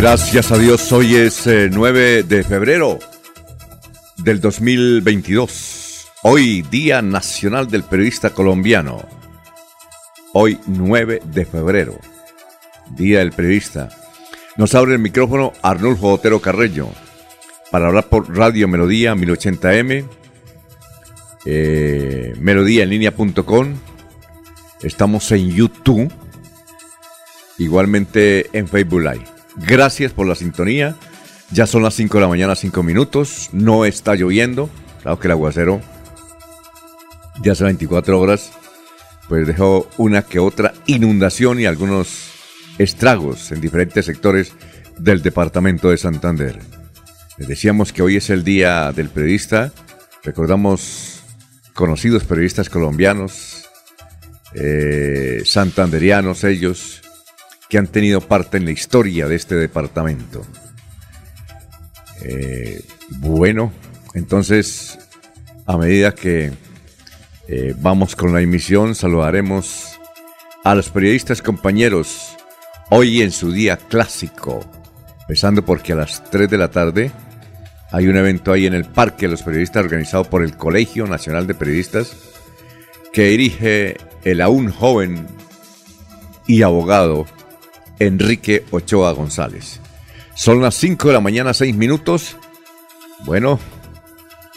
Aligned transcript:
Gracias 0.00 0.52
a 0.52 0.58
Dios, 0.58 0.92
hoy 0.92 1.16
es 1.16 1.42
9 1.44 2.18
eh, 2.20 2.22
de 2.22 2.44
febrero 2.44 3.00
del 4.18 4.40
2022. 4.40 6.06
Hoy, 6.22 6.62
Día 6.62 7.02
Nacional 7.02 7.68
del 7.68 7.82
Periodista 7.82 8.30
Colombiano. 8.30 9.04
Hoy, 10.34 10.60
9 10.68 11.22
de 11.24 11.44
febrero, 11.44 11.98
Día 12.94 13.18
del 13.18 13.32
Periodista. 13.32 13.88
Nos 14.56 14.76
abre 14.76 14.92
el 14.92 15.00
micrófono 15.00 15.52
Arnulfo 15.62 16.12
Otero 16.12 16.40
Carreño 16.40 16.90
para 17.72 17.88
hablar 17.88 18.04
por 18.04 18.32
Radio 18.36 18.68
Melodía 18.68 19.16
1080m, 19.16 20.08
eh, 21.44 22.34
melodíaenlínea.com. 22.38 23.74
Estamos 24.80 25.32
en 25.32 25.50
YouTube, 25.50 26.12
igualmente 27.58 28.48
en 28.52 28.68
Facebook 28.68 29.00
Live. 29.00 29.37
Gracias 29.66 30.12
por 30.12 30.26
la 30.26 30.34
sintonía. 30.34 30.96
Ya 31.50 31.66
son 31.66 31.82
las 31.82 31.94
5 31.94 32.18
de 32.18 32.20
la 32.20 32.28
mañana, 32.28 32.54
5 32.54 32.82
minutos. 32.82 33.50
No 33.52 33.84
está 33.84 34.14
lloviendo. 34.14 34.70
Claro 35.02 35.18
que 35.18 35.28
el 35.28 35.32
aguacero 35.32 35.80
ya 37.42 37.52
hace 37.52 37.64
24 37.64 38.20
horas 38.20 38.52
pues 39.28 39.46
dejó 39.46 39.88
una 39.98 40.22
que 40.22 40.38
otra 40.38 40.72
inundación 40.86 41.60
y 41.60 41.66
algunos 41.66 42.30
estragos 42.78 43.52
en 43.52 43.60
diferentes 43.60 44.06
sectores 44.06 44.52
del 44.98 45.22
departamento 45.22 45.90
de 45.90 45.98
Santander. 45.98 46.58
Les 47.36 47.46
decíamos 47.46 47.92
que 47.92 48.02
hoy 48.02 48.16
es 48.16 48.30
el 48.30 48.42
día 48.42 48.90
del 48.92 49.10
periodista. 49.10 49.70
Recordamos 50.24 51.22
conocidos 51.74 52.24
periodistas 52.24 52.70
colombianos, 52.70 53.68
eh, 54.54 55.42
santanderianos 55.44 56.42
ellos, 56.44 57.02
que 57.68 57.78
han 57.78 57.86
tenido 57.86 58.20
parte 58.20 58.56
en 58.56 58.64
la 58.64 58.70
historia 58.70 59.28
de 59.28 59.36
este 59.36 59.54
departamento. 59.54 60.42
Eh, 62.22 62.82
bueno, 63.20 63.72
entonces, 64.14 64.98
a 65.66 65.76
medida 65.76 66.14
que 66.14 66.52
eh, 67.46 67.74
vamos 67.78 68.16
con 68.16 68.32
la 68.32 68.40
emisión, 68.40 68.94
saludaremos 68.94 69.98
a 70.64 70.74
los 70.74 70.90
periodistas 70.90 71.42
compañeros 71.42 72.36
hoy 72.90 73.22
en 73.22 73.30
su 73.30 73.52
día 73.52 73.76
clásico, 73.76 74.60
empezando 75.20 75.64
porque 75.64 75.92
a 75.92 75.96
las 75.96 76.24
3 76.30 76.50
de 76.50 76.58
la 76.58 76.70
tarde 76.70 77.12
hay 77.90 78.06
un 78.06 78.16
evento 78.16 78.52
ahí 78.52 78.66
en 78.66 78.74
el 78.74 78.84
Parque 78.84 79.26
de 79.26 79.32
los 79.32 79.42
Periodistas 79.42 79.84
organizado 79.84 80.24
por 80.24 80.42
el 80.42 80.56
Colegio 80.56 81.06
Nacional 81.06 81.46
de 81.46 81.54
Periodistas 81.54 82.14
que 83.12 83.28
dirige 83.28 83.96
el 84.24 84.40
aún 84.42 84.70
joven 84.70 85.26
y 86.46 86.62
abogado 86.62 87.26
Enrique 87.98 88.64
Ochoa 88.70 89.12
González. 89.12 89.80
Son 90.34 90.60
las 90.62 90.74
5 90.76 91.08
de 91.08 91.14
la 91.14 91.20
mañana, 91.20 91.52
6 91.52 91.74
minutos. 91.74 92.36
Bueno, 93.24 93.58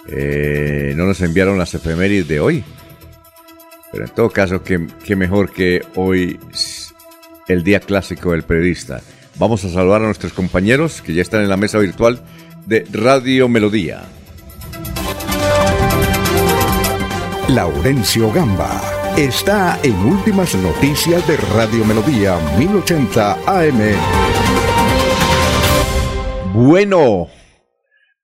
eh, 0.08 0.94
no 0.96 1.06
nos 1.06 1.22
enviaron 1.22 1.58
las 1.58 1.74
efemérides 1.74 2.28
de 2.28 2.40
hoy. 2.40 2.64
Pero 3.92 4.06
en 4.06 4.12
todo 4.12 4.30
caso, 4.30 4.64
qué, 4.64 4.88
qué 5.04 5.16
mejor 5.16 5.52
que 5.52 5.82
hoy 5.96 6.40
el 7.48 7.64
día 7.64 7.80
clásico 7.80 8.32
del 8.32 8.44
periodista. 8.44 9.02
Vamos 9.36 9.66
a 9.66 9.70
saludar 9.70 10.02
a 10.02 10.06
nuestros 10.06 10.34
compañeros 10.34 11.02
que 11.02 11.14
ya 11.14 11.22
están 11.22 11.42
en 11.42 11.50
la 11.50 11.58
mesa 11.58 11.80
virtual 11.80 12.22
de 12.66 12.86
Radio 12.92 13.50
Melodía. 13.50 14.04
Laurencio 17.50 18.32
Gamba 18.32 18.91
está 19.18 19.80
en 19.84 19.96
Últimas 19.98 20.56
Noticias 20.56 21.28
de 21.28 21.38
Radio 21.38 21.84
Melodía 21.86 22.38
1080 22.58 23.34
AM. 23.46 23.80
Bueno, 26.54 27.30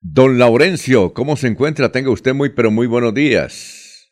don 0.02 0.38
Laurencio, 0.38 1.14
¿cómo 1.14 1.36
se 1.36 1.48
encuentra? 1.48 1.92
Tenga 1.92 2.10
usted 2.10 2.34
muy, 2.34 2.50
pero 2.50 2.72
muy 2.72 2.88
buenos 2.88 3.14
días. 3.14 4.12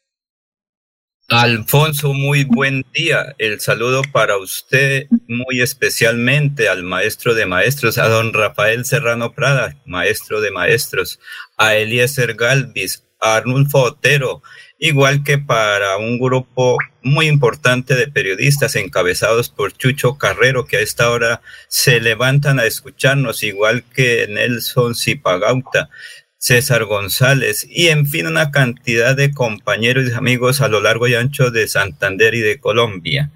Alfonso, 1.29 2.13
muy 2.13 2.43
buen 2.43 2.85
día. 2.93 3.35
El 3.39 3.59
saludo 3.59 4.03
para 4.11 4.37
usted 4.37 5.07
muy 5.27 5.61
especialmente 5.61 6.69
al 6.69 6.83
maestro 6.83 7.33
de 7.33 7.45
maestros, 7.45 7.97
a 7.97 8.07
don 8.07 8.31
Rafael 8.31 8.85
Serrano 8.85 9.33
Prada, 9.33 9.75
maestro 9.85 10.39
de 10.39 10.51
maestros, 10.51 11.19
a 11.57 11.75
Eliezer 11.75 12.35
Galvis, 12.35 13.05
a 13.19 13.37
Arnulfo 13.37 13.81
Otero, 13.81 14.43
igual 14.85 15.23
que 15.23 15.37
para 15.37 15.97
un 15.97 16.19
grupo 16.19 16.77
muy 17.01 17.27
importante 17.27 17.95
de 17.95 18.07
periodistas 18.07 18.75
encabezados 18.75 19.49
por 19.49 19.73
Chucho 19.73 20.17
Carrero, 20.17 20.65
que 20.65 20.77
a 20.77 20.81
esta 20.81 21.09
hora 21.09 21.41
se 21.67 21.99
levantan 21.99 22.59
a 22.59 22.65
escucharnos, 22.65 23.43
igual 23.43 23.83
que 23.93 24.27
Nelson 24.29 24.95
Zipagauta, 24.95 25.89
César 26.37 26.85
González 26.85 27.65
y 27.69 27.87
en 27.87 28.05
fin 28.05 28.27
una 28.27 28.51
cantidad 28.51 29.15
de 29.15 29.33
compañeros 29.33 30.09
y 30.09 30.13
amigos 30.13 30.61
a 30.61 30.67
lo 30.67 30.79
largo 30.79 31.07
y 31.07 31.15
ancho 31.15 31.49
de 31.49 31.67
Santander 31.67 32.35
y 32.35 32.41
de 32.41 32.59
Colombia. 32.59 33.31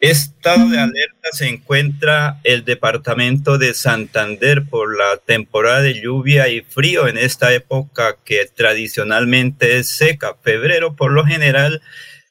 Estado 0.00 0.66
de 0.70 0.78
alerta 0.78 1.28
se 1.32 1.48
encuentra 1.48 2.40
el 2.44 2.64
departamento 2.64 3.58
de 3.58 3.74
Santander 3.74 4.64
por 4.64 4.96
la 4.96 5.18
temporada 5.18 5.82
de 5.82 6.00
lluvia 6.00 6.48
y 6.48 6.62
frío 6.62 7.06
en 7.06 7.18
esta 7.18 7.52
época 7.52 8.16
que 8.24 8.46
tradicionalmente 8.46 9.76
es 9.76 9.90
seca. 9.90 10.36
Febrero 10.42 10.96
por 10.96 11.12
lo 11.12 11.26
general 11.26 11.82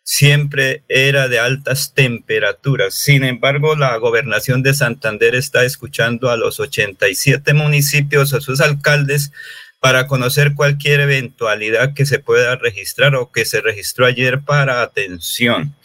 siempre 0.01 0.83
era 0.87 1.27
de 1.27 1.37
altas 1.37 1.93
temperaturas. 1.93 2.95
Sin 2.95 3.23
embargo, 3.23 3.75
la 3.75 3.95
gobernación 3.97 4.63
de 4.63 4.73
Santander 4.73 5.35
está 5.35 5.63
escuchando 5.63 6.31
a 6.31 6.37
los 6.37 6.59
87 6.59 7.53
municipios, 7.53 8.33
a 8.33 8.41
sus 8.41 8.61
alcaldes, 8.61 9.31
para 9.79 10.07
conocer 10.07 10.55
cualquier 10.55 11.01
eventualidad 11.01 11.93
que 11.93 12.07
se 12.07 12.17
pueda 12.17 12.55
registrar 12.55 13.13
o 13.13 13.31
que 13.31 13.45
se 13.45 13.61
registró 13.61 14.07
ayer 14.07 14.41
para 14.41 14.81
atención. 14.81 15.75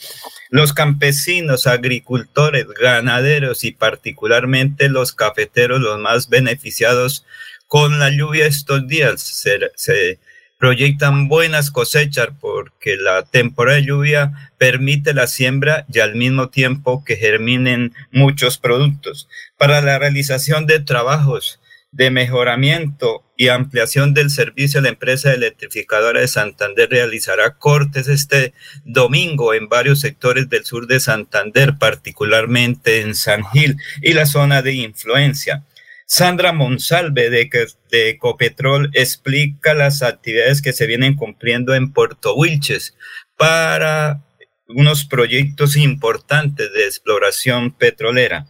Los 0.54 0.72
campesinos, 0.72 1.66
agricultores, 1.66 2.68
ganaderos 2.80 3.64
y 3.64 3.72
particularmente 3.72 4.88
los 4.88 5.12
cafeteros, 5.12 5.80
los 5.80 5.98
más 5.98 6.28
beneficiados 6.28 7.26
con 7.66 7.98
la 7.98 8.10
lluvia 8.10 8.46
estos 8.46 8.86
días, 8.86 9.20
se, 9.20 10.20
proyectan 10.56 11.26
buenas 11.26 11.72
cosechas 11.72 12.28
porque 12.40 12.94
la 12.94 13.24
temporada 13.24 13.78
de 13.78 13.86
lluvia 13.86 14.52
permite 14.56 15.12
la 15.12 15.26
siembra 15.26 15.86
y 15.92 15.98
al 15.98 16.14
mismo 16.14 16.50
tiempo 16.50 17.02
que 17.04 17.16
germinen 17.16 17.92
muchos 18.12 18.56
productos. 18.56 19.28
Para 19.58 19.80
la 19.80 19.98
realización 19.98 20.66
de 20.66 20.78
trabajos 20.78 21.58
de 21.90 22.12
mejoramiento 22.12 23.23
y 23.36 23.48
ampliación 23.48 24.14
del 24.14 24.30
servicio, 24.30 24.80
la 24.80 24.90
empresa 24.90 25.32
electrificadora 25.32 26.20
de 26.20 26.28
Santander 26.28 26.88
realizará 26.88 27.56
cortes 27.58 28.06
este 28.08 28.54
domingo 28.84 29.54
en 29.54 29.68
varios 29.68 30.00
sectores 30.00 30.48
del 30.48 30.64
sur 30.64 30.86
de 30.86 31.00
Santander, 31.00 31.74
particularmente 31.78 33.00
en 33.00 33.14
San 33.14 33.44
Gil 33.52 33.76
y 34.02 34.12
la 34.12 34.26
zona 34.26 34.62
de 34.62 34.74
influencia. 34.74 35.64
Sandra 36.06 36.52
Monsalve 36.52 37.30
de, 37.30 37.50
de 37.90 38.10
Ecopetrol 38.10 38.90
explica 38.92 39.74
las 39.74 40.02
actividades 40.02 40.62
que 40.62 40.72
se 40.72 40.86
vienen 40.86 41.16
cumpliendo 41.16 41.74
en 41.74 41.92
Puerto 41.92 42.36
Wilches 42.36 42.94
para 43.36 44.22
unos 44.68 45.04
proyectos 45.04 45.76
importantes 45.76 46.72
de 46.72 46.84
exploración 46.84 47.72
petrolera. 47.72 48.46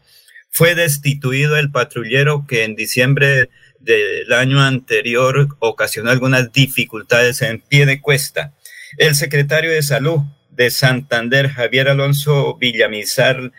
fue 0.51 0.77
destituido 0.77 1.57
el 1.57 1.73
patrullero 1.73 2.47
que 2.47 2.63
en 2.63 2.77
diciembre 2.77 3.51
del 3.85 4.33
año 4.33 4.61
anterior 4.63 5.49
ocasionó 5.59 6.11
algunas 6.11 6.53
dificultades 6.53 7.43
en 7.43 7.61
pie 7.61 7.87
de 7.87 8.01
cuesta. 8.01 8.55
El 8.97 9.15
secretario 9.15 9.71
de 9.71 9.83
Salud 9.83 10.21
de 10.51 10.71
Santander, 10.71 11.49
Javier 11.49 11.89
Alonso 11.89 12.57
Villamizar, 12.57 13.53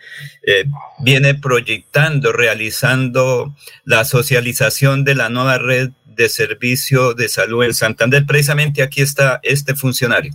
eh, 0.46 0.64
viene 1.00 1.34
proyectando, 1.34 2.32
realizando 2.32 3.54
la 3.84 4.04
socialización 4.04 5.04
de 5.04 5.14
la 5.14 5.28
nueva 5.28 5.58
red 5.58 5.90
de 6.06 6.28
servicio 6.28 7.14
de 7.14 7.28
salud 7.28 7.64
en 7.64 7.74
Santander. 7.74 8.24
Precisamente 8.26 8.82
aquí 8.82 9.02
está 9.02 9.40
este 9.42 9.74
funcionario. 9.74 10.32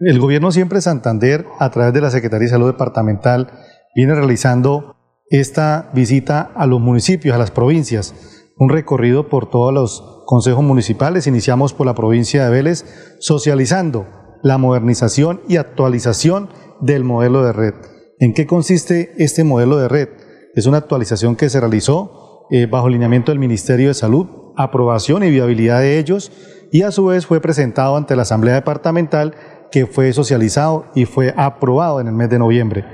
El 0.00 0.18
gobierno 0.18 0.52
siempre 0.52 0.80
Santander, 0.80 1.46
a 1.58 1.70
través 1.70 1.94
de 1.94 2.00
la 2.00 2.10
Secretaría 2.10 2.46
de 2.46 2.50
Salud 2.50 2.66
Departamental, 2.66 3.50
viene 3.94 4.14
realizando 4.14 4.96
esta 5.30 5.90
visita 5.94 6.52
a 6.54 6.66
los 6.66 6.80
municipios, 6.80 7.34
a 7.34 7.38
las 7.38 7.50
provincias, 7.50 8.14
un 8.56 8.68
recorrido 8.68 9.28
por 9.28 9.50
todos 9.50 9.72
los 9.72 10.22
consejos 10.26 10.62
municipales. 10.62 11.26
Iniciamos 11.26 11.74
por 11.74 11.86
la 11.86 11.94
provincia 11.94 12.44
de 12.44 12.50
Vélez, 12.50 13.16
socializando 13.18 14.06
la 14.42 14.58
modernización 14.58 15.40
y 15.48 15.56
actualización 15.56 16.48
del 16.80 17.04
modelo 17.04 17.42
de 17.42 17.52
red. 17.52 17.74
¿En 18.18 18.34
qué 18.34 18.46
consiste 18.46 19.12
este 19.18 19.44
modelo 19.44 19.76
de 19.78 19.88
red? 19.88 20.08
Es 20.54 20.66
una 20.66 20.78
actualización 20.78 21.34
que 21.34 21.48
se 21.48 21.60
realizó 21.60 22.46
eh, 22.50 22.66
bajo 22.66 22.88
lineamiento 22.88 23.32
del 23.32 23.38
Ministerio 23.38 23.88
de 23.88 23.94
Salud, 23.94 24.26
aprobación 24.56 25.24
y 25.24 25.30
viabilidad 25.30 25.80
de 25.80 25.98
ellos, 25.98 26.30
y 26.70 26.82
a 26.82 26.90
su 26.90 27.06
vez 27.06 27.26
fue 27.26 27.40
presentado 27.40 27.96
ante 27.96 28.16
la 28.16 28.22
Asamblea 28.22 28.54
Departamental 28.54 29.34
que 29.72 29.86
fue 29.86 30.12
socializado 30.12 30.86
y 30.94 31.04
fue 31.04 31.34
aprobado 31.36 32.00
en 32.00 32.06
el 32.06 32.14
mes 32.14 32.30
de 32.30 32.38
noviembre. 32.38 32.84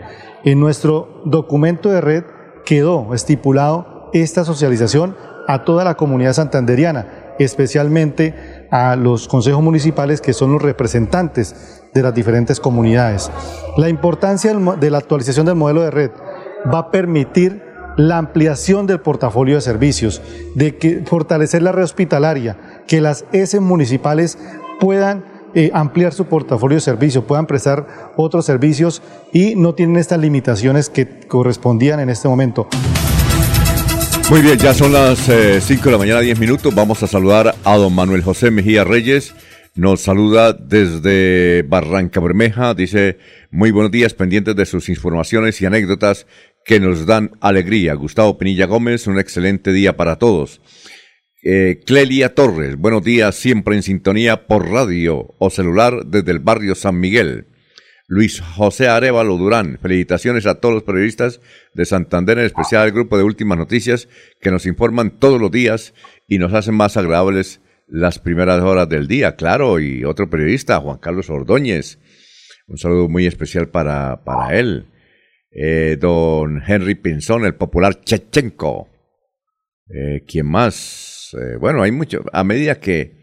En 0.44 0.60
nuestro 0.60 1.20
documento 1.26 1.90
de 1.90 2.00
red 2.00 2.24
quedó 2.64 3.12
estipulado 3.12 4.08
esta 4.12 4.44
socialización 4.44 5.16
a 5.46 5.64
toda 5.64 5.84
la 5.84 5.94
comunidad 5.94 6.32
santanderiana, 6.32 7.06
especialmente 7.38 8.66
a 8.70 8.96
los 8.96 9.28
consejos 9.28 9.62
municipales 9.62 10.20
que 10.20 10.32
son 10.32 10.52
los 10.52 10.62
representantes 10.62 11.82
de 11.94 12.02
las 12.02 12.14
diferentes 12.14 12.60
comunidades. 12.60 13.30
La 13.76 13.88
importancia 13.88 14.54
de 14.54 14.90
la 14.90 14.98
actualización 14.98 15.46
del 15.46 15.56
modelo 15.56 15.82
de 15.82 15.90
red 15.90 16.10
va 16.72 16.78
a 16.78 16.90
permitir 16.90 17.62
la 17.96 18.18
ampliación 18.18 18.86
del 18.86 19.00
portafolio 19.00 19.56
de 19.56 19.60
servicios, 19.60 20.22
de 20.54 20.76
que 20.76 21.02
fortalecer 21.04 21.62
la 21.62 21.72
red 21.72 21.84
hospitalaria, 21.84 22.56
que 22.86 23.00
las 23.00 23.24
S 23.32 23.58
municipales 23.60 24.38
puedan 24.78 25.24
eh, 25.54 25.70
ampliar 25.74 26.12
su 26.12 26.26
portafolio 26.26 26.76
de 26.76 26.80
servicios, 26.80 27.24
puedan 27.24 27.46
prestar 27.46 28.12
otros 28.16 28.46
servicios 28.46 29.02
y 29.32 29.56
no 29.56 29.74
tienen 29.74 29.96
estas 29.96 30.20
limitaciones 30.20 30.88
que 30.88 31.20
correspondían 31.26 31.98
en 31.98 32.08
este 32.08 32.28
momento. 32.28 32.68
Muy 34.30 34.42
bien, 34.42 34.58
ya 34.58 34.72
son 34.72 34.92
las 34.92 35.18
5 35.18 35.32
eh, 35.32 35.60
de 35.60 35.90
la 35.90 35.98
mañana, 35.98 36.20
10 36.20 36.38
minutos. 36.38 36.72
Vamos 36.72 37.02
a 37.02 37.08
saludar 37.08 37.52
a 37.64 37.76
don 37.76 37.92
Manuel 37.92 38.22
José 38.22 38.52
Mejía 38.52 38.84
Reyes. 38.84 39.34
Nos 39.74 40.02
saluda 40.02 40.52
desde 40.52 41.62
Barranca 41.62 42.20
Bermeja. 42.20 42.74
Dice, 42.74 43.18
muy 43.50 43.72
buenos 43.72 43.90
días, 43.90 44.14
pendientes 44.14 44.54
de 44.54 44.66
sus 44.66 44.88
informaciones 44.88 45.60
y 45.60 45.66
anécdotas 45.66 46.28
que 46.64 46.78
nos 46.78 47.06
dan 47.06 47.32
alegría. 47.40 47.94
Gustavo 47.94 48.38
Pinilla 48.38 48.66
Gómez, 48.66 49.08
un 49.08 49.18
excelente 49.18 49.72
día 49.72 49.96
para 49.96 50.14
todos. 50.14 50.60
Eh, 51.42 51.80
Clelia 51.84 52.32
Torres, 52.32 52.76
buenos 52.76 53.02
días, 53.02 53.34
siempre 53.34 53.74
en 53.74 53.82
sintonía 53.82 54.46
por 54.46 54.68
radio 54.70 55.34
o 55.40 55.50
celular 55.50 56.06
desde 56.06 56.30
el 56.30 56.38
barrio 56.38 56.76
San 56.76 57.00
Miguel. 57.00 57.46
Luis 58.10 58.40
José 58.40 58.88
Arevalo 58.88 59.36
Durán. 59.36 59.78
Felicitaciones 59.80 60.44
a 60.44 60.56
todos 60.56 60.74
los 60.74 60.82
periodistas 60.82 61.40
de 61.74 61.84
Santander, 61.84 62.40
en 62.40 62.46
especial 62.46 62.82
al 62.82 62.90
grupo 62.90 63.16
de 63.16 63.22
Últimas 63.22 63.56
Noticias, 63.56 64.08
que 64.40 64.50
nos 64.50 64.66
informan 64.66 65.12
todos 65.20 65.40
los 65.40 65.52
días 65.52 65.94
y 66.26 66.38
nos 66.38 66.52
hacen 66.52 66.74
más 66.74 66.96
agradables 66.96 67.60
las 67.86 68.18
primeras 68.18 68.60
horas 68.62 68.88
del 68.88 69.06
día. 69.06 69.36
Claro, 69.36 69.78
y 69.78 70.02
otro 70.04 70.28
periodista, 70.28 70.80
Juan 70.80 70.98
Carlos 70.98 71.30
Ordóñez. 71.30 72.00
Un 72.66 72.78
saludo 72.78 73.08
muy 73.08 73.26
especial 73.26 73.68
para, 73.68 74.24
para 74.24 74.58
él. 74.58 74.86
Eh, 75.52 75.96
don 76.00 76.60
Henry 76.66 76.96
Pinzón, 76.96 77.44
el 77.44 77.54
popular 77.54 78.00
Chechenko. 78.00 78.88
Eh, 79.88 80.24
¿Quién 80.26 80.46
más? 80.46 81.30
Eh, 81.40 81.58
bueno, 81.60 81.80
hay 81.80 81.92
mucho. 81.92 82.24
A 82.32 82.42
medida 82.42 82.80
que 82.80 83.19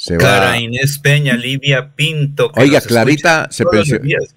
se 0.00 0.16
Inés 0.60 1.00
Peña, 1.00 1.36
Livia 1.36 1.92
Pinto. 1.96 2.52
Oiga, 2.54 2.80
Clarita 2.80 3.48
se, 3.50 3.64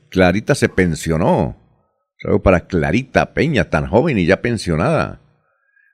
Clarita 0.09 0.55
se 0.55 0.69
pensionó. 0.69 1.55
Saludo 2.17 2.41
para 2.41 2.61
Clarita 2.61 3.35
Peña, 3.35 3.69
tan 3.69 3.85
joven 3.85 4.17
y 4.17 4.25
ya 4.25 4.41
pensionada. 4.41 5.21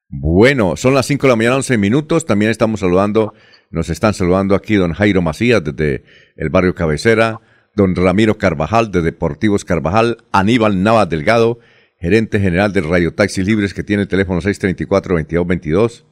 Bueno, 0.07 0.77
son 0.77 0.93
las 0.93 1.05
5 1.07 1.27
de 1.27 1.29
la 1.29 1.35
mañana, 1.35 1.57
11 1.57 1.77
minutos. 1.77 2.25
También 2.25 2.49
estamos 2.49 2.79
saludando, 2.79 3.33
nos 3.69 3.89
están 3.89 4.13
saludando 4.13 4.55
aquí 4.55 4.75
don 4.75 4.93
Jairo 4.93 5.21
Macías 5.21 5.61
desde 5.61 6.05
el 6.37 6.49
barrio 6.49 6.73
Cabecera, 6.73 7.41
don 7.75 7.93
Ramiro 7.93 8.37
Carvajal 8.37 8.89
de 8.89 9.01
Deportivos 9.01 9.65
Carvajal, 9.65 10.23
Aníbal 10.31 10.81
Nava 10.81 11.05
Delgado, 11.07 11.59
gerente 11.99 12.39
general 12.39 12.71
del 12.71 12.89
Radio 12.89 13.13
Taxi 13.13 13.43
Libres 13.43 13.73
que 13.73 13.83
tiene 13.83 14.03
el 14.03 14.07
teléfono 14.07 14.39
634-2222. 14.39 16.05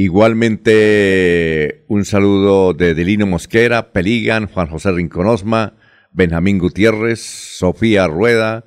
Igualmente, 0.00 1.84
un 1.88 2.04
saludo 2.04 2.72
de 2.72 2.94
Delino 2.94 3.26
Mosquera, 3.26 3.90
Peligan, 3.90 4.46
Juan 4.46 4.68
José 4.68 4.92
Rinconosma, 4.92 5.74
Benjamín 6.12 6.60
Gutiérrez, 6.60 7.18
Sofía 7.18 8.06
Rueda, 8.06 8.64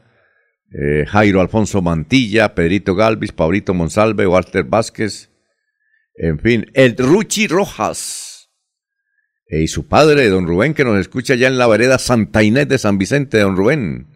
eh, 0.73 1.05
Jairo 1.07 1.39
Alfonso 1.39 1.81
Mantilla, 1.81 2.53
Pedrito 2.53 2.95
Galvis, 2.95 3.31
Paulito 3.31 3.73
Monsalve, 3.73 4.27
Walter 4.27 4.65
Vázquez, 4.65 5.31
en 6.15 6.37
fin, 6.37 6.65
el 6.73 6.97
Ruchi 6.97 7.47
Rojas. 7.47 8.51
y 9.47 9.69
su 9.69 9.87
padre, 9.87 10.27
don 10.27 10.45
Rubén, 10.45 10.73
que 10.73 10.83
nos 10.83 10.99
escucha 10.99 11.35
ya 11.35 11.47
en 11.47 11.57
la 11.57 11.67
vereda 11.67 11.97
Santa 11.97 12.43
Inés 12.43 12.67
de 12.67 12.77
San 12.77 12.97
Vicente, 12.97 13.39
don 13.39 13.55
Rubén. 13.55 14.07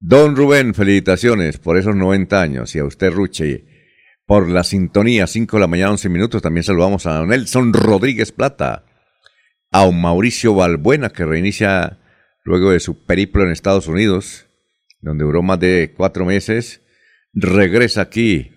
Don 0.00 0.34
Rubén, 0.34 0.74
felicitaciones 0.74 1.58
por 1.58 1.78
esos 1.78 1.94
90 1.94 2.40
años 2.40 2.74
y 2.74 2.80
a 2.80 2.84
usted, 2.84 3.12
Ruchi 3.12 3.66
por 4.32 4.48
la 4.48 4.64
sintonía, 4.64 5.26
5 5.26 5.58
de 5.58 5.60
la 5.60 5.66
mañana, 5.66 5.90
11 5.90 6.08
minutos. 6.08 6.40
También 6.40 6.64
saludamos 6.64 7.04
a 7.04 7.22
Nelson 7.22 7.74
Rodríguez 7.74 8.32
Plata, 8.32 8.82
a 9.70 9.84
un 9.84 10.00
Mauricio 10.00 10.54
Balbuena, 10.54 11.10
que 11.10 11.26
reinicia 11.26 11.98
luego 12.42 12.70
de 12.70 12.80
su 12.80 13.04
periplo 13.04 13.42
en 13.42 13.50
Estados 13.50 13.88
Unidos, 13.88 14.46
donde 15.02 15.24
duró 15.24 15.42
más 15.42 15.60
de 15.60 15.92
cuatro 15.94 16.24
meses. 16.24 16.80
Regresa 17.34 18.00
aquí 18.00 18.52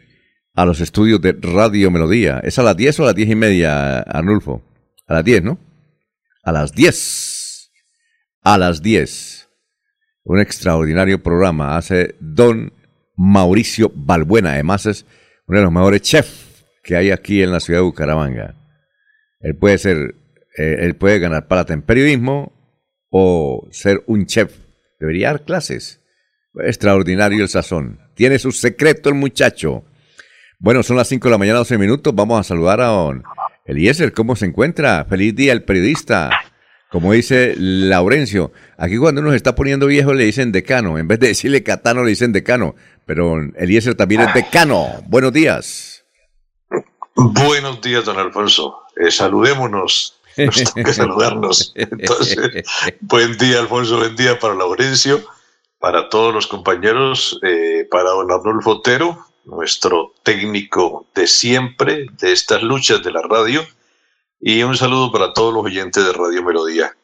a 0.53 0.63
los 0.63 0.79
estudios 0.79 1.19
de 1.19 1.35
Radio 1.37 1.91
Melodía. 1.91 2.39
¿Es 2.41 2.57
a 2.57 2.63
las 2.63 2.77
10 2.77 3.01
o 3.01 3.03
a 3.03 3.05
las 3.07 3.15
10 3.15 3.31
y 3.31 3.35
media, 3.35 3.99
Arnulfo? 3.99 4.63
A 5.07 5.15
las 5.15 5.25
10, 5.25 5.43
¿no? 5.43 5.59
A 6.41 6.53
las 6.53 6.71
10. 6.71 7.69
A 8.43 8.57
las 8.57 8.81
10. 8.81 9.49
Un 10.23 10.39
extraordinario 10.39 11.21
programa 11.21 11.75
hace 11.75 12.15
don 12.21 12.71
Mauricio 13.17 13.91
Balbuena. 13.93 14.53
Además 14.53 14.85
es 14.85 15.05
uno 15.47 15.59
de 15.59 15.63
los 15.63 15.71
mejores 15.71 16.01
chefs 16.01 16.65
que 16.83 16.95
hay 16.95 17.11
aquí 17.11 17.41
en 17.41 17.51
la 17.51 17.59
ciudad 17.59 17.79
de 17.79 17.85
Bucaramanga. 17.85 18.55
Él 19.39 19.55
puede 19.55 19.77
ser, 19.77 20.15
eh, 20.57 20.77
él 20.79 20.95
puede 20.95 21.19
ganar 21.19 21.47
plata 21.47 21.73
en 21.73 21.81
periodismo 21.81 22.51
o 23.09 23.67
ser 23.71 24.03
un 24.07 24.25
chef. 24.25 24.57
Debería 24.99 25.27
dar 25.27 25.43
clases. 25.43 26.01
Extraordinario 26.55 27.43
el 27.43 27.49
sazón. 27.49 27.99
Tiene 28.15 28.39
su 28.39 28.51
secreto 28.51 29.09
el 29.09 29.15
muchacho. 29.15 29.83
Bueno, 30.59 30.83
son 30.83 30.97
las 30.97 31.09
5 31.09 31.27
de 31.27 31.31
la 31.31 31.37
mañana, 31.37 31.59
12 31.59 31.77
minutos. 31.77 32.15
Vamos 32.15 32.39
a 32.39 32.43
saludar 32.43 32.81
a 32.81 32.87
don 32.87 33.23
Eliezer. 33.65 34.13
¿Cómo 34.13 34.35
se 34.35 34.45
encuentra? 34.45 35.05
Feliz 35.05 35.35
día 35.35 35.53
el 35.53 35.63
periodista. 35.63 36.29
Como 36.95 37.11
dice 37.11 37.55
Laurencio, 37.57 38.53
aquí 38.77 38.95
cuando 38.97 39.19
uno 39.19 39.31
se 39.31 39.35
está 39.35 39.53
poniendo 39.53 39.85
viejo 39.85 40.13
le 40.13 40.23
dicen 40.23 40.53
decano. 40.53 40.97
En 40.97 41.09
vez 41.09 41.19
de 41.19 41.27
decirle 41.27 41.61
catano 41.61 42.05
le 42.05 42.11
dicen 42.11 42.31
decano 42.31 42.73
pero 43.05 43.35
Eliezer 43.57 43.95
también 43.95 44.21
es 44.21 44.33
decano. 44.33 45.03
Buenos 45.05 45.33
días. 45.33 46.05
Buenos 47.13 47.81
días, 47.81 48.05
don 48.05 48.17
Alfonso. 48.17 48.77
Eh, 48.95 49.11
saludémonos. 49.11 50.21
Nos 50.37 50.73
que 50.73 50.93
saludarnos. 50.93 51.73
Entonces, 51.75 52.37
buen 53.01 53.37
día, 53.39 53.59
Alfonso. 53.59 53.97
Buen 53.97 54.15
día 54.15 54.39
para 54.39 54.53
Laurencio, 54.53 55.21
para 55.79 56.07
todos 56.07 56.33
los 56.33 56.47
compañeros, 56.47 57.37
eh, 57.43 57.85
para 57.91 58.11
don 58.11 58.31
Arnulfo 58.31 58.69
Otero, 58.69 59.25
nuestro 59.43 60.13
técnico 60.23 61.07
de 61.13 61.27
siempre, 61.27 62.05
de 62.21 62.31
estas 62.31 62.63
luchas 62.63 63.03
de 63.03 63.11
la 63.11 63.21
radio. 63.21 63.65
Y 64.39 64.63
un 64.63 64.75
saludo 64.75 65.11
para 65.11 65.33
todos 65.33 65.53
los 65.53 65.65
oyentes 65.65 66.05
de 66.05 66.13
Radio 66.13 66.43
Melodía. 66.43 66.95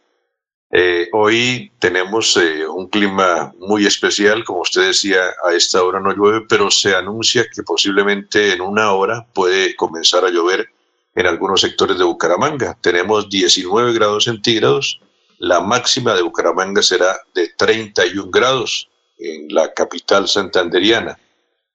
Eh, 0.73 1.09
hoy 1.11 1.71
tenemos 1.79 2.37
eh, 2.37 2.65
un 2.65 2.87
clima 2.87 3.53
muy 3.59 3.85
especial, 3.85 4.43
como 4.43 4.61
usted 4.61 4.87
decía, 4.87 5.21
a 5.45 5.53
esta 5.53 5.83
hora 5.83 5.99
no 5.99 6.13
llueve, 6.13 6.45
pero 6.47 6.71
se 6.71 6.95
anuncia 6.95 7.45
que 7.53 7.63
posiblemente 7.63 8.53
en 8.53 8.61
una 8.61 8.93
hora 8.93 9.25
puede 9.33 9.75
comenzar 9.75 10.23
a 10.23 10.29
llover 10.29 10.69
en 11.15 11.27
algunos 11.27 11.61
sectores 11.61 11.97
de 11.97 12.03
Bucaramanga. 12.03 12.77
Tenemos 12.79 13.29
19 13.29 13.93
grados 13.93 14.25
centígrados, 14.25 15.01
la 15.39 15.59
máxima 15.59 16.13
de 16.13 16.21
Bucaramanga 16.21 16.83
será 16.83 17.19
de 17.33 17.49
31 17.57 18.29
grados 18.29 18.87
en 19.17 19.53
la 19.53 19.73
capital 19.73 20.27
santanderiana. 20.27 21.17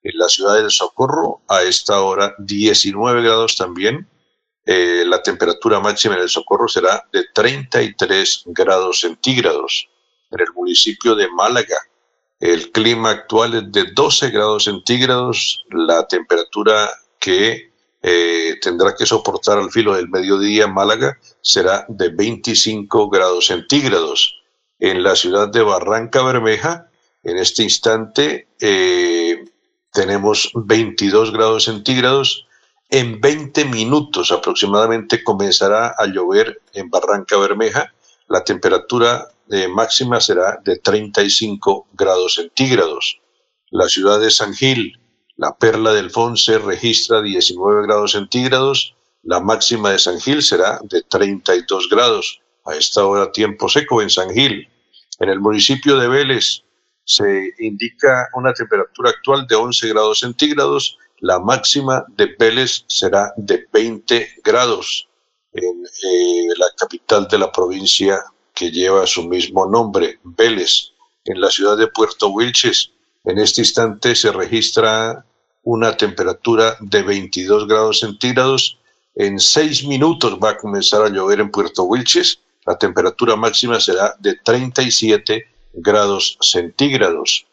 En 0.04 0.18
la 0.18 0.28
ciudad 0.28 0.54
del 0.54 0.70
Socorro, 0.70 1.40
a 1.48 1.62
esta 1.64 2.00
hora 2.00 2.32
19 2.38 3.22
grados 3.22 3.56
también. 3.56 4.06
Eh, 4.66 5.04
la 5.06 5.22
temperatura 5.22 5.78
máxima 5.78 6.16
en 6.16 6.22
el 6.22 6.28
Socorro 6.28 6.66
será 6.66 7.04
de 7.12 7.26
33 7.32 8.42
grados 8.46 9.00
centígrados. 9.00 9.88
En 10.30 10.40
el 10.40 10.52
municipio 10.52 11.14
de 11.14 11.28
Málaga, 11.28 11.78
el 12.40 12.72
clima 12.72 13.10
actual 13.10 13.54
es 13.54 13.72
de 13.72 13.92
12 13.92 14.30
grados 14.30 14.64
centígrados. 14.64 15.64
La 15.70 16.06
temperatura 16.08 16.90
que 17.20 17.70
eh, 18.02 18.56
tendrá 18.60 18.94
que 18.94 19.06
soportar 19.06 19.58
al 19.58 19.70
filo 19.70 19.94
del 19.94 20.08
mediodía 20.08 20.66
Málaga 20.66 21.18
será 21.40 21.86
de 21.88 22.08
25 22.08 23.08
grados 23.08 23.46
centígrados. 23.46 24.34
En 24.78 25.02
la 25.02 25.16
ciudad 25.16 25.48
de 25.48 25.62
Barranca 25.62 26.22
Bermeja, 26.22 26.90
en 27.22 27.38
este 27.38 27.62
instante, 27.62 28.48
eh, 28.60 29.44
tenemos 29.92 30.50
22 30.54 31.32
grados 31.32 31.64
centígrados. 31.64 32.45
En 32.88 33.20
20 33.20 33.64
minutos 33.64 34.30
aproximadamente 34.30 35.24
comenzará 35.24 35.94
a 35.98 36.06
llover 36.06 36.62
en 36.72 36.88
Barranca 36.88 37.36
Bermeja. 37.36 37.92
La 38.28 38.44
temperatura 38.44 39.28
eh, 39.50 39.66
máxima 39.66 40.20
será 40.20 40.60
de 40.64 40.78
35 40.78 41.88
grados 41.92 42.34
centígrados. 42.34 43.20
La 43.70 43.88
ciudad 43.88 44.20
de 44.20 44.30
San 44.30 44.54
Gil, 44.54 45.00
la 45.36 45.56
perla 45.56 45.92
del 45.94 46.10
Fonse 46.10 46.58
registra 46.58 47.20
19 47.20 47.86
grados 47.86 48.12
centígrados, 48.12 48.94
la 49.24 49.40
máxima 49.40 49.90
de 49.90 49.98
San 49.98 50.20
Gil 50.20 50.40
será 50.40 50.78
de 50.84 51.02
32 51.02 51.88
grados. 51.90 52.40
A 52.64 52.74
esta 52.74 53.04
hora 53.04 53.32
tiempo 53.32 53.68
seco 53.68 54.00
en 54.00 54.10
San 54.10 54.30
Gil. 54.30 54.68
En 55.18 55.28
el 55.28 55.40
municipio 55.40 55.96
de 55.96 56.08
Vélez 56.08 56.62
se 57.04 57.52
indica 57.58 58.28
una 58.34 58.52
temperatura 58.52 59.10
actual 59.10 59.46
de 59.48 59.56
11 59.56 59.88
grados 59.88 60.20
centígrados, 60.20 60.98
la 61.20 61.38
máxima 61.38 62.04
de 62.16 62.34
Vélez 62.38 62.84
será 62.86 63.32
de 63.36 63.66
20 63.72 64.28
grados. 64.44 65.08
En 65.52 65.84
eh, 65.84 66.48
la 66.56 66.66
capital 66.76 67.26
de 67.28 67.38
la 67.38 67.50
provincia 67.50 68.22
que 68.54 68.70
lleva 68.70 69.06
su 69.06 69.22
mismo 69.24 69.66
nombre, 69.66 70.18
Vélez, 70.22 70.92
en 71.24 71.40
la 71.40 71.50
ciudad 71.50 71.76
de 71.76 71.88
Puerto 71.88 72.28
Wilches, 72.28 72.90
en 73.24 73.38
este 73.38 73.60
instante 73.60 74.14
se 74.14 74.30
registra 74.30 75.24
una 75.64 75.96
temperatura 75.96 76.76
de 76.80 77.02
22 77.02 77.66
grados 77.66 78.00
centígrados. 78.00 78.78
En 79.16 79.40
seis 79.40 79.84
minutos 79.84 80.38
va 80.42 80.50
a 80.50 80.56
comenzar 80.56 81.02
a 81.02 81.08
llover 81.08 81.40
en 81.40 81.50
Puerto 81.50 81.82
Wilches. 81.82 82.38
La 82.64 82.78
temperatura 82.78 83.34
máxima 83.34 83.80
será 83.80 84.14
de 84.20 84.36
37 84.36 85.44
grados 85.74 86.38
centígrados. 86.40 87.45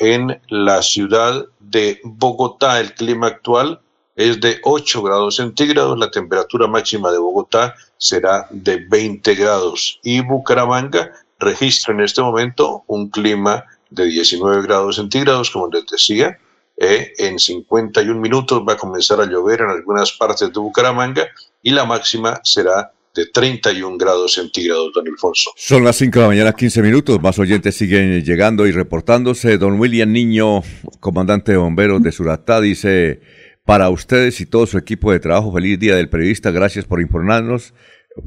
En 0.00 0.40
la 0.48 0.80
ciudad 0.80 1.44
de 1.58 2.00
Bogotá, 2.02 2.80
el 2.80 2.94
clima 2.94 3.26
actual 3.26 3.82
es 4.16 4.40
de 4.40 4.58
8 4.64 5.02
grados 5.02 5.36
centígrados. 5.36 5.98
La 5.98 6.10
temperatura 6.10 6.66
máxima 6.66 7.12
de 7.12 7.18
Bogotá 7.18 7.74
será 7.98 8.46
de 8.48 8.78
20 8.88 9.34
grados. 9.34 10.00
Y 10.02 10.22
Bucaramanga 10.22 11.12
registra 11.38 11.92
en 11.92 12.00
este 12.00 12.22
momento 12.22 12.82
un 12.86 13.10
clima 13.10 13.66
de 13.90 14.06
19 14.06 14.62
grados 14.62 14.96
centígrados, 14.96 15.50
como 15.50 15.68
les 15.68 15.84
decía. 15.84 16.38
Eh, 16.78 17.12
en 17.18 17.38
51 17.38 18.18
minutos 18.18 18.62
va 18.66 18.72
a 18.72 18.78
comenzar 18.78 19.20
a 19.20 19.26
llover 19.26 19.60
en 19.60 19.68
algunas 19.68 20.12
partes 20.12 20.50
de 20.50 20.60
Bucaramanga 20.60 21.28
y 21.62 21.72
la 21.72 21.84
máxima 21.84 22.40
será 22.42 22.90
de 23.14 23.26
31 23.26 23.98
grados 23.98 24.34
centígrados, 24.34 24.92
don 24.94 25.06
Alfonso. 25.08 25.50
Son 25.56 25.84
las 25.84 25.96
5 25.96 26.18
de 26.18 26.22
la 26.22 26.28
mañana, 26.28 26.52
15 26.52 26.82
minutos. 26.82 27.20
Más 27.20 27.38
oyentes 27.38 27.74
siguen 27.74 28.22
llegando 28.24 28.66
y 28.66 28.72
reportándose. 28.72 29.58
Don 29.58 29.78
William 29.78 30.12
Niño, 30.12 30.62
comandante 31.00 31.52
de 31.52 31.58
bomberos 31.58 32.02
de 32.02 32.12
Suratá, 32.12 32.60
dice: 32.60 33.20
Para 33.64 33.90
ustedes 33.90 34.40
y 34.40 34.46
todo 34.46 34.66
su 34.66 34.78
equipo 34.78 35.12
de 35.12 35.20
trabajo, 35.20 35.52
feliz 35.52 35.78
día 35.78 35.96
del 35.96 36.08
periodista. 36.08 36.50
Gracias 36.50 36.84
por 36.84 37.00
informarnos, 37.00 37.74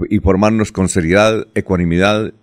informarnos 0.10 0.72
con 0.72 0.90
seriedad, 0.90 1.48
ecuanimidad 1.56 2.34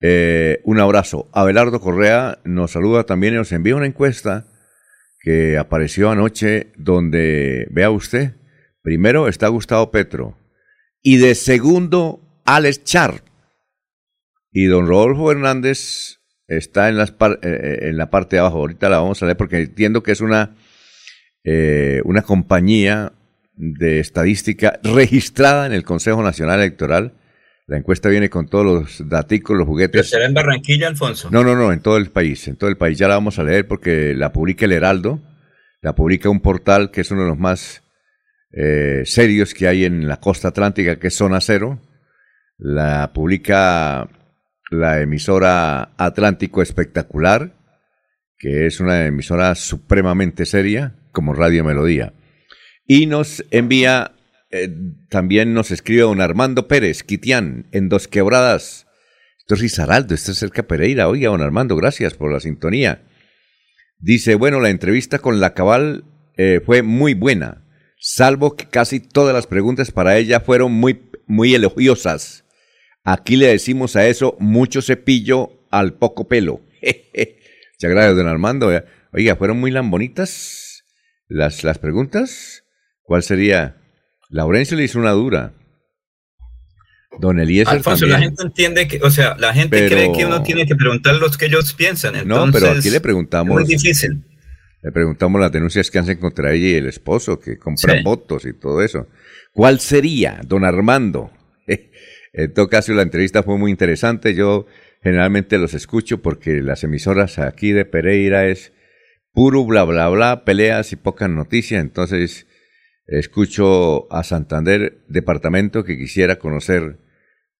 eh, 0.00 0.60
un 0.64 0.80
abrazo. 0.80 1.28
Abelardo 1.32 1.80
Correa 1.80 2.38
nos 2.44 2.72
saluda 2.72 3.04
también 3.04 3.34
y 3.34 3.36
nos 3.36 3.52
envía 3.52 3.76
una 3.76 3.86
encuesta 3.86 4.46
que 5.20 5.58
apareció 5.58 6.10
anoche 6.10 6.72
donde, 6.76 7.66
vea 7.70 7.90
usted, 7.90 8.32
primero 8.82 9.28
está 9.28 9.48
Gustavo 9.48 9.90
Petro 9.90 10.39
y 11.02 11.16
de 11.16 11.34
segundo 11.34 12.20
Alex 12.44 12.84
Char. 12.84 13.22
Y 14.52 14.64
don 14.64 14.86
Rodolfo 14.86 15.30
Hernández 15.30 16.20
está 16.48 16.88
en, 16.88 16.96
las 16.96 17.10
eh, 17.10 17.38
eh, 17.42 17.78
en 17.82 17.96
la 17.96 18.10
parte 18.10 18.36
de 18.36 18.40
abajo. 18.40 18.58
Ahorita 18.58 18.88
la 18.88 18.98
vamos 18.98 19.22
a 19.22 19.26
leer 19.26 19.36
porque 19.36 19.58
entiendo 19.58 20.02
que 20.02 20.12
es 20.12 20.20
una, 20.20 20.56
una 22.04 22.22
compañía 22.22 23.12
de 23.54 24.00
estadística 24.00 24.80
registrada 24.82 25.66
en 25.66 25.72
el 25.72 25.84
Consejo 25.84 26.22
Nacional 26.22 26.60
Electoral 26.60 27.14
la 27.70 27.76
encuesta 27.76 28.08
viene 28.08 28.28
con 28.28 28.48
todos 28.48 28.64
los 28.66 29.08
datos, 29.08 29.38
los 29.50 29.64
juguetes. 29.64 29.92
¿Pero 29.92 30.02
será 30.02 30.26
en 30.26 30.34
Barranquilla, 30.34 30.88
Alfonso? 30.88 31.28
No, 31.30 31.44
no, 31.44 31.54
no, 31.54 31.72
en 31.72 31.78
todo 31.78 31.98
el 31.98 32.10
país. 32.10 32.48
En 32.48 32.56
todo 32.56 32.68
el 32.68 32.76
país. 32.76 32.98
Ya 32.98 33.06
la 33.06 33.14
vamos 33.14 33.38
a 33.38 33.44
leer 33.44 33.68
porque 33.68 34.12
la 34.16 34.32
publica 34.32 34.64
el 34.64 34.72
Heraldo, 34.72 35.20
la 35.80 35.94
publica 35.94 36.28
un 36.28 36.40
portal 36.40 36.90
que 36.90 37.02
es 37.02 37.12
uno 37.12 37.22
de 37.22 37.28
los 37.28 37.38
más 37.38 37.84
eh, 38.52 39.02
serios 39.04 39.54
que 39.54 39.68
hay 39.68 39.84
en 39.84 40.08
la 40.08 40.18
costa 40.18 40.48
atlántica, 40.48 40.98
que 40.98 41.08
es 41.08 41.14
Zona 41.14 41.40
Cero. 41.40 41.80
La 42.58 43.12
publica 43.12 44.08
la 44.70 45.00
emisora 45.00 45.92
Atlántico 45.96 46.62
Espectacular, 46.62 47.54
que 48.38 48.66
es 48.66 48.80
una 48.80 49.06
emisora 49.06 49.54
supremamente 49.54 50.46
seria, 50.46 50.94
como 51.12 51.34
Radio 51.34 51.64
Melodía. 51.64 52.12
Y 52.86 53.06
nos 53.06 53.44
envía 53.50 54.12
eh, 54.52 54.68
también 55.08 55.54
nos 55.54 55.70
escribe 55.70 56.02
don 56.02 56.20
Armando 56.20 56.66
Pérez, 56.66 57.04
Quitián, 57.04 57.66
en 57.70 57.88
Dos 57.88 58.08
Quebradas. 58.08 58.88
Esto 59.38 59.54
es 59.54 59.60
Rizaraldo, 59.60 60.14
esto 60.14 60.32
es 60.32 60.38
cerca 60.38 60.64
Pereira. 60.64 61.08
Oiga, 61.08 61.30
don 61.30 61.40
Armando, 61.40 61.76
gracias 61.76 62.14
por 62.14 62.32
la 62.32 62.40
sintonía. 62.40 63.02
Dice, 63.98 64.34
bueno, 64.34 64.58
la 64.60 64.70
entrevista 64.70 65.20
con 65.20 65.38
la 65.38 65.54
cabal 65.54 66.04
eh, 66.36 66.60
fue 66.64 66.82
muy 66.82 67.14
buena, 67.14 67.59
salvo 68.00 68.56
que 68.56 68.66
casi 68.66 68.98
todas 68.98 69.34
las 69.34 69.46
preguntas 69.46 69.92
para 69.92 70.16
ella 70.16 70.40
fueron 70.40 70.72
muy, 70.72 71.10
muy 71.26 71.54
elogiosas. 71.54 72.44
Aquí 73.04 73.36
le 73.36 73.46
decimos 73.46 73.94
a 73.94 74.06
eso 74.06 74.36
mucho 74.40 74.82
cepillo 74.82 75.66
al 75.70 75.94
poco 75.94 76.26
pelo. 76.26 76.60
Muchas 76.82 77.90
gracias, 77.90 78.16
don 78.16 78.26
Armando. 78.26 78.70
Oiga, 79.12 79.36
¿fueron 79.36 79.58
muy 79.58 79.70
lambonitas 79.70 80.84
las, 81.28 81.62
las 81.62 81.78
preguntas? 81.78 82.64
¿Cuál 83.02 83.22
sería? 83.22 83.76
Laurencio 84.28 84.76
le 84.76 84.84
hizo 84.84 84.98
una 84.98 85.12
dura. 85.12 85.54
Don 87.18 87.38
Eliezer 87.38 87.74
Alfonso, 87.74 88.06
la 88.06 88.20
gente 88.20 88.42
entiende 88.42 88.86
que, 88.86 89.00
o 89.02 89.10
sea, 89.10 89.36
la 89.38 89.52
gente 89.52 89.88
cree 89.88 90.12
que 90.12 90.24
uno 90.24 90.42
tiene 90.42 90.64
que 90.64 90.76
preguntar 90.76 91.16
lo 91.16 91.28
que 91.30 91.46
ellos 91.46 91.74
piensan. 91.74 92.16
Entonces, 92.16 92.46
no, 92.46 92.66
pero 92.66 92.78
aquí 92.78 92.88
le 92.88 93.00
preguntamos. 93.00 93.60
Es 93.60 93.66
muy 93.66 93.76
difícil. 93.76 94.24
Le 94.82 94.92
preguntamos 94.92 95.40
las 95.40 95.52
denuncias 95.52 95.90
que 95.90 95.98
hacen 95.98 96.18
contra 96.18 96.52
ella 96.52 96.68
y 96.68 96.74
el 96.74 96.86
esposo, 96.86 97.38
que 97.38 97.58
compran 97.58 98.02
votos 98.02 98.46
y 98.46 98.52
todo 98.52 98.82
eso. 98.82 99.08
¿Cuál 99.52 99.80
sería, 99.80 100.40
don 100.46 100.64
Armando? 100.64 101.30
en 102.32 102.54
todo 102.54 102.68
caso, 102.68 102.92
la 102.94 103.02
entrevista 103.02 103.42
fue 103.42 103.58
muy 103.58 103.70
interesante. 103.70 104.34
Yo 104.34 104.66
generalmente 105.02 105.58
los 105.58 105.74
escucho 105.74 106.22
porque 106.22 106.62
las 106.62 106.84
emisoras 106.84 107.38
aquí 107.38 107.72
de 107.72 107.84
Pereira 107.84 108.46
es 108.46 108.72
puro 109.32 109.64
bla, 109.64 109.84
bla, 109.84 110.08
bla, 110.08 110.44
peleas 110.44 110.92
y 110.92 110.96
pocas 110.96 111.28
noticias. 111.28 111.80
Entonces, 111.80 112.46
Escucho 113.10 114.06
a 114.12 114.22
Santander, 114.22 115.02
departamento 115.08 115.82
que 115.82 115.98
quisiera 115.98 116.38
conocer 116.38 117.00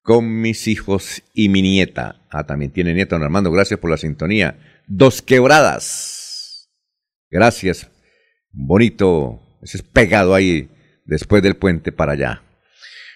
con 0.00 0.41
mis 0.41 0.69
hijos 0.69 1.25
y 1.35 1.49
mi 1.49 1.61
nieta. 1.61 2.23
Ah, 2.31 2.47
también 2.47 2.71
tiene 2.71 2.95
nieta, 2.95 3.17
don 3.17 3.25
Armando. 3.25 3.50
Gracias 3.50 3.81
por 3.81 3.91
la 3.91 3.97
sintonía. 3.97 4.61
Dos 4.87 5.23
quebradas. 5.23 6.20
Gracias. 7.30 7.90
Bonito. 8.50 9.40
Ese 9.62 9.78
es 9.78 9.82
pegado 9.82 10.34
ahí 10.34 10.68
después 11.04 11.42
del 11.42 11.56
puente 11.56 11.92
para 11.92 12.12
allá. 12.12 12.42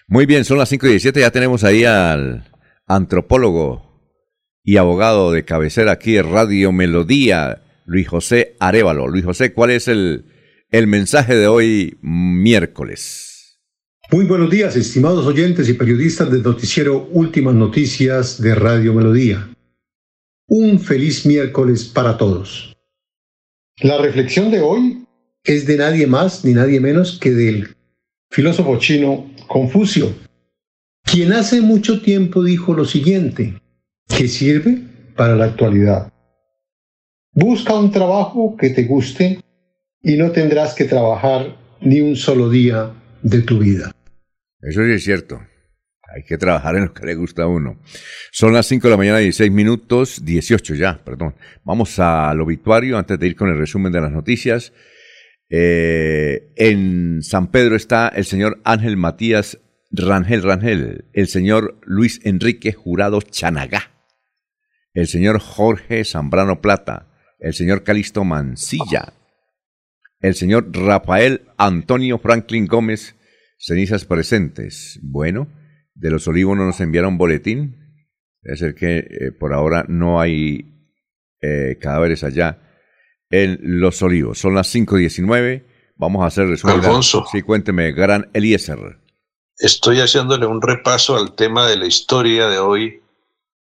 Muy 0.07 0.25
bien, 0.25 0.45
son 0.45 0.57
las 0.57 0.69
5 0.69 0.85
y 0.85 0.89
17. 0.91 1.19
Ya 1.19 1.31
tenemos 1.31 1.63
ahí 1.63 1.83
al 1.85 2.45
antropólogo 2.87 3.99
y 4.63 4.77
abogado 4.77 5.31
de 5.31 5.43
cabecera 5.43 5.93
aquí 5.93 6.13
de 6.13 6.23
Radio 6.23 6.71
Melodía, 6.71 7.63
Luis 7.85 8.07
José 8.07 8.55
Arevalo. 8.59 9.07
Luis 9.07 9.25
José, 9.25 9.53
¿cuál 9.53 9.71
es 9.71 9.87
el 9.87 10.25
el 10.71 10.87
mensaje 10.87 11.35
de 11.35 11.47
hoy 11.47 11.97
miércoles. 12.01 13.59
Muy 14.11 14.25
buenos 14.25 14.49
días, 14.49 14.75
estimados 14.75 15.25
oyentes 15.25 15.69
y 15.69 15.73
periodistas 15.73 16.29
del 16.29 16.43
noticiero 16.43 17.07
Últimas 17.11 17.55
Noticias 17.55 18.41
de 18.41 18.55
Radio 18.55 18.93
Melodía. 18.93 19.55
Un 20.47 20.79
feliz 20.79 21.25
miércoles 21.25 21.85
para 21.85 22.17
todos. 22.17 22.74
La 23.81 23.97
reflexión 23.97 24.51
de 24.51 24.61
hoy 24.61 25.05
es 25.43 25.65
de 25.65 25.75
nadie 25.75 26.07
más 26.07 26.45
ni 26.45 26.53
nadie 26.53 26.79
menos 26.79 27.19
que 27.19 27.31
del 27.31 27.75
filósofo 28.29 28.79
chino 28.79 29.29
Confucio, 29.47 30.15
quien 31.03 31.33
hace 31.33 31.59
mucho 31.59 32.01
tiempo 32.01 32.41
dijo 32.41 32.73
lo 32.73 32.85
siguiente, 32.85 33.61
que 34.07 34.29
sirve 34.29 34.81
para 35.17 35.35
la 35.35 35.45
actualidad. 35.45 36.11
Busca 37.33 37.75
un 37.75 37.91
trabajo 37.91 38.55
que 38.57 38.69
te 38.69 38.85
guste 38.85 39.41
y 40.01 40.15
no 40.15 40.31
tendrás 40.31 40.73
que 40.73 40.85
trabajar 40.85 41.57
ni 41.81 41.99
un 41.99 42.15
solo 42.15 42.49
día 42.49 42.93
de 43.23 43.41
tu 43.41 43.59
vida. 43.59 43.91
Eso 44.61 44.83
es 44.83 45.03
cierto. 45.03 45.41
Hay 46.15 46.23
que 46.23 46.37
trabajar 46.37 46.77
en 46.77 46.85
lo 46.85 46.93
que 46.93 47.05
le 47.05 47.15
gusta 47.15 47.43
a 47.43 47.47
uno. 47.47 47.77
Son 48.31 48.53
las 48.53 48.67
5 48.67 48.87
de 48.87 48.91
la 48.91 48.97
mañana, 48.97 49.17
16 49.17 49.51
minutos, 49.51 50.23
18 50.23 50.75
ya, 50.75 51.03
perdón. 51.03 51.35
Vamos 51.65 51.99
al 51.99 52.39
obituario 52.39 52.97
antes 52.97 53.19
de 53.19 53.27
ir 53.27 53.35
con 53.35 53.49
el 53.49 53.57
resumen 53.57 53.91
de 53.91 53.99
las 53.99 54.13
noticias. 54.13 54.71
Eh, 55.49 56.53
en 56.55 57.21
San 57.21 57.51
Pedro 57.51 57.75
está 57.75 58.07
el 58.07 58.23
señor 58.23 58.61
Ángel 58.63 58.95
Matías 58.95 59.59
Rangel 59.91 60.41
Rangel, 60.41 61.05
el 61.11 61.27
señor 61.27 61.81
Luis 61.83 62.21
Enrique 62.23 62.71
Jurado 62.71 63.21
Chanagá, 63.21 63.91
el 64.93 65.07
señor 65.07 65.39
Jorge 65.39 66.05
Zambrano 66.05 66.61
Plata, 66.61 67.07
el 67.39 67.53
señor 67.53 67.83
Calisto 67.83 68.23
Mancilla, 68.23 69.13
el 70.21 70.35
señor 70.35 70.69
Rafael 70.71 71.41
Antonio 71.57 72.19
Franklin 72.19 72.67
Gómez, 72.67 73.15
cenizas 73.57 74.05
presentes. 74.05 74.97
Bueno, 75.01 75.49
de 75.95 76.11
los 76.11 76.27
olivos 76.27 76.55
no 76.55 76.65
nos 76.65 76.79
enviaron 76.81 77.17
boletín. 77.17 77.77
Es 78.43 78.61
el 78.61 78.75
que 78.75 78.99
eh, 78.99 79.31
por 79.31 79.53
ahora 79.53 79.85
no 79.87 80.19
hay 80.19 80.75
eh, 81.41 81.77
cadáveres 81.81 82.23
allá 82.23 82.61
en 83.31 83.57
Los 83.61 84.03
Olivos. 84.03 84.37
Son 84.37 84.53
las 84.53 84.73
5.19. 84.73 85.65
Vamos 85.95 86.23
a 86.23 86.27
hacer 86.27 86.47
resumen. 86.47 86.77
Alfonso. 86.77 87.25
Sí, 87.31 87.41
cuénteme, 87.41 87.91
gran 87.91 88.29
Eliezer. 88.33 88.99
Estoy 89.57 89.99
haciéndole 89.99 90.45
un 90.45 90.61
repaso 90.61 91.17
al 91.17 91.33
tema 91.33 91.67
de 91.67 91.77
la 91.77 91.87
historia 91.87 92.47
de 92.47 92.59
hoy 92.59 93.01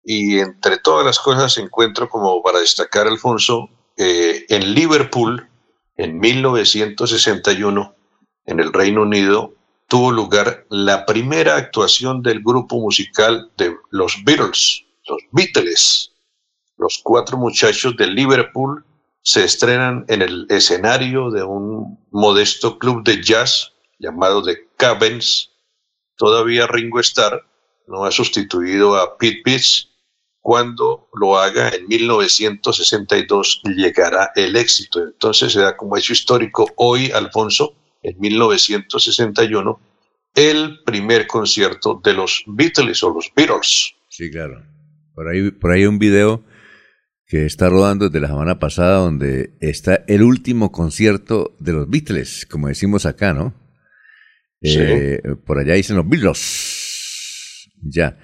y 0.04 0.40
entre 0.40 0.78
todas 0.78 1.06
las 1.06 1.20
cosas 1.20 1.58
encuentro 1.58 2.10
como 2.10 2.42
para 2.42 2.60
destacar, 2.60 3.08
Alfonso, 3.08 3.70
eh, 3.98 4.46
en 4.50 4.74
Liverpool, 4.74 5.48
en 5.96 6.18
1961, 6.20 7.96
en 8.46 8.60
el 8.60 8.74
Reino 8.74 9.04
Unido, 9.04 9.54
tuvo 9.92 10.10
lugar 10.10 10.66
la 10.70 11.06
primera 11.06 11.58
actuación 11.58 12.22
del 12.22 12.42
grupo 12.42 12.80
musical 12.80 13.52
de 13.58 13.76
los 13.90 14.24
Beatles, 14.24 14.86
los 15.06 15.22
Beatles. 15.34 16.14
Los 16.78 17.02
cuatro 17.04 17.38
muchachos 17.38 17.98
de 17.98 18.08
Liverpool 18.08 18.86
se 19.22 19.44
estrenan 19.44 20.06
en 20.08 20.22
el 20.22 20.48
escenario 20.50 21.30
de 21.30 21.44
un 21.44 22.00
modesto 22.10 22.80
club 22.80 23.04
de 23.04 23.22
jazz 23.22 23.74
llamado 24.00 24.42
The 24.42 24.70
Cabins. 24.78 25.52
Todavía 26.16 26.68
Ringo 26.68 27.02
Starr 27.02 27.46
no 27.86 28.06
ha 28.06 28.12
sustituido 28.12 28.96
a 28.96 29.18
Pete 29.18 29.42
Pitts. 29.44 29.90
Cuando 30.40 31.10
lo 31.14 31.38
haga 31.38 31.68
en 31.68 31.86
1962 31.90 33.62
llegará 33.76 34.32
el 34.36 34.56
éxito. 34.56 35.04
Entonces 35.04 35.52
se 35.52 35.60
da 35.60 35.76
como 35.76 35.98
hecho 35.98 36.14
histórico 36.14 36.66
hoy, 36.78 37.12
Alfonso, 37.12 37.76
en 38.02 38.20
1961, 38.20 39.80
el 40.36 40.80
primer 40.86 41.28
concierto 41.28 42.00
de 42.04 42.14
los 42.14 42.44
Beatles 42.48 43.04
o 43.04 43.14
los 43.14 43.32
Beatles. 43.36 43.94
Sí, 44.10 44.30
claro. 44.32 44.64
Por 45.14 45.28
ahí, 45.28 45.52
por 45.52 45.72
ahí 45.72 45.82
hay 45.82 45.88
un 45.88 46.00
video 46.00 46.44
que 47.28 47.46
está 47.46 47.70
rodando 47.70 48.10
desde 48.10 48.20
la 48.22 48.28
semana 48.28 48.60
pasada, 48.60 48.98
donde 49.00 49.54
está 49.62 50.04
el 50.08 50.24
último 50.24 50.72
concierto 50.72 51.56
de 51.60 51.74
los 51.74 51.90
Beatles, 51.90 52.46
como 52.46 52.68
decimos 52.68 53.06
acá, 53.06 53.34
¿no? 53.34 53.54
Sí. 54.62 54.78
Eh, 54.80 55.22
por 55.46 55.58
allá 55.60 55.74
dicen 55.76 55.96
los 55.96 56.08
Beatles. 56.08 57.70
Ya. 57.84 58.18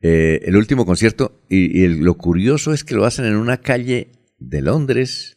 Eh, 0.00 0.40
el 0.44 0.56
último 0.56 0.84
concierto, 0.86 1.42
y, 1.48 1.80
y 1.80 1.84
el- 1.84 2.00
lo 2.00 2.14
curioso 2.14 2.72
es 2.72 2.84
que 2.84 2.94
lo 2.94 3.04
hacen 3.04 3.24
en 3.26 3.36
una 3.36 3.58
calle 3.58 4.08
de 4.38 4.60
Londres, 4.62 5.33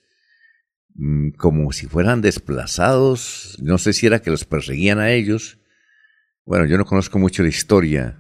como 1.38 1.72
si 1.72 1.88
fueran 1.88 2.22
desplazados. 2.22 3.58
No 3.62 3.78
sé 3.78 3.94
si 3.94 4.08
era 4.08 4.22
que 4.22 4.32
los 4.32 4.46
perseguían 4.46 5.00
a 5.00 5.12
ellos. 5.12 5.60
Bueno, 6.46 6.66
yo 6.66 6.78
no 6.78 6.86
conozco 6.86 7.20
mucho 7.20 7.44
la 7.44 7.50
historia 7.50 8.18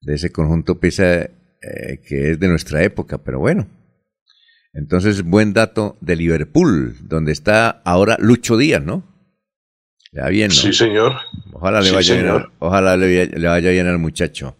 de 0.00 0.14
ese 0.14 0.30
conjunto, 0.30 0.78
pese 0.78 1.04
a 1.04 1.22
eh, 1.22 2.00
que 2.06 2.30
es 2.32 2.40
de 2.40 2.48
nuestra 2.48 2.82
época, 2.82 3.18
pero 3.18 3.38
bueno. 3.38 3.68
Entonces, 4.72 5.22
buen 5.22 5.52
dato 5.52 5.96
de 6.00 6.16
Liverpool, 6.16 6.96
donde 7.02 7.32
está 7.32 7.70
ahora 7.84 8.16
Lucho 8.20 8.56
Díaz, 8.56 8.82
¿no? 8.82 9.02
Le 10.12 10.20
va 10.22 10.28
bien, 10.28 10.48
¿no? 10.48 10.54
Sí, 10.54 10.72
señor. 10.72 11.14
Ojalá 11.52 11.80
le 11.80 11.88
Sí, 11.88 11.94
vaya 11.94 12.14
bien, 12.14 12.26
señor. 12.26 12.52
ojalá 12.58 12.96
le, 12.96 13.26
le 13.26 13.48
vaya 13.48 13.70
bien 13.70 13.86
al 13.86 13.98
muchacho. 13.98 14.56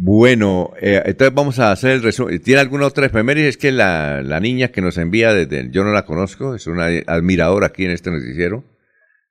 Bueno, 0.00 0.72
eh, 0.80 1.02
entonces 1.06 1.34
vamos 1.34 1.58
a 1.58 1.72
hacer 1.72 1.90
el 1.90 2.02
resumen. 2.04 2.40
¿Tiene 2.40 2.60
alguna 2.60 2.86
otra 2.86 3.06
efeméride? 3.06 3.48
Es 3.48 3.56
que 3.56 3.72
la, 3.72 4.22
la 4.22 4.38
niña 4.38 4.68
que 4.68 4.80
nos 4.80 4.96
envía 4.96 5.34
desde, 5.34 5.70
yo 5.72 5.82
no 5.82 5.90
la 5.92 6.04
conozco, 6.04 6.54
es 6.54 6.68
una 6.68 6.86
admiradora 7.06 7.66
aquí 7.66 7.84
en 7.84 7.90
este 7.90 8.10
noticiero. 8.12 8.62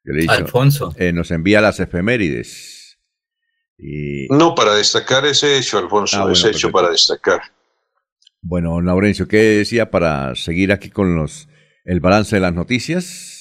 Yo 0.04 0.12
le 0.14 0.20
he 0.20 0.22
dicho, 0.24 0.34
Alfonso. 0.34 0.94
eh, 0.98 1.14
nos 1.14 1.32
envía 1.32 1.62
las 1.62 1.80
efemérides. 1.80 2.98
Y, 3.78 4.28
No, 4.30 4.56
para 4.56 4.74
destacar 4.76 5.26
ese 5.26 5.58
hecho, 5.58 5.78
Alfonso, 5.78 6.18
Ah, 6.18 6.22
bueno, 6.24 6.34
ese 6.34 6.50
hecho 6.50 6.70
para 6.72 6.90
destacar. 6.90 7.40
bueno, 8.42 8.82
Laurencio, 8.82 9.28
¿qué 9.28 9.38
decía 9.38 9.90
para 9.90 10.36
seguir 10.36 10.74
aquí 10.74 10.90
con 10.90 11.16
los 11.16 11.48
el 11.86 12.02
balance 12.02 12.36
de 12.36 12.42
las 12.42 12.54
noticias? 12.54 13.37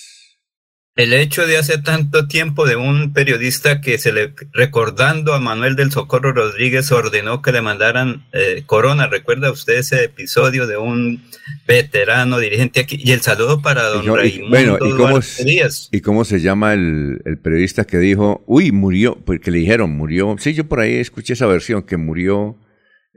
El 0.96 1.12
hecho 1.12 1.46
de 1.46 1.58
hace 1.58 1.76
tanto 1.76 2.26
tiempo 2.26 2.66
de 2.66 2.76
un 2.76 3.12
periodista 3.12 3.82
que 3.82 3.98
se 3.98 4.12
le, 4.14 4.32
recordando 4.54 5.34
a 5.34 5.40
Manuel 5.40 5.76
del 5.76 5.92
Socorro 5.92 6.32
Rodríguez, 6.32 6.90
ordenó 6.90 7.42
que 7.42 7.52
le 7.52 7.60
mandaran 7.60 8.24
eh, 8.32 8.62
corona. 8.64 9.06
¿Recuerda 9.06 9.52
usted 9.52 9.74
ese 9.74 10.04
episodio 10.04 10.66
de 10.66 10.78
un 10.78 11.22
veterano 11.68 12.38
dirigente 12.38 12.80
aquí? 12.80 12.98
Y 12.98 13.12
el 13.12 13.20
saludo 13.20 13.60
para 13.60 13.82
don 13.88 14.04
Y 14.04 14.06
yo- 14.06 14.14
y- 14.14 14.16
Raimundo 14.16 14.48
bueno, 14.48 14.76
¿y 14.76 14.90
cómo 14.96 15.20
Díaz. 15.44 15.88
¿Y 15.92 16.00
cómo 16.00 16.24
se 16.24 16.40
llama 16.40 16.72
el, 16.72 17.20
el 17.26 17.36
periodista 17.38 17.84
que 17.84 17.98
dijo, 17.98 18.42
uy, 18.46 18.72
murió, 18.72 19.18
porque 19.22 19.50
le 19.50 19.58
dijeron, 19.58 19.90
murió? 19.94 20.34
Sí, 20.38 20.54
yo 20.54 20.66
por 20.66 20.80
ahí 20.80 20.94
escuché 20.94 21.34
esa 21.34 21.46
versión, 21.46 21.82
que 21.82 21.98
murió 21.98 22.56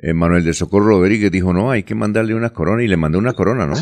eh, 0.02 0.12
Manuel 0.12 0.44
de 0.44 0.54
Socorro 0.54 0.88
Rodríguez. 1.00 1.32
Dijo, 1.32 1.54
no, 1.54 1.72
hay 1.72 1.84
que 1.84 1.96
mandarle 1.96 2.36
una 2.36 2.50
corona 2.50 2.84
y 2.84 2.88
le 2.90 2.98
mandó 2.98 3.20
una 3.20 3.32
corona, 3.32 3.66
¿no? 3.68 3.76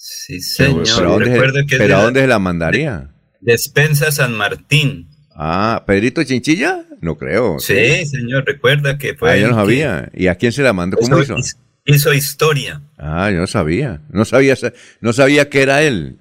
Sí, 0.00 0.40
señor. 0.40 0.84
pero 0.96 1.08
¿a 1.08 1.12
dónde, 1.12 1.30
Recuerde 1.30 1.66
que 1.66 1.74
es 1.74 1.80
pero 1.80 1.88
de 1.88 1.94
¿a 1.94 1.98
la 1.98 2.04
dónde 2.04 2.20
se 2.20 2.26
la 2.28 2.38
mandaría? 2.38 3.10
Despensa 3.40 4.12
San 4.12 4.32
Martín. 4.34 5.08
Ah, 5.34 5.82
¿Pedrito 5.86 6.22
Chinchilla? 6.22 6.84
No 7.00 7.18
creo. 7.18 7.58
Sí, 7.58 8.06
señor. 8.06 8.44
Recuerda 8.46 8.96
que 8.96 9.14
fue. 9.14 9.32
Ah, 9.32 9.36
yo 9.36 9.48
no 9.48 9.54
sabía. 9.56 10.08
¿Y 10.14 10.28
a 10.28 10.36
quién 10.36 10.52
se 10.52 10.62
la 10.62 10.72
mandó? 10.72 10.96
¿Cómo 10.98 11.18
hizo? 11.20 11.36
hizo, 11.36 11.56
hizo 11.84 12.14
historia. 12.14 12.82
Ah, 12.96 13.30
yo 13.32 13.38
no 13.38 13.48
sabía. 13.48 14.02
No 14.10 14.24
sabía, 14.24 14.54
no 15.00 15.12
sabía 15.12 15.48
que 15.48 15.62
era 15.62 15.82
él. 15.82 16.18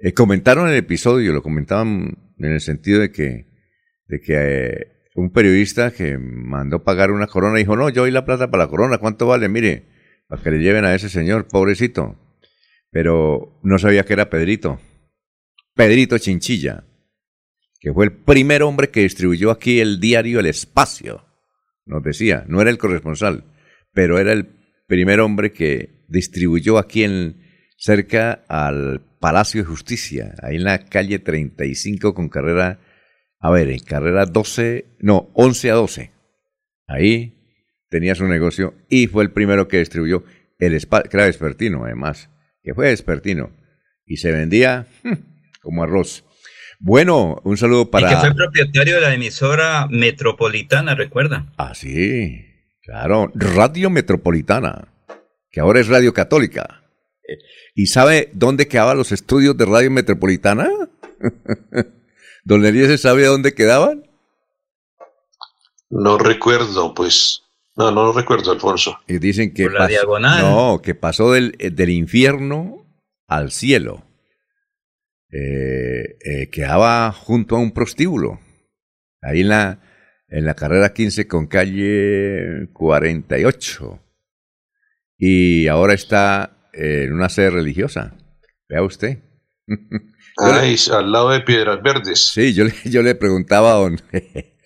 Eh, 0.00 0.12
comentaron 0.12 0.68
el 0.68 0.76
episodio, 0.76 1.32
lo 1.32 1.42
comentaban 1.42 2.18
en 2.38 2.52
el 2.52 2.60
sentido 2.60 3.00
de 3.00 3.12
que, 3.12 3.46
de 4.06 4.20
que 4.20 4.34
eh, 4.36 4.86
un 5.14 5.30
periodista 5.30 5.92
que 5.92 6.18
mandó 6.18 6.82
pagar 6.82 7.12
una 7.12 7.28
corona 7.28 7.58
dijo, 7.58 7.76
no, 7.76 7.88
yo 7.90 8.02
doy 8.02 8.10
la 8.10 8.24
plata 8.24 8.50
para 8.50 8.64
la 8.64 8.70
corona, 8.70 8.98
¿cuánto 8.98 9.26
vale? 9.26 9.48
Mire, 9.48 9.86
para 10.28 10.42
que 10.42 10.50
le 10.50 10.58
lleven 10.58 10.84
a 10.84 10.94
ese 10.94 11.08
señor, 11.08 11.46
pobrecito. 11.48 12.16
Pero 12.90 13.60
no 13.62 13.78
sabía 13.78 14.04
que 14.04 14.14
era 14.14 14.30
Pedrito. 14.30 14.80
Pedrito 15.74 16.18
Chinchilla, 16.18 16.84
que 17.80 17.92
fue 17.92 18.06
el 18.06 18.12
primer 18.12 18.62
hombre 18.62 18.90
que 18.90 19.02
distribuyó 19.02 19.50
aquí 19.50 19.80
el 19.80 20.00
diario 20.00 20.40
El 20.40 20.46
Espacio. 20.46 21.24
Nos 21.86 22.02
decía, 22.02 22.44
no 22.48 22.60
era 22.60 22.70
el 22.70 22.78
corresponsal, 22.78 23.44
pero 23.92 24.18
era 24.18 24.32
el 24.32 24.48
primer 24.86 25.20
hombre 25.20 25.52
que 25.52 26.04
distribuyó 26.08 26.78
aquí 26.78 27.04
en 27.04 27.42
cerca 27.76 28.44
al 28.48 29.02
Palacio 29.20 29.62
de 29.62 29.68
Justicia, 29.68 30.34
ahí 30.42 30.56
en 30.56 30.64
la 30.64 30.86
calle 30.86 31.18
35 31.18 32.14
con 32.14 32.28
carrera, 32.28 32.80
a 33.40 33.50
ver, 33.50 33.68
carrera 33.84 34.26
12, 34.26 34.96
no, 35.00 35.30
11 35.34 35.70
a 35.70 35.74
12. 35.74 36.10
Ahí 36.86 37.34
tenía 37.88 38.14
su 38.14 38.26
negocio 38.26 38.74
y 38.88 39.06
fue 39.06 39.24
el 39.24 39.32
primero 39.32 39.68
que 39.68 39.78
distribuyó 39.78 40.24
el 40.58 40.74
espacio, 40.74 41.10
que 41.10 41.16
era 41.16 41.26
vespertino 41.26 41.84
además, 41.84 42.30
que 42.68 42.74
fue 42.74 42.90
vespertino 42.90 43.50
y 44.04 44.18
se 44.18 44.30
vendía 44.30 44.86
hm, 45.02 45.14
como 45.62 45.84
arroz. 45.84 46.24
Bueno, 46.78 47.40
un 47.44 47.56
saludo 47.56 47.90
para... 47.90 48.12
Y 48.12 48.14
que 48.14 48.20
fue 48.20 48.34
propietario 48.34 48.96
de 48.96 49.00
la 49.00 49.14
emisora 49.14 49.86
metropolitana, 49.88 50.94
¿recuerda? 50.94 51.50
Ah, 51.56 51.74
sí, 51.74 52.44
claro, 52.82 53.32
Radio 53.34 53.88
Metropolitana, 53.88 54.88
que 55.50 55.60
ahora 55.60 55.80
es 55.80 55.88
Radio 55.88 56.12
Católica. 56.12 56.82
¿Y 57.74 57.86
sabe 57.86 58.28
dónde 58.34 58.68
quedaban 58.68 58.98
los 58.98 59.12
estudios 59.12 59.56
de 59.56 59.64
Radio 59.64 59.90
Metropolitana? 59.90 60.68
¿Don 62.44 62.66
Eliezer 62.66 62.98
sabe 62.98 63.24
dónde 63.24 63.54
quedaban? 63.54 64.10
No 65.88 66.18
recuerdo, 66.18 66.92
pues. 66.92 67.44
No, 67.78 67.92
no 67.92 68.12
recuerdo, 68.12 68.50
Alfonso. 68.50 68.98
Y 69.06 69.18
dicen 69.18 69.54
que 69.54 69.62
Por 69.64 69.74
la 69.74 69.86
diagonal. 69.86 70.42
No, 70.42 70.82
que 70.82 70.96
pasó 70.96 71.32
del, 71.32 71.54
eh, 71.60 71.70
del 71.70 71.90
infierno 71.90 72.84
al 73.28 73.52
cielo. 73.52 74.04
Eh, 75.30 76.16
eh, 76.24 76.50
quedaba 76.50 77.12
junto 77.12 77.54
a 77.54 77.60
un 77.60 77.70
prostíbulo. 77.70 78.40
Ahí 79.22 79.42
en 79.42 79.50
la, 79.50 79.80
en 80.26 80.44
la 80.44 80.54
carrera 80.54 80.92
15 80.92 81.28
con 81.28 81.46
calle 81.46 82.68
48. 82.72 84.00
Y 85.16 85.68
ahora 85.68 85.94
está 85.94 86.70
eh, 86.72 87.04
en 87.06 87.12
una 87.12 87.28
sede 87.28 87.50
religiosa. 87.50 88.16
Vea 88.68 88.82
usted. 88.82 89.22
Ay, 90.36 90.76
al 90.92 91.12
lado 91.12 91.30
de 91.30 91.40
Piedras 91.42 91.80
Verdes. 91.80 92.26
Sí, 92.26 92.54
yo 92.54 92.64
le, 92.64 92.72
yo 92.86 93.02
le 93.02 93.14
preguntaba 93.14 93.70
a 93.70 93.76
don... 93.76 94.00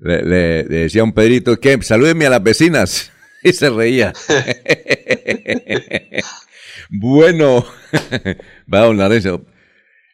le, 0.00 0.22
le, 0.22 0.64
decía 0.64 1.02
a 1.02 1.04
un 1.04 1.12
Pedrito, 1.12 1.58
que 1.58 1.80
salúdeme 1.82 2.26
a 2.26 2.30
las 2.30 2.42
vecinas. 2.42 3.12
Y 3.42 3.54
se 3.54 3.70
reía. 3.70 4.12
bueno, 6.90 7.64
va 8.70 8.80
don 8.80 8.98
Lorenzo. 8.98 9.46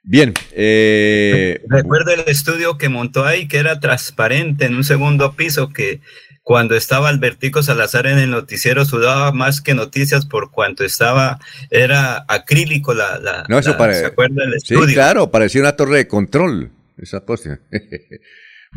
Bien. 0.04 0.32
Eh, 0.52 1.60
Recuerdo 1.68 2.12
el 2.12 2.20
estudio 2.28 2.78
que 2.78 2.88
montó 2.88 3.24
ahí, 3.24 3.48
que 3.48 3.58
era 3.58 3.80
transparente 3.80 4.66
en 4.66 4.76
un 4.76 4.84
segundo 4.84 5.34
piso, 5.34 5.70
que 5.70 6.00
cuando 6.44 6.76
estaba 6.76 7.08
Albertico 7.08 7.64
Salazar 7.64 8.06
en 8.06 8.18
el 8.18 8.30
noticiero 8.30 8.84
sudaba 8.84 9.32
más 9.32 9.60
que 9.60 9.74
noticias 9.74 10.24
por 10.24 10.52
cuanto 10.52 10.84
estaba, 10.84 11.40
era 11.70 12.24
acrílico 12.28 12.94
la... 12.94 13.18
la 13.18 13.44
no, 13.48 13.58
eso 13.58 13.76
la, 13.76 13.92
¿Se 13.92 14.06
acuerda 14.06 14.44
del 14.44 14.54
estudio? 14.54 14.86
Sí, 14.86 14.94
claro, 14.94 15.32
parecía 15.32 15.62
una 15.62 15.74
torre 15.74 15.96
de 15.96 16.06
control, 16.06 16.70
esa 16.96 17.22
cosa. 17.22 17.58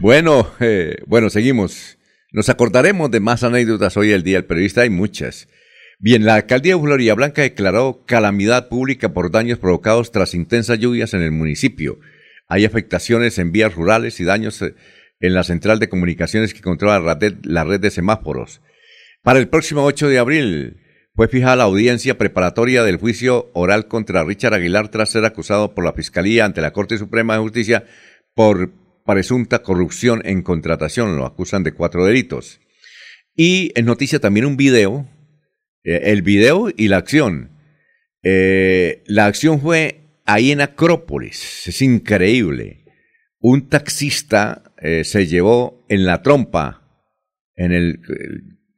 Bueno, 0.01 0.49
eh, 0.59 0.97
bueno, 1.07 1.29
seguimos. 1.29 1.97
Nos 2.31 2.49
acordaremos 2.49 3.09
de 3.12 3.19
más 3.19 3.43
anécdotas 3.43 3.97
hoy 3.97 4.12
el 4.12 4.23
día 4.23 4.38
del 4.38 4.45
periodista, 4.45 4.81
hay 4.81 4.89
muchas. 4.89 5.47
Bien, 5.99 6.23
la 6.23 6.35
alcaldía 6.35 6.75
de 6.75 6.81
Florida 6.81 7.13
Blanca 7.13 7.41
declaró 7.41 8.03
calamidad 8.05 8.69
pública 8.69 9.12
por 9.12 9.31
daños 9.31 9.59
provocados 9.59 10.12
tras 10.12 10.33
intensas 10.33 10.79
lluvias 10.79 11.13
en 11.13 11.21
el 11.21 11.31
municipio. 11.31 11.99
Hay 12.47 12.65
afectaciones 12.65 13.38
en 13.38 13.51
vías 13.51 13.75
rurales 13.75 14.19
y 14.19 14.23
daños 14.23 14.62
eh, 14.62 14.75
en 15.19 15.33
la 15.33 15.43
central 15.43 15.79
de 15.79 15.89
comunicaciones 15.89 16.53
que 16.53 16.62
controla 16.62 16.99
la 16.99 17.15
red, 17.15 17.35
la 17.43 17.65
red 17.65 17.81
de 17.81 17.91
semáforos. 17.91 18.62
Para 19.21 19.39
el 19.39 19.49
próximo 19.49 19.83
8 19.83 20.07
de 20.07 20.19
abril 20.19 20.77
fue 21.15 21.27
fijada 21.27 21.57
la 21.57 21.63
audiencia 21.65 22.17
preparatoria 22.17 22.83
del 22.83 22.95
juicio 22.95 23.49
oral 23.53 23.89
contra 23.89 24.23
Richard 24.23 24.53
Aguilar 24.53 24.88
tras 24.88 25.09
ser 25.09 25.25
acusado 25.25 25.75
por 25.75 25.83
la 25.83 25.91
Fiscalía 25.91 26.45
ante 26.45 26.62
la 26.62 26.71
Corte 26.71 26.97
Suprema 26.97 27.33
de 27.33 27.41
Justicia 27.41 27.83
por 28.33 28.71
presunta 29.10 29.63
corrupción 29.63 30.22
en 30.24 30.43
contratación. 30.43 31.17
Lo 31.17 31.26
acusan 31.26 31.63
de 31.63 31.72
cuatro 31.72 32.06
delitos. 32.06 32.60
Y 33.36 33.72
en 33.76 33.86
noticia 33.86 34.19
también 34.19 34.45
un 34.45 34.56
video, 34.56 35.10
eh, 35.84 36.02
el 36.12 36.22
video 36.22 36.69
y 36.76 36.89
la 36.89 36.98
acción. 36.98 37.50
Eh, 38.22 39.02
la 39.08 39.26
acción 39.26 39.62
fue 39.62 40.22
ahí 40.28 40.52
en 40.52 40.62
Acrópolis. 40.62 41.67
Es 41.67 41.82
increíble. 41.82 42.86
Un 43.39 43.67
taxista 43.67 44.74
eh, 44.78 45.04
se 45.04 45.26
llevó 45.26 45.84
en 45.89 46.06
la 46.06 46.22
trompa, 46.22 46.84
en 47.56 47.72
el, 47.72 48.00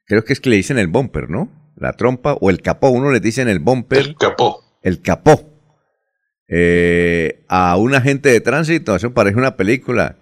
creo 0.05 0.23
que 0.23 0.31
es 0.31 0.39
que 0.39 0.49
le 0.49 0.55
dicen 0.55 0.77
el 0.77 0.87
bumper, 0.87 1.29
¿no? 1.29 1.73
La 1.75 1.93
trompa 1.93 2.33
o 2.39 2.49
el 2.49 2.61
capó, 2.61 2.89
uno 2.89 3.11
le 3.11 3.19
dice 3.19 3.41
en 3.41 3.49
el 3.49 3.59
bumper. 3.59 3.99
El 3.99 4.15
capó. 4.15 4.79
El 4.81 5.01
capó. 5.01 5.49
A 7.49 7.75
un 7.77 7.95
agente 7.95 8.29
de 8.29 8.39
tránsito, 8.39 8.95
eso 8.95 9.13
parece 9.13 9.37
una 9.37 9.57
película. 9.57 10.20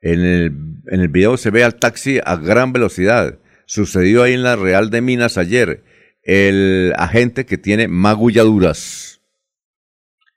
En 0.00 0.20
el, 0.20 0.44
en 0.86 1.00
el 1.00 1.08
video 1.08 1.36
se 1.36 1.50
ve 1.50 1.64
al 1.64 1.76
taxi 1.76 2.18
a 2.24 2.36
gran 2.36 2.72
velocidad. 2.72 3.38
Sucedió 3.66 4.22
ahí 4.22 4.32
en 4.32 4.42
la 4.42 4.56
Real 4.56 4.90
de 4.90 5.00
Minas 5.00 5.38
ayer. 5.38 5.84
El 6.22 6.92
agente 6.96 7.46
que 7.46 7.58
tiene 7.58 7.88
magulladuras. 7.88 9.20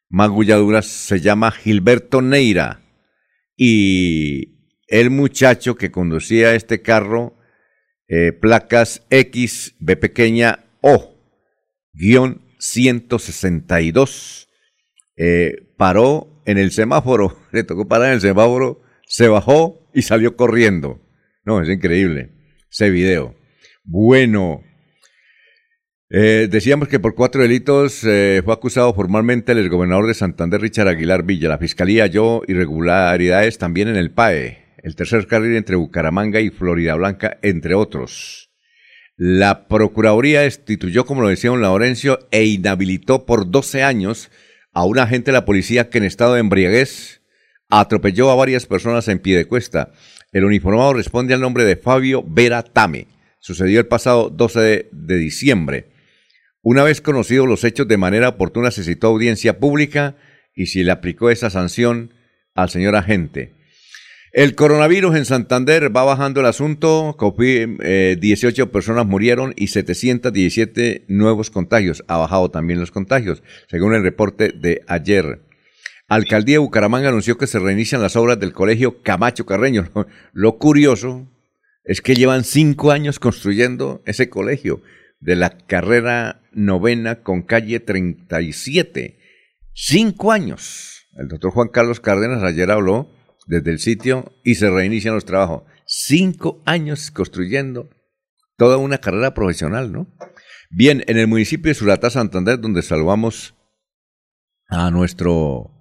Magulladuras 0.09 0.85
se 0.85 1.19
llama 1.19 1.51
Gilberto 1.51 2.21
Neira. 2.21 2.81
Y 3.55 4.53
el 4.87 5.09
muchacho 5.09 5.75
que 5.75 5.91
conducía 5.91 6.53
este 6.55 6.81
carro, 6.81 7.35
eh, 8.07 8.31
placas 8.31 9.05
X, 9.09 9.75
B 9.79 9.95
pequeña 9.95 10.65
O, 10.81 11.15
guion 11.93 12.41
162, 12.59 14.49
eh, 15.15 15.73
paró 15.77 16.41
en 16.45 16.57
el 16.57 16.71
semáforo, 16.71 17.37
le 17.51 17.63
tocó 17.63 17.87
parar 17.87 18.09
en 18.09 18.13
el 18.13 18.21
semáforo, 18.21 18.81
se 19.07 19.27
bajó 19.27 19.89
y 19.93 20.03
salió 20.03 20.35
corriendo. 20.35 21.01
No, 21.45 21.61
es 21.61 21.69
increíble 21.69 22.31
ese 22.71 22.89
video. 22.89 23.35
Bueno, 23.83 24.63
eh, 26.09 26.47
decíamos 26.49 26.87
que 26.87 26.99
por 26.99 27.15
cuatro 27.15 27.41
delitos 27.41 28.03
eh, 28.03 28.41
fue 28.43 28.53
acusado 28.53 28.93
formalmente 28.93 29.51
el 29.51 29.69
gobernador 29.69 30.07
de 30.07 30.13
Santander, 30.13 30.61
Richard 30.61 30.87
Aguilar 30.87 31.23
Villa. 31.23 31.49
La 31.49 31.57
fiscalía 31.57 32.03
halló 32.03 32.41
irregularidades 32.47 33.57
también 33.57 33.87
en 33.87 33.95
el 33.95 34.11
PAE 34.11 34.63
el 34.83 34.95
tercer 34.95 35.25
carril 35.27 35.55
entre 35.55 35.77
Bucaramanga 35.77 36.41
y 36.41 36.49
Florida 36.49 36.93
Blanca, 36.95 37.39
entre 37.41 37.73
otros. 37.73 38.51
La 39.15 39.67
Procuraduría 39.67 40.41
destituyó, 40.41 41.05
como 41.05 41.21
lo 41.21 41.29
decía 41.29 41.51
don 41.51 41.61
Laurencio, 41.61 42.19
e 42.31 42.43
inhabilitó 42.45 43.25
por 43.25 43.49
12 43.49 43.81
años 43.81 44.29
a 44.73 44.83
un 44.83 44.99
agente 44.99 45.31
de 45.31 45.37
la 45.37 45.45
policía 45.45 45.89
que 45.89 45.99
en 45.99 46.03
estado 46.03 46.33
de 46.33 46.41
embriaguez 46.41 47.21
atropelló 47.79 48.29
a 48.29 48.35
varias 48.35 48.65
personas 48.65 49.07
en 49.07 49.19
pie 49.19 49.35
de 49.37 49.45
cuesta. 49.45 49.91
El 50.31 50.45
uniformado 50.45 50.93
responde 50.93 51.33
al 51.33 51.41
nombre 51.41 51.63
de 51.63 51.75
Fabio 51.75 52.23
Vera 52.25 52.63
Tame. 52.63 53.07
Sucedió 53.39 53.79
el 53.79 53.87
pasado 53.87 54.29
12 54.29 54.89
de, 54.91 55.17
diciembre. 55.17 55.87
Una 56.61 56.83
vez 56.83 57.01
conocidos 57.01 57.47
los 57.47 57.63
hechos 57.63 57.87
de 57.87 57.97
manera 57.97 58.29
oportuna, 58.29 58.71
se 58.71 58.83
citó 58.83 59.07
audiencia 59.07 59.59
pública 59.59 60.15
y 60.55 60.67
se 60.67 60.83
le 60.83 60.91
aplicó 60.91 61.29
esa 61.29 61.49
sanción 61.49 62.13
al 62.55 62.69
señor 62.69 62.95
agente. 62.95 63.55
El 64.31 64.55
coronavirus 64.55 65.15
en 65.15 65.25
Santander 65.25 65.95
va 65.95 66.03
bajando 66.03 66.39
el 66.39 66.45
asunto. 66.45 67.17
18 67.19 67.73
eh, 67.83 68.67
personas 68.67 69.05
murieron 69.05 69.53
y 69.55 69.67
717 69.67 71.05
nuevos 71.07 71.49
contagios. 71.49 72.03
Ha 72.07 72.17
bajado 72.17 72.49
también 72.49 72.79
los 72.79 72.91
contagios, 72.91 73.43
según 73.67 73.93
el 73.93 74.03
reporte 74.03 74.49
de 74.49 74.81
ayer. 74.87 75.41
Alcaldía 76.07 76.55
de 76.55 76.59
Bucaramanga 76.59 77.09
anunció 77.09 77.37
que 77.37 77.47
se 77.47 77.59
reinician 77.59 78.01
las 78.01 78.15
obras 78.15 78.39
del 78.39 78.53
colegio 78.53 79.01
Camacho 79.01 79.45
Carreño. 79.45 79.89
Lo 80.33 80.57
curioso 80.57 81.27
es 81.83 82.01
que 82.01 82.15
llevan 82.15 82.43
cinco 82.43 82.91
años 82.91 83.19
construyendo 83.19 84.01
ese 84.05 84.29
colegio 84.29 84.81
de 85.19 85.35
la 85.35 85.49
carrera 85.51 86.41
novena 86.51 87.23
con 87.23 87.41
calle 87.41 87.79
37. 87.79 89.19
Cinco 89.73 90.31
años. 90.31 91.07
El 91.17 91.27
doctor 91.27 91.51
Juan 91.51 91.69
Carlos 91.69 91.99
Cárdenas 91.99 92.43
ayer 92.43 92.69
habló 92.71 93.09
desde 93.47 93.71
el 93.71 93.79
sitio 93.79 94.33
y 94.43 94.55
se 94.55 94.69
reinician 94.69 95.15
los 95.15 95.25
trabajos. 95.25 95.63
Cinco 95.85 96.61
años 96.65 97.11
construyendo 97.11 97.89
toda 98.57 98.77
una 98.77 98.99
carrera 98.99 99.33
profesional, 99.33 99.91
¿no? 99.91 100.07
Bien, 100.69 101.03
en 101.07 101.17
el 101.17 101.27
municipio 101.27 101.69
de 101.69 101.75
Suratá, 101.75 102.09
Santander, 102.09 102.59
donde 102.59 102.81
saludamos 102.81 103.55
a 104.69 104.89
nuestro 104.89 105.71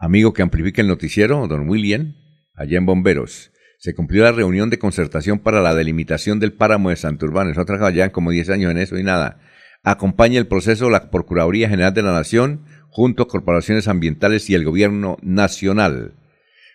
amigo 0.00 0.32
que 0.32 0.42
amplifica 0.42 0.82
el 0.82 0.88
noticiero, 0.88 1.46
don 1.46 1.68
William, 1.68 2.16
allá 2.54 2.78
en 2.78 2.86
Bomberos, 2.86 3.52
se 3.78 3.94
cumplió 3.94 4.24
la 4.24 4.32
reunión 4.32 4.70
de 4.70 4.78
concertación 4.78 5.38
para 5.38 5.60
la 5.60 5.74
delimitación 5.74 6.40
del 6.40 6.52
páramo 6.52 6.90
de 6.90 6.96
Santurbán. 6.96 7.46
Nosotros 7.48 7.66
trabajado 7.66 7.96
ya 7.96 8.10
como 8.10 8.30
10 8.30 8.50
años 8.50 8.70
en 8.70 8.78
eso 8.78 8.98
y 8.98 9.04
nada. 9.04 9.40
Acompaña 9.82 10.38
el 10.38 10.46
proceso 10.46 10.90
la 10.90 11.10
Procuraduría 11.10 11.68
General 11.68 11.94
de 11.94 12.02
la 12.02 12.12
Nación, 12.12 12.64
junto 12.88 13.22
a 13.22 13.28
corporaciones 13.28 13.88
ambientales 13.88 14.50
y 14.50 14.54
el 14.54 14.64
Gobierno 14.64 15.16
Nacional. 15.22 16.14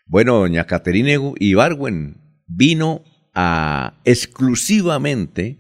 Bueno, 0.07 0.37
doña 0.37 0.65
Caterina 0.65 1.11
Ibarwen 1.39 2.21
vino 2.47 3.03
a 3.33 3.99
exclusivamente, 4.05 5.59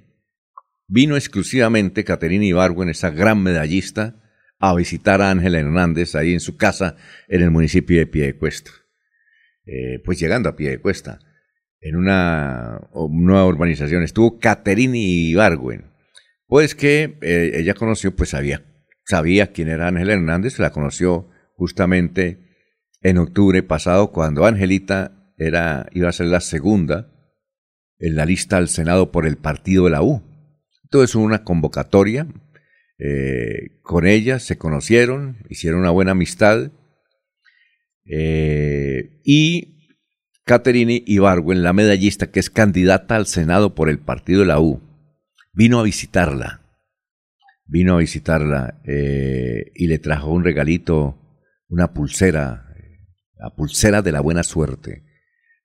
vino 0.87 1.15
exclusivamente 1.15 2.03
Caterina 2.03 2.45
Ibarwen, 2.45 2.89
esa 2.89 3.09
gran 3.09 3.41
medallista, 3.43 4.15
a 4.59 4.73
visitar 4.75 5.21
a 5.21 5.31
Ángela 5.31 5.59
Hernández 5.59 6.15
ahí 6.15 6.33
en 6.33 6.39
su 6.39 6.57
casa 6.57 6.95
en 7.27 7.41
el 7.41 7.51
municipio 7.51 7.97
de 7.97 8.07
Piedecuesta. 8.07 8.71
Eh, 9.65 9.99
pues 10.03 10.19
llegando 10.19 10.49
a 10.49 10.55
Piedecuesta, 10.55 11.19
en 11.81 11.95
una 11.95 12.79
nueva 13.09 13.45
urbanización, 13.45 14.03
estuvo 14.03 14.39
Caterina 14.39 14.97
Ibarwen. 14.97 15.91
Pues 16.47 16.75
que 16.75 17.17
eh, 17.21 17.51
ella 17.55 17.73
conoció, 17.73 18.15
pues 18.15 18.29
sabía, 18.29 18.63
sabía 19.05 19.51
quién 19.51 19.69
era 19.69 19.87
Ángela 19.87 20.13
Hernández, 20.13 20.59
la 20.59 20.71
conoció 20.71 21.29
justamente 21.55 22.45
en 23.01 23.17
octubre 23.17 23.61
pasado 23.63 24.11
cuando 24.11 24.45
Angelita 24.45 25.31
era, 25.37 25.87
iba 25.93 26.09
a 26.09 26.13
ser 26.13 26.27
la 26.27 26.41
segunda 26.41 27.11
en 27.99 28.15
la 28.15 28.25
lista 28.25 28.57
al 28.57 28.67
Senado 28.67 29.11
por 29.11 29.25
el 29.25 29.37
partido 29.37 29.85
de 29.85 29.91
la 29.91 30.01
U. 30.01 30.23
Entonces 30.83 31.15
hubo 31.15 31.23
una 31.23 31.43
convocatoria 31.43 32.27
eh, 32.97 33.79
con 33.81 34.07
ella, 34.07 34.39
se 34.39 34.57
conocieron, 34.57 35.37
hicieron 35.49 35.81
una 35.81 35.91
buena 35.91 36.11
amistad 36.11 36.71
eh, 38.05 39.21
y 39.23 39.93
Caterine 40.43 41.03
Ibargüen, 41.05 41.63
la 41.63 41.73
medallista 41.73 42.31
que 42.31 42.39
es 42.39 42.49
candidata 42.49 43.15
al 43.15 43.25
Senado 43.25 43.75
por 43.75 43.89
el 43.89 43.99
partido 43.99 44.41
de 44.41 44.47
la 44.47 44.59
U, 44.59 44.81
vino 45.53 45.79
a 45.79 45.83
visitarla. 45.83 46.61
Vino 47.67 47.95
a 47.95 47.99
visitarla 47.99 48.79
eh, 48.85 49.71
y 49.73 49.87
le 49.87 49.97
trajo 49.97 50.31
un 50.31 50.43
regalito, 50.43 51.17
una 51.67 51.93
pulsera 51.93 52.65
la 53.37 53.49
pulsera 53.49 54.01
de 54.01 54.11
la 54.11 54.21
buena 54.21 54.43
suerte 54.43 55.03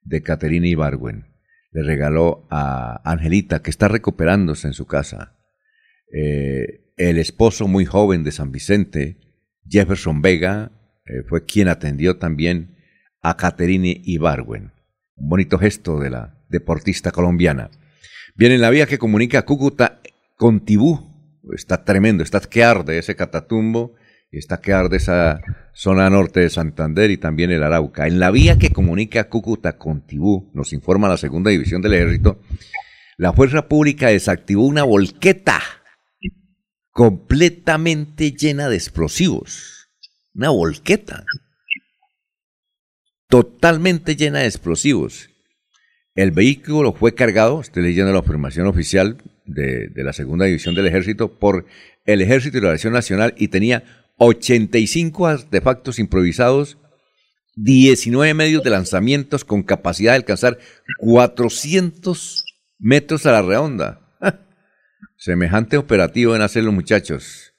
de 0.03 0.23
Caterina 0.23 0.69
Ibargüen. 0.69 1.27
Le 1.73 1.83
regaló 1.83 2.47
a 2.51 3.01
Angelita, 3.11 3.63
que 3.63 3.71
está 3.71 3.89
recuperándose 3.89 4.67
en 4.67 4.75
su 4.75 4.87
casa. 4.87 5.37
Eh, 6.13 6.80
el 7.09 7.17
esposo 7.17 7.67
muy 7.67 7.87
joven 7.87 8.25
de 8.25 8.31
San 8.31 8.53
Vicente, 8.53 9.17
Jefferson 9.67 10.21
Vega, 10.21 10.71
eh, 11.07 11.23
fue 11.27 11.47
quien 11.47 11.69
atendió 11.69 12.19
también 12.19 12.77
a 13.23 13.39
Caterine 13.39 14.03
Ibarwen. 14.05 14.73
Un 15.17 15.29
bonito 15.31 15.59
gesto 15.59 15.99
de 15.99 16.11
la 16.11 16.37
deportista 16.51 17.11
colombiana. 17.11 17.71
Bien, 18.35 18.53
en 18.53 18.61
la 18.61 18.69
vía 18.69 18.85
que 18.85 18.99
comunica 18.99 19.47
Cúcuta 19.47 20.03
con 20.37 20.61
Tibú, 20.61 21.41
está 21.55 21.85
tremendo, 21.87 22.23
está 22.23 22.39
que 22.41 22.63
arde 22.65 22.99
ese 22.99 23.17
catatumbo, 23.17 23.95
está 24.31 24.61
que 24.61 24.75
arde 24.75 24.99
esa 24.99 25.41
zona 25.73 26.11
norte 26.11 26.41
de 26.41 26.51
Santander 26.51 27.11
y 27.11 27.17
también 27.17 27.51
el 27.51 27.63
Arauca. 27.63 28.09
En 28.09 28.21
la 28.21 28.31
vía 28.31 28.59
que 28.59 28.73
comunica 28.73 29.31
Cúcuta 29.31 29.79
con 29.79 30.07
Tibú, 30.07 30.51
nos 30.53 30.75
informa 30.75 31.09
la 31.09 31.17
segunda 31.17 31.51
división 31.51 31.81
del 31.81 31.95
ejército, 31.95 32.43
la 33.17 33.33
fuerza 33.33 33.69
pública 33.69 34.09
desactivó 34.09 34.67
una 34.67 34.83
volqueta 34.83 35.61
completamente 37.01 38.33
llena 38.33 38.69
de 38.69 38.77
explosivos. 38.77 39.89
Una 40.35 40.51
volqueta. 40.51 41.25
Totalmente 43.27 44.17
llena 44.17 44.41
de 44.41 44.45
explosivos. 44.45 45.31
El 46.15 46.31
vehículo 46.31 46.93
fue 46.93 47.15
cargado, 47.15 47.63
estoy 47.63 47.85
leyendo 47.85 48.13
la 48.13 48.19
afirmación 48.19 48.67
oficial 48.67 49.17
de, 49.47 49.91
la 49.97 50.13
segunda 50.13 50.45
división 50.45 50.75
del 50.75 50.89
ejército, 50.89 51.39
por 51.39 51.65
el 52.05 52.21
Ejército 52.21 52.59
de 52.59 52.67
la 52.67 52.73
Nación 52.73 52.93
Nacional 52.93 53.33
y 53.39 53.49
tenía 53.49 53.83
85 54.19 55.27
artefactos 55.27 55.99
improvisados, 55.99 56.77
19 57.57 58.35
medios 58.35 58.63
de 58.63 58.69
lanzamientos 58.69 59.47
con 59.47 59.63
capacidad 59.63 60.13
de 60.13 60.17
alcanzar 60.17 60.59
400 60.99 62.45
metros 62.79 63.25
a 63.25 63.33
la 63.33 63.41
redonda. 63.41 64.10
Semejante 65.17 65.77
operativo 65.77 66.35
en 66.35 66.43
hacer 66.43 66.65
los 66.65 66.75
muchachos. 66.75 67.55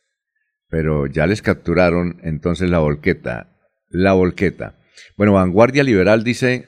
Pero 0.67 1.07
ya 1.07 1.27
les 1.27 1.41
capturaron 1.41 2.19
entonces 2.23 2.69
la 2.69 2.79
volqueta. 2.79 3.57
La 3.89 4.13
volqueta. 4.13 4.79
Bueno, 5.17 5.33
Vanguardia 5.33 5.83
Liberal 5.83 6.23
dice 6.23 6.67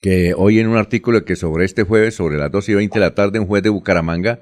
que 0.00 0.34
hoy 0.36 0.58
en 0.58 0.68
un 0.68 0.76
artículo 0.76 1.24
que 1.24 1.36
sobre 1.36 1.64
este 1.64 1.82
jueves, 1.82 2.14
sobre 2.14 2.38
las 2.38 2.50
2 2.50 2.68
y 2.70 2.74
20 2.74 2.98
de 2.98 3.04
la 3.04 3.14
tarde, 3.14 3.38
un 3.38 3.46
juez 3.46 3.62
de 3.62 3.68
Bucaramanga 3.68 4.40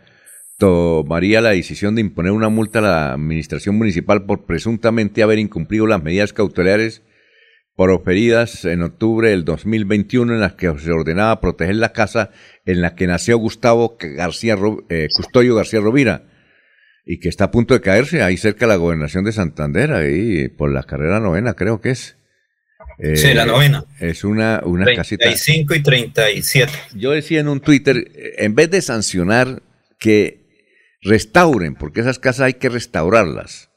tomaría 0.56 1.40
la 1.40 1.50
decisión 1.50 1.94
de 1.94 2.00
imponer 2.00 2.32
una 2.32 2.48
multa 2.48 2.80
a 2.80 2.82
la 2.82 3.12
administración 3.12 3.76
municipal 3.76 4.26
por 4.26 4.44
presuntamente 4.44 5.22
haber 5.22 5.38
incumplido 5.38 5.86
las 5.86 6.02
medidas 6.02 6.32
cautelares 6.32 7.02
proferidas 7.78 8.64
en 8.64 8.82
octubre 8.82 9.30
del 9.30 9.44
2021 9.44 10.34
en 10.34 10.40
las 10.40 10.54
que 10.54 10.66
se 10.80 10.90
ordenaba 10.90 11.40
proteger 11.40 11.76
la 11.76 11.92
casa 11.92 12.30
en 12.66 12.80
la 12.80 12.96
que 12.96 13.06
nació 13.06 13.38
Gustavo 13.38 13.96
García, 14.00 14.56
eh, 14.88 15.06
Custodio 15.16 15.54
García 15.54 15.78
Rovira 15.78 16.24
y 17.06 17.20
que 17.20 17.28
está 17.28 17.44
a 17.44 17.50
punto 17.52 17.74
de 17.74 17.80
caerse 17.80 18.20
ahí 18.20 18.36
cerca 18.36 18.66
de 18.66 18.70
la 18.70 18.76
gobernación 18.76 19.22
de 19.24 19.30
Santander, 19.30 19.92
ahí 19.92 20.48
por 20.48 20.72
la 20.72 20.82
carrera 20.82 21.20
novena 21.20 21.54
creo 21.54 21.80
que 21.80 21.90
es. 21.90 22.16
sí, 23.14 23.32
la 23.32 23.46
novena. 23.46 23.84
Es 24.00 24.24
una, 24.24 24.60
una 24.64 24.84
35 24.84 25.74
y 25.76 25.80
37. 25.80 26.72
Yo 26.96 27.12
decía 27.12 27.38
en 27.38 27.46
un 27.46 27.60
Twitter, 27.60 28.10
en 28.38 28.56
vez 28.56 28.72
de 28.72 28.82
sancionar 28.82 29.62
que 30.00 30.48
restauren, 31.00 31.76
porque 31.76 32.00
esas 32.00 32.18
casas 32.18 32.46
hay 32.46 32.54
que 32.54 32.70
restaurarlas. 32.70 33.67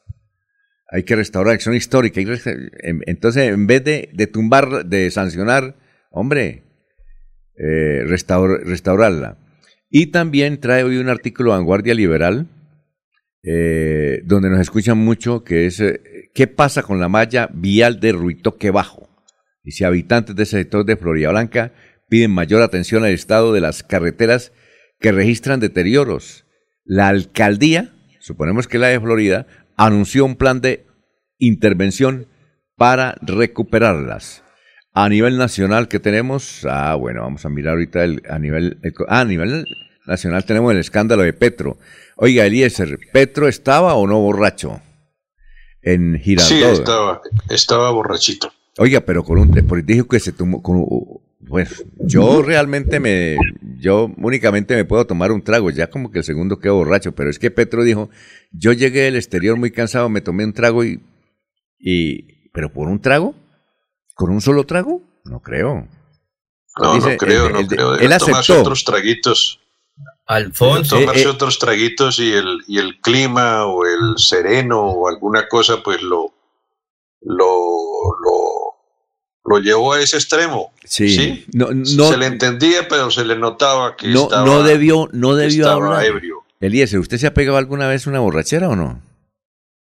Hay 0.91 1.03
que 1.03 1.15
restaurar, 1.15 1.59
son 1.61 1.73
históricas. 1.73 2.45
Entonces, 2.83 3.47
en 3.49 3.65
vez 3.65 3.83
de, 3.83 4.09
de 4.13 4.27
tumbar, 4.27 4.85
de 4.85 5.09
sancionar, 5.09 5.75
hombre, 6.11 6.63
eh, 7.57 8.03
restaurarla. 8.05 9.37
Y 9.89 10.07
también 10.07 10.59
trae 10.59 10.83
hoy 10.83 10.97
un 10.97 11.09
artículo 11.09 11.51
Vanguardia 11.51 11.93
Liberal, 11.93 12.47
eh, 13.43 14.21
donde 14.25 14.49
nos 14.49 14.59
escuchan 14.59 14.97
mucho, 14.97 15.43
que 15.43 15.65
es 15.65 15.79
eh, 15.79 16.29
¿qué 16.33 16.47
pasa 16.47 16.81
con 16.81 16.99
la 16.99 17.09
malla 17.09 17.49
vial 17.53 17.99
de 17.99 18.13
Ruitoque 18.13 18.71
Bajo? 18.71 19.09
Y 19.63 19.71
si 19.71 19.83
habitantes 19.83 20.35
de 20.35 20.43
ese 20.43 20.57
sector 20.59 20.85
de 20.85 20.97
Florida 20.97 21.29
Blanca 21.29 21.73
piden 22.09 22.31
mayor 22.31 22.61
atención 22.61 23.03
al 23.03 23.11
estado 23.11 23.53
de 23.53 23.61
las 23.61 23.83
carreteras 23.83 24.53
que 24.99 25.11
registran 25.11 25.59
deterioros. 25.59 26.45
La 26.83 27.09
alcaldía, 27.09 27.93
suponemos 28.19 28.67
que 28.67 28.79
la 28.79 28.87
de 28.87 28.99
Florida, 28.99 29.45
anunció 29.85 30.25
un 30.25 30.35
plan 30.35 30.61
de 30.61 30.85
intervención 31.39 32.27
para 32.77 33.15
recuperarlas. 33.21 34.43
A 34.93 35.09
nivel 35.09 35.37
nacional 35.37 35.87
que 35.87 35.99
tenemos, 35.99 36.65
ah, 36.69 36.95
bueno, 36.95 37.21
vamos 37.21 37.45
a 37.45 37.49
mirar 37.49 37.73
ahorita 37.73 38.03
el, 38.03 38.21
a 38.29 38.37
nivel, 38.37 38.79
ah, 39.07 39.21
a 39.21 39.25
nivel 39.25 39.65
nacional 40.05 40.45
tenemos 40.45 40.71
el 40.71 40.79
escándalo 40.79 41.23
de 41.23 41.33
Petro. 41.33 41.77
Oiga, 42.17 42.45
Eliezer, 42.45 42.99
¿Petro 43.11 43.47
estaba 43.47 43.95
o 43.95 44.05
no 44.05 44.19
borracho? 44.19 44.81
En 45.81 46.19
Girardot. 46.19 46.49
Sí, 46.49 46.63
estaba, 46.63 47.21
estaba 47.49 47.91
borrachito. 47.91 48.53
Oiga, 48.77 49.01
pero 49.01 49.23
con 49.23 49.37
un, 49.37 49.51
dijo 49.85 50.07
que 50.07 50.19
se 50.19 50.31
tomó, 50.31 50.61
con, 50.61 50.85
pues 51.47 51.85
yo 51.99 52.41
realmente 52.41 52.99
me, 52.99 53.37
yo 53.77 54.09
únicamente 54.17 54.75
me 54.75 54.85
puedo 54.85 55.05
tomar 55.05 55.31
un 55.31 55.43
trago, 55.43 55.69
ya 55.69 55.89
como 55.89 56.11
que 56.11 56.19
el 56.19 56.23
segundo 56.23 56.59
quedó 56.59 56.75
borracho, 56.75 57.11
pero 57.11 57.29
es 57.29 57.39
que 57.39 57.51
Petro 57.51 57.83
dijo, 57.83 58.09
yo 58.51 58.71
llegué 58.71 59.01
del 59.01 59.17
exterior 59.17 59.57
muy 59.57 59.71
cansado, 59.71 60.07
me 60.07 60.21
tomé 60.21 60.45
un 60.45 60.53
trago 60.53 60.85
y, 60.85 61.03
y, 61.79 62.49
pero 62.51 62.71
por 62.71 62.87
un 62.87 63.01
trago, 63.01 63.35
con 64.15 64.31
un 64.31 64.39
solo 64.39 64.65
trago, 64.65 65.01
no 65.25 65.41
creo. 65.41 65.87
No, 66.81 66.97
no 66.97 67.17
creo, 67.17 67.49
no 67.49 67.67
creo. 67.67 67.95
él 67.95 68.13
aceptó. 68.13 68.61
otros 68.61 68.85
traguitos. 68.85 69.59
Alfonso. 70.25 70.97
Tomarse 70.97 71.23
eh, 71.23 71.25
eh. 71.25 71.27
otros 71.27 71.59
traguitos 71.59 72.19
y 72.19 72.31
el, 72.31 72.59
y 72.67 72.77
el 72.77 73.01
clima 73.01 73.65
o 73.65 73.85
el 73.85 74.17
sereno 74.17 74.79
o 74.79 75.09
alguna 75.09 75.49
cosa, 75.49 75.83
pues 75.83 76.01
lo, 76.01 76.33
lo 77.21 77.90
lo 79.45 79.59
llevó 79.59 79.93
a 79.93 80.01
ese 80.01 80.17
extremo. 80.17 80.73
Sí. 80.83 81.45
No, 81.53 81.69
no, 81.71 81.85
se 81.85 82.17
le 82.17 82.25
entendía, 82.27 82.87
pero 82.87 83.09
se 83.11 83.25
le 83.25 83.35
notaba 83.35 83.95
que 83.95 84.07
no, 84.07 84.23
estaba, 84.23 84.45
no 84.45 84.63
debió, 84.63 85.09
no 85.11 85.35
debió 85.35 85.69
hablar. 85.69 86.05
ebrio. 86.05 86.43
Eliezer, 86.59 86.99
¿usted 86.99 87.17
se 87.17 87.27
ha 87.27 87.33
pegado 87.33 87.57
alguna 87.57 87.87
vez 87.87 88.05
una 88.07 88.19
borrachera 88.19 88.69
o 88.69 88.75
no? 88.75 89.01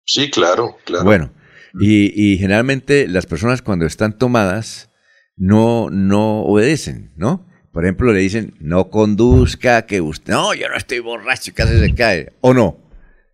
Sí, 0.04 0.30
claro, 0.30 0.76
claro. 0.84 1.04
Bueno, 1.04 1.32
y, 1.80 2.12
y 2.14 2.38
generalmente 2.38 3.08
las 3.08 3.26
personas 3.26 3.62
cuando 3.62 3.86
están 3.86 4.18
tomadas 4.18 4.90
no, 5.36 5.90
no 5.90 6.42
obedecen, 6.42 7.12
¿no? 7.16 7.46
Por 7.72 7.84
ejemplo, 7.84 8.12
le 8.12 8.20
dicen, 8.20 8.54
no 8.60 8.90
conduzca, 8.90 9.86
que 9.86 10.00
usted, 10.00 10.32
no, 10.32 10.52
yo 10.52 10.68
no 10.68 10.76
estoy 10.76 10.98
borracho, 10.98 11.52
casi 11.54 11.78
se 11.78 11.94
cae, 11.94 12.32
o 12.40 12.52
no. 12.52 12.78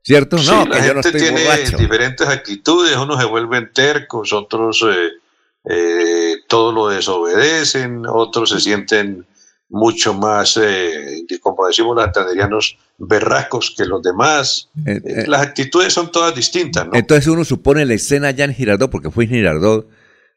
¿Cierto? 0.02 0.36
no, 0.36 0.70
que 0.70 0.86
yo 0.86 0.94
no 0.94 1.00
estoy 1.00 1.20
tiene 1.20 1.42
diferentes 1.76 2.26
actitudes, 2.26 2.96
unos 2.96 3.20
se 3.20 3.26
vuelven 3.26 3.72
tercos, 3.74 4.32
otros 4.32 4.82
eh, 4.88 5.10
eh, 5.68 6.36
todo 6.48 6.72
lo 6.72 6.88
desobedecen, 6.88 8.04
otros 8.06 8.50
se 8.50 8.60
sienten 8.60 9.26
mucho 9.68 10.14
más, 10.14 10.56
eh, 10.56 11.26
como 11.42 11.66
decimos 11.66 11.94
los 11.94 12.10
tanderianos, 12.12 12.78
berracos 12.96 13.74
que 13.76 13.84
los 13.84 14.02
demás. 14.02 14.70
Eh, 14.86 15.00
eh, 15.04 15.24
Las 15.26 15.42
actitudes 15.42 15.92
son 15.92 16.10
todas 16.10 16.34
distintas, 16.34 16.86
¿no? 16.86 16.92
Entonces 16.94 17.26
uno 17.26 17.44
supone 17.44 17.84
la 17.84 17.94
escena 17.94 18.28
allá 18.28 18.44
en 18.44 18.54
Girardot, 18.54 18.90
porque 18.90 19.10
fue 19.10 19.24
en 19.24 19.30
Girardot, 19.30 19.88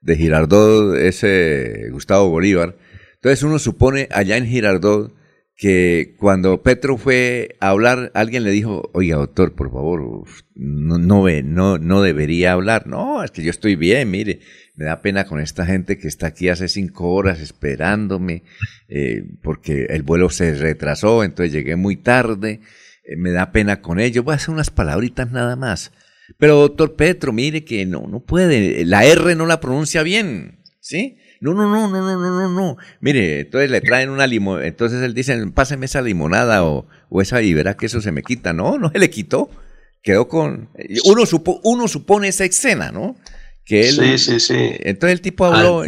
de 0.02 0.17
Girardot 0.17 0.96
ese 0.98 1.89
Gustavo 1.91 2.30
Bolívar. 2.30 2.76
Entonces 3.15 3.44
uno 3.44 3.58
supone 3.58 4.10
allá 4.12 4.36
en 4.36 4.48
Girardot 4.48 5.13
que 5.62 6.15
cuando 6.17 6.63
Petro 6.63 6.97
fue 6.97 7.56
a 7.60 7.69
hablar, 7.69 8.12
alguien 8.15 8.43
le 8.43 8.50
dijo, 8.50 8.89
oiga 8.95 9.17
doctor, 9.17 9.54
por 9.54 9.71
favor, 9.71 10.24
no, 10.56 10.97
no, 10.97 11.28
no, 11.43 11.78
no 11.78 12.02
debería 12.02 12.54
hablar. 12.54 12.88
No, 12.88 13.24
es 13.24 13.30
que 13.30 13.43
yo 13.43 13.52
estoy 13.52 13.76
bien, 13.76 14.10
mire, 14.10 14.39
me 14.74 14.86
da 14.86 15.04
pena 15.04 15.26
con 15.26 15.39
esta 15.39 15.67
gente 15.67 16.00
que 16.00 16.08
está 16.08 16.26
aquí 16.26 16.50
hace 16.50 16.67
cinco 16.67 17.12
horas 17.12 17.39
esperándome, 17.39 18.41
eh, 18.89 19.24
porque 19.43 19.86
el 19.91 20.02
vuelo 20.02 20.32
se 20.32 20.56
retrasó, 20.56 21.24
entonces 21.24 21.54
llegué 21.54 21.76
muy 21.76 21.95
tarde, 21.95 22.62
eh, 23.04 23.15
me 23.15 23.30
da 23.30 23.52
pena 23.52 23.82
con 23.82 24.00
ellos, 24.00 24.26
voy 24.26 24.34
a 24.34 24.38
hacer 24.38 24.50
unas 24.50 24.71
palabritas 24.71 25.32
nada 25.32 25.56
más. 25.56 25.91
Pero 26.39 26.58
doctor 26.58 26.95
Petro, 26.95 27.34
mire 27.34 27.63
que 27.63 27.86
no, 27.86 28.08
no 28.08 28.21
puede, 28.21 28.84
la 28.84 29.06
R 29.06 29.36
no 29.36 29.45
la 29.45 29.60
pronuncia 29.60 30.02
bien, 30.02 30.58
¿sí? 30.80 31.19
No, 31.41 31.54
no, 31.54 31.69
no, 31.69 31.89
no, 31.89 32.01
no, 32.01 32.17
no, 32.17 32.41
no, 32.41 32.49
no. 32.49 32.77
Mire, 33.01 33.41
entonces 33.41 33.69
le 33.69 33.82
traen 33.82 34.10
una 34.10 34.27
limonada, 34.27 34.67
entonces 34.67 35.01
él 35.01 35.13
dice, 35.13 35.36
páseme 35.54 35.88
esa 35.88 36.01
limonada 36.01 36.63
o, 36.63 36.88
o 37.10 37.21
esa 37.21 37.41
y 37.41 37.54
verá 37.54 37.75
que 37.75 37.88
eso 37.88 37.99
se 37.99 38.13
me 38.13 38.23
quita. 38.23 38.54
No, 38.54 38.77
no 38.77 38.89
se 38.91 38.99
le 38.99 39.10
quitó. 39.10 39.49
Quedó 40.01 40.27
con... 40.27 40.69
Uno, 41.06 41.25
supo, 41.25 41.60
uno 41.63 41.88
supone 41.88 42.27
esa 42.30 42.45
escena, 42.45 42.91
¿no? 42.91 43.15
sí, 43.65 44.17
sí, 44.17 44.39
sí. 44.39 44.71
Entonces 44.80 45.13
el 45.13 45.21
tipo 45.21 45.45
habló. 45.45 45.84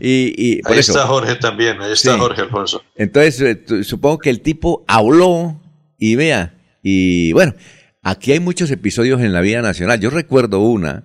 Y, 0.00 0.60
ahí 0.64 0.78
está 0.78 1.06
Jorge 1.06 1.36
también, 1.36 1.80
ahí 1.80 1.92
está 1.92 2.18
Jorge 2.18 2.42
Alfonso. 2.42 2.82
Entonces 2.96 3.40
eh, 3.40 3.84
supongo 3.84 4.18
que 4.18 4.30
el 4.30 4.40
tipo 4.40 4.84
habló 4.88 5.60
y 5.98 6.16
vea. 6.16 6.54
Y 6.82 7.32
bueno, 7.32 7.54
aquí 8.02 8.32
hay 8.32 8.40
muchos 8.40 8.70
episodios 8.70 9.20
en 9.20 9.32
la 9.32 9.40
vida 9.40 9.62
nacional. 9.62 10.00
Yo 10.00 10.10
recuerdo 10.10 10.60
una 10.60 11.04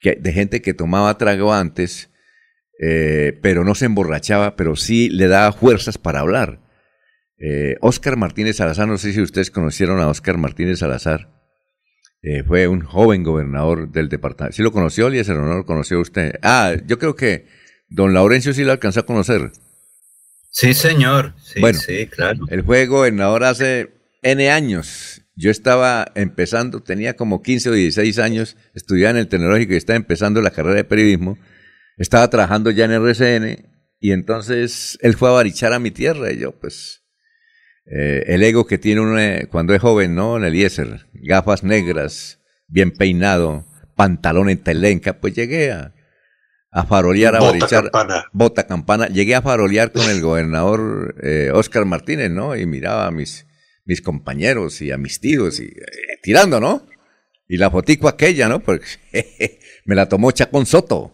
que, 0.00 0.16
de 0.16 0.32
gente 0.32 0.60
que 0.60 0.74
tomaba 0.74 1.16
trago 1.18 1.52
antes, 1.52 2.10
eh, 2.80 3.38
pero 3.42 3.64
no 3.64 3.74
se 3.74 3.86
emborrachaba, 3.86 4.56
pero 4.56 4.76
sí 4.76 5.08
le 5.08 5.28
daba 5.28 5.52
fuerzas 5.52 5.98
para 5.98 6.20
hablar. 6.20 6.60
Eh, 7.38 7.76
Oscar 7.80 8.16
Martínez 8.16 8.56
Salazar, 8.56 8.88
no 8.88 8.96
sé 8.98 9.12
si 9.12 9.20
ustedes 9.20 9.50
conocieron 9.50 10.00
a 10.00 10.08
Oscar 10.08 10.38
Martínez 10.38 10.78
Salazar. 10.78 11.30
eh, 12.22 12.42
fue 12.42 12.68
un 12.68 12.80
joven 12.80 13.22
gobernador 13.22 13.90
del 13.92 14.08
departamento. 14.08 14.56
¿Sí 14.56 14.62
lo 14.62 14.72
conoció, 14.72 15.08
Eliezer, 15.08 15.36
o 15.36 15.44
no 15.44 15.56
lo 15.58 15.66
conoció 15.66 16.00
usted? 16.00 16.38
Ah, 16.42 16.74
yo 16.86 16.98
creo 16.98 17.14
que 17.16 17.46
don 17.90 18.14
Laurencio 18.14 18.54
sí 18.54 18.64
lo 18.64 18.72
alcanzó 18.72 19.00
a 19.00 19.06
conocer. 19.06 19.52
Sí, 20.50 20.72
señor. 20.72 21.34
Sí, 21.42 21.60
bueno, 21.60 21.78
sí, 21.78 22.06
claro. 22.06 22.46
Él 22.48 22.64
fue 22.64 22.86
gobernador 22.86 23.44
hace 23.44 23.90
N 24.22 24.50
años. 24.50 25.20
Yo 25.36 25.50
estaba 25.50 26.12
empezando, 26.14 26.80
tenía 26.80 27.16
como 27.16 27.42
15 27.42 27.70
o 27.70 27.72
16 27.72 28.18
años, 28.20 28.56
estudiaba 28.72 29.10
en 29.10 29.16
el 29.16 29.28
tecnológico 29.28 29.74
y 29.74 29.76
estaba 29.76 29.96
empezando 29.96 30.40
la 30.40 30.52
carrera 30.52 30.76
de 30.76 30.84
periodismo. 30.84 31.36
Estaba 31.96 32.28
trabajando 32.28 32.70
ya 32.70 32.84
en 32.86 32.92
RCN 32.92 33.70
y 34.00 34.12
entonces 34.12 34.98
él 35.00 35.14
fue 35.14 35.28
a 35.28 35.32
barichar 35.32 35.72
a 35.72 35.78
mi 35.78 35.90
tierra 35.90 36.32
y 36.32 36.38
yo, 36.38 36.52
pues, 36.52 37.02
eh, 37.86 38.24
el 38.28 38.42
ego 38.42 38.66
que 38.66 38.78
tiene 38.78 39.00
uno 39.00 39.18
eh, 39.18 39.46
cuando 39.50 39.74
es 39.74 39.80
joven, 39.80 40.14
¿no? 40.14 40.36
En 40.36 40.44
el 40.44 40.50
Eliezer, 40.54 41.06
gafas 41.12 41.62
negras, 41.62 42.40
bien 42.66 42.90
peinado, 42.90 43.66
pantalón 43.94 44.50
en 44.50 44.58
telenca, 44.58 45.20
pues 45.20 45.34
llegué 45.34 45.70
a, 45.70 45.94
a 46.74 46.84
farolear, 46.84 47.36
a 47.36 47.38
Bota 47.38 47.52
barichar. 47.52 47.82
campana. 47.84 48.24
Bota 48.32 48.66
campana. 48.66 49.06
Llegué 49.06 49.36
a 49.36 49.42
farolear 49.42 49.92
con 49.92 50.10
el 50.10 50.20
gobernador 50.20 51.14
eh, 51.22 51.50
Oscar 51.54 51.84
Martínez, 51.84 52.30
¿no? 52.30 52.56
Y 52.56 52.66
miraba 52.66 53.06
a 53.06 53.10
mis, 53.12 53.46
mis 53.84 54.02
compañeros 54.02 54.82
y 54.82 54.90
a 54.90 54.98
mis 54.98 55.20
tíos 55.20 55.60
y 55.60 55.66
eh, 55.66 56.18
tirando, 56.22 56.58
¿no? 56.58 56.84
Y 57.46 57.58
la 57.58 57.70
fotico 57.70 58.08
aquella, 58.08 58.48
¿no? 58.48 58.58
Porque 58.60 58.86
me 59.84 59.94
la 59.94 60.08
tomó 60.08 60.32
Chacón 60.32 60.66
Soto. 60.66 61.13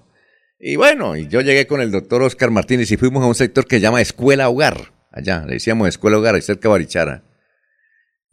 Y 0.63 0.77
bueno, 0.77 1.17
yo 1.17 1.41
llegué 1.41 1.67
con 1.67 1.81
el 1.81 1.91
doctor 1.91 2.23
Oscar 2.23 2.51
Martínez 2.51 2.93
y 2.93 2.99
fuimos 2.99 3.25
a 3.25 3.27
un 3.27 3.35
sector 3.35 3.67
que 3.67 3.77
se 3.77 3.81
llama 3.81 4.03
Escuela 4.03 4.51
Hogar. 4.51 4.93
Allá, 5.11 5.47
le 5.47 5.55
decíamos 5.55 5.89
Escuela 5.89 6.19
Hogar, 6.19 6.35
ahí 6.35 6.43
cerca 6.43 6.69
de 6.69 6.73
Barichara. 6.73 7.25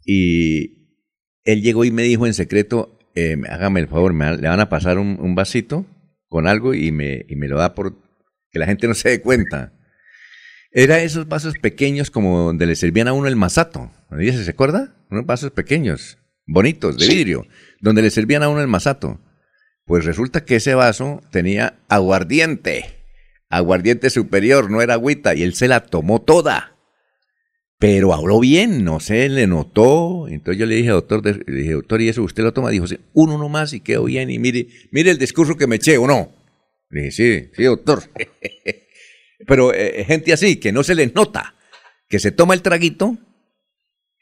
Y 0.04 0.90
él 1.44 1.62
llegó 1.62 1.86
y 1.86 1.90
me 1.90 2.02
dijo 2.02 2.26
en 2.26 2.34
secreto, 2.34 2.98
eh, 3.14 3.34
hágame 3.48 3.80
el 3.80 3.88
favor, 3.88 4.12
me, 4.12 4.36
le 4.36 4.46
van 4.46 4.60
a 4.60 4.68
pasar 4.68 4.98
un, 4.98 5.18
un 5.18 5.34
vasito 5.34 5.86
con 6.28 6.46
algo 6.46 6.74
y 6.74 6.92
me, 6.92 7.24
y 7.30 7.36
me 7.36 7.48
lo 7.48 7.58
da 7.58 7.74
por 7.74 7.96
que 8.50 8.58
la 8.58 8.66
gente 8.66 8.86
no 8.88 8.94
se 8.94 9.08
dé 9.08 9.20
cuenta. 9.22 9.72
Era 10.70 11.00
esos 11.00 11.28
vasos 11.28 11.54
pequeños 11.58 12.10
como 12.10 12.40
donde 12.40 12.66
le 12.66 12.76
servían 12.76 13.08
a 13.08 13.14
uno 13.14 13.26
el 13.26 13.36
masato. 13.36 13.90
¿Me 14.10 14.18
dice, 14.18 14.44
¿Se 14.44 14.50
acuerda? 14.50 14.94
Unos 15.10 15.24
vasos 15.24 15.50
pequeños, 15.50 16.18
bonitos, 16.46 16.98
de 16.98 17.06
vidrio, 17.06 17.46
donde 17.80 18.02
le 18.02 18.10
servían 18.10 18.42
a 18.42 18.50
uno 18.50 18.60
el 18.60 18.68
masato. 18.68 19.18
Pues 19.88 20.04
resulta 20.04 20.44
que 20.44 20.56
ese 20.56 20.74
vaso 20.74 21.22
tenía 21.30 21.78
aguardiente, 21.88 22.84
aguardiente 23.48 24.10
superior, 24.10 24.70
no 24.70 24.82
era 24.82 24.92
agüita, 24.94 25.34
y 25.34 25.42
él 25.42 25.54
se 25.54 25.66
la 25.66 25.86
tomó 25.86 26.20
toda. 26.20 26.76
Pero 27.78 28.12
habló 28.12 28.38
bien, 28.38 28.84
no 28.84 29.00
sé, 29.00 29.30
le 29.30 29.46
notó. 29.46 30.28
Entonces 30.28 30.60
yo 30.60 30.66
le 30.66 30.74
dije, 30.74 30.90
doctor, 30.90 31.22
dije, 31.22 31.72
doctor, 31.72 32.02
¿y 32.02 32.10
eso 32.10 32.22
usted 32.22 32.42
lo 32.42 32.52
toma? 32.52 32.68
Dijo, 32.68 32.86
sí, 32.86 32.98
uno 33.14 33.38
nomás 33.38 33.72
y 33.72 33.80
quedó 33.80 34.04
bien. 34.04 34.28
Y 34.28 34.38
mire, 34.38 34.66
mire 34.90 35.10
el 35.10 35.16
discurso 35.16 35.56
que 35.56 35.66
me 35.66 35.76
eché, 35.76 35.96
¿o 35.96 36.06
no? 36.06 36.34
Le 36.90 37.04
dije, 37.04 37.10
sí, 37.12 37.50
sí, 37.56 37.62
doctor. 37.62 38.02
Pero 39.46 39.72
eh, 39.72 40.04
gente 40.06 40.34
así, 40.34 40.56
que 40.56 40.70
no 40.70 40.82
se 40.82 40.94
les 40.94 41.14
nota, 41.14 41.54
que 42.10 42.18
se 42.18 42.30
toma 42.30 42.52
el 42.52 42.60
traguito 42.60 43.16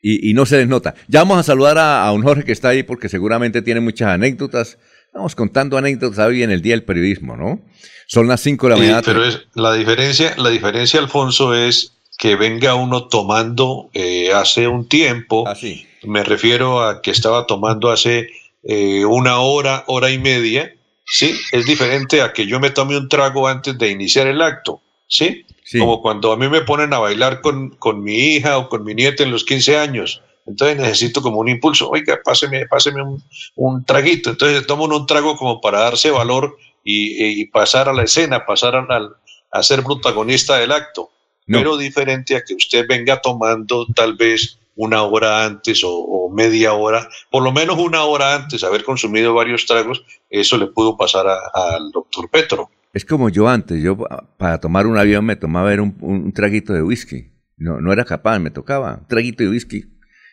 y, 0.01 0.31
y 0.31 0.35
no 0.35 0.47
se 0.47 0.59
les 0.59 0.69
nota. 0.69 0.95
Ya 1.09 1.21
vamos 1.21 1.39
a 1.39 1.43
saludar 1.43 1.77
a, 1.79 2.07
a 2.07 2.13
un 2.13 2.23
Jorge 2.23 2.45
que 2.45 2.53
está 2.53 2.69
ahí 2.69 2.85
porque 2.85 3.09
seguramente 3.09 3.63
tiene 3.63 3.81
muchas 3.81 4.11
anécdotas. 4.11 4.79
Estamos 5.17 5.35
contando 5.35 5.79
anécdotas 5.79 6.19
hoy 6.27 6.43
en 6.43 6.51
el 6.51 6.61
Día 6.61 6.75
del 6.75 6.85
Periodismo, 6.85 7.39
¿no? 7.39 7.59
Son 8.07 8.29
las 8.29 8.39
5 8.43 8.67
de 8.67 8.71
la 8.71 8.77
Sí, 8.77 8.83
mañana. 8.83 9.03
pero 9.03 9.25
es, 9.25 9.47
la 9.55 9.73
diferencia, 9.73 10.35
la 10.37 10.51
diferencia, 10.51 11.01
Alfonso, 11.01 11.55
es 11.55 11.95
que 12.19 12.37
venga 12.37 12.75
uno 12.75 13.09
tomando 13.09 13.89
eh, 13.95 14.31
hace 14.35 14.69
un 14.69 14.87
tiempo. 14.87 15.49
Así. 15.49 15.87
Me 16.03 16.23
refiero 16.23 16.83
a 16.83 17.01
que 17.01 17.13
estaba 17.13 17.47
tomando 17.47 17.91
hace 17.91 18.29
eh, 18.63 19.07
una 19.07 19.39
hora, 19.39 19.85
hora 19.87 20.11
y 20.11 20.19
media. 20.19 20.75
Sí, 21.07 21.35
es 21.51 21.65
diferente 21.65 22.21
a 22.21 22.35
que 22.35 22.47
yo 22.47 22.61
me 22.61 22.69
tome 22.69 22.99
un 22.99 23.09
trago 23.09 23.49
antes 23.49 23.79
de 23.79 23.89
iniciar 23.91 24.27
el 24.27 24.43
acto. 24.43 24.83
Sí, 25.09 25.47
Sí. 25.65 25.79
como 25.79 26.03
cuando 26.03 26.31
a 26.31 26.37
mí 26.37 26.47
me 26.51 26.61
ponen 26.61 26.93
a 26.93 26.99
bailar 26.99 27.41
con, 27.41 27.71
con 27.71 28.05
mi 28.05 28.35
hija 28.35 28.59
o 28.59 28.69
con 28.69 28.85
mi 28.85 28.95
nieta 28.95 29.23
en 29.23 29.31
los 29.31 29.45
15 29.45 29.79
años. 29.79 30.21
Entonces 30.47 30.77
necesito 30.77 31.23
como 31.23 31.39
un 31.41 31.49
impulso, 31.49 31.91
oiga, 31.91 32.19
páseme, 32.25 32.67
páseme 32.67 33.03
un, 33.03 33.23
un 33.57 33.85
traguito. 33.85 34.31
Entonces 34.31 34.67
tomo 34.67 34.85
un 34.85 35.07
trago 35.07 35.37
como 35.37 35.61
para 35.61 35.81
darse 35.81 36.11
valor 36.11 36.57
y, 36.85 37.41
y 37.41 37.47
pasar 37.47 37.89
a 37.89 37.93
la 37.93 38.05
escena, 38.05 38.47
pasar 38.47 38.75
al- 38.77 39.17
a 39.51 39.63
ser 39.63 39.83
protagonista 39.83 40.57
del 40.59 40.73
acto. 40.73 41.11
No. 41.47 41.59
Pero 41.59 41.77
diferente 41.77 42.37
a 42.37 42.43
que 42.43 42.55
usted 42.55 42.87
venga 42.89 43.21
tomando 43.21 43.87
tal 43.95 44.17
vez 44.17 44.59
una 44.75 45.03
hora 45.05 45.45
antes 45.45 45.83
o, 45.85 45.91
o 45.97 46.31
media 46.31 46.75
hora, 46.75 47.09
por 47.31 47.43
lo 47.43 47.51
menos 47.53 47.79
una 47.79 48.05
hora 48.05 48.35
antes, 48.35 48.63
haber 48.63 48.85
consumido 48.85 49.33
varios 49.33 49.65
tragos, 49.65 50.05
eso 50.29 50.59
le 50.59 50.67
pudo 50.67 50.97
pasar 50.97 51.27
a- 51.27 51.39
al 51.55 51.91
doctor 51.93 52.29
Petro. 52.31 52.71
Es 52.93 53.05
como 53.05 53.29
yo 53.31 53.49
antes, 53.49 53.83
yo 53.83 53.97
pa- 53.97 54.29
para 54.37 54.61
tomar 54.61 54.87
un 54.87 54.99
avión 54.99 55.25
me 55.25 55.37
tomaba 55.37 55.73
un 55.73 56.33
traguito 56.33 56.73
de 56.73 56.83
whisky. 56.83 57.31
No, 57.57 57.81
no 57.81 57.93
era 57.93 58.05
capaz, 58.05 58.39
me 58.39 58.51
tocaba 58.51 58.99
un 59.01 59.07
traguito 59.09 59.43
de 59.45 59.51
whisky. 59.51 59.85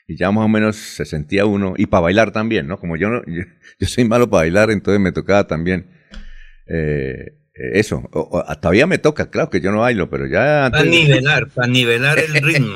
Y 0.07 0.17
ya 0.17 0.31
más 0.31 0.45
o 0.45 0.49
menos 0.49 0.75
se 0.75 1.05
sentía 1.05 1.45
uno, 1.45 1.73
y 1.77 1.85
para 1.85 2.01
bailar 2.01 2.31
también, 2.31 2.67
¿no? 2.67 2.77
Como 2.77 2.97
yo, 2.97 3.09
no, 3.09 3.21
yo, 3.25 3.43
yo 3.79 3.87
soy 3.87 4.05
malo 4.05 4.29
para 4.29 4.41
bailar, 4.43 4.69
entonces 4.71 4.99
me 4.99 5.11
tocaba 5.11 5.47
también 5.47 5.87
eh, 6.67 7.35
eso. 7.73 8.03
O- 8.11 8.39
o- 8.45 8.55
todavía 8.57 8.85
me 8.87 8.97
toca, 8.97 9.29
claro 9.29 9.49
que 9.49 9.61
yo 9.61 9.71
no 9.71 9.79
bailo, 9.79 10.09
pero 10.09 10.27
ya 10.27 10.69
Para 10.71 10.83
antes... 10.83 10.85
nivelar, 10.91 11.47
para 11.49 11.67
nivelar 11.67 12.19
el 12.19 12.33
ritmo. 12.33 12.75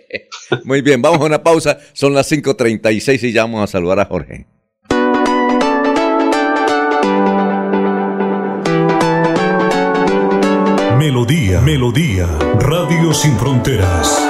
Muy 0.64 0.80
bien, 0.82 1.00
vamos 1.02 1.20
a 1.20 1.24
una 1.24 1.42
pausa, 1.42 1.78
son 1.92 2.14
las 2.14 2.30
5.36 2.30 3.22
y 3.28 3.32
ya 3.32 3.42
vamos 3.42 3.62
a 3.64 3.66
saludar 3.66 3.98
a 4.00 4.04
Jorge. 4.06 4.46
Melodía, 10.98 11.60
Melodía, 11.60 12.26
Radio 12.58 13.12
Sin 13.14 13.36
Fronteras. 13.38 14.29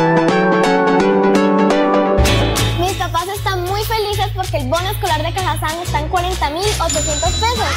Porque 4.51 4.65
el 4.65 4.69
bono 4.69 4.89
escolar 4.89 5.23
de 5.23 5.33
Cajazán 5.33 5.79
está 5.79 5.99
en 5.99 6.09
40.800 6.09 7.21
pesos. 7.21 7.67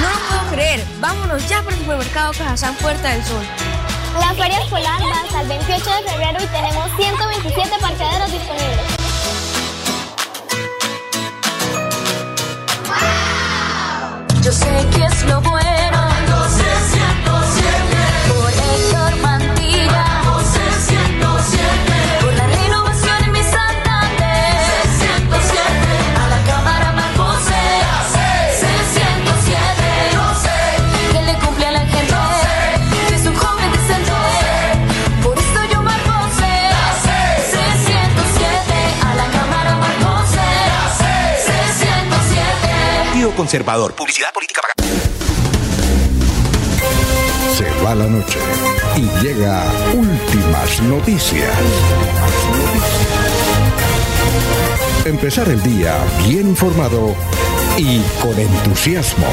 No 0.00 0.10
lo 0.10 0.18
puedo 0.28 0.52
creer. 0.52 0.84
Vámonos 1.00 1.48
ya 1.48 1.62
por 1.62 1.72
el 1.72 1.78
supermercado 1.78 2.32
Cajazán 2.32 2.74
Puerta 2.76 3.08
del 3.08 3.24
Sol. 3.24 3.44
La 4.20 4.34
feria 4.34 4.60
escolar 4.60 5.00
va 5.00 5.22
hasta 5.22 5.40
el 5.40 5.48
28 5.48 5.90
de 5.90 6.10
febrero 6.10 6.38
y 6.42 6.46
tenemos 6.48 6.90
127 6.96 7.70
parqueaderos 7.80 8.32
disponibles. 8.32 8.80
Yo 14.42 14.52
sé 14.52 14.86
que 14.94 15.04
es 15.04 15.22
lo 15.24 15.40
bueno. 15.40 15.77
Conservador. 43.38 43.94
Publicidad 43.94 44.32
política 44.34 44.60
pagada. 44.60 44.98
Se 47.56 47.70
va 47.84 47.94
la 47.94 48.06
noche 48.06 48.40
y 48.96 49.02
llega 49.24 49.62
últimas 49.94 50.82
noticias. 50.82 51.52
Empezar 55.04 55.48
el 55.50 55.62
día 55.62 55.96
bien 56.26 56.48
informado 56.48 57.14
y 57.76 58.00
con 58.20 58.36
entusiasmo. 58.36 59.28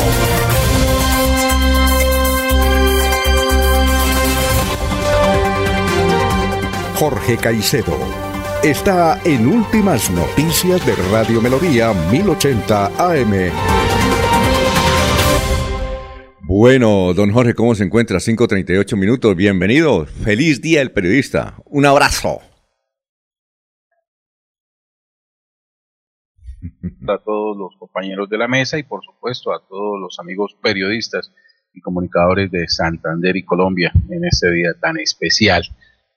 Jorge 6.99 7.37
Caicedo 7.37 8.24
está 8.69 9.21
en 9.23 9.45
Últimas 9.45 10.09
Noticias 10.09 10.83
de 10.87 10.95
Radio 11.11 11.39
Melodía 11.39 11.93
1080 12.11 12.85
AM. 12.97 13.51
Bueno, 16.41 17.13
don 17.13 17.31
Jorge, 17.31 17.53
¿cómo 17.53 17.75
se 17.75 17.83
encuentra? 17.83 18.17
5.38 18.17 18.97
minutos, 18.97 19.35
bienvenido. 19.35 20.07
Feliz 20.07 20.63
Día 20.63 20.79
del 20.79 20.91
Periodista. 20.91 21.57
Un 21.65 21.85
abrazo. 21.85 22.39
A 27.07 27.17
todos 27.23 27.55
los 27.55 27.75
compañeros 27.77 28.27
de 28.29 28.37
la 28.39 28.47
mesa 28.47 28.79
y 28.79 28.83
por 28.83 29.03
supuesto 29.05 29.53
a 29.53 29.63
todos 29.67 29.99
los 30.01 30.17
amigos 30.19 30.57
periodistas 30.59 31.31
y 31.71 31.81
comunicadores 31.81 32.49
de 32.49 32.67
Santander 32.67 33.37
y 33.37 33.45
Colombia 33.45 33.91
en 34.09 34.25
este 34.25 34.51
día 34.51 34.73
tan 34.81 34.97
especial. 34.97 35.63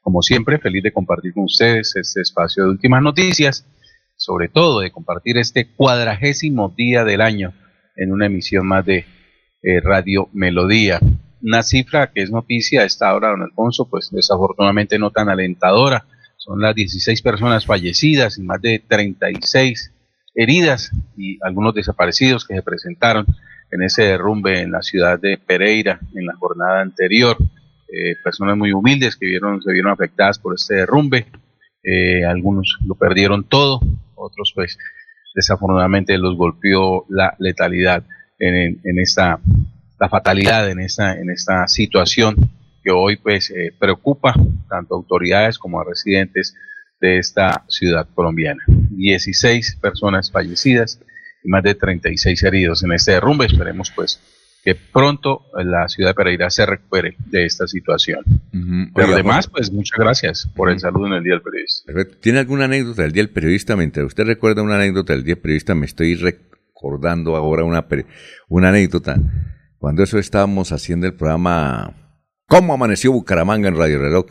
Como 0.01 0.23
siempre, 0.23 0.59
feliz 0.59 0.83
de 0.83 0.93
compartir 0.93 1.35
con 1.35 1.45
ustedes 1.45 1.95
este 1.97 2.23
espacio 2.23 2.65
de 2.65 2.71
últimas 2.71 3.03
noticias, 3.03 3.67
sobre 4.17 4.49
todo 4.49 4.81
de 4.81 4.91
compartir 4.91 5.39
este 5.39 5.73
cuadragésimo 5.75 6.75
día 6.77 7.05
del 7.05 7.21
año 7.21 7.53
en 7.97 8.13
una 8.13 8.27
emisión 8.27 8.67
más 8.67 8.85
de 8.85 9.05
eh, 9.63 9.81
Radio 9.81 10.29
Melodía. 10.33 11.01
Una 11.43 11.63
cifra 11.63 12.11
que 12.13 12.23
es 12.23 12.31
noticia 12.31 12.83
a 12.83 12.85
esta 12.85 13.15
hora, 13.15 13.31
don 13.31 13.43
Alfonso, 13.43 13.89
pues 13.89 14.11
desafortunadamente 14.11 14.99
no 14.99 15.11
tan 15.11 15.29
alentadora. 15.29 16.07
Son 16.37 16.61
las 16.61 16.75
16 16.75 17.23
personas 17.23 17.67
fallecidas 17.67 18.39
y 18.39 18.43
más 18.43 18.61
de 18.63 18.83
36 18.87 19.93
heridas 20.35 20.91
y 21.17 21.39
algunos 21.43 21.75
desaparecidos 21.75 22.47
que 22.47 22.55
se 22.55 22.63
presentaron 22.63 23.27
en 23.71 23.83
ese 23.83 24.03
derrumbe 24.05 24.61
en 24.61 24.73
la 24.73 24.83
ciudad 24.83 25.19
de 25.21 25.37
Pereira 25.37 26.01
en 26.15 26.27
la 26.27 26.37
jornada 26.37 26.81
anterior. 26.81 27.37
Eh, 27.91 28.17
personas 28.23 28.57
muy 28.57 28.73
humildes 28.73 29.17
que 29.17 29.27
vieron, 29.27 29.63
se 29.63 29.73
vieron 29.73 29.93
afectadas 29.93 30.39
por 30.39 30.55
este 30.55 30.75
derrumbe. 30.77 31.27
Eh, 31.83 32.25
algunos 32.25 32.79
lo 32.87 32.95
perdieron 32.95 33.45
todo, 33.45 33.81
otros 34.15 34.53
pues 34.55 34.77
desafortunadamente 35.35 36.19
los 36.19 36.37
golpeó 36.37 37.07
la 37.09 37.35
letalidad 37.39 38.05
en, 38.39 38.99
esta, 38.99 39.41
la 39.99 40.09
fatalidad 40.09 40.71
en 40.71 40.81
esta, 40.81 41.19
en 41.19 41.31
esta 41.31 41.67
situación 41.67 42.37
que 42.83 42.91
hoy 42.91 43.17
pues 43.17 43.51
eh, 43.51 43.73
preocupa 43.79 44.35
tanto 44.69 44.95
autoridades 44.95 45.59
como 45.59 45.81
a 45.81 45.85
residentes 45.85 46.55
de 47.01 47.19
esta 47.19 47.65
ciudad 47.69 48.07
colombiana. 48.15 48.63
16 48.69 49.79
personas 49.81 50.31
fallecidas 50.31 51.01
y 51.43 51.49
más 51.49 51.63
de 51.63 51.75
36 51.75 52.43
heridos 52.43 52.83
en 52.85 52.93
este 52.93 53.13
derrumbe. 53.13 53.47
Esperemos 53.47 53.91
pues 53.95 54.21
que 54.65 54.75
pronto 54.75 55.47
la 55.55 55.89
ciudad 55.89 56.11
de 56.11 56.15
Pereira 56.15 56.51
se 56.51 56.67
recupere 56.67 57.17
de 57.27 57.45
esta 57.45 57.67
situación. 57.67 58.25
Pero 58.95 59.15
además, 59.15 59.49
pues 59.49 59.73
muchas 59.73 59.99
gracias 59.99 60.51
por 60.55 60.71
el 60.71 60.81
saludo 60.81 61.07
en 61.07 61.13
el 61.15 61.25
Día 61.25 61.35
del 61.35 61.43
Periodista. 61.43 61.93
¿Tiene 62.21 62.41
alguna 62.41 62.65
anécdota 62.65 63.03
del 63.03 63.13
Día 63.13 63.23
del 63.23 63.33
Periodista? 63.33 63.77
Mientras 63.77 64.07
usted 64.07 64.25
recuerda 64.25 64.63
una 64.63 64.77
anécdota 64.77 65.13
del 65.13 65.25
Día 65.25 65.35
del 65.35 65.43
Periodista, 65.43 65.75
me 65.75 65.87
estoy 65.87 66.15
recordando 66.17 67.37
ahora 67.37 67.65
una, 67.65 67.87
una 68.49 68.69
anécdota. 68.71 69.17
Cuando 69.79 70.03
eso 70.03 70.19
estábamos 70.19 70.73
haciendo 70.73 71.07
el 71.07 71.15
programa 71.15 71.95
¿Cómo 72.49 72.73
amaneció 72.73 73.13
Bucaramanga 73.13 73.69
en 73.69 73.77
Radio 73.77 73.99
Reloj? 73.99 74.25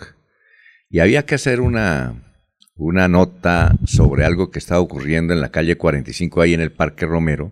Y 0.89 1.01
había 1.01 1.27
que 1.27 1.35
hacer 1.35 1.61
una, 1.61 2.33
una 2.75 3.07
nota 3.07 3.77
sobre 3.85 4.25
algo 4.25 4.49
que 4.49 4.57
estaba 4.57 4.81
ocurriendo 4.81 5.33
en 5.33 5.39
la 5.39 5.49
calle 5.49 5.77
45 5.77 6.41
ahí 6.41 6.55
en 6.55 6.61
el 6.61 6.71
Parque 6.71 7.05
Romero. 7.05 7.51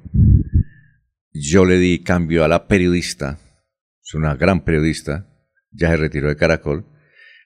Yo 1.37 1.65
le 1.65 1.77
di 1.77 1.99
cambio 1.99 2.45
a 2.45 2.47
la 2.47 2.67
periodista, 2.67 3.39
es 4.01 4.13
una 4.13 4.35
gran 4.35 4.63
periodista, 4.63 5.27
ya 5.71 5.89
se 5.89 5.97
retiró 5.97 6.29
de 6.29 6.37
Caracol. 6.37 6.85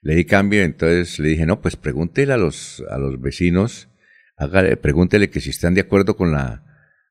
Le 0.02 0.14
di 0.14 0.24
cambio, 0.24 0.62
entonces 0.62 1.18
le 1.18 1.30
dije, 1.30 1.44
no, 1.44 1.60
pues 1.60 1.74
pregúntele 1.74 2.32
a 2.32 2.36
los, 2.36 2.84
a 2.88 2.98
los 2.98 3.20
vecinos, 3.20 3.88
hágale, 4.36 4.76
pregúntele 4.76 5.28
que 5.28 5.40
si 5.40 5.50
están 5.50 5.74
de 5.74 5.80
acuerdo 5.80 6.16
con 6.16 6.30
la 6.30 6.64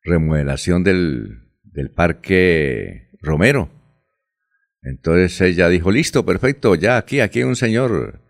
remodelación 0.03 0.83
del, 0.83 1.49
del 1.63 1.91
Parque 1.91 3.09
Romero. 3.21 3.69
Entonces 4.81 5.41
ella 5.41 5.67
dijo, 5.67 5.91
listo, 5.91 6.25
perfecto, 6.25 6.75
ya 6.75 6.97
aquí, 6.97 7.19
aquí 7.19 7.39
hay 7.39 7.45
un 7.45 7.57
señor 7.57 8.21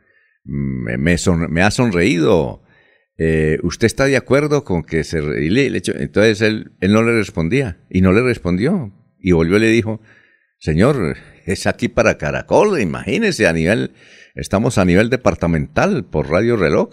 me, 0.44 0.98
me, 0.98 1.62
ha 1.62 1.72
sonreído. 1.72 2.64
Eh, 3.22 3.60
¿Usted 3.64 3.86
está 3.86 4.06
de 4.06 4.16
acuerdo 4.16 4.64
con 4.64 4.82
que 4.82 5.04
se... 5.04 5.20
entonces 5.20 6.42
él, 6.42 6.72
él 6.80 6.94
no 6.94 7.04
le 7.04 7.12
respondía 7.12 7.78
y 7.90 8.00
no 8.00 8.14
le 8.14 8.22
respondió. 8.22 8.94
Y 9.20 9.34
volvió 9.34 9.58
y 9.58 9.60
le 9.60 9.68
dijo, 9.68 10.00
señor, 10.58 11.18
es 11.46 11.68
aquí 11.68 11.90
para 11.90 12.18
Caracol, 12.18 12.80
imagínese, 12.80 13.46
a 13.46 13.52
nivel, 13.52 13.92
estamos 14.36 14.78
a 14.78 14.86
nivel 14.86 15.10
departamental 15.10 16.06
por 16.06 16.30
Radio 16.30 16.56
Reloj. 16.56 16.92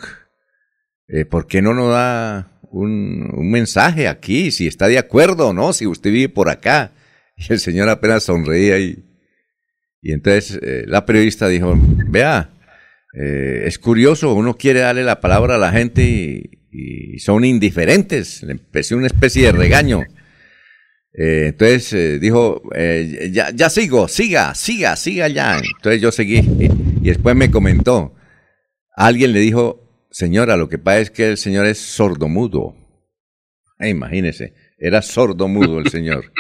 Eh, 1.06 1.24
¿Por 1.24 1.46
qué 1.46 1.62
no 1.62 1.74
nos 1.74 1.92
da 1.92 2.58
un, 2.72 3.30
un, 3.32 3.48
mensaje 3.48 4.08
aquí, 4.08 4.50
si 4.50 4.66
está 4.66 4.88
de 4.88 4.98
acuerdo 4.98 5.50
o 5.50 5.52
no, 5.52 5.72
si 5.72 5.86
usted 5.86 6.10
vive 6.10 6.28
por 6.28 6.48
acá? 6.48 6.92
Y 7.38 7.52
el 7.52 7.60
señor 7.60 7.88
apenas 7.90 8.24
sonreía 8.24 8.78
y, 8.78 9.04
y 10.00 10.12
entonces 10.12 10.58
eh, 10.62 10.84
la 10.86 11.04
periodista 11.04 11.48
dijo, 11.48 11.74
vea, 12.08 12.50
eh, 13.18 13.62
es 13.66 13.78
curioso, 13.78 14.34
uno 14.34 14.58
quiere 14.58 14.80
darle 14.80 15.02
la 15.02 15.20
palabra 15.20 15.54
a 15.54 15.58
la 15.58 15.72
gente 15.72 16.02
y, 16.02 17.18
son 17.18 17.46
indiferentes. 17.46 18.42
Le 18.42 18.52
empecé 18.52 18.94
una 18.94 19.06
especie 19.06 19.46
de 19.46 19.52
regaño. 19.52 20.02
Eh, 21.14 21.46
entonces 21.46 21.90
eh, 21.94 22.18
dijo, 22.18 22.62
ya, 23.32 23.50
ya 23.50 23.70
sigo, 23.70 24.06
siga, 24.06 24.54
siga, 24.54 24.94
siga 24.96 25.28
ya. 25.28 25.56
Entonces 25.56 26.02
yo 26.02 26.12
seguí 26.12 26.36
y, 26.38 27.08
después 27.08 27.34
me 27.34 27.50
comentó, 27.50 28.14
alguien 28.94 29.32
le 29.32 29.40
dijo, 29.40 30.06
señora, 30.10 30.58
lo 30.58 30.68
que 30.68 30.76
pasa 30.76 31.00
es 31.00 31.10
que 31.10 31.28
el 31.30 31.38
señor 31.38 31.64
es 31.64 31.78
sordomudo. 31.78 32.76
imagínese, 33.80 34.52
era 34.78 35.00
sordomudo 35.00 35.78
el 35.78 35.88
señor. 35.88 36.30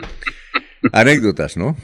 Anécdotas, 0.92 1.56
¿no? 1.56 1.74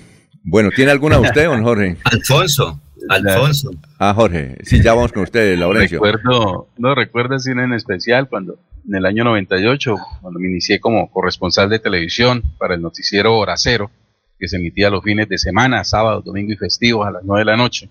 Bueno, 0.44 0.68
¿tiene 0.74 0.90
alguna 0.90 1.18
usted, 1.18 1.46
don 1.46 1.62
Jorge? 1.62 1.96
Alfonso, 2.04 2.82
Alfonso. 3.08 3.70
Ah, 3.98 4.14
Jorge. 4.14 4.56
Sí, 4.62 4.82
ya 4.82 4.94
vamos 4.94 5.12
con 5.12 5.22
usted, 5.22 5.56
Laurencio. 5.58 6.02
Recuerdo, 6.02 6.68
no 6.78 6.94
recuerdo 6.94 7.38
si 7.38 7.50
en 7.50 7.72
especial 7.72 8.28
cuando 8.28 8.58
en 8.88 8.96
el 8.96 9.06
año 9.06 9.24
98, 9.24 9.96
cuando 10.20 10.40
me 10.40 10.48
inicié 10.48 10.80
como 10.80 11.10
corresponsal 11.10 11.68
de 11.70 11.78
televisión 11.78 12.42
para 12.58 12.74
el 12.74 12.82
noticiero 12.82 13.36
Hora 13.36 13.56
Cero, 13.56 13.90
que 14.38 14.48
se 14.48 14.56
emitía 14.56 14.90
los 14.90 15.04
fines 15.04 15.28
de 15.28 15.38
semana, 15.38 15.84
sábado, 15.84 16.22
domingo 16.22 16.52
y 16.52 16.56
festivos 16.56 17.06
a 17.06 17.12
las 17.12 17.22
9 17.24 17.40
de 17.40 17.44
la 17.44 17.56
noche. 17.56 17.90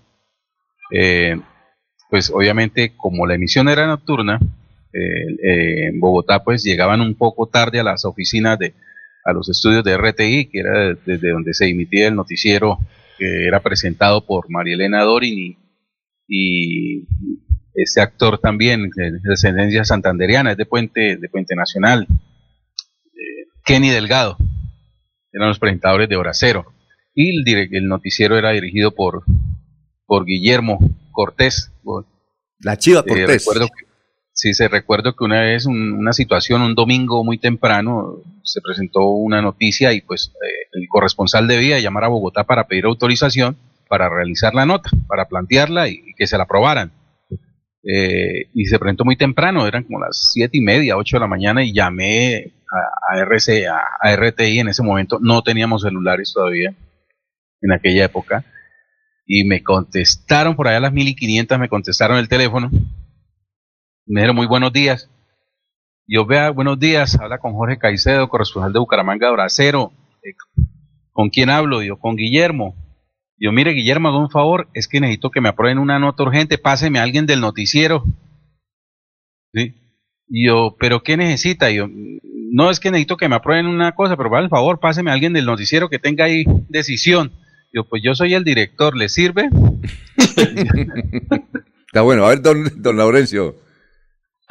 Eh, 0.90 1.40
pues 2.10 2.30
obviamente 2.30 2.92
como 2.94 3.26
la 3.26 3.34
emisión 3.34 3.68
era 3.68 3.86
nocturna, 3.86 4.38
eh, 4.92 4.98
eh, 5.42 5.86
en 5.86 5.98
Bogotá 5.98 6.44
pues 6.44 6.62
llegaban 6.62 7.00
un 7.00 7.14
poco 7.14 7.46
tarde 7.46 7.80
a 7.80 7.84
las 7.84 8.04
oficinas 8.04 8.58
de, 8.58 8.74
a 9.24 9.32
los 9.32 9.48
estudios 9.48 9.82
de 9.82 9.96
RTI, 9.96 10.50
que 10.50 10.58
era 10.58 10.94
desde 11.06 11.30
donde 11.30 11.54
se 11.54 11.68
emitía 11.68 12.08
el 12.08 12.16
noticiero 12.16 12.78
que 13.22 13.46
era 13.46 13.62
presentado 13.62 14.26
por 14.26 14.50
María 14.50 14.74
Elena 14.74 15.02
Dorin 15.02 15.56
y, 16.26 17.06
este 17.74 18.00
actor 18.00 18.38
también 18.38 18.90
de 18.90 19.12
descendencia 19.22 19.84
santanderiana, 19.84 20.50
es 20.50 20.56
de 20.58 20.66
Puente, 20.66 21.16
de 21.16 21.28
Puente 21.30 21.54
Nacional, 21.54 22.06
eh, 22.10 23.46
Kenny 23.64 23.88
Delgado, 23.90 24.36
eran 25.32 25.48
los 25.48 25.58
presentadores 25.58 26.08
de 26.08 26.16
Hora 26.16 26.34
Cero. 26.34 26.74
Y 27.14 27.30
el, 27.50 27.74
el 27.74 27.88
noticiero 27.88 28.36
era 28.36 28.50
dirigido 28.50 28.94
por, 28.94 29.24
por 30.04 30.26
Guillermo 30.26 30.80
Cortés. 31.12 31.72
La 32.58 32.76
Chiva 32.76 33.00
eh, 33.00 33.08
Cortés. 33.08 33.46
recuerdo 33.46 33.68
Sí, 34.42 34.54
se 34.54 34.66
recuerdo 34.66 35.14
que 35.14 35.22
una 35.22 35.42
vez 35.42 35.66
una 35.66 36.12
situación, 36.12 36.62
un 36.62 36.74
domingo 36.74 37.22
muy 37.22 37.38
temprano, 37.38 38.24
se 38.42 38.60
presentó 38.60 39.06
una 39.06 39.40
noticia 39.40 39.92
y 39.92 40.00
pues 40.00 40.32
eh, 40.34 40.66
el 40.72 40.88
corresponsal 40.88 41.46
debía 41.46 41.78
llamar 41.78 42.02
a 42.02 42.08
Bogotá 42.08 42.42
para 42.42 42.66
pedir 42.66 42.86
autorización 42.86 43.56
para 43.86 44.08
realizar 44.08 44.52
la 44.52 44.66
nota, 44.66 44.90
para 45.06 45.26
plantearla 45.26 45.88
y, 45.88 46.02
que 46.16 46.26
se 46.26 46.36
la 46.36 46.42
aprobaran. 46.42 46.90
Eh, 47.84 48.48
y 48.52 48.66
se 48.66 48.80
presentó 48.80 49.04
muy 49.04 49.16
temprano, 49.16 49.64
eran 49.64 49.84
como 49.84 50.00
las 50.00 50.32
siete 50.32 50.58
y 50.58 50.60
media, 50.60 50.96
ocho 50.96 51.18
de 51.18 51.20
la 51.20 51.28
mañana 51.28 51.62
y 51.62 51.72
llamé 51.72 52.52
a, 53.12 53.18
RC, 53.20 53.68
a, 53.68 54.16
RTI 54.16 54.58
en 54.58 54.70
ese 54.70 54.82
momento, 54.82 55.20
no 55.22 55.42
teníamos 55.42 55.82
celulares 55.82 56.32
todavía 56.34 56.74
en 57.60 57.72
aquella 57.72 58.06
época 58.06 58.44
y 59.24 59.44
me 59.44 59.62
contestaron 59.62 60.56
por 60.56 60.66
allá 60.66 60.78
a 60.78 60.80
las 60.80 60.92
mil 60.92 61.06
y 61.06 61.14
quinientas, 61.14 61.60
me 61.60 61.68
contestaron 61.68 62.18
el 62.18 62.28
teléfono 62.28 62.72
me 64.06 64.20
dijeron 64.20 64.36
muy 64.36 64.46
buenos 64.46 64.72
días. 64.72 65.08
Yo 66.06 66.26
vea, 66.26 66.50
buenos 66.50 66.78
días, 66.78 67.18
habla 67.20 67.38
con 67.38 67.52
Jorge 67.52 67.78
Caicedo, 67.78 68.28
corresponsal 68.28 68.72
de 68.72 68.80
Bucaramanga 68.80 69.30
Bracero. 69.30 69.92
Eh, 70.22 70.34
¿Con 71.12 71.30
quién 71.30 71.50
hablo? 71.50 71.82
Yo, 71.82 71.98
con 71.98 72.16
Guillermo. 72.16 72.74
Yo, 73.38 73.52
mire, 73.52 73.72
Guillermo, 73.72 74.08
hago 74.08 74.18
un 74.18 74.30
favor, 74.30 74.68
es 74.74 74.88
que 74.88 75.00
necesito 75.00 75.30
que 75.30 75.40
me 75.40 75.48
aprueben 75.48 75.78
una 75.78 75.98
nota 75.98 76.22
urgente, 76.22 76.58
páseme 76.58 76.98
a 76.98 77.02
alguien 77.02 77.26
del 77.26 77.40
noticiero. 77.40 78.04
¿Sí? 79.54 79.74
Y 80.28 80.46
yo, 80.46 80.76
¿pero 80.78 81.02
qué 81.02 81.16
necesita? 81.16 81.70
yo, 81.70 81.86
no 81.88 82.70
es 82.70 82.80
que 82.80 82.90
necesito 82.90 83.16
que 83.16 83.28
me 83.28 83.36
aprueben 83.36 83.66
una 83.66 83.92
cosa, 83.92 84.16
pero 84.16 84.30
por 84.30 84.48
favor, 84.48 84.80
páseme 84.80 85.10
a 85.10 85.14
alguien 85.14 85.32
del 85.32 85.46
noticiero 85.46 85.88
que 85.88 85.98
tenga 85.98 86.24
ahí 86.24 86.44
decisión. 86.68 87.32
Yo, 87.72 87.84
pues 87.84 88.02
yo 88.02 88.14
soy 88.14 88.34
el 88.34 88.44
director, 88.44 88.96
¿le 88.96 89.08
sirve? 89.08 89.48
Está 91.86 92.02
bueno, 92.02 92.24
a 92.24 92.30
ver, 92.30 92.42
don, 92.42 92.82
don 92.82 92.96
Laurencio. 92.96 93.61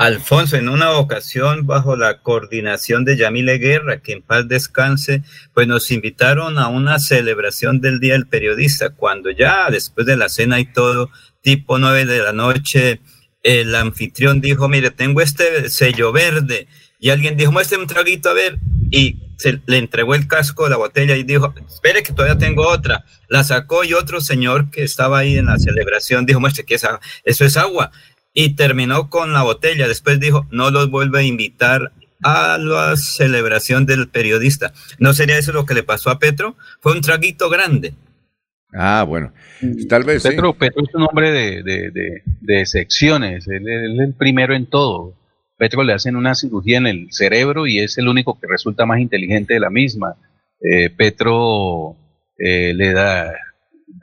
Alfonso, 0.01 0.57
en 0.57 0.67
una 0.67 0.93
ocasión, 0.93 1.67
bajo 1.67 1.95
la 1.95 2.23
coordinación 2.23 3.05
de 3.05 3.17
Yamile 3.17 3.59
Guerra, 3.59 4.01
que 4.01 4.13
en 4.13 4.23
paz 4.23 4.47
descanse, 4.47 5.21
pues 5.53 5.67
nos 5.67 5.91
invitaron 5.91 6.57
a 6.57 6.69
una 6.69 6.97
celebración 6.97 7.81
del 7.81 7.99
Día 7.99 8.13
del 8.13 8.25
Periodista, 8.25 8.89
cuando 8.89 9.29
ya 9.29 9.69
después 9.69 10.07
de 10.07 10.17
la 10.17 10.27
cena 10.27 10.59
y 10.59 10.65
todo, 10.65 11.11
tipo 11.41 11.77
nueve 11.77 12.05
de 12.05 12.17
la 12.17 12.33
noche, 12.33 12.99
el 13.43 13.75
anfitrión 13.75 14.41
dijo, 14.41 14.67
mire, 14.67 14.89
tengo 14.89 15.21
este 15.21 15.69
sello 15.69 16.11
verde, 16.11 16.67
y 16.99 17.11
alguien 17.11 17.37
dijo, 17.37 17.51
muestre 17.51 17.77
un 17.77 17.85
traguito 17.85 18.31
a 18.31 18.33
ver, 18.33 18.57
y 18.89 19.19
se 19.37 19.61
le 19.67 19.77
entregó 19.77 20.15
el 20.15 20.27
casco, 20.27 20.67
la 20.67 20.77
botella, 20.77 21.15
y 21.15 21.21
dijo, 21.21 21.53
espere 21.71 22.01
que 22.01 22.13
todavía 22.13 22.39
tengo 22.39 22.67
otra. 22.67 23.05
La 23.27 23.43
sacó 23.43 23.83
y 23.83 23.93
otro 23.93 24.19
señor 24.19 24.71
que 24.71 24.83
estaba 24.83 25.19
ahí 25.19 25.37
en 25.37 25.45
la 25.45 25.59
celebración 25.59 26.25
dijo, 26.25 26.39
muestre 26.39 26.65
que 26.65 26.75
esa, 26.75 26.99
eso 27.23 27.45
es 27.45 27.55
agua 27.55 27.91
y 28.33 28.55
terminó 28.55 29.09
con 29.09 29.33
la 29.33 29.43
botella. 29.43 29.87
Después 29.87 30.19
dijo, 30.19 30.45
no 30.51 30.71
los 30.71 30.89
vuelve 30.89 31.19
a 31.19 31.23
invitar 31.23 31.91
a 32.23 32.57
la 32.57 32.95
celebración 32.95 33.85
del 33.85 34.07
periodista. 34.07 34.73
¿No 34.99 35.13
sería 35.13 35.37
eso 35.37 35.51
lo 35.51 35.65
que 35.65 35.73
le 35.73 35.83
pasó 35.83 36.09
a 36.09 36.19
Petro? 36.19 36.55
Fue 36.79 36.93
un 36.93 37.01
traguito 37.01 37.49
grande. 37.49 37.93
Ah, 38.73 39.03
bueno, 39.03 39.33
tal 39.89 40.05
vez. 40.05 40.23
Petro, 40.23 40.53
Petro 40.53 40.83
es 40.83 40.95
un 40.95 41.03
hombre 41.03 41.31
de, 41.31 41.63
de, 41.63 42.21
de, 42.39 42.65
secciones, 42.65 43.45
él, 43.47 43.67
es 43.67 43.99
el 43.99 44.13
primero 44.13 44.55
en 44.55 44.65
todo. 44.65 45.13
Petro 45.57 45.83
le 45.83 45.93
hacen 45.93 46.15
una 46.15 46.35
cirugía 46.35 46.77
en 46.77 46.87
el 46.87 47.07
cerebro 47.11 47.67
y 47.67 47.79
es 47.79 47.97
el 47.97 48.07
único 48.07 48.39
que 48.39 48.47
resulta 48.47 48.85
más 48.85 48.99
inteligente 48.99 49.53
de 49.53 49.59
la 49.59 49.69
misma. 49.69 50.15
Eh, 50.61 50.89
Petro 50.89 51.97
eh, 52.37 52.73
le 52.73 52.93
da, 52.93 53.33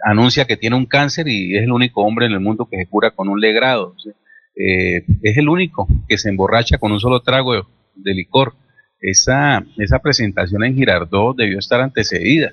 anuncia 0.04 0.46
que 0.46 0.56
tiene 0.56 0.76
un 0.76 0.86
cáncer 0.86 1.28
y 1.28 1.56
es 1.56 1.64
el 1.64 1.72
único 1.72 2.02
hombre 2.02 2.26
en 2.26 2.32
el 2.32 2.40
mundo 2.40 2.68
que 2.70 2.78
se 2.78 2.86
cura 2.86 3.10
con 3.10 3.28
un 3.28 3.40
legrado. 3.40 3.94
Eh, 4.56 5.04
es 5.22 5.36
el 5.36 5.48
único 5.48 5.86
que 6.08 6.18
se 6.18 6.28
emborracha 6.28 6.78
con 6.78 6.92
un 6.92 7.00
solo 7.00 7.20
trago 7.20 7.54
de, 7.54 8.14
licor. 8.14 8.54
Esa, 9.00 9.64
esa 9.76 10.00
presentación 10.00 10.64
en 10.64 10.74
Girardot 10.74 11.36
debió 11.36 11.58
estar 11.58 11.80
antecedida 11.80 12.52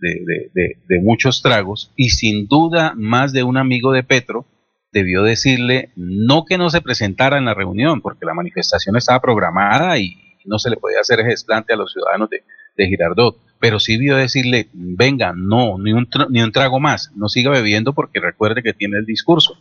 de, 0.00 1.00
muchos 1.02 1.42
tragos 1.42 1.92
y 1.96 2.10
sin 2.10 2.46
duda 2.46 2.94
más 2.96 3.32
de 3.32 3.42
un 3.42 3.56
amigo 3.56 3.92
de 3.92 4.02
Petro 4.02 4.46
debió 4.92 5.22
decirle 5.22 5.90
no 5.96 6.44
que 6.44 6.56
no 6.56 6.70
se 6.70 6.80
presentara 6.80 7.36
en 7.38 7.44
la 7.44 7.54
reunión, 7.54 8.00
porque 8.00 8.24
la 8.24 8.34
manifestación 8.34 8.96
estaba 8.96 9.20
programada 9.20 9.98
y 9.98 10.16
no 10.44 10.58
se 10.58 10.70
le 10.70 10.76
podía 10.76 11.00
hacer 11.00 11.22
desplante 11.24 11.74
a 11.74 11.76
los 11.76 11.92
ciudadanos 11.92 12.30
de, 12.30 12.42
de 12.78 12.88
Girardot, 12.88 13.36
pero 13.60 13.78
sí 13.78 13.98
debió 13.98 14.16
decirle, 14.16 14.68
venga, 14.72 15.34
no, 15.36 15.78
ni 15.78 15.92
un, 15.92 16.08
ni 16.30 16.42
un 16.42 16.52
trago 16.52 16.80
más, 16.80 17.10
no 17.14 17.28
siga 17.28 17.50
bebiendo 17.50 17.92
porque 17.92 18.20
recuerde 18.20 18.62
que 18.62 18.72
tiene 18.72 18.96
el 18.98 19.04
discurso. 19.04 19.58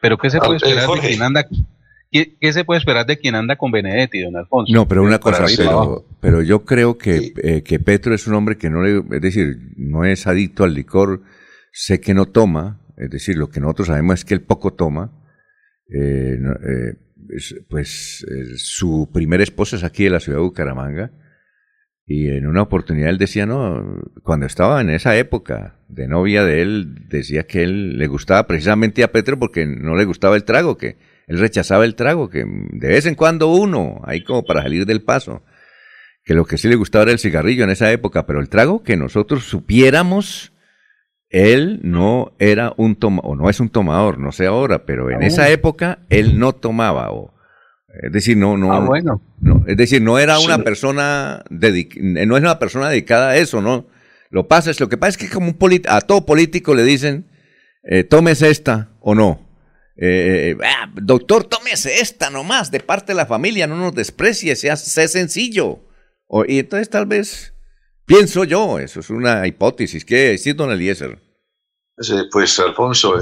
Pero 0.00 0.16
¿qué 0.16 0.30
se 0.30 0.38
puede 0.38 0.54
ah, 0.54 0.56
esperar 0.56 0.88
de 0.88 1.08
quien 1.08 1.22
anda 1.22 1.46
¿Qué, 2.10 2.52
se 2.52 2.64
puede 2.64 2.78
esperar 2.78 3.06
de 3.06 3.18
quien 3.18 3.36
anda 3.36 3.56
con 3.56 3.70
Benedetti, 3.70 4.20
don 4.20 4.36
Alfonso? 4.36 4.72
No, 4.72 4.88
pero 4.88 5.04
una 5.04 5.20
cosa, 5.20 5.44
pero, 5.56 6.04
pero, 6.20 6.42
yo 6.42 6.64
creo 6.64 6.98
que, 6.98 7.32
eh, 7.40 7.62
que 7.62 7.78
Petro 7.78 8.14
es 8.14 8.26
un 8.26 8.34
hombre 8.34 8.58
que 8.58 8.68
no 8.68 8.82
le, 8.82 8.98
es 8.98 9.22
decir, 9.22 9.58
no 9.76 10.04
es 10.04 10.26
adicto 10.26 10.64
al 10.64 10.74
licor, 10.74 11.22
sé 11.72 12.00
que 12.00 12.12
no 12.12 12.26
toma, 12.26 12.80
es 12.96 13.10
decir, 13.10 13.36
lo 13.36 13.48
que 13.48 13.60
nosotros 13.60 13.88
sabemos 13.88 14.14
es 14.18 14.24
que 14.24 14.34
él 14.34 14.42
poco 14.42 14.72
toma, 14.72 15.12
eh, 15.88 16.36
eh, 16.36 16.96
pues 17.68 18.26
su 18.56 19.08
primera 19.12 19.44
esposa 19.44 19.76
es 19.76 19.84
aquí 19.84 20.02
de 20.02 20.10
la 20.10 20.18
ciudad 20.18 20.38
de 20.38 20.44
Bucaramanga, 20.44 21.12
y 22.10 22.28
en 22.28 22.48
una 22.48 22.62
oportunidad 22.62 23.08
él 23.08 23.18
decía, 23.18 23.46
no, 23.46 24.02
cuando 24.24 24.44
estaba 24.44 24.80
en 24.80 24.90
esa 24.90 25.16
época 25.16 25.76
de 25.86 26.08
novia 26.08 26.44
de 26.44 26.60
él, 26.60 27.06
decía 27.08 27.44
que 27.46 27.62
él 27.62 27.98
le 27.98 28.08
gustaba 28.08 28.48
precisamente 28.48 29.04
a 29.04 29.12
Petro 29.12 29.38
porque 29.38 29.64
no 29.64 29.94
le 29.94 30.06
gustaba 30.06 30.34
el 30.34 30.42
trago, 30.42 30.76
que 30.76 30.96
él 31.28 31.38
rechazaba 31.38 31.84
el 31.84 31.94
trago, 31.94 32.28
que 32.28 32.44
de 32.44 32.88
vez 32.88 33.06
en 33.06 33.14
cuando 33.14 33.52
uno, 33.52 34.00
ahí 34.06 34.24
como 34.24 34.44
para 34.44 34.62
salir 34.62 34.86
del 34.86 35.02
paso, 35.02 35.44
que 36.24 36.34
lo 36.34 36.46
que 36.46 36.58
sí 36.58 36.66
le 36.66 36.74
gustaba 36.74 37.04
era 37.04 37.12
el 37.12 37.20
cigarrillo 37.20 37.62
en 37.62 37.70
esa 37.70 37.92
época, 37.92 38.26
pero 38.26 38.40
el 38.40 38.48
trago 38.48 38.82
que 38.82 38.96
nosotros 38.96 39.44
supiéramos, 39.44 40.52
él 41.28 41.78
no 41.84 42.32
era 42.40 42.74
un 42.76 42.96
tomador, 42.96 43.30
o 43.30 43.36
no 43.36 43.48
es 43.48 43.60
un 43.60 43.68
tomador, 43.68 44.18
no 44.18 44.32
sé 44.32 44.46
ahora, 44.46 44.84
pero 44.84 45.12
en 45.12 45.22
esa 45.22 45.48
época 45.48 46.00
él 46.08 46.40
no 46.40 46.56
tomaba, 46.56 47.12
o 47.12 47.34
es 48.02 48.12
decir, 48.12 48.36
no, 48.36 48.56
no, 48.56 48.72
ah, 48.72 48.80
bueno. 48.80 49.20
no, 49.40 49.64
es 49.66 49.76
decir, 49.76 50.00
no 50.00 50.18
era 50.18 50.38
una 50.38 50.58
persona 50.58 51.44
no 51.50 52.36
es 52.36 52.42
una 52.42 52.58
persona 52.58 52.88
dedicada 52.88 53.30
a 53.30 53.36
eso, 53.36 53.60
¿no? 53.60 53.88
Lo 54.30 54.46
pasa 54.46 54.70
es 54.70 54.78
lo 54.78 54.88
que 54.88 54.96
pasa 54.96 55.10
es 55.10 55.16
que 55.18 55.28
como 55.28 55.48
un 55.48 55.82
a 55.88 56.00
todo 56.00 56.24
político 56.24 56.74
le 56.74 56.84
dicen, 56.84 57.28
eh, 57.82 58.04
tómese 58.04 58.50
esta 58.50 58.90
o 59.00 59.14
no. 59.14 59.48
Eh, 59.96 60.56
eh, 60.56 60.64
ah, 60.64 60.90
doctor, 60.94 61.44
tómese 61.44 62.00
esta 62.00 62.30
nomás, 62.30 62.70
de 62.70 62.80
parte 62.80 63.12
de 63.12 63.16
la 63.16 63.26
familia, 63.26 63.66
no 63.66 63.76
nos 63.76 63.94
desprecie, 63.94 64.54
sea, 64.54 64.76
sea 64.76 65.08
sencillo. 65.08 65.80
y 66.46 66.60
entonces 66.60 66.88
tal 66.88 67.06
vez, 67.06 67.54
pienso 68.06 68.44
yo, 68.44 68.78
eso 68.78 69.00
es 69.00 69.10
una 69.10 69.46
hipótesis, 69.48 70.04
¿qué 70.04 70.38
sí, 70.38 70.52
don 70.52 70.70
Eliezer? 70.70 71.18
pues 72.30 72.58
Alfonso, 72.60 73.20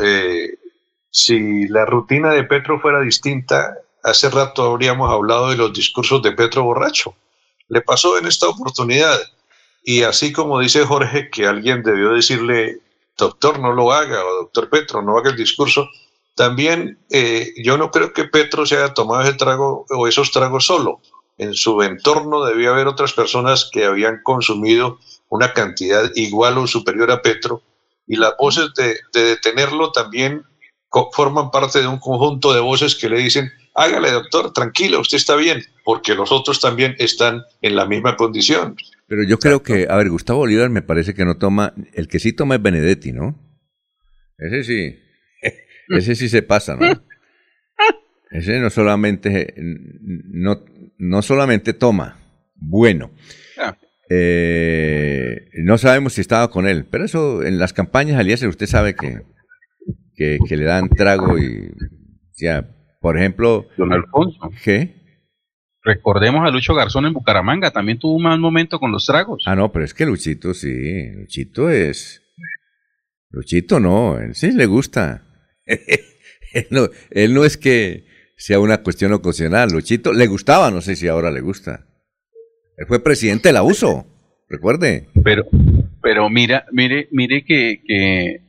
si 1.11 1.67
la 1.67 1.85
rutina 1.85 2.33
de 2.33 2.45
Petro 2.45 2.79
fuera 2.81 3.01
distinta, 3.01 3.77
hace 4.03 4.31
rato 4.31 4.63
habríamos 4.63 5.11
hablado 5.11 5.51
de 5.51 5.57
los 5.57 5.73
discursos 5.73 6.23
de 6.23 6.33
Petro 6.33 6.65
borracho. 6.65 7.15
Le 7.69 7.81
pasó 7.81 8.19
en 8.19 8.27
esta 8.27 8.49
oportunidad. 8.49 9.19
Y 9.83 10.03
así 10.03 10.33
como 10.33 10.61
dice 10.61 10.85
Jorge 10.85 11.31
que 11.31 11.47
alguien 11.47 11.83
debió 11.83 12.11
decirle, 12.11 12.81
doctor, 13.17 13.59
no 13.59 13.73
lo 13.73 13.93
haga, 13.93 14.25
o 14.25 14.43
doctor 14.43 14.69
Petro, 14.69 15.03
no 15.03 15.17
haga 15.17 15.31
el 15.31 15.37
discurso, 15.37 15.89
también 16.35 16.99
eh, 17.11 17.53
yo 17.57 17.77
no 17.79 17.91
creo 17.91 18.13
que 18.13 18.25
Petro 18.25 18.65
se 18.65 18.77
haya 18.77 18.95
tomado 18.95 19.23
ese 19.23 19.35
trago 19.35 19.87
o 19.91 20.07
esos 20.07 20.31
tragos 20.31 20.67
solo. 20.67 21.01
En 21.37 21.55
su 21.55 21.83
entorno 21.83 22.45
debía 22.45 22.71
haber 22.71 22.87
otras 22.87 23.13
personas 23.13 23.69
que 23.73 23.85
habían 23.85 24.23
consumido 24.23 24.99
una 25.29 25.53
cantidad 25.53 26.11
igual 26.15 26.59
o 26.59 26.67
superior 26.67 27.11
a 27.11 27.23
Petro 27.23 27.63
y 28.07 28.17
las 28.17 28.35
voces 28.39 28.73
de, 28.75 28.97
de 29.13 29.23
detenerlo 29.23 29.93
también 29.93 30.45
forman 31.13 31.51
parte 31.51 31.81
de 31.81 31.87
un 31.87 31.99
conjunto 31.99 32.53
de 32.53 32.61
voces 32.61 32.95
que 32.95 33.09
le 33.09 33.19
dicen 33.19 33.53
hágale 33.79 34.11
doctor, 34.11 34.53
tranquilo, 34.53 35.01
usted 35.01 35.17
está 35.17 35.37
bien, 35.37 35.63
porque 35.85 36.15
los 36.15 36.33
otros 36.33 36.61
también 36.61 36.97
están 36.99 37.45
en 37.63 37.77
la 37.77 37.87
misma 37.87 38.17
condición. 38.17 38.77
Pero 39.07 39.23
yo 39.23 39.39
creo 39.39 39.63
que, 39.63 39.87
a 39.89 39.97
ver, 39.97 40.11
Gustavo 40.11 40.41
Bolívar 40.41 40.69
me 40.69 40.83
parece 40.83 41.15
que 41.15 41.25
no 41.25 41.39
toma, 41.39 41.75
el 41.95 42.09
que 42.09 42.19
sí 42.19 42.33
toma 42.33 42.57
es 42.57 42.63
Benedetti, 42.63 43.13
¿no? 43.13 43.39
Ese 44.37 44.65
sí, 44.65 44.99
ese 45.89 46.15
sí 46.17 46.29
se 46.29 46.43
pasa, 46.43 46.77
¿no? 46.77 47.03
Ese 48.31 48.59
no 48.59 48.69
solamente, 48.69 49.55
no, 49.57 50.65
no 50.99 51.23
solamente 51.23 51.73
toma, 51.73 52.19
bueno. 52.57 53.13
Eh, 54.11 55.51
no 55.63 55.77
sabemos 55.77 56.15
si 56.15 56.23
estaba 56.23 56.51
con 56.51 56.67
él, 56.67 56.87
pero 56.91 57.05
eso 57.05 57.43
en 57.43 57.59
las 57.59 57.73
campañas, 57.73 58.19
Alias, 58.19 58.43
usted 58.43 58.67
sabe 58.67 58.95
que, 58.95 59.23
que, 60.17 60.39
que 60.49 60.57
le 60.57 60.65
dan 60.65 60.89
trago 60.89 61.39
y 61.39 61.71
ya 62.37 62.67
por 63.01 63.17
ejemplo. 63.17 63.67
Don 63.77 63.93
Alfonso. 63.93 64.39
¿Qué? 64.63 64.99
Recordemos 65.83 66.47
a 66.47 66.51
Lucho 66.51 66.75
Garzón 66.75 67.07
en 67.07 67.15
Bucaramanga, 67.15 67.71
también 67.71 67.99
tuvo 67.99 68.17
un 68.17 68.25
mal 68.25 68.39
momento 68.39 68.79
con 68.79 68.93
los 68.93 69.07
tragos. 69.07 69.45
Ah, 69.47 69.57
no, 69.57 69.73
pero 69.73 69.85
es 69.85 69.95
que 69.95 70.05
Luchito 70.05 70.53
sí, 70.53 71.11
Luchito 71.13 71.71
es... 71.71 72.23
Luchito 73.31 73.79
no, 73.79 74.19
él 74.19 74.35
sí 74.35 74.53
le 74.53 74.67
gusta. 74.67 75.25
él, 75.67 77.35
no, 77.35 77.45
es 77.45 77.57
que 77.57 78.07
sea 78.37 78.61
una 78.61 78.83
cuestión 78.83 79.13
ocasional, 79.13 79.71
Luchito 79.71 80.13
le 80.13 80.27
gustaba, 80.27 80.71
no 80.71 80.81
sé 80.81 80.97
si 80.97 81.09
ahora 81.09 81.31
le 81.31 81.41
gusta. 81.41 81.87
Él 82.77 82.87
fue 82.87 83.03
presidente 83.03 83.49
de 83.49 83.53
la 83.55 83.63
USO, 83.63 84.07
recuerde. 84.49 85.09
Pero, 85.25 85.47
pero 86.03 86.29
mira, 86.29 86.67
mire, 86.73 87.09
mire 87.13 87.45
que, 87.45 87.83
que 87.87 88.48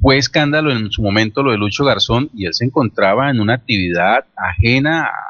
fue 0.00 0.18
escándalo 0.18 0.72
en 0.72 0.90
su 0.90 1.02
momento 1.02 1.42
lo 1.42 1.52
de 1.52 1.58
Lucho 1.58 1.84
Garzón 1.84 2.30
y 2.34 2.46
él 2.46 2.54
se 2.54 2.64
encontraba 2.64 3.30
en 3.30 3.40
una 3.40 3.54
actividad 3.54 4.24
ajena 4.36 5.04
a, 5.04 5.28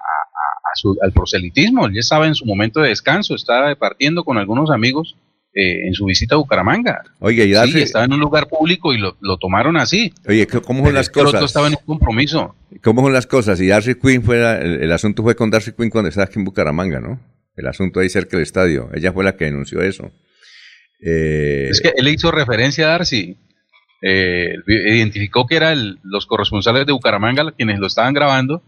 al 1.03 1.12
proselitismo. 1.12 1.87
Él 1.87 1.95
ya 1.95 2.01
estaba 2.01 2.27
en 2.27 2.35
su 2.35 2.45
momento 2.45 2.81
de 2.81 2.91
descanso, 2.91 3.35
estaba 3.35 3.75
partiendo 3.75 4.25
con 4.25 4.39
algunos 4.39 4.71
amigos 4.71 5.16
eh, 5.55 5.87
en 5.87 5.95
su 5.95 6.05
visita 6.05 6.35
a 6.35 6.39
Bucaramanga. 6.39 7.03
Oye, 7.21 7.47
y 7.47 7.71
sí, 7.71 7.81
estaba 7.81 8.05
en 8.05 8.12
un 8.12 8.21
lugar 8.21 8.49
público 8.49 8.93
y 8.93 8.99
lo, 8.99 9.14
tomaron 9.39 9.77
así. 9.77 10.12
Oye, 10.27 10.47
¿cómo 10.47 10.85
son 10.85 10.95
las 10.95 11.09
cosas? 11.09 11.31
El 11.31 11.37
otro 11.37 11.47
estaba 11.47 11.66
en 11.69 11.75
un 11.75 11.85
compromiso. 11.85 12.55
¿Cómo 12.83 13.03
son 13.03 13.12
las 13.12 13.27
cosas? 13.27 13.61
Y 13.61 13.69
Darcy 13.69 13.95
Quinn 13.95 14.23
fue, 14.23 14.39
el, 14.39 14.93
asunto 14.93 15.23
fue 15.23 15.35
con 15.35 15.51
Darcy 15.51 15.73
Quinn 15.73 15.91
cuando 15.91 16.11
estaba 16.11 16.27
aquí 16.27 16.39
en 16.39 16.45
Bucaramanga, 16.45 17.01
¿no? 17.01 17.21
El 17.57 17.66
asunto 17.66 17.99
ahí 17.99 18.09
cerca 18.09 18.37
del 18.37 18.43
estadio. 18.43 18.91
Ella 18.95 19.12
fue 19.12 19.25
la 19.25 19.37
que 19.37 19.47
denunció 19.47 19.81
eso. 19.81 20.12
Eh, 21.01 21.69
es 21.71 21.81
que 21.81 21.93
él 21.97 22.09
hizo 22.09 22.31
referencia 22.31 22.87
a 22.87 22.91
Darcy 22.91 23.37
eh, 24.01 24.55
identificó 24.67 25.47
que 25.47 25.57
eran 25.57 25.99
los 26.03 26.27
corresponsales 26.27 26.87
de 26.87 26.93
Bucaramanga 26.93 27.53
quienes 27.53 27.79
lo 27.79 27.87
estaban 27.87 28.15
grabando 28.15 28.63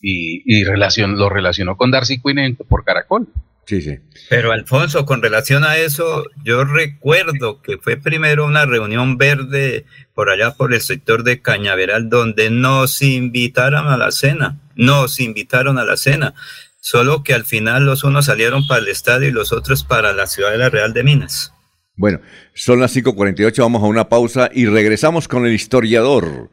y, 0.00 0.64
lo 0.64 1.28
relacionó 1.28 1.76
con 1.76 1.90
Darcy 1.90 2.20
Quinn 2.20 2.56
por 2.68 2.84
Caracol. 2.84 3.28
Sí, 3.66 3.80
sí. 3.80 3.98
Pero 4.28 4.50
Alfonso, 4.50 5.06
con 5.06 5.22
relación 5.22 5.62
a 5.62 5.76
eso, 5.76 6.24
yo 6.44 6.64
recuerdo 6.64 7.62
que 7.62 7.78
fue 7.78 7.96
primero 7.96 8.44
una 8.44 8.66
reunión 8.66 9.18
verde 9.18 9.86
por 10.14 10.30
allá 10.30 10.54
por 10.54 10.74
el 10.74 10.80
sector 10.80 11.22
de 11.22 11.40
Cañaveral 11.40 12.08
donde 12.08 12.50
nos 12.50 13.00
invitaron 13.02 13.86
a 13.86 13.96
la 13.96 14.10
cena, 14.10 14.58
nos 14.74 15.20
invitaron 15.20 15.78
a 15.78 15.84
la 15.84 15.96
cena, 15.96 16.34
solo 16.80 17.22
que 17.22 17.34
al 17.34 17.44
final 17.44 17.86
los 17.86 18.02
unos 18.02 18.26
salieron 18.26 18.66
para 18.66 18.80
el 18.80 18.88
estadio 18.88 19.28
y 19.28 19.32
los 19.32 19.52
otros 19.52 19.84
para 19.84 20.12
la 20.12 20.26
ciudad 20.26 20.50
de 20.50 20.58
la 20.58 20.68
Real 20.68 20.92
de 20.92 21.04
Minas. 21.04 21.54
Bueno, 21.96 22.20
son 22.54 22.80
las 22.80 22.96
5.48, 22.96 23.60
vamos 23.60 23.82
a 23.82 23.86
una 23.86 24.08
pausa 24.08 24.50
y 24.52 24.66
regresamos 24.66 25.28
con 25.28 25.46
el 25.46 25.52
historiador. 25.52 26.50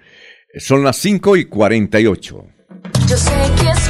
Son 0.57 0.83
las 0.83 0.97
5 0.97 1.37
y 1.37 1.45
48. 1.45 2.45
Yo 3.07 3.17
sé 3.17 3.31
que 3.61 3.69
es 3.69 3.89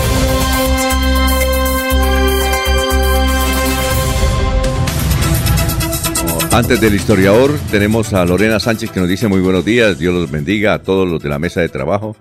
Antes 6.53 6.81
del 6.81 6.93
historiador, 6.93 7.51
tenemos 7.71 8.13
a 8.13 8.25
Lorena 8.25 8.59
Sánchez 8.59 8.91
que 8.91 8.99
nos 8.99 9.07
dice 9.07 9.29
muy 9.29 9.39
buenos 9.39 9.63
días, 9.63 9.97
Dios 9.97 10.13
los 10.13 10.29
bendiga 10.29 10.73
a 10.73 10.83
todos 10.83 11.09
los 11.09 11.23
de 11.23 11.29
la 11.29 11.39
mesa 11.39 11.61
de 11.61 11.69
trabajo. 11.69 12.17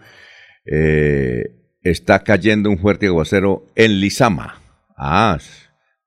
Eh, 0.64 1.46
está 1.82 2.22
cayendo 2.22 2.70
un 2.70 2.78
fuerte 2.78 3.06
aguacero 3.08 3.66
en 3.74 3.98
Lizama. 3.98 4.62
Ah, 4.96 5.36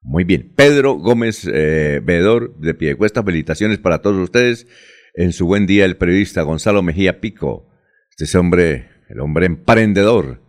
muy 0.01 0.23
bien. 0.23 0.53
Pedro 0.55 0.93
Gómez 0.93 1.45
eh, 1.51 1.99
Veedor 2.01 2.57
de 2.59 2.73
Piedecuesta, 2.73 3.23
felicitaciones 3.23 3.79
para 3.79 4.01
todos 4.01 4.23
ustedes. 4.23 4.67
En 5.15 5.33
su 5.33 5.45
buen 5.45 5.65
día, 5.65 5.83
el 5.83 5.97
periodista 5.97 6.43
Gonzalo 6.43 6.81
Mejía 6.81 7.19
Pico. 7.19 7.67
Este 8.09 8.23
es 8.23 8.35
hombre, 8.35 8.87
el 9.09 9.19
hombre 9.19 9.47
emprendedor, 9.47 10.41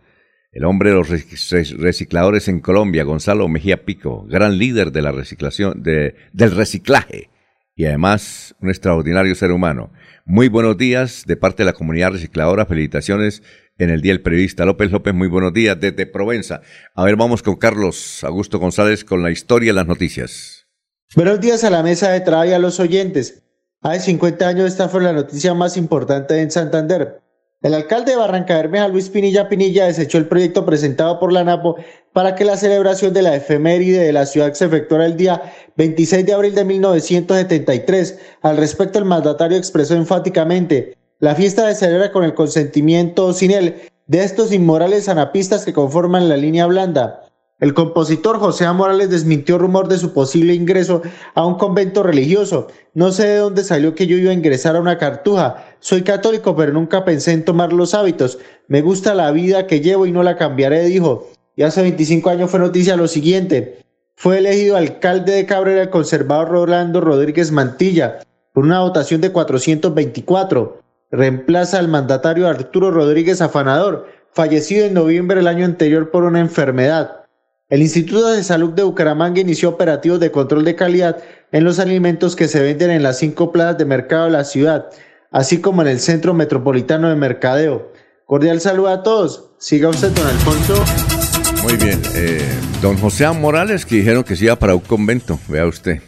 el 0.53 0.63
hombre 0.63 0.91
de 0.91 0.95
los 0.95 1.09
rec- 1.09 1.77
recicladores 1.77 2.47
en 2.47 2.61
Colombia, 2.61 3.03
Gonzalo 3.03 3.49
Mejía 3.49 3.83
Pico, 3.83 4.25
gran 4.29 4.57
líder 4.57 4.93
de 4.93 5.01
la 5.01 5.11
reciclación, 5.11 5.83
de, 5.83 6.15
del 6.31 6.51
reciclaje 6.51 7.29
y 7.75 7.85
además 7.85 8.55
un 8.61 8.69
extraordinario 8.69 9.35
ser 9.35 9.51
humano. 9.51 9.91
Muy 10.25 10.47
buenos 10.47 10.77
días 10.77 11.23
de 11.27 11.35
parte 11.35 11.63
de 11.63 11.65
la 11.65 11.73
comunidad 11.73 12.11
recicladora. 12.11 12.65
Felicitaciones 12.65 13.43
en 13.77 13.89
el 13.89 14.01
Día 14.01 14.13
del 14.13 14.21
Periodista. 14.21 14.65
López 14.65 14.91
López, 14.91 15.13
muy 15.13 15.27
buenos 15.27 15.53
días 15.53 15.77
desde 15.79 16.05
Provenza. 16.05 16.61
A 16.95 17.03
ver, 17.03 17.17
vamos 17.17 17.43
con 17.43 17.57
Carlos 17.57 18.23
Augusto 18.23 18.59
González 18.59 19.03
con 19.03 19.21
la 19.21 19.31
historia 19.31 19.71
y 19.71 19.75
las 19.75 19.87
noticias. 19.87 20.67
Buenos 21.15 21.41
días 21.41 21.63
a 21.65 21.69
la 21.69 21.83
mesa 21.83 22.11
de 22.11 22.21
trabajo 22.21 22.49
y 22.49 22.53
a 22.53 22.59
los 22.59 22.79
oyentes. 22.79 23.43
Hace 23.81 23.99
50 24.05 24.47
años 24.47 24.67
esta 24.67 24.87
fue 24.87 25.03
la 25.03 25.13
noticia 25.13 25.53
más 25.53 25.75
importante 25.75 26.41
en 26.41 26.49
Santander. 26.49 27.21
El 27.61 27.73
alcalde 27.73 28.11
de 28.11 28.17
Barranca 28.17 28.55
Bermeja, 28.55 28.87
Luis 28.87 29.09
Pinilla 29.09 29.49
Pinilla, 29.49 29.85
desechó 29.85 30.17
el 30.17 30.27
proyecto 30.27 30.65
presentado 30.65 31.19
por 31.19 31.33
la 31.33 31.43
NAPO 31.43 31.77
para 32.15 32.33
que 32.33 32.45
la 32.45 32.55
celebración 32.55 33.11
de 33.13 33.21
la 33.21 33.35
efeméride 33.35 33.99
de 33.99 34.13
la 34.13 34.25
ciudad 34.25 34.53
se 34.53 34.63
efectuara 34.63 35.05
el 35.05 35.17
día 35.17 35.51
26 35.75 36.25
de 36.25 36.31
abril 36.31 36.55
de 36.55 36.63
1973. 36.63 38.19
Al 38.41 38.55
respecto, 38.55 38.99
el 38.99 39.03
mandatario 39.03 39.57
expresó 39.57 39.95
enfáticamente, 39.95 40.95
la 41.19 41.35
fiesta 41.35 41.67
se 41.67 41.75
celebra 41.75 42.13
con 42.13 42.23
el 42.23 42.33
consentimiento 42.33 43.33
sin 43.33 43.51
él 43.51 43.81
de 44.07 44.23
estos 44.23 44.53
inmorales 44.53 45.09
anapistas 45.09 45.65
que 45.65 45.73
conforman 45.73 46.29
la 46.29 46.37
línea 46.37 46.67
blanda. 46.67 47.21
El 47.59 47.73
compositor 47.73 48.39
José 48.39 48.63
A. 48.63 48.71
Morales 48.71 49.09
desmintió 49.09 49.57
rumor 49.57 49.89
de 49.89 49.97
su 49.97 50.13
posible 50.13 50.53
ingreso 50.53 51.01
a 51.33 51.45
un 51.45 51.55
convento 51.55 52.01
religioso. 52.01 52.67
No 52.93 53.11
sé 53.11 53.27
de 53.27 53.37
dónde 53.39 53.65
salió 53.65 53.93
que 53.93 54.07
yo 54.07 54.15
iba 54.15 54.31
a 54.31 54.35
ingresar 54.35 54.77
a 54.77 54.81
una 54.81 54.97
cartuja. 54.97 55.65
Soy 55.81 56.03
católico, 56.03 56.55
pero 56.55 56.71
nunca 56.71 57.03
pensé 57.03 57.33
en 57.33 57.43
tomar 57.43 57.73
los 57.73 57.93
hábitos. 57.93 58.39
Me 58.69 58.81
gusta 58.81 59.13
la 59.15 59.31
vida 59.31 59.67
que 59.67 59.81
llevo 59.81 60.05
y 60.05 60.13
no 60.13 60.23
la 60.23 60.37
cambiaré, 60.37 60.85
dijo. 60.85 61.27
Y 61.55 61.63
hace 61.63 61.81
25 61.81 62.29
años 62.29 62.51
fue 62.51 62.59
noticia 62.59 62.97
lo 62.97 63.07
siguiente. 63.07 63.79
Fue 64.15 64.37
elegido 64.37 64.77
alcalde 64.77 65.33
de 65.33 65.45
Cabrera 65.45 65.83
el 65.83 65.89
conservador 65.89 66.49
Rolando 66.49 67.01
Rodríguez 67.01 67.51
Mantilla 67.51 68.19
por 68.53 68.63
una 68.65 68.81
votación 68.81 69.21
de 69.21 69.31
424. 69.31 70.81
Reemplaza 71.11 71.79
al 71.79 71.87
mandatario 71.87 72.47
Arturo 72.47 72.91
Rodríguez 72.91 73.41
Afanador, 73.41 74.07
fallecido 74.31 74.85
en 74.85 74.93
noviembre 74.93 75.37
del 75.37 75.47
año 75.47 75.65
anterior 75.65 76.11
por 76.11 76.23
una 76.23 76.39
enfermedad. 76.39 77.25
El 77.69 77.81
Instituto 77.81 78.31
de 78.31 78.43
Salud 78.43 78.73
de 78.73 78.83
Bucaramanga 78.83 79.41
inició 79.41 79.69
operativos 79.69 80.19
de 80.19 80.31
control 80.31 80.65
de 80.65 80.75
calidad 80.75 81.17
en 81.51 81.63
los 81.63 81.79
alimentos 81.79 82.35
que 82.35 82.47
se 82.47 82.61
venden 82.61 82.91
en 82.91 83.01
las 83.01 83.17
cinco 83.17 83.51
plazas 83.51 83.77
de 83.77 83.85
mercado 83.85 84.25
de 84.25 84.31
la 84.31 84.43
ciudad, 84.43 84.89
así 85.31 85.61
como 85.61 85.81
en 85.81 85.87
el 85.87 85.99
Centro 85.99 86.33
Metropolitano 86.33 87.09
de 87.09 87.15
Mercadeo. 87.15 87.91
Cordial 88.25 88.61
saludo 88.61 88.89
a 88.89 89.03
todos. 89.03 89.51
Siga 89.57 89.89
usted, 89.89 90.11
don 90.11 90.27
Alfonso. 90.27 91.24
Muy 91.65 91.77
bien. 91.77 91.99
eh, 92.13 92.47
don 92.81 92.95
José. 92.97 93.27
Morales, 93.31 93.85
que 93.87 93.95
dijeron 93.95 94.23
que 94.23 94.35
se 94.35 94.45
iba 94.45 94.55
para 94.55 94.75
un 94.75 94.81
convento, 94.81 95.39
vea 95.47 95.65
usted. 95.65 95.99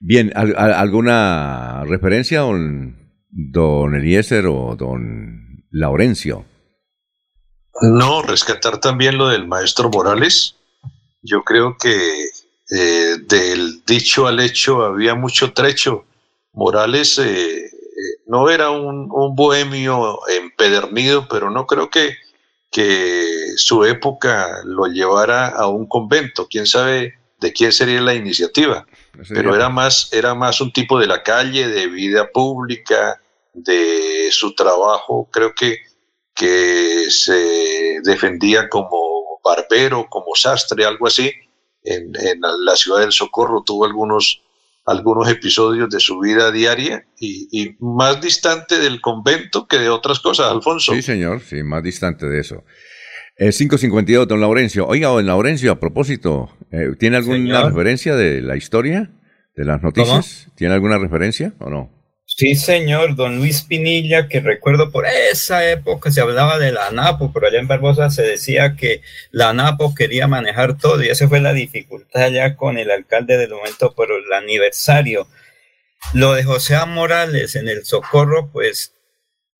Bien, 0.00 0.32
¿al- 0.34 0.54
al- 0.56 0.72
¿alguna 0.72 1.84
referencia, 1.84 2.40
don, 2.40 2.96
don 3.28 3.94
Eliezer 3.94 4.46
o 4.46 4.74
don 4.74 5.64
Laurencio? 5.70 6.46
No, 7.82 8.22
rescatar 8.22 8.78
también 8.78 9.18
lo 9.18 9.28
del 9.28 9.46
maestro 9.46 9.90
Morales. 9.90 10.56
Yo 11.22 11.42
creo 11.44 11.76
que 11.78 12.24
eh, 12.70 13.16
del 13.28 13.84
dicho 13.84 14.26
al 14.26 14.40
hecho 14.40 14.82
había 14.82 15.14
mucho 15.14 15.52
trecho. 15.52 16.06
Morales 16.54 17.18
eh, 17.18 17.66
eh, 17.66 17.70
no 18.28 18.48
era 18.48 18.70
un, 18.70 19.08
un 19.12 19.36
bohemio 19.36 20.18
empedernido, 20.40 21.28
pero 21.28 21.50
no 21.50 21.66
creo 21.66 21.90
que, 21.90 22.16
que 22.70 23.41
su 23.56 23.84
época 23.84 24.60
lo 24.64 24.86
llevara 24.86 25.48
a 25.48 25.68
un 25.68 25.86
convento. 25.86 26.46
Quién 26.48 26.66
sabe 26.66 27.14
de 27.40 27.52
quién 27.52 27.72
sería 27.72 28.00
la 28.00 28.14
iniciativa. 28.14 28.86
Pero 29.28 29.54
era 29.54 29.68
más, 29.68 30.12
era 30.12 30.34
más 30.34 30.60
un 30.60 30.72
tipo 30.72 30.98
de 30.98 31.06
la 31.06 31.22
calle, 31.22 31.68
de 31.68 31.86
vida 31.86 32.30
pública, 32.32 33.20
de 33.52 34.28
su 34.30 34.54
trabajo. 34.54 35.28
Creo 35.30 35.54
que 35.54 35.78
que 36.34 37.06
se 37.10 38.00
defendía 38.02 38.68
como 38.68 39.40
barbero, 39.44 40.06
como 40.08 40.34
sastre, 40.34 40.84
algo 40.84 41.06
así, 41.06 41.30
en, 41.84 42.12
en 42.16 42.40
la 42.64 42.76
ciudad 42.76 43.00
del 43.00 43.12
Socorro. 43.12 43.62
Tuvo 43.64 43.84
algunos, 43.84 44.42
algunos 44.86 45.28
episodios 45.28 45.90
de 45.90 46.00
su 46.00 46.18
vida 46.20 46.50
diaria 46.50 47.06
y, 47.18 47.48
y 47.50 47.76
más 47.80 48.20
distante 48.20 48.78
del 48.78 49.00
convento 49.00 49.66
que 49.66 49.78
de 49.78 49.90
otras 49.90 50.20
cosas, 50.20 50.50
Alfonso. 50.50 50.92
Sí, 50.92 51.02
señor, 51.02 51.40
sí, 51.40 51.62
más 51.62 51.82
distante 51.82 52.26
de 52.26 52.40
eso. 52.40 52.64
Eh, 53.36 53.50
552, 53.50 54.28
don 54.28 54.40
Laurencio. 54.40 54.86
Oiga, 54.86 55.08
don 55.08 55.26
Laurencio, 55.26 55.72
a 55.72 55.80
propósito, 55.80 56.50
eh, 56.70 56.90
¿tiene 56.98 57.16
alguna 57.16 57.36
Señor. 57.38 57.66
referencia 57.66 58.14
de 58.14 58.42
la 58.42 58.56
historia, 58.56 59.10
de 59.56 59.64
las 59.64 59.82
noticias? 59.82 60.48
¿Tiene 60.54 60.74
alguna 60.74 60.98
referencia 60.98 61.54
o 61.58 61.70
no? 61.70 61.90
Sí, 62.24 62.54
señor, 62.54 63.14
don 63.14 63.36
Luis 63.36 63.62
Pinilla, 63.62 64.26
que 64.26 64.40
recuerdo 64.40 64.90
por 64.90 65.04
esa 65.06 65.68
época 65.70 66.10
se 66.10 66.22
hablaba 66.22 66.58
de 66.58 66.72
la 66.72 66.86
ANAPO, 66.86 67.30
por 67.30 67.44
allá 67.44 67.58
en 67.58 67.68
Barbosa 67.68 68.08
se 68.08 68.22
decía 68.22 68.74
que 68.74 69.02
la 69.32 69.50
ANAPO 69.50 69.94
quería 69.94 70.28
manejar 70.28 70.78
todo 70.78 71.02
y 71.02 71.08
esa 71.08 71.28
fue 71.28 71.40
la 71.40 71.52
dificultad 71.52 72.30
ya 72.30 72.56
con 72.56 72.78
el 72.78 72.90
alcalde 72.90 73.36
del 73.36 73.50
momento 73.50 73.94
por 73.94 74.08
el 74.10 74.32
aniversario. 74.32 75.26
Lo 76.14 76.32
de 76.32 76.44
José 76.44 76.74
A. 76.74 76.86
Morales 76.86 77.54
en 77.54 77.68
el 77.68 77.84
Socorro, 77.84 78.50
pues 78.50 78.94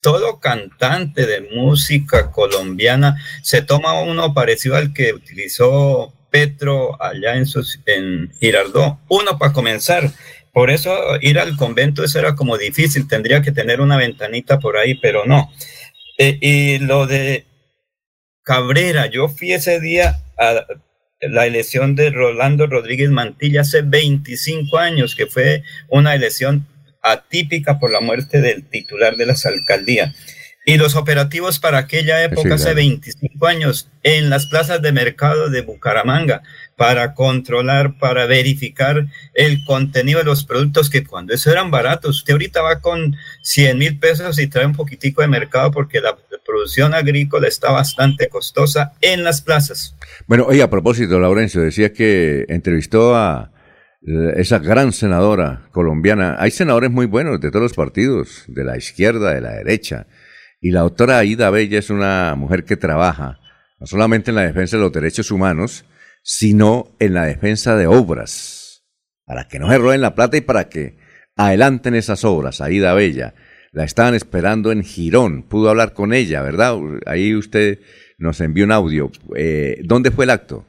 todo 0.02 0.40
cantante 0.40 1.26
de 1.26 1.40
música 1.54 2.32
colombiana 2.32 3.16
se 3.40 3.62
toma 3.62 4.00
uno 4.02 4.34
parecido 4.34 4.76
al 4.76 4.92
que 4.92 5.12
utilizó 5.12 6.12
Petro 6.28 7.00
allá 7.00 7.36
en, 7.36 7.46
sus, 7.46 7.80
en 7.86 8.32
Girardot. 8.40 8.98
Uno 9.08 9.38
para 9.38 9.52
comenzar. 9.52 10.10
Por 10.52 10.70
eso 10.70 10.92
ir 11.20 11.38
al 11.38 11.56
convento 11.56 12.04
eso 12.04 12.18
era 12.18 12.34
como 12.34 12.58
difícil, 12.58 13.08
tendría 13.08 13.40
que 13.40 13.52
tener 13.52 13.80
una 13.80 13.96
ventanita 13.96 14.58
por 14.58 14.76
ahí, 14.76 14.96
pero 14.96 15.24
no. 15.24 15.50
Eh, 16.18 16.36
y 16.40 16.78
lo 16.78 17.06
de 17.06 17.46
Cabrera, 18.42 19.06
yo 19.06 19.28
fui 19.28 19.52
ese 19.52 19.80
día 19.80 20.20
a 20.36 20.66
la 21.20 21.46
elección 21.46 21.94
de 21.94 22.10
Rolando 22.10 22.66
Rodríguez 22.66 23.10
Mantilla 23.10 23.60
hace 23.60 23.82
25 23.82 24.76
años, 24.78 25.14
que 25.14 25.26
fue 25.26 25.62
una 25.88 26.14
elección 26.14 26.66
atípica 27.02 27.78
por 27.78 27.90
la 27.90 28.00
muerte 28.00 28.40
del 28.40 28.64
titular 28.64 29.16
de 29.16 29.26
las 29.26 29.44
alcaldías. 29.46 30.14
Y 30.64 30.76
los 30.76 30.94
operativos 30.94 31.58
para 31.58 31.78
aquella 31.78 32.22
época, 32.22 32.54
hace 32.54 32.72
25 32.72 33.46
años, 33.48 33.90
en 34.04 34.30
las 34.30 34.46
plazas 34.46 34.80
de 34.80 34.92
mercado 34.92 35.50
de 35.50 35.62
Bucaramanga, 35.62 36.42
para 36.76 37.14
controlar, 37.14 37.98
para 37.98 38.26
verificar 38.26 39.08
el 39.34 39.64
contenido 39.64 40.20
de 40.20 40.24
los 40.24 40.44
productos 40.44 40.88
que 40.88 41.04
cuando 41.04 41.34
eso 41.34 41.50
eran 41.50 41.72
baratos, 41.72 42.18
usted 42.18 42.34
ahorita 42.34 42.62
va 42.62 42.80
con 42.80 43.16
100 43.42 43.76
mil 43.76 43.98
pesos 43.98 44.38
y 44.38 44.46
trae 44.46 44.66
un 44.66 44.74
poquitico 44.74 45.22
de 45.22 45.28
mercado 45.28 45.72
porque 45.72 46.00
la 46.00 46.16
producción 46.44 46.94
agrícola 46.94 47.48
está 47.48 47.72
bastante 47.72 48.28
costosa 48.28 48.92
en 49.00 49.24
las 49.24 49.42
plazas. 49.42 49.96
Bueno, 50.28 50.46
oye, 50.46 50.62
a 50.62 50.70
propósito, 50.70 51.18
Laurencio, 51.18 51.60
decía 51.60 51.92
que 51.92 52.46
entrevistó 52.48 53.16
a 53.16 53.51
esa 54.36 54.58
gran 54.58 54.92
senadora 54.92 55.68
colombiana. 55.70 56.36
Hay 56.38 56.50
senadores 56.50 56.90
muy 56.90 57.06
buenos 57.06 57.40
de 57.40 57.50
todos 57.50 57.62
los 57.62 57.74
partidos, 57.74 58.44
de 58.48 58.64
la 58.64 58.76
izquierda, 58.76 59.34
de 59.34 59.40
la 59.40 59.52
derecha. 59.52 60.06
Y 60.60 60.70
la 60.70 60.80
doctora 60.80 61.18
Aida 61.18 61.50
Bella 61.50 61.78
es 61.78 61.90
una 61.90 62.34
mujer 62.36 62.64
que 62.64 62.76
trabaja 62.76 63.38
no 63.78 63.86
solamente 63.86 64.30
en 64.30 64.36
la 64.36 64.46
defensa 64.46 64.76
de 64.76 64.82
los 64.82 64.92
derechos 64.92 65.32
humanos, 65.32 65.84
sino 66.22 66.94
en 67.00 67.14
la 67.14 67.24
defensa 67.24 67.76
de 67.76 67.88
obras, 67.88 68.84
para 69.24 69.48
que 69.48 69.58
no 69.58 69.68
se 69.68 69.78
roben 69.78 70.00
la 70.00 70.14
plata 70.14 70.36
y 70.36 70.40
para 70.40 70.68
que 70.68 70.96
adelanten 71.34 71.96
esas 71.96 72.24
obras. 72.24 72.60
Aida 72.60 72.94
Bella, 72.94 73.34
la 73.72 73.82
estaban 73.82 74.14
esperando 74.14 74.70
en 74.70 74.84
Girón, 74.84 75.42
pudo 75.42 75.68
hablar 75.68 75.94
con 75.94 76.14
ella, 76.14 76.42
¿verdad? 76.42 76.76
Ahí 77.06 77.34
usted 77.34 77.80
nos 78.18 78.40
envió 78.40 78.64
un 78.64 78.70
audio. 78.70 79.10
Eh, 79.34 79.80
¿Dónde 79.82 80.12
fue 80.12 80.26
el 80.26 80.30
acto? 80.30 80.64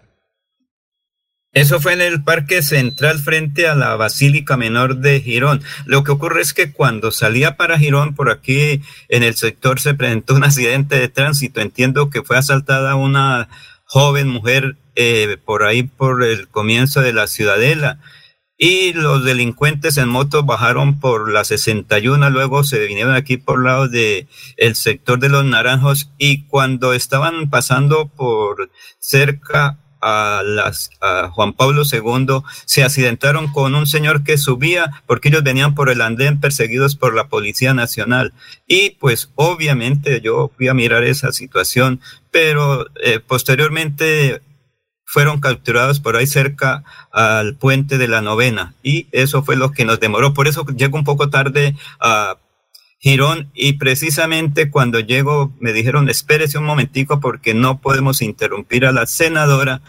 Eso 1.54 1.80
fue 1.80 1.94
en 1.94 2.02
el 2.02 2.24
Parque 2.24 2.64
Central 2.64 3.20
frente 3.20 3.68
a 3.68 3.76
la 3.76 3.96
Basílica 3.96 4.58
Menor 4.58 4.98
de 4.98 5.22
Girón. 5.22 5.62
Lo 5.86 6.04
que 6.04 6.12
ocurre 6.12 6.42
es 6.42 6.52
que 6.52 6.72
cuando 6.72 7.12
salía 7.12 7.58
para 7.58 7.78
Girón, 7.78 8.16
por 8.16 8.32
aquí 8.32 8.82
en 9.08 9.22
el 9.22 9.36
sector 9.36 9.80
se 9.80 9.94
presentó 9.94 10.34
un 10.34 10.44
accidente 10.44 10.98
de 10.98 11.10
tránsito. 11.10 11.62
Entiendo 11.62 12.10
que 12.10 12.24
fue 12.24 12.38
asaltada 12.40 12.96
una 12.96 13.50
joven 13.86 14.30
mujer 14.30 14.78
eh, 14.96 15.38
por 15.46 15.64
ahí 15.64 15.84
por 15.84 16.24
el 16.24 16.48
comienzo 16.48 17.02
de 17.02 17.14
la 17.14 17.28
ciudadela. 17.28 18.00
Y 18.58 18.94
los 18.94 19.24
delincuentes 19.24 19.98
en 19.98 20.10
moto 20.10 20.44
bajaron 20.44 21.00
por 21.00 21.32
la 21.32 21.44
61, 21.44 22.30
luego 22.30 22.64
se 22.64 22.80
vinieron 22.88 23.14
aquí 23.14 23.38
por 23.38 23.64
lado 23.64 23.90
de 23.90 24.28
el 24.58 24.76
sector 24.76 25.20
de 25.20 25.30
los 25.30 25.44
naranjos 25.44 26.12
y 26.18 26.46
cuando 26.46 26.94
estaban 26.94 27.50
pasando 27.50 28.08
por 28.08 28.72
cerca 29.00 29.83
a, 30.04 30.44
las, 30.44 30.92
a 31.02 31.30
Juan 31.30 31.54
Pablo 31.54 31.84
II 31.90 32.42
se 32.66 32.84
accidentaron 32.84 33.52
con 33.52 33.74
un 33.76 33.88
señor 33.88 34.24
que 34.24 34.38
subía 34.38 34.92
porque 35.08 35.30
ellos 35.30 35.44
venían 35.44 35.76
por 35.76 35.90
el 35.90 36.02
andén 36.02 36.40
perseguidos 36.40 36.96
por 36.96 37.16
la 37.16 37.28
Policía 37.28 37.74
Nacional. 37.74 38.34
Y 38.68 38.92
pues 38.92 39.32
obviamente 39.36 40.20
yo 40.22 40.52
fui 40.58 40.68
a 40.68 40.74
mirar 40.74 41.04
esa 41.04 41.32
situación, 41.32 42.02
pero 42.32 42.88
eh, 43.04 43.20
posteriormente 43.20 44.42
fueron 45.06 45.40
capturados 45.40 46.00
por 46.00 46.16
ahí 46.16 46.26
cerca 46.26 46.84
al 47.12 47.56
puente 47.56 48.00
de 48.00 48.08
la 48.08 48.22
novena 48.22 48.74
y 48.82 49.08
eso 49.12 49.44
fue 49.44 49.56
lo 49.56 49.72
que 49.72 49.86
nos 49.86 50.00
demoró. 50.00 50.34
Por 50.34 50.48
eso 50.48 50.66
llego 50.76 50.98
un 50.98 51.04
poco 51.04 51.30
tarde 51.30 51.76
a 52.00 52.38
Girón 53.04 53.50
y 53.54 53.74
precisamente 53.74 54.72
cuando 54.72 55.02
llego 55.02 55.52
me 55.60 55.74
dijeron 55.74 56.08
espérese 56.08 56.58
un 56.58 56.64
momentico 56.64 57.20
porque 57.20 57.54
no 57.54 57.82
podemos 57.82 58.22
interrumpir 58.22 58.86
a 58.86 58.94
la 58.94 59.08
senadora. 59.08 59.82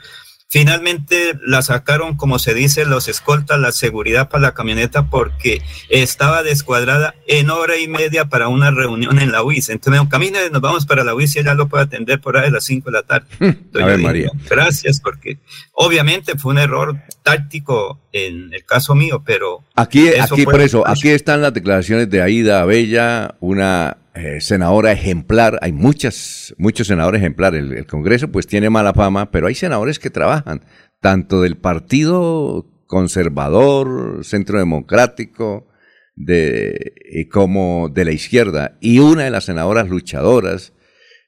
Finalmente 0.55 1.37
la 1.45 1.63
sacaron, 1.63 2.17
como 2.17 2.39
se 2.39 2.55
dice, 2.55 2.85
los 2.85 3.09
escoltas, 3.09 3.59
la 3.59 3.73
seguridad 3.73 4.29
para 4.29 4.43
la 4.43 4.55
camioneta 4.55 5.11
porque 5.11 5.61
estaba 5.89 6.45
descuadrada 6.45 7.17
en 7.27 7.51
hora 7.51 7.77
y 7.77 7.89
media 7.89 8.27
para 8.27 8.47
una 8.47 8.71
reunión 8.71 9.19
en 9.19 9.33
la 9.33 9.43
UIS. 9.43 9.71
Entonces 9.71 9.91
me 9.91 9.97
dijo, 9.97 10.09
camine, 10.09 10.51
nos 10.53 10.63
vamos 10.63 10.87
para 10.87 11.03
la 11.03 11.13
UIS 11.13 11.35
y 11.35 11.39
ella 11.41 11.55
lo 11.55 11.67
puede 11.67 11.83
atender 11.83 12.21
por 12.21 12.37
ahí 12.37 12.47
a 12.47 12.51
las 12.53 12.63
5 12.67 12.89
de 12.89 12.93
la 12.93 13.03
tarde. 13.03 13.27
a 13.41 13.85
ver, 13.85 13.99
María. 13.99 14.31
Gracias 14.49 15.01
porque 15.01 15.39
obviamente 15.73 16.39
fue 16.39 16.53
un 16.53 16.59
error 16.59 17.01
táctico 17.25 17.99
en 18.13 18.55
el 18.55 18.65
caso 18.65 18.95
mío, 18.95 19.25
pero... 19.27 19.65
Aquí, 19.75 20.09
aquí 20.11 20.45
por 20.45 20.61
eso, 20.61 20.87
aquí 20.87 21.09
están 21.09 21.43
las 21.43 21.53
declaraciones 21.53 22.09
de 22.11 22.23
Aida 22.23 22.65
Bella, 22.65 23.35
una 23.41 23.97
eh, 24.15 24.41
senadora 24.41 24.93
ejemplar. 24.93 25.59
Hay 25.61 25.73
muchas, 25.73 26.55
muchos 26.57 26.87
senadores 26.87 27.21
ejemplares. 27.21 27.65
El, 27.71 27.87
Congreso 27.87 28.31
pues 28.31 28.47
tiene 28.47 28.71
mala 28.71 28.95
fama, 28.95 29.31
pero 29.31 29.49
hay 29.49 29.55
senadores 29.55 29.99
que 29.99 30.11
trabajan, 30.11 30.65
tanto 31.01 31.43
del 31.43 31.57
Partido 31.57 32.67
Conservador, 32.87 34.25
Centro 34.25 34.59
Democrático, 34.59 35.67
de, 36.15 37.27
como 37.33 37.89
de 37.93 38.05
la 38.05 38.12
izquierda. 38.12 38.79
Y 38.81 39.01
una 39.01 39.25
de 39.25 39.31
las 39.31 39.47
senadoras 39.47 39.89
luchadoras 39.89 40.73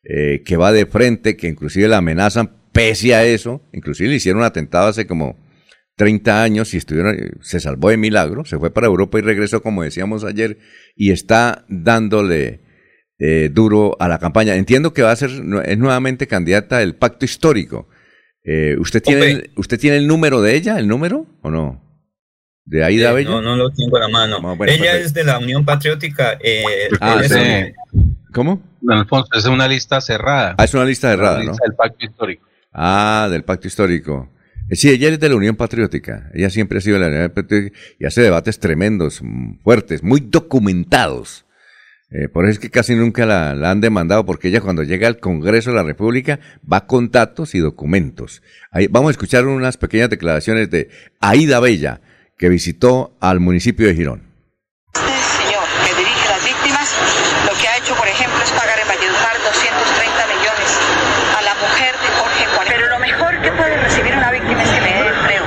eh, 0.05 0.43
que 0.45 0.57
va 0.57 0.71
de 0.71 0.87
frente, 0.87 1.37
que 1.37 1.49
inclusive 1.49 1.89
la 1.89 1.99
amenazan, 1.99 2.53
pese 2.71 3.17
a 3.17 3.25
eso, 3.25 3.63
inclusive 3.73 4.11
le 4.11 4.17
hicieron 4.17 4.43
un 4.43 4.47
atentado 4.47 4.87
hace 4.87 5.09
como 5.09 5.37
30 5.97 6.43
años 6.43 6.73
y 6.75 6.77
estuvieron, 6.77 7.17
se 7.41 7.59
salvó 7.59 7.91
de 7.91 7.97
milagro, 7.97 8.45
se 8.45 8.59
fue 8.59 8.73
para 8.73 8.87
Europa 8.87 9.19
y 9.19 9.23
regresó, 9.23 9.63
como 9.63 9.83
decíamos 9.83 10.23
ayer, 10.23 10.59
y 10.95 11.11
está 11.11 11.65
dándole 11.69 12.66
eh, 13.19 13.51
duro 13.53 13.97
a 14.01 14.09
la 14.09 14.19
campaña. 14.19 14.55
Entiendo 14.55 14.93
que 14.93 15.03
va 15.03 15.13
a 15.13 15.17
ser, 15.17 15.31
es 15.65 15.79
nuevamente 15.79 16.27
candidata 16.27 16.79
del 16.79 16.95
pacto 16.95 17.25
histórico. 17.25 17.89
Eh, 18.45 18.77
¿usted, 18.79 19.03
tiene, 19.03 19.31
el, 19.31 19.51
¿Usted 19.57 19.79
tiene 19.79 19.97
el 19.97 20.07
número 20.07 20.41
de 20.41 20.55
ella, 20.55 20.79
el 20.79 20.87
número 20.87 21.27
o 21.43 21.51
no? 21.51 21.83
¿De 22.65 22.85
Aida 22.85 23.11
eh, 23.11 23.15
Bella? 23.15 23.31
No, 23.31 23.43
no 23.43 23.57
lo 23.57 23.71
tengo 23.71 23.97
a 23.97 24.01
la 24.01 24.09
mano. 24.09 24.57
ella 24.67 24.97
es 24.97 25.15
de 25.15 25.25
la 25.25 25.39
Unión 25.39 25.65
Patriótica. 25.65 26.39
ah, 27.01 27.23
sí. 27.25 27.73
¿Cómo? 28.33 28.63
Alfonso, 28.89 29.31
es 29.35 29.47
una 29.47 29.67
lista 29.67 30.01
cerrada. 30.01 30.55
Ah, 30.59 30.65
es 30.65 30.75
una 30.75 30.85
lista 30.85 31.11
cerrada, 31.11 31.43
¿no? 31.43 31.53
Del 31.53 31.75
pacto 31.75 32.05
histórico. 32.05 32.47
Ah, 32.73 33.29
del 33.31 33.43
pacto 33.43 33.67
histórico. 33.67 34.29
Sí, 34.71 34.91
ella 34.91 35.09
es 35.09 35.19
de 35.19 35.29
la 35.29 35.37
Unión 35.37 35.57
Patriótica. 35.57 36.31
Ella 36.35 36.51
siempre 36.51 36.79
ha 36.79 36.81
sido 36.81 36.99
de 36.99 37.09
la 37.09 37.17
Unión 37.17 37.31
Patriótica 37.31 37.79
y 37.99 38.05
hace 38.05 38.21
debates 38.21 38.59
tremendos, 38.59 39.21
mm, 39.23 39.61
fuertes, 39.63 40.03
muy 40.03 40.21
documentados. 40.21 41.46
Eh, 42.09 42.29
por 42.29 42.45
eso 42.45 42.53
es 42.53 42.59
que 42.61 42.71
casi 42.71 42.95
nunca 42.95 43.27
la, 43.27 43.51
han 43.51 43.81
demandado, 43.81 44.25
porque 44.25 44.49
ella 44.49 44.61
cuando 44.61 44.85
llega 44.85 45.09
al 45.09 45.19
Congreso 45.19 45.71
de 45.71 45.77
la 45.77 45.83
República 45.83 46.39
va 46.71 46.87
con 46.87 47.11
datos 47.11 47.55
y 47.55 47.59
documentos. 47.59 48.43
Ahí, 48.71 48.87
vamos 48.87 49.09
a 49.09 49.13
escuchar 49.13 49.47
unas 49.47 49.77
pequeñas 49.77 50.11
declaraciones 50.11 50.71
de 50.71 50.89
Aida 51.21 51.59
Bella, 51.59 52.01
que 52.39 52.49
visitó 52.49 53.17
al 53.21 53.41
municipio 53.41 53.89
de 53.89 53.95
Girón. 53.95 54.23
Este 54.95 55.43
señor 55.43 55.67
que 55.83 55.95
dirige 55.99 56.29
las 56.29 56.45
víctimas, 56.45 56.89
lo 57.45 57.59
que 57.59 57.67
ha 57.67 57.77
hecho, 57.79 57.95
por 57.97 58.07
ejemplo, 58.07 58.39
es 58.39 58.51
pagar 58.53 58.79
en 58.79 58.87
Valledupar 58.87 59.37
230 59.43 60.27
millones 60.31 60.71
a 61.37 61.43
la 61.43 61.55
mujer 61.59 61.91
de 61.91 62.09
Jorge 62.15 62.47
Juan. 62.55 62.67
Pero 62.69 62.87
lo 62.87 62.99
mejor 63.01 63.43
que 63.43 63.51
puede 63.51 63.77
recibir 63.83 64.15
una 64.15 64.31
víctima 64.31 64.63
es 64.63 64.71
que 64.71 64.81
le 64.81 64.93
dé 64.95 65.09
empleo, 65.11 65.45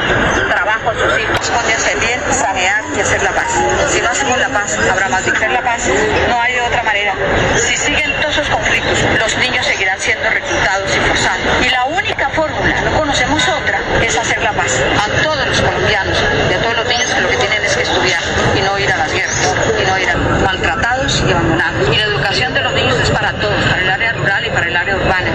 trabajo 0.49 0.89
a 0.89 0.93
sus 0.93 1.19
hijos. 1.23 1.39
Responde 1.39 1.73
a 1.73 1.99
bien, 2.03 2.19
sanear 2.33 2.83
y 2.97 2.99
hacer 2.99 3.23
la 3.23 3.31
paz. 3.31 3.53
Si 3.87 4.01
no 4.01 4.09
hacemos 4.09 4.37
la 4.39 4.49
paz, 4.49 4.78
habrá 4.89 5.09
más 5.09 5.25
dictar 5.25 5.51
la 5.51 5.61
paz. 5.61 5.89
No 6.27 6.41
hay 6.41 6.53
de 6.53 6.61
otra 6.61 6.83
manera. 6.83 7.13
Si 7.55 7.77
siguen 7.77 8.13
todos 8.21 8.37
esos 8.37 8.49
conflictos, 8.49 8.99
los 9.19 9.37
niños 9.37 9.65
seguirán 9.65 9.99
siendo 9.99 10.29
reclutados 10.29 10.95
y 10.95 10.99
forzados. 10.99 11.41
Y 11.65 11.69
la 11.69 11.85
única 11.85 12.29
fórmula, 12.29 12.81
no 12.81 12.97
conocemos 12.97 13.47
otra, 13.47 13.79
es 14.01 14.17
hacer 14.17 14.41
la 14.41 14.53
paz. 14.53 14.81
A 14.97 15.23
todos 15.23 15.47
los 15.47 15.61
colombianos 15.61 16.17
y 16.49 16.53
a 16.53 16.61
todos 16.61 16.77
los 16.77 16.87
niños 16.87 17.13
que 17.13 17.21
lo 17.21 17.29
que 17.29 17.37
tienen 17.37 17.63
es 17.63 17.75
que 17.75 17.83
estudiar 17.83 18.21
y 18.55 18.61
no 18.61 18.77
ir 18.79 18.91
a 18.91 18.97
las 18.97 19.13
guerras, 19.13 19.55
y 19.81 19.85
no 19.85 19.97
ir 19.97 20.09
a 20.09 20.15
maltratados 20.15 21.23
y 21.27 21.31
abandonados. 21.31 21.89
Y 21.91 21.97
la 21.97 22.05
educación 22.05 22.53
de 22.53 22.61
los 22.61 22.73
niños 22.73 22.97
es 22.99 23.09
para 23.11 23.33
todos, 23.33 23.63
para 23.65 23.81
el 23.81 23.89
área 23.89 24.13
rural 24.13 24.45
y 24.45 24.49
para 24.49 24.67
el 24.67 24.75
área 24.75 24.95
urbana. 24.95 25.31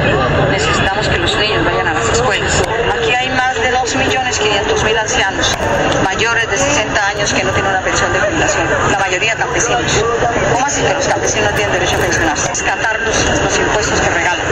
Necesitamos 0.50 1.08
que 1.08 1.18
los 1.18 1.36
niños 1.36 1.64
vayan 1.64 1.88
a 1.88 1.94
las 1.94 2.08
escuelas. 2.08 2.62
Aquí 2.94 3.14
hay 3.14 3.28
más 3.30 3.60
de 3.60 3.70
2.500.000 4.44 4.98
ancianos 4.98 5.56
mayores 6.04 6.50
de 6.50 6.58
60 6.58 7.06
años 7.08 7.32
que 7.32 7.44
no 7.44 7.52
tienen 7.52 7.70
una 7.70 7.80
pensión 7.80 8.12
de 8.12 8.20
jubilación, 8.20 8.68
la 8.90 8.98
mayoría 8.98 9.34
campesinos. 9.36 10.04
¿Cómo 10.52 10.66
así 10.66 10.82
que 10.82 10.92
los 10.92 11.06
campesinos 11.08 11.50
no 11.50 11.56
tienen 11.56 11.72
derecho 11.72 11.96
a 11.96 12.00
pensionarse? 12.00 12.48
Rescatar 12.48 13.00
los, 13.00 13.58
impuestos 13.58 14.00
que 14.00 14.10
regalan. 14.10 14.46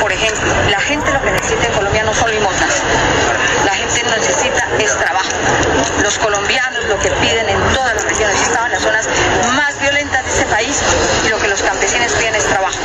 Por 0.00 0.12
ejemplo, 0.12 0.52
la 0.70 0.80
gente 0.80 1.12
lo 1.12 1.22
que 1.22 1.30
necesita 1.30 1.66
en 1.66 1.72
Colombia 1.74 2.02
no 2.02 2.14
son 2.14 2.30
limosnas, 2.30 2.82
la 3.64 3.72
gente 3.72 3.86
necesita 4.18 4.66
es 4.78 4.96
trabajo. 4.96 5.30
Los 6.02 6.18
colombianos 6.18 6.84
lo 6.86 6.98
que 6.98 7.10
piden 7.10 7.48
en 7.48 7.60
todas 7.74 7.94
las 7.94 8.04
regiones, 8.04 8.40
estaban 8.40 8.70
las 8.70 8.82
zonas 8.82 9.08
más 9.54 9.78
violentas 9.80 10.24
de 10.24 10.30
este 10.30 10.44
país, 10.46 10.82
y 11.24 11.28
lo 11.28 11.38
que 11.38 11.48
los 11.48 11.62
campesinos 11.62 12.12
piden 12.12 12.34
es 12.34 12.44
trabajo. 12.46 12.78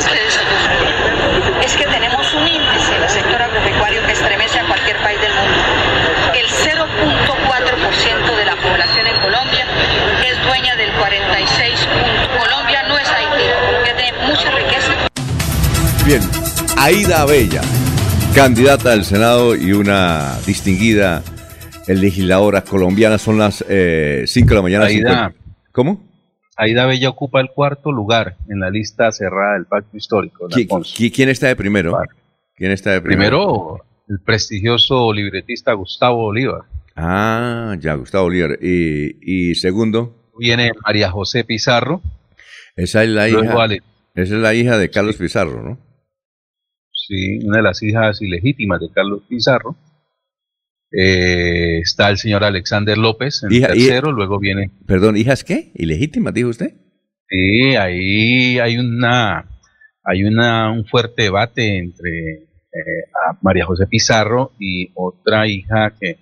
Es 1.63 1.75
que 1.75 1.85
tenemos 1.85 2.33
un 2.33 2.47
índice 2.47 2.95
en 2.95 3.03
el 3.03 3.09
sector 3.09 3.41
agropecuario 3.41 4.05
que 4.05 4.11
estremece 4.13 4.59
a 4.59 4.67
cualquier 4.67 4.97
país 5.01 5.21
del 5.21 5.33
mundo. 5.33 5.57
El 6.33 6.47
0.4% 6.47 8.35
de 8.35 8.45
la 8.45 8.55
población 8.55 9.07
en 9.07 9.21
Colombia 9.21 9.65
es 10.25 10.41
dueña 10.43 10.75
del 10.75 10.91
46. 10.93 11.87
Colombia 12.39 12.83
no 12.83 12.97
es 12.97 13.09
Haití, 13.09 13.49
Colombia 13.65 13.95
tiene 13.95 14.13
mucha 14.27 14.51
riqueza. 14.51 14.93
Bien, 16.11 16.23
Aida 16.77 17.23
Bella, 17.25 17.61
candidata 18.35 18.91
al 18.91 19.05
Senado 19.05 19.55
y 19.55 19.71
una 19.71 20.37
distinguida 20.45 21.23
legisladora 21.87 22.63
colombiana. 22.65 23.17
Son 23.17 23.37
las 23.37 23.59
5 23.59 23.69
de 23.69 24.55
la 24.55 24.61
mañana. 24.61 24.85
Aida. 24.87 25.29
50. 25.29 25.33
¿Cómo? 25.71 26.03
Aida 26.57 26.85
Bella 26.85 27.07
ocupa 27.07 27.39
el 27.39 27.47
cuarto 27.51 27.93
lugar 27.93 28.35
en 28.49 28.59
la 28.59 28.69
lista 28.69 29.09
cerrada 29.13 29.53
del 29.53 29.67
Pacto 29.67 29.95
Histórico. 29.95 30.49
¿Qui- 30.49 31.13
¿Quién 31.15 31.29
está 31.29 31.47
de 31.47 31.55
primero? 31.55 31.97
¿Quién 32.57 32.71
está 32.71 32.91
de 32.91 32.99
primero? 32.99 33.77
Primero, 33.77 33.85
el 34.09 34.19
prestigioso 34.19 35.13
libretista 35.13 35.71
Gustavo 35.71 36.23
Bolívar. 36.23 36.63
Ah, 36.93 37.77
ya, 37.79 37.93
Gustavo 37.93 38.25
Bolívar. 38.25 38.59
Y, 38.61 39.51
y 39.51 39.55
segundo, 39.55 40.29
Viene 40.37 40.71
María 40.83 41.09
José 41.09 41.45
Pizarro. 41.45 42.01
esa 42.75 43.01
es 43.05 43.09
la 43.11 43.29
hija. 43.29 43.65
Esa 44.13 44.35
es 44.35 44.41
la 44.41 44.53
hija 44.53 44.77
de 44.77 44.89
Carlos 44.89 45.15
Pizarro, 45.15 45.63
¿no? 45.63 45.90
Sí, 47.07 47.39
una 47.45 47.57
de 47.57 47.63
las 47.63 47.81
hijas 47.83 48.21
ilegítimas 48.21 48.79
de 48.81 48.89
Carlos 48.93 49.23
Pizarro. 49.27 49.75
Eh, 50.93 51.79
está 51.79 52.09
el 52.09 52.17
señor 52.17 52.43
Alexander 52.43 52.97
López 52.97 53.43
en 53.43 53.51
Hija- 53.53 53.67
tercero, 53.69 54.11
luego 54.11 54.39
viene 54.39 54.71
Perdón, 54.85 55.15
¿hijas 55.15 55.45
qué? 55.45 55.71
¿Ilegítimas, 55.73 56.33
dijo 56.33 56.49
usted? 56.49 56.73
Sí, 57.29 57.75
ahí 57.77 58.59
hay 58.59 58.77
una 58.77 59.45
hay 60.03 60.23
una 60.25 60.69
un 60.69 60.85
fuerte 60.85 61.21
debate 61.23 61.77
entre 61.77 62.33
eh, 62.33 63.03
a 63.29 63.37
María 63.41 63.65
José 63.65 63.87
Pizarro 63.87 64.51
y 64.59 64.91
otra 64.95 65.47
hija 65.47 65.93
que 65.97 66.17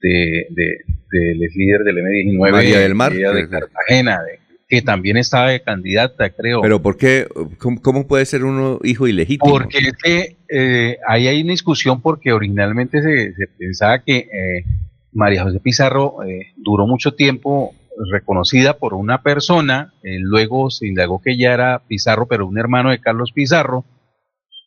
de, 0.00 0.46
de, 0.50 0.76
del 1.10 1.38
líder 1.54 1.80
del 1.84 1.96
M19 1.98 2.50
María 2.50 2.78
del 2.80 2.94
Mar. 2.94 3.12
de 3.12 3.48
Cartagena, 3.48 4.22
de- 4.22 4.38
que 4.68 4.82
también 4.82 5.16
estaba 5.16 5.50
de 5.50 5.62
candidata, 5.62 6.30
creo. 6.30 6.60
Pero 6.60 6.82
¿por 6.82 6.96
qué? 6.96 7.26
¿Cómo, 7.58 7.80
cómo 7.80 8.06
puede 8.06 8.26
ser 8.26 8.44
uno 8.44 8.78
hijo 8.84 9.06
ilegítimo? 9.08 9.50
Porque 9.50 9.78
es 9.78 9.94
que 10.02 10.36
eh, 10.48 10.98
ahí 11.08 11.26
hay 11.26 11.42
una 11.42 11.52
discusión 11.52 12.02
porque 12.02 12.32
originalmente 12.32 13.02
se, 13.02 13.34
se 13.34 13.46
pensaba 13.58 14.02
que 14.04 14.16
eh, 14.18 14.64
María 15.12 15.44
José 15.44 15.60
Pizarro 15.60 16.22
eh, 16.24 16.52
duró 16.56 16.86
mucho 16.86 17.14
tiempo 17.14 17.74
reconocida 18.10 18.78
por 18.78 18.94
una 18.94 19.22
persona, 19.22 19.92
eh, 20.02 20.18
luego 20.20 20.70
se 20.70 20.86
indagó 20.86 21.20
que 21.20 21.32
ella 21.32 21.54
era 21.54 21.82
Pizarro, 21.86 22.26
pero 22.26 22.46
un 22.46 22.58
hermano 22.58 22.90
de 22.90 23.00
Carlos 23.00 23.32
Pizarro, 23.34 23.84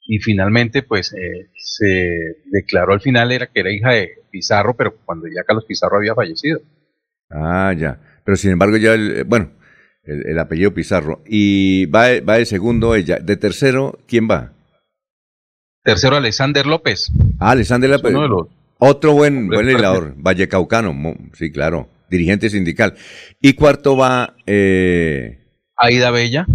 y 0.08 0.20
finalmente 0.20 0.84
pues 0.84 1.14
eh, 1.14 1.50
se 1.56 2.20
declaró 2.52 2.94
al 2.94 3.02
final 3.02 3.32
era 3.32 3.48
que 3.48 3.60
era 3.60 3.72
hija 3.72 3.92
de 3.92 4.10
Pizarro, 4.30 4.76
pero 4.76 4.96
cuando 5.06 5.28
ya 5.28 5.44
Carlos 5.44 5.66
Pizarro 5.66 5.98
había 5.98 6.16
fallecido. 6.16 6.60
Ah, 7.30 7.74
ya. 7.78 8.00
Pero 8.26 8.36
sin 8.36 8.52
embargo, 8.52 8.78
ya 8.78 8.94
el, 8.94 9.20
eh, 9.20 9.24
bueno, 9.24 9.52
el, 10.04 10.28
el 10.28 10.40
apellido 10.40 10.74
Pizarro. 10.74 11.22
Y 11.26 11.86
va, 11.88 12.08
va 12.28 12.38
de 12.38 12.46
segundo 12.46 12.96
ella. 12.96 13.18
De 13.20 13.38
tercero, 13.38 14.00
¿quién 14.08 14.28
va? 14.30 14.52
Tercero, 15.84 16.16
Alexander 16.18 16.66
López. 16.66 17.12
Ah, 17.40 17.52
Alexander 17.52 17.90
López. 17.90 18.14
los 18.14 18.48
Otro 18.78 19.14
buen, 19.14 19.48
buen 19.48 19.66
legislador, 19.66 20.14
Vallecaucano, 20.18 20.96
sí, 21.34 21.52
claro, 21.52 21.90
dirigente 22.10 22.50
sindical. 22.50 22.96
Y 23.42 23.54
cuarto 23.54 23.98
va, 23.98 24.36
eh, 24.46 25.40
Aida 25.76 26.12
Bella. 26.12 26.46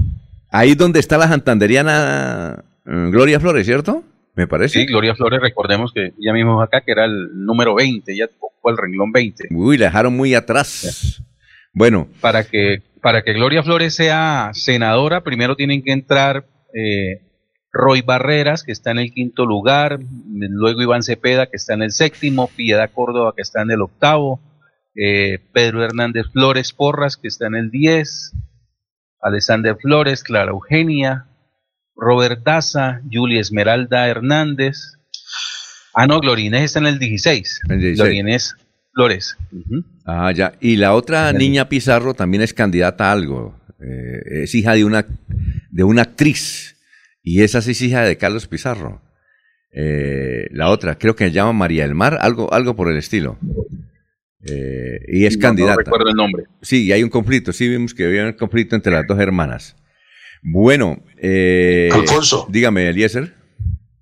ahí 0.50 0.74
donde 0.74 1.00
está 1.00 1.18
la 1.18 1.28
santanderiana 1.28 2.64
eh, 2.84 3.08
Gloria 3.10 3.40
Flores, 3.40 3.66
¿cierto? 3.66 4.04
Me 4.36 4.46
parece. 4.46 4.80
Sí, 4.80 4.86
Gloria 4.86 5.14
Flores, 5.16 5.40
recordemos 5.40 5.92
que 5.92 6.12
ella 6.20 6.32
mismo 6.32 6.60
acá, 6.62 6.82
que 6.82 6.92
era 6.92 7.04
el 7.04 7.30
número 7.44 7.74
20, 7.74 8.12
ella 8.12 8.28
ocupó 8.38 8.70
el 8.70 8.76
renglón 8.76 9.10
20. 9.10 9.48
Uy, 9.50 9.78
la 9.78 9.86
dejaron 9.86 10.14
muy 10.14 10.34
atrás. 10.34 11.22
Bueno, 11.72 12.08
Para 12.20 12.44
que, 12.44 12.82
para 13.06 13.22
que 13.22 13.34
Gloria 13.34 13.62
Flores 13.62 13.94
sea 13.94 14.50
senadora, 14.52 15.22
primero 15.22 15.54
tienen 15.54 15.84
que 15.84 15.92
entrar 15.92 16.44
eh, 16.74 17.22
Roy 17.70 18.02
Barreras, 18.02 18.64
que 18.64 18.72
está 18.72 18.90
en 18.90 18.98
el 18.98 19.12
quinto 19.12 19.46
lugar, 19.46 20.00
luego 20.28 20.82
Iván 20.82 21.04
Cepeda, 21.04 21.46
que 21.46 21.56
está 21.56 21.74
en 21.74 21.82
el 21.82 21.92
séptimo, 21.92 22.48
Piedad 22.48 22.90
Córdoba, 22.92 23.32
que 23.36 23.42
está 23.42 23.62
en 23.62 23.70
el 23.70 23.82
octavo, 23.82 24.40
eh, 24.96 25.38
Pedro 25.52 25.84
Hernández 25.84 26.26
Flores 26.32 26.72
Porras, 26.72 27.16
que 27.16 27.28
está 27.28 27.46
en 27.46 27.54
el 27.54 27.70
10, 27.70 28.32
Alexander 29.20 29.76
Flores, 29.80 30.24
Clara 30.24 30.50
Eugenia, 30.50 31.28
Robert 31.94 32.42
Daza, 32.42 33.02
Julia 33.08 33.40
Esmeralda 33.40 34.08
Hernández. 34.08 34.94
Ah, 35.94 36.08
no, 36.08 36.18
Glorinés 36.18 36.62
está 36.64 36.80
en 36.80 36.86
el 36.86 36.98
16. 36.98 37.60
El 37.68 37.78
16. 37.78 37.98
Glorinés 38.00 38.56
Flores. 38.96 39.36
Ah, 40.06 40.32
ya. 40.32 40.54
Y 40.58 40.76
la 40.76 40.94
otra 40.94 41.30
niña 41.34 41.68
Pizarro 41.68 42.14
también 42.14 42.42
es 42.42 42.54
candidata 42.54 43.10
a 43.10 43.12
algo. 43.12 43.54
Eh, 43.78 44.44
es 44.44 44.54
hija 44.54 44.72
de 44.72 44.86
una, 44.86 45.06
de 45.70 45.84
una 45.84 46.00
actriz. 46.00 46.76
Y 47.22 47.42
esa 47.42 47.60
sí 47.60 47.72
es 47.72 47.82
hija 47.82 48.04
de 48.04 48.16
Carlos 48.16 48.46
Pizarro. 48.46 49.02
Eh, 49.70 50.46
la 50.50 50.70
otra, 50.70 50.96
creo 50.96 51.14
que 51.14 51.26
se 51.26 51.32
llama 51.32 51.52
María 51.52 51.82
del 51.82 51.94
Mar, 51.94 52.16
algo, 52.22 52.50
algo 52.54 52.74
por 52.74 52.90
el 52.90 52.96
estilo. 52.96 53.38
Eh, 54.48 54.98
y 55.08 55.26
es 55.26 55.36
No, 55.36 55.42
candidata. 55.42 55.74
No 55.74 55.84
recuerdo 55.84 56.08
el 56.08 56.16
nombre. 56.16 56.44
Sí, 56.62 56.84
y 56.84 56.92
hay 56.92 57.02
un 57.02 57.10
conflicto. 57.10 57.52
Sí, 57.52 57.68
vimos 57.68 57.92
que 57.92 58.06
había 58.06 58.24
un 58.24 58.32
conflicto 58.32 58.76
entre 58.76 58.94
las 58.94 59.06
dos 59.06 59.18
hermanas. 59.20 59.76
Bueno, 60.42 61.02
eh, 61.20 61.90
Alfonso. 61.92 62.46
dígame, 62.48 62.88
Eliezer. 62.88 63.34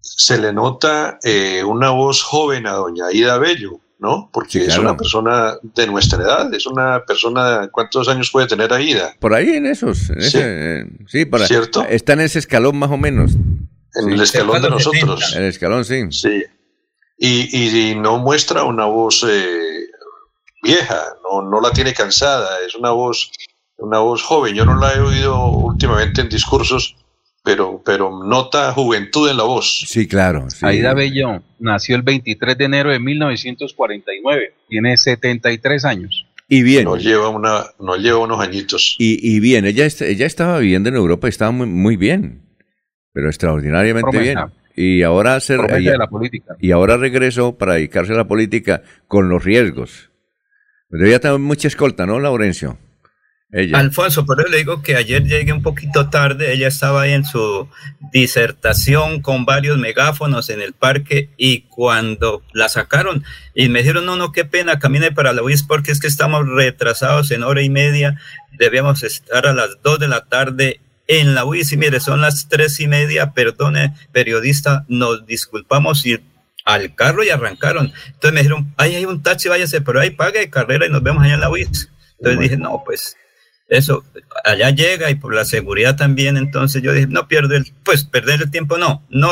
Se 0.00 0.40
le 0.40 0.52
nota 0.52 1.18
eh, 1.24 1.64
una 1.64 1.90
voz 1.90 2.22
joven 2.22 2.68
a 2.68 2.72
doña 2.74 3.06
Ida 3.12 3.38
Bello, 3.38 3.80
¿no? 3.98 4.28
Porque 4.32 4.60
Sí, 4.60 4.64
es 4.66 4.76
una 4.78 4.96
persona 4.96 5.54
de 5.62 5.86
nuestra 5.86 6.22
edad, 6.22 6.52
es 6.54 6.66
una 6.66 7.04
persona, 7.06 7.68
¿cuántos 7.72 8.08
años 8.08 8.30
puede 8.30 8.46
tener 8.46 8.72
Aida? 8.72 9.14
Por 9.20 9.32
ahí 9.34 9.50
en 9.50 9.66
esos. 9.66 10.10
en 10.10 10.20
Sí. 10.20 10.26
ese, 10.38 10.80
eh, 10.80 10.86
sí, 11.06 11.24
por 11.24 11.40
ahí. 11.40 11.46
¿Cierto? 11.46 11.84
Está 11.88 12.12
en 12.14 12.20
ese 12.20 12.38
escalón 12.40 12.76
más 12.78 12.90
o 12.90 12.96
menos. 12.96 13.32
En 13.94 14.10
el 14.12 14.20
escalón 14.20 14.60
de 14.60 14.70
nosotros. 14.70 15.34
El 15.36 15.44
escalón, 15.44 15.84
sí. 15.84 16.02
Sí. 16.10 16.42
Y, 17.16 17.48
y- 17.56 17.90
y 17.90 17.94
no 17.94 18.18
muestra 18.18 18.64
una 18.64 18.86
voz 18.86 19.24
eh, 19.28 19.86
vieja, 20.62 21.00
no, 21.22 21.42
no 21.48 21.60
la 21.60 21.70
tiene 21.70 21.94
cansada, 21.94 22.48
es 22.66 22.74
una 22.74 22.90
voz, 22.90 23.30
una 23.76 24.00
voz 24.00 24.22
joven. 24.22 24.54
Yo 24.54 24.64
no 24.64 24.74
la 24.78 24.92
he 24.94 25.00
oído 25.00 25.46
últimamente 25.46 26.20
en 26.22 26.28
discursos, 26.28 26.96
pero, 27.44 27.82
pero 27.84 28.24
nota 28.24 28.72
juventud 28.72 29.28
en 29.30 29.36
la 29.36 29.42
voz. 29.44 29.84
Sí, 29.86 30.08
claro. 30.08 30.48
sí. 30.50 30.64
Aida 30.64 30.94
Bello 30.94 31.42
nació 31.58 31.96
el 31.96 32.02
23 32.02 32.56
de 32.56 32.64
enero 32.64 32.90
de 32.90 32.98
1949. 32.98 34.54
Tiene 34.68 34.96
73 34.96 35.84
años. 35.84 36.26
Y 36.48 36.62
bien. 36.62 36.84
Nos 36.84 37.02
lleva, 37.02 37.28
una, 37.28 37.64
nos 37.78 37.98
lleva 37.98 38.18
unos 38.18 38.40
añitos. 38.40 38.96
Y, 38.98 39.18
y 39.36 39.40
bien, 39.40 39.64
ella, 39.66 39.86
ella 40.00 40.26
estaba 40.26 40.58
viviendo 40.58 40.88
en 40.88 40.96
Europa 40.96 41.26
y 41.26 41.30
estaba 41.30 41.50
muy, 41.50 41.66
muy 41.66 41.96
bien. 41.96 42.42
Pero 43.12 43.28
extraordinariamente 43.28 44.10
Promesa. 44.10 44.46
bien. 44.46 44.64
Y 44.76 45.02
ahora, 45.02 45.38
se, 45.40 45.54
ella- 45.54 45.92
de 45.92 45.98
la 45.98 46.08
política. 46.08 46.56
y 46.60 46.72
ahora 46.72 46.96
regresó 46.96 47.56
para 47.56 47.74
dedicarse 47.74 48.12
a 48.12 48.16
la 48.16 48.26
política 48.26 48.82
con 49.06 49.28
los 49.28 49.44
riesgos. 49.44 50.10
Debía 50.88 51.20
tener 51.20 51.38
mucha 51.38 51.68
escolta, 51.68 52.06
¿no, 52.06 52.18
Laurencio? 52.20 52.78
Ella. 53.52 53.78
Alfonso, 53.78 54.26
por 54.26 54.40
eso 54.40 54.48
le 54.48 54.56
digo 54.56 54.82
que 54.82 54.96
ayer 54.96 55.22
llegué 55.22 55.52
un 55.52 55.62
poquito 55.62 56.10
tarde, 56.10 56.52
ella 56.52 56.66
estaba 56.66 57.02
ahí 57.02 57.12
en 57.12 57.24
su 57.24 57.68
disertación 58.12 59.22
con 59.22 59.44
varios 59.44 59.78
megáfonos 59.78 60.50
en 60.50 60.60
el 60.60 60.72
parque 60.72 61.30
y 61.36 61.60
cuando 61.62 62.42
la 62.52 62.68
sacaron 62.68 63.22
y 63.54 63.68
me 63.68 63.80
dijeron, 63.80 64.06
no, 64.06 64.16
no, 64.16 64.32
qué 64.32 64.44
pena, 64.44 64.80
camine 64.80 65.12
para 65.12 65.32
la 65.32 65.42
UIS 65.42 65.62
porque 65.62 65.92
es 65.92 66.00
que 66.00 66.08
estamos 66.08 66.48
retrasados 66.48 67.30
en 67.30 67.44
hora 67.44 67.62
y 67.62 67.70
media, 67.70 68.20
debíamos 68.58 69.04
estar 69.04 69.46
a 69.46 69.52
las 69.52 69.80
2 69.84 70.00
de 70.00 70.08
la 70.08 70.24
tarde 70.24 70.80
en 71.06 71.34
la 71.34 71.44
UIS 71.44 71.72
y 71.72 71.76
mire, 71.76 72.00
son 72.00 72.20
las 72.20 72.48
tres 72.48 72.80
y 72.80 72.88
media, 72.88 73.32
perdone, 73.32 73.94
periodista, 74.12 74.84
nos 74.88 75.26
disculpamos 75.26 76.04
y 76.06 76.18
al 76.64 76.94
carro 76.94 77.22
y 77.22 77.30
arrancaron. 77.30 77.92
Entonces 78.06 78.32
me 78.32 78.40
dijeron, 78.40 78.74
ahí 78.76 78.94
hay 78.96 79.04
un 79.04 79.22
taxi, 79.22 79.48
váyase, 79.48 79.80
pero 79.82 80.00
ahí 80.00 80.10
pague 80.10 80.40
de 80.40 80.50
carrera 80.50 80.86
y 80.86 80.90
nos 80.90 81.02
vemos 81.02 81.22
allá 81.22 81.34
en 81.34 81.40
la 81.40 81.50
UIS. 81.50 81.90
Entonces 82.18 82.40
dije, 82.40 82.56
no, 82.56 82.82
pues 82.84 83.16
eso, 83.68 84.04
allá 84.44 84.70
llega 84.70 85.10
y 85.10 85.14
por 85.14 85.34
la 85.34 85.44
seguridad 85.44 85.96
también, 85.96 86.36
entonces 86.36 86.82
yo 86.82 86.92
dije, 86.92 87.06
no 87.06 87.28
pierdo 87.28 87.54
el, 87.54 87.72
pues 87.84 88.04
perder 88.04 88.42
el 88.42 88.50
tiempo, 88.50 88.78
no, 88.78 89.06
no, 89.10 89.30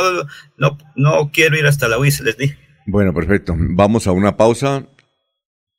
no, 0.56 0.78
no 0.96 1.30
quiero 1.32 1.58
ir 1.58 1.66
hasta 1.66 1.88
la 1.88 1.98
UIS, 1.98 2.20
les 2.20 2.36
dije. 2.36 2.56
Bueno, 2.86 3.14
perfecto. 3.14 3.54
Vamos 3.56 4.06
a 4.06 4.12
una 4.12 4.36
pausa. 4.36 4.86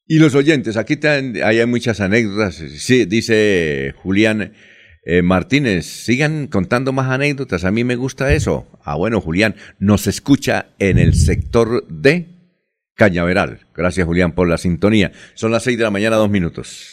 Y 0.06 0.20
los 0.20 0.36
oyentes, 0.36 0.78
aquí 0.78 1.00
hay 1.06 1.66
muchas 1.66 2.02
anécdotas. 2.02 2.56
Sí, 2.56 3.06
dice 3.06 3.94
Julián 3.98 4.54
eh, 5.06 5.22
Martínez, 5.22 5.86
sigan 5.86 6.48
contando 6.48 6.94
más 6.94 7.10
anécdotas. 7.10 7.66
A 7.66 7.72
mí 7.72 7.84
me 7.84 7.96
gusta 7.96 8.34
eso. 8.34 8.68
Ah, 8.84 8.96
bueno, 8.96 9.22
Julián, 9.22 9.56
nos 9.80 10.08
escucha 10.08 10.68
en 10.80 10.98
el 10.98 11.14
sector 11.14 11.86
de 11.88 12.28
Cañaveral. 12.96 13.68
Gracias, 13.76 14.06
Julián, 14.06 14.34
por 14.34 14.48
la 14.48 14.58
sintonía. 14.58 15.12
Son 15.34 15.52
las 15.52 15.64
seis 15.64 15.78
de 15.78 15.84
la 15.84 15.92
mañana, 15.92 16.18
dos 16.18 16.30
minutos. 16.30 16.93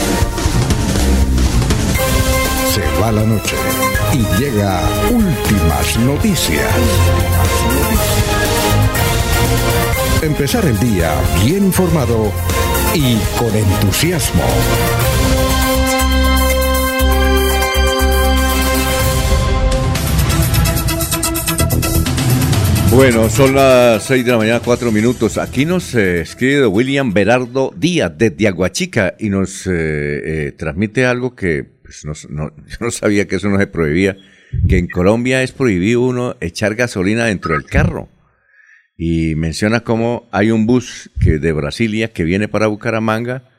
Se 2.71 2.81
va 3.01 3.11
la 3.11 3.25
noche 3.25 3.57
y 4.13 4.41
llega 4.41 4.79
últimas 5.11 5.99
noticias. 5.99 6.71
Empezar 10.21 10.63
el 10.63 10.79
día 10.79 11.13
bien 11.43 11.65
informado 11.65 12.31
y 12.93 13.17
con 13.37 13.53
entusiasmo. 13.53 14.43
Bueno, 22.91 23.29
son 23.29 23.55
las 23.55 24.03
6 24.03 24.23
de 24.23 24.31
la 24.31 24.37
mañana, 24.37 24.61
4 24.63 24.93
minutos. 24.93 25.37
Aquí 25.37 25.65
nos 25.65 25.93
eh, 25.93 26.21
escribe 26.21 26.67
William 26.67 27.11
Berardo 27.11 27.73
Díaz 27.75 28.13
desde 28.17 28.47
Aguachica 28.47 29.15
y 29.19 29.29
nos 29.29 29.67
eh, 29.67 29.71
eh, 29.73 30.51
transmite 30.57 31.05
algo 31.05 31.35
que 31.35 31.80
pues, 31.91 32.05
nos- 32.05 32.29
no- 32.29 32.55
yo 32.67 32.77
no 32.79 32.91
sabía 32.91 33.27
que 33.27 33.35
eso 33.35 33.49
no 33.49 33.59
se 33.59 33.67
prohibía, 33.67 34.17
que 34.69 34.77
en 34.77 34.87
Colombia 34.87 35.43
es 35.43 35.51
prohibido 35.51 36.01
uno 36.01 36.35
echar 36.39 36.75
gasolina 36.75 37.25
dentro 37.25 37.53
del 37.53 37.65
carro. 37.65 38.09
Y 38.97 39.35
menciona 39.35 39.79
cómo 39.81 40.29
hay 40.31 40.51
un 40.51 40.67
bus 40.67 41.09
que 41.21 41.39
de 41.39 41.51
Brasilia 41.53 42.11
que 42.13 42.23
viene 42.23 42.47
para 42.47 42.67
Bucaramanga, 42.67 43.49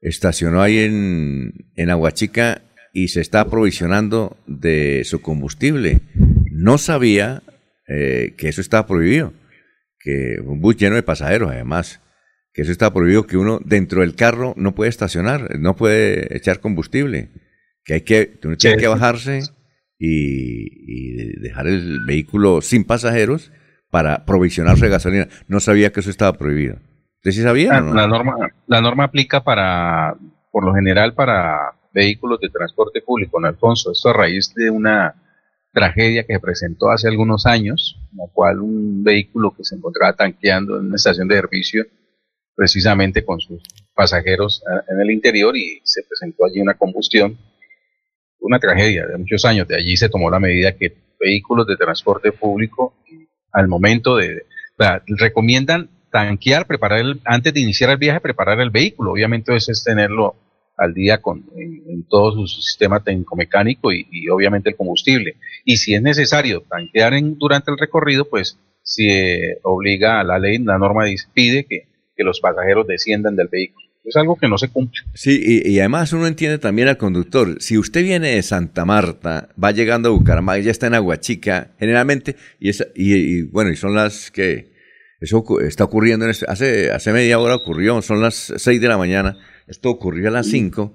estacionó 0.00 0.60
ahí 0.62 0.78
en, 0.78 1.52
en 1.76 1.90
Aguachica 1.90 2.62
y 2.92 3.08
se 3.08 3.20
está 3.20 3.40
aprovisionando 3.42 4.36
de 4.46 5.02
su 5.04 5.20
combustible. 5.22 6.00
No 6.50 6.78
sabía 6.78 7.42
eh, 7.88 8.34
que 8.36 8.48
eso 8.48 8.60
estaba 8.60 8.86
prohibido, 8.86 9.32
que 10.00 10.38
un 10.44 10.60
bus 10.60 10.76
lleno 10.76 10.96
de 10.96 11.02
pasajeros 11.02 11.50
además, 11.52 12.00
que 12.52 12.62
eso 12.62 12.72
está 12.72 12.92
prohibido, 12.92 13.26
que 13.26 13.36
uno 13.36 13.60
dentro 13.64 14.00
del 14.00 14.16
carro 14.16 14.54
no 14.56 14.74
puede 14.74 14.88
estacionar, 14.90 15.58
no 15.60 15.76
puede 15.76 16.36
echar 16.36 16.58
combustible, 16.60 17.28
que 17.88 17.94
hay 17.94 18.00
que, 18.02 18.38
uno 18.44 18.56
tiene 18.56 18.76
Sí. 18.76 18.80
que 18.82 18.88
bajarse 18.88 19.40
y, 19.98 20.68
y 20.86 21.40
dejar 21.40 21.66
el 21.66 22.04
vehículo 22.04 22.60
sin 22.60 22.84
pasajeros 22.84 23.50
para 23.90 24.26
provisionarse 24.26 24.84
de 24.84 24.90
gasolina. 24.90 25.28
No 25.48 25.58
sabía 25.58 25.90
que 25.90 26.00
eso 26.00 26.10
estaba 26.10 26.34
prohibido. 26.36 26.76
¿Usted 27.16 27.30
sí 27.32 27.42
sabía 27.42 27.72
La, 27.72 27.78
o 27.78 27.84
no? 27.84 27.94
la 27.94 28.06
norma, 28.06 28.34
la 28.66 28.80
norma 28.82 29.04
aplica 29.04 29.42
para, 29.42 30.14
por 30.52 30.64
lo 30.64 30.74
general, 30.74 31.14
para 31.14 31.72
vehículos 31.94 32.38
de 32.40 32.50
transporte 32.50 33.00
público, 33.00 33.40
¿no, 33.40 33.48
Alfonso? 33.48 33.90
Esto 33.92 34.10
a 34.10 34.12
raíz 34.12 34.52
de 34.54 34.70
una 34.70 35.14
tragedia 35.72 36.24
que 36.24 36.34
se 36.34 36.40
presentó 36.40 36.90
hace 36.90 37.08
algunos 37.08 37.46
años, 37.46 37.96
en 38.12 38.18
la 38.18 38.24
cual 38.32 38.60
un 38.60 39.02
vehículo 39.02 39.54
que 39.56 39.64
se 39.64 39.76
encontraba 39.76 40.12
tanqueando 40.14 40.78
en 40.78 40.86
una 40.88 40.96
estación 40.96 41.26
de 41.26 41.36
servicio, 41.36 41.86
precisamente 42.54 43.24
con 43.24 43.40
sus 43.40 43.62
pasajeros 43.94 44.62
eh, 44.70 44.92
en 44.92 45.00
el 45.00 45.10
interior, 45.10 45.56
y 45.56 45.80
se 45.84 46.02
presentó 46.02 46.44
allí 46.44 46.60
una 46.60 46.74
combustión. 46.74 47.38
Una 48.40 48.58
tragedia 48.58 49.06
de 49.06 49.18
muchos 49.18 49.44
años. 49.44 49.66
De 49.68 49.76
allí 49.76 49.96
se 49.96 50.08
tomó 50.08 50.30
la 50.30 50.40
medida 50.40 50.76
que 50.76 50.96
vehículos 51.18 51.66
de 51.66 51.76
transporte 51.76 52.32
público, 52.32 52.94
al 53.52 53.68
momento 53.68 54.16
de. 54.16 54.44
recomiendan 55.06 55.90
tanquear, 56.10 56.66
preparar 56.66 57.00
el, 57.00 57.20
antes 57.24 57.52
de 57.52 57.60
iniciar 57.60 57.90
el 57.90 57.98
viaje, 57.98 58.20
preparar 58.20 58.60
el 58.60 58.70
vehículo. 58.70 59.12
Obviamente 59.12 59.54
eso 59.54 59.72
es 59.72 59.84
tenerlo 59.84 60.36
al 60.76 60.94
día 60.94 61.20
con, 61.20 61.44
en, 61.56 62.06
todo 62.08 62.46
su 62.46 62.46
sistema 62.46 63.02
técnico-mecánico 63.02 63.92
y, 63.92 64.28
obviamente 64.30 64.70
el 64.70 64.76
combustible. 64.76 65.36
Y 65.64 65.76
si 65.76 65.94
es 65.94 66.02
necesario 66.02 66.62
tanquear 66.62 67.14
en, 67.14 67.36
durante 67.36 67.70
el 67.70 67.78
recorrido, 67.78 68.28
pues 68.28 68.58
si 68.82 69.08
obliga 69.64 70.20
a 70.20 70.24
la 70.24 70.38
ley, 70.38 70.58
la 70.58 70.78
norma 70.78 71.04
dice, 71.04 71.26
pide 71.34 71.66
que, 71.66 71.88
que 72.16 72.24
los 72.24 72.40
pasajeros 72.40 72.86
desciendan 72.86 73.36
del 73.36 73.48
vehículo. 73.48 73.87
Es 74.08 74.16
algo 74.16 74.36
que 74.36 74.48
no 74.48 74.56
se 74.58 74.68
cumple. 74.68 75.00
Sí, 75.14 75.40
y, 75.44 75.68
y 75.70 75.80
además 75.80 76.12
uno 76.12 76.26
entiende 76.26 76.58
también 76.58 76.88
al 76.88 76.96
conductor. 76.96 77.56
Si 77.60 77.76
usted 77.76 78.02
viene 78.02 78.30
de 78.36 78.42
Santa 78.42 78.84
Marta, 78.84 79.48
va 79.62 79.70
llegando 79.72 80.08
a 80.08 80.12
Bucaramanga, 80.12 80.60
ya 80.60 80.70
está 80.70 80.86
en 80.86 80.94
Aguachica, 80.94 81.72
generalmente, 81.78 82.36
y, 82.58 82.70
es, 82.70 82.86
y, 82.94 83.14
y, 83.14 83.42
bueno, 83.42 83.70
y 83.70 83.76
son 83.76 83.94
las 83.94 84.30
que 84.30 84.72
eso 85.20 85.44
está 85.60 85.84
ocurriendo 85.84 86.24
en 86.24 86.30
este- 86.30 86.46
hace, 86.48 86.90
hace 86.92 87.12
media 87.12 87.38
hora 87.38 87.56
ocurrió, 87.56 88.00
son 88.02 88.22
las 88.22 88.52
6 88.56 88.80
de 88.80 88.88
la 88.88 88.96
mañana, 88.96 89.36
esto 89.66 89.90
ocurrió 89.90 90.28
a 90.28 90.30
las 90.32 90.46
5, 90.46 90.94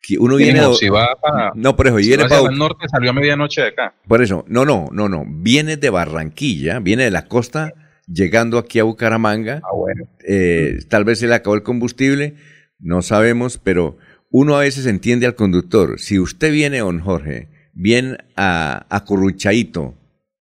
que 0.00 0.16
uno 0.18 0.36
viene 0.36 0.60
de- 0.60 0.74
si 0.74 0.88
va 0.88 1.08
para, 1.20 1.50
no, 1.56 1.74
por 1.76 1.88
eso, 1.88 1.98
si 1.98 2.08
viene 2.08 2.22
va 2.22 2.26
hacia 2.28 2.46
pa- 2.46 2.52
el 2.52 2.58
norte, 2.58 2.86
salió 2.88 3.10
a 3.10 3.12
medianoche 3.14 3.62
de 3.62 3.68
acá. 3.68 3.94
por 4.06 4.22
eso, 4.22 4.44
no, 4.48 4.64
no, 4.64 4.88
no, 4.92 5.08
no, 5.08 5.24
viene 5.28 5.76
de 5.76 5.90
Barranquilla, 5.90 6.78
viene 6.78 7.04
de 7.04 7.10
la 7.10 7.26
costa, 7.26 7.72
llegando 8.06 8.58
aquí 8.58 8.78
a 8.78 8.84
Bucaramanga. 8.84 9.60
Ah, 9.64 9.74
bueno. 9.74 10.06
Eh, 10.28 10.78
tal 10.88 11.04
vez 11.04 11.18
se 11.20 11.26
le 11.26 11.34
acabó 11.34 11.56
el 11.56 11.62
combustible, 11.62 12.34
no 12.78 13.02
sabemos, 13.02 13.58
pero 13.58 13.98
uno 14.30 14.56
a 14.56 14.60
veces 14.60 14.86
entiende 14.86 15.26
al 15.26 15.34
conductor. 15.34 15.98
Si 16.00 16.18
usted 16.18 16.52
viene, 16.52 16.78
don 16.78 17.00
Jorge, 17.00 17.48
bien 17.72 18.18
a, 18.36 18.86
acurruchadito, 18.94 19.96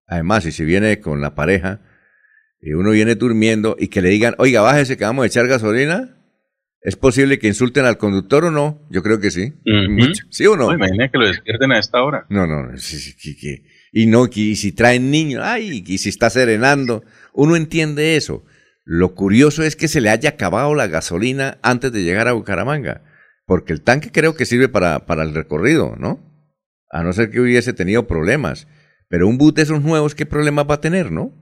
además, 0.07 0.45
y 0.45 0.51
si 0.51 0.65
viene 0.65 0.99
con 0.99 1.21
la 1.21 1.35
pareja, 1.35 1.81
y 2.61 2.73
uno 2.73 2.91
viene 2.91 3.15
durmiendo 3.15 3.75
y 3.79 3.87
que 3.87 4.01
le 4.01 4.09
digan, 4.09 4.35
oiga, 4.37 4.61
bájese 4.61 4.97
que 4.97 5.03
vamos 5.03 5.23
a 5.23 5.27
echar 5.27 5.47
gasolina, 5.47 6.17
¿es 6.81 6.95
posible 6.95 7.37
que 7.39 7.47
insulten 7.47 7.85
al 7.85 7.97
conductor 7.97 8.45
o 8.45 8.51
no? 8.51 8.87
Yo 8.89 9.03
creo 9.03 9.19
que 9.19 9.31
sí. 9.31 9.53
¿Sí 10.29 10.45
o 10.47 10.55
no? 10.55 10.67
No, 10.67 10.73
imagina 10.73 11.09
que 11.11 11.17
lo 11.17 11.27
despierten 11.27 11.71
a 11.71 11.79
esta 11.79 12.01
hora. 12.03 12.25
No, 12.29 12.47
no, 12.47 12.77
sí, 12.77 12.97
sí, 12.99 13.15
que- 13.15 13.35
que- 13.35 13.63
y 13.91 14.05
no, 14.07 14.29
que- 14.29 14.39
y 14.41 14.55
si 14.55 14.71
traen 14.71 15.11
niños, 15.11 15.41
ay, 15.45 15.83
y 15.85 15.97
si 15.97 16.09
está 16.09 16.29
serenando, 16.29 17.03
uno 17.33 17.55
entiende 17.55 18.15
eso. 18.15 18.43
Lo 18.85 19.15
curioso 19.15 19.63
es 19.63 19.75
que 19.75 19.87
se 19.87 20.01
le 20.01 20.09
haya 20.09 20.31
acabado 20.31 20.75
la 20.75 20.87
gasolina 20.87 21.57
antes 21.61 21.91
de 21.91 22.03
llegar 22.03 22.27
a 22.27 22.33
Bucaramanga, 22.33 23.01
porque 23.45 23.73
el 23.73 23.81
tanque 23.81 24.11
creo 24.11 24.35
que 24.35 24.45
sirve 24.45 24.67
para, 24.67 25.05
para 25.05 25.23
el 25.23 25.33
recorrido, 25.33 25.95
¿no? 25.97 26.19
A 26.89 27.03
no 27.03 27.13
ser 27.13 27.29
que 27.29 27.39
hubiese 27.39 27.73
tenido 27.73 28.07
problemas. 28.07 28.67
Pero 29.09 29.27
un 29.27 29.37
bus 29.37 29.53
de 29.53 29.61
esos 29.61 29.81
nuevos, 29.81 30.15
¿qué 30.15 30.25
problemas 30.25 30.65
va 30.69 30.75
a 30.75 30.81
tener, 30.81 31.11
no? 31.11 31.33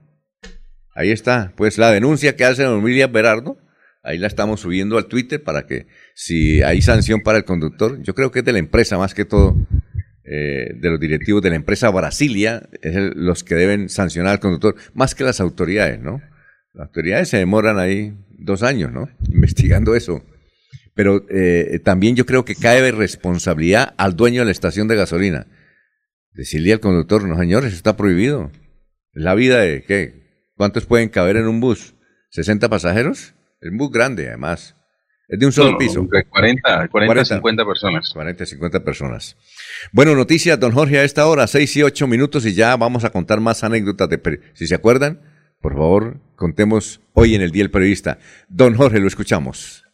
Ahí 0.94 1.10
está, 1.10 1.52
pues 1.56 1.78
la 1.78 1.90
denuncia 1.90 2.36
que 2.36 2.44
hace 2.44 2.62
don 2.64 2.84
William 2.84 3.10
Berardo, 3.10 3.58
ahí 4.02 4.18
la 4.18 4.26
estamos 4.26 4.60
subiendo 4.60 4.98
al 4.98 5.06
Twitter 5.06 5.42
para 5.42 5.66
que 5.66 5.86
si 6.14 6.62
hay 6.62 6.82
sanción 6.82 7.22
para 7.22 7.38
el 7.38 7.44
conductor, 7.44 8.00
yo 8.02 8.14
creo 8.14 8.30
que 8.30 8.40
es 8.40 8.44
de 8.44 8.52
la 8.52 8.58
empresa 8.58 8.98
más 8.98 9.14
que 9.14 9.24
todo, 9.24 9.56
eh, 10.24 10.74
de 10.74 10.90
los 10.90 11.00
directivos 11.00 11.42
de 11.42 11.50
la 11.50 11.56
empresa 11.56 11.90
Brasilia, 11.90 12.68
es 12.82 12.94
los 12.94 13.42
que 13.42 13.54
deben 13.54 13.88
sancionar 13.88 14.32
al 14.32 14.40
conductor, 14.40 14.76
más 14.92 15.14
que 15.14 15.24
las 15.24 15.40
autoridades, 15.40 15.98
¿no? 15.98 16.20
Las 16.74 16.86
autoridades 16.88 17.28
se 17.28 17.38
demoran 17.38 17.78
ahí 17.78 18.14
dos 18.30 18.62
años, 18.62 18.92
¿no? 18.92 19.08
Investigando 19.30 19.94
eso. 19.94 20.24
Pero 20.94 21.24
eh, 21.30 21.80
también 21.84 22.16
yo 22.16 22.26
creo 22.26 22.44
que 22.44 22.54
cae 22.54 22.82
de 22.82 22.92
responsabilidad 22.92 23.94
al 23.96 24.16
dueño 24.16 24.40
de 24.40 24.46
la 24.46 24.50
estación 24.52 24.88
de 24.88 24.96
gasolina. 24.96 25.46
Decirle 26.32 26.72
al 26.72 26.80
conductor, 26.80 27.24
no 27.24 27.38
señores, 27.38 27.74
está 27.74 27.96
prohibido. 27.96 28.50
La 29.12 29.34
vida 29.34 29.60
de, 29.60 29.82
¿qué? 29.84 30.50
¿Cuántos 30.56 30.86
pueden 30.86 31.08
caber 31.08 31.36
en 31.36 31.46
un 31.46 31.60
bus? 31.60 31.94
¿60 32.34 32.68
pasajeros? 32.68 33.34
Es 33.60 33.70
un 33.70 33.78
bus 33.78 33.90
grande, 33.90 34.28
además. 34.28 34.74
Es 35.28 35.38
de 35.38 35.46
un 35.46 35.52
solo 35.52 35.72
No, 35.72 35.78
piso. 35.78 36.06
de 36.10 36.24
40, 36.24 36.88
40, 36.88 37.24
50 37.24 37.64
personas. 37.64 38.10
40, 38.12 38.46
50 38.46 38.84
personas. 38.84 39.36
Bueno, 39.92 40.14
noticias, 40.14 40.58
don 40.58 40.72
Jorge, 40.72 40.98
a 40.98 41.04
esta 41.04 41.26
hora, 41.26 41.46
6 41.46 41.76
y 41.76 41.82
8 41.82 42.06
minutos, 42.06 42.44
y 42.44 42.54
ya 42.54 42.76
vamos 42.76 43.04
a 43.04 43.10
contar 43.10 43.40
más 43.40 43.62
anécdotas 43.64 44.08
de... 44.08 44.40
Si 44.54 44.66
se 44.66 44.74
acuerdan, 44.74 45.20
por 45.62 45.72
favor, 45.74 46.18
contemos 46.36 47.00
hoy 47.14 47.34
en 47.34 47.40
el 47.42 47.50
Día 47.52 47.62
del 47.62 47.70
Periodista. 47.70 48.18
Don 48.48 48.74
Jorge, 48.74 49.00
lo 49.00 49.06
escuchamos. 49.06 49.84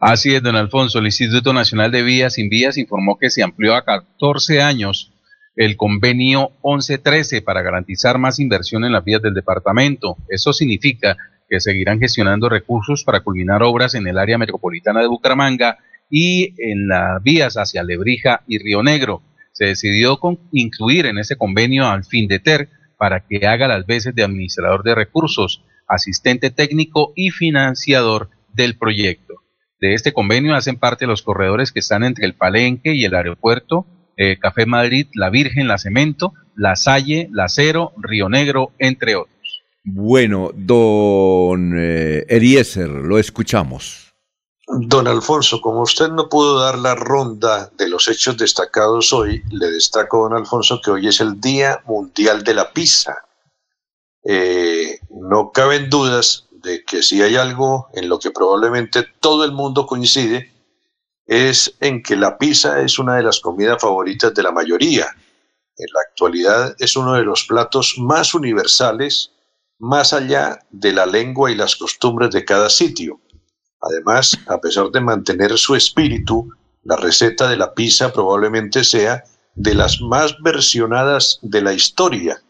Así 0.00 0.34
es, 0.34 0.42
don 0.42 0.56
Alfonso. 0.56 0.98
El 0.98 1.06
Instituto 1.06 1.52
Nacional 1.52 1.90
de 1.92 2.02
Vías 2.02 2.34
Sin 2.34 2.48
Vías 2.48 2.78
informó 2.78 3.18
que 3.18 3.30
se 3.30 3.42
amplió 3.42 3.74
a 3.74 3.84
14 3.84 4.62
años 4.62 5.12
el 5.54 5.76
convenio 5.76 6.50
1113 6.64 7.42
para 7.42 7.62
garantizar 7.62 8.18
más 8.18 8.38
inversión 8.40 8.84
en 8.84 8.92
las 8.92 9.04
vías 9.04 9.20
del 9.22 9.34
departamento. 9.34 10.16
Eso 10.28 10.52
significa 10.52 11.16
que 11.48 11.60
seguirán 11.60 12.00
gestionando 12.00 12.48
recursos 12.48 13.04
para 13.04 13.20
culminar 13.20 13.62
obras 13.62 13.94
en 13.94 14.06
el 14.06 14.18
área 14.18 14.38
metropolitana 14.38 15.00
de 15.00 15.08
Bucaramanga 15.08 15.78
y 16.10 16.54
en 16.58 16.88
las 16.88 17.22
vías 17.22 17.54
hacia 17.56 17.82
Lebrija 17.82 18.42
y 18.46 18.58
Río 18.58 18.82
Negro. 18.82 19.22
Se 19.52 19.66
decidió 19.66 20.18
con- 20.18 20.38
incluir 20.52 21.06
en 21.06 21.18
ese 21.18 21.36
convenio 21.36 21.86
al 21.86 22.04
FINDETER 22.04 22.68
para 23.02 23.26
que 23.26 23.48
haga 23.48 23.66
las 23.66 23.84
veces 23.84 24.14
de 24.14 24.22
administrador 24.22 24.84
de 24.84 24.94
recursos, 24.94 25.64
asistente 25.88 26.50
técnico 26.50 27.12
y 27.16 27.30
financiador 27.30 28.30
del 28.54 28.78
proyecto. 28.78 29.42
De 29.80 29.94
este 29.94 30.12
convenio 30.12 30.54
hacen 30.54 30.76
parte 30.76 31.08
los 31.08 31.22
corredores 31.22 31.72
que 31.72 31.80
están 31.80 32.04
entre 32.04 32.26
el 32.26 32.34
Palenque 32.34 32.94
y 32.94 33.04
el 33.04 33.16
aeropuerto, 33.16 33.86
eh, 34.16 34.38
Café 34.38 34.66
Madrid, 34.66 35.08
La 35.14 35.30
Virgen, 35.30 35.66
La 35.66 35.78
Cemento, 35.78 36.32
La 36.54 36.76
Salle, 36.76 37.28
La 37.32 37.48
Cero, 37.48 37.92
Río 37.96 38.28
Negro, 38.28 38.70
entre 38.78 39.16
otros. 39.16 39.64
Bueno, 39.82 40.52
don 40.54 41.74
eh, 41.76 42.24
lo 42.86 43.18
escuchamos. 43.18 44.11
Don 44.66 45.08
Alfonso, 45.08 45.60
como 45.60 45.82
usted 45.82 46.08
no 46.08 46.28
pudo 46.28 46.60
dar 46.60 46.78
la 46.78 46.94
ronda 46.94 47.70
de 47.76 47.88
los 47.88 48.06
hechos 48.06 48.36
destacados 48.36 49.12
hoy, 49.12 49.42
le 49.50 49.70
destaco, 49.70 50.22
don 50.22 50.36
Alfonso, 50.36 50.80
que 50.80 50.92
hoy 50.92 51.08
es 51.08 51.20
el 51.20 51.40
Día 51.40 51.82
Mundial 51.84 52.44
de 52.44 52.54
la 52.54 52.72
Pizza. 52.72 53.26
Eh, 54.24 55.00
no 55.10 55.50
caben 55.50 55.90
dudas 55.90 56.46
de 56.52 56.84
que 56.84 57.02
si 57.02 57.20
hay 57.22 57.34
algo 57.34 57.88
en 57.92 58.08
lo 58.08 58.20
que 58.20 58.30
probablemente 58.30 59.04
todo 59.18 59.44
el 59.44 59.50
mundo 59.50 59.84
coincide, 59.84 60.52
es 61.26 61.74
en 61.80 62.02
que 62.02 62.14
la 62.14 62.38
pizza 62.38 62.80
es 62.82 62.98
una 63.00 63.16
de 63.16 63.24
las 63.24 63.40
comidas 63.40 63.80
favoritas 63.80 64.32
de 64.32 64.42
la 64.44 64.52
mayoría. 64.52 65.06
En 65.76 65.86
la 65.92 66.00
actualidad 66.08 66.76
es 66.78 66.94
uno 66.94 67.14
de 67.14 67.24
los 67.24 67.44
platos 67.44 67.94
más 67.98 68.32
universales, 68.32 69.32
más 69.78 70.12
allá 70.12 70.60
de 70.70 70.92
la 70.92 71.06
lengua 71.06 71.50
y 71.50 71.56
las 71.56 71.74
costumbres 71.74 72.30
de 72.30 72.44
cada 72.44 72.70
sitio. 72.70 73.20
Además, 73.82 74.38
a 74.46 74.58
pesar 74.58 74.90
de 74.90 75.00
mantener 75.00 75.58
su 75.58 75.74
espíritu, 75.74 76.50
la 76.84 76.96
receta 76.96 77.48
de 77.48 77.56
la 77.56 77.74
pizza 77.74 78.12
probablemente 78.12 78.84
sea 78.84 79.24
de 79.54 79.74
las 79.74 80.00
más 80.00 80.36
versionadas 80.42 81.38
de 81.42 81.62
la 81.62 81.72
historia. 81.72 82.40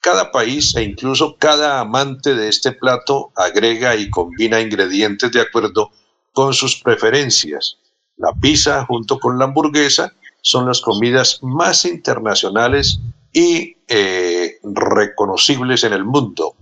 Cada 0.00 0.30
país 0.30 0.74
e 0.76 0.84
incluso 0.84 1.36
cada 1.38 1.80
amante 1.80 2.34
de 2.34 2.48
este 2.48 2.72
plato 2.72 3.32
agrega 3.34 3.96
y 3.96 4.08
combina 4.08 4.60
ingredientes 4.60 5.32
de 5.32 5.40
acuerdo 5.40 5.90
con 6.32 6.54
sus 6.54 6.80
preferencias. 6.80 7.78
La 8.16 8.32
pizza 8.32 8.84
junto 8.86 9.18
con 9.18 9.38
la 9.38 9.46
hamburguesa 9.46 10.12
son 10.40 10.66
las 10.66 10.80
comidas 10.80 11.40
más 11.42 11.84
internacionales 11.84 13.00
y 13.32 13.76
eh, 13.88 14.58
reconocibles 14.62 15.84
en 15.84 15.92
el 15.92 16.04
mundo. 16.04 16.54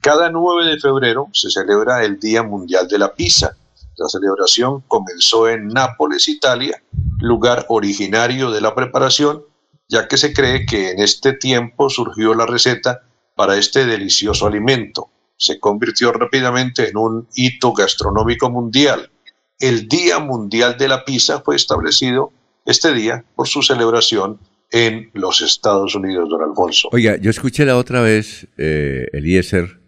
Cada 0.00 0.30
9 0.30 0.66
de 0.66 0.78
febrero 0.78 1.28
se 1.32 1.50
celebra 1.50 2.04
el 2.04 2.20
Día 2.20 2.42
Mundial 2.42 2.86
de 2.88 2.98
la 2.98 3.14
Pizza. 3.14 3.56
La 3.96 4.08
celebración 4.08 4.82
comenzó 4.88 5.48
en 5.48 5.68
Nápoles, 5.68 6.28
Italia, 6.28 6.82
lugar 7.20 7.66
originario 7.68 8.50
de 8.50 8.60
la 8.60 8.74
preparación, 8.74 9.44
ya 9.88 10.08
que 10.08 10.16
se 10.16 10.32
cree 10.32 10.64
que 10.66 10.90
en 10.90 11.00
este 11.00 11.34
tiempo 11.34 11.90
surgió 11.90 12.34
la 12.34 12.46
receta 12.46 13.02
para 13.36 13.56
este 13.56 13.84
delicioso 13.86 14.46
alimento. 14.46 15.10
Se 15.36 15.58
convirtió 15.60 16.12
rápidamente 16.12 16.88
en 16.88 16.96
un 16.96 17.28
hito 17.34 17.72
gastronómico 17.72 18.50
mundial. 18.50 19.10
El 19.58 19.88
Día 19.88 20.18
Mundial 20.18 20.76
de 20.78 20.88
la 20.88 21.04
Pizza 21.04 21.40
fue 21.40 21.56
establecido 21.56 22.32
este 22.64 22.92
día 22.92 23.24
por 23.34 23.48
su 23.48 23.62
celebración 23.62 24.38
en 24.70 25.10
los 25.12 25.42
Estados 25.42 25.94
Unidos, 25.94 26.28
don 26.30 26.42
Alfonso. 26.42 26.88
Oiga, 26.92 27.16
yo 27.16 27.30
escuché 27.30 27.64
la 27.64 27.76
otra 27.76 28.00
vez, 28.00 28.48
eh, 28.56 29.06
Eliezer, 29.12 29.81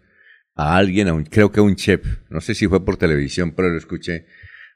a 0.55 0.75
alguien, 0.77 1.07
a 1.07 1.13
un- 1.13 1.23
creo 1.25 1.51
que 1.51 1.59
a 1.59 1.63
un 1.63 1.75
chef, 1.75 2.05
no 2.29 2.41
sé 2.41 2.55
si 2.55 2.67
fue 2.67 2.83
por 2.85 2.97
televisión, 2.97 3.51
pero 3.55 3.69
lo 3.69 3.77
escuché, 3.77 4.25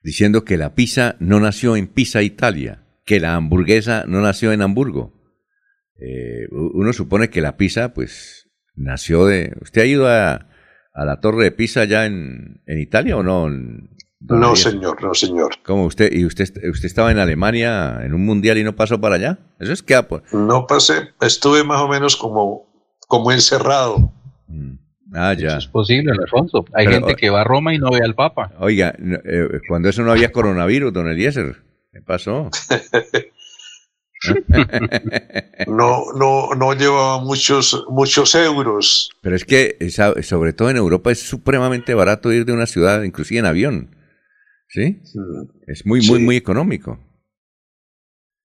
diciendo 0.03 0.43
que 0.43 0.57
la 0.57 0.75
pizza 0.75 1.15
no 1.19 1.39
nació 1.39 1.75
en 1.75 1.88
Pisa, 1.88 2.21
Italia, 2.21 2.84
que 3.05 3.19
la 3.19 3.36
hamburguesa 3.36 4.03
no 4.07 4.21
nació 4.21 4.51
en 4.51 4.61
Hamburgo. 4.61 5.13
Eh, 6.01 6.47
uno 6.51 6.93
supone 6.93 7.30
que 7.30 7.41
la 7.41 7.57
pizza, 7.57 7.93
pues, 7.93 8.49
nació 8.75 9.25
de... 9.25 9.53
¿Usted 9.61 9.82
ha 9.82 9.86
ido 9.86 10.07
a, 10.07 10.47
a 10.93 11.05
la 11.05 11.19
torre 11.19 11.43
de 11.45 11.51
Pisa 11.51 11.82
allá 11.82 12.05
en, 12.05 12.61
en 12.65 12.80
Italia 12.80 13.17
o 13.17 13.23
no? 13.23 13.49
No, 14.21 14.55
señor, 14.55 15.01
no, 15.03 15.13
señor. 15.13 15.55
¿Cómo 15.65 15.86
usted? 15.86 16.11
¿Y 16.11 16.25
usted, 16.25 16.45
usted 16.69 16.86
estaba 16.86 17.11
en 17.11 17.19
Alemania 17.19 17.99
en 18.03 18.13
un 18.13 18.25
mundial 18.25 18.57
y 18.57 18.63
no 18.63 18.75
pasó 18.75 18.99
para 18.99 19.15
allá? 19.15 19.39
Eso 19.59 19.71
es 19.73 19.82
que... 19.84 19.95
ah, 19.95 20.07
pues, 20.07 20.23
No 20.34 20.67
pasé, 20.67 21.09
estuve 21.21 21.63
más 21.63 21.82
o 21.82 21.88
menos 21.88 22.15
como, 22.17 22.69
como 23.07 23.32
encerrado. 23.32 24.13
Ah, 25.14 25.34
ya. 25.34 25.57
Es 25.57 25.68
posible, 25.68 26.12
Alfonso. 26.12 26.66
Hay 26.74 26.86
Pero, 26.86 26.97
gente 26.99 27.16
que 27.16 27.30
va 27.30 27.41
a 27.41 27.43
Roma 27.43 27.74
y 27.74 27.80
no 27.80 27.89
ve 27.91 27.99
al 28.03 28.14
Papa. 28.16 28.53
Oiga, 28.60 28.93
eh, 28.97 29.60
cuando 29.68 29.89
eso 29.89 30.03
no 30.03 30.12
había 30.12 30.32
coronavirus, 30.32 30.93
don 30.93 31.07
Eliezer, 31.10 31.55
¿qué 31.91 32.01
pasó? 32.01 32.49
No, 35.68 36.12
no, 36.14 36.49
no 36.55 36.74
llevaba 36.74 37.20
muchos, 37.24 37.86
muchos 37.89 38.36
euros. 38.36 39.10
Pero 39.22 39.36
es 39.36 39.45
que, 39.45 39.78
esa- 39.80 40.22
sobre 40.24 40.51
todo 40.53 40.70
en 40.70 40.78
Europa, 40.78 41.10
es 41.12 41.20
supremamente 41.22 41.93
barato 41.93 42.34
ir 42.34 42.43
de 42.45 42.51
una 42.53 42.66
ciudad, 42.66 43.03
inclusive 43.03 43.39
en 43.39 43.45
avión. 43.45 43.95
¿Sí? 44.68 45.01
Es 45.68 45.86
muy, 45.86 45.99
muy, 46.01 46.20
Sí. 46.20 46.24
muy 46.26 46.36
económico. 46.36 46.99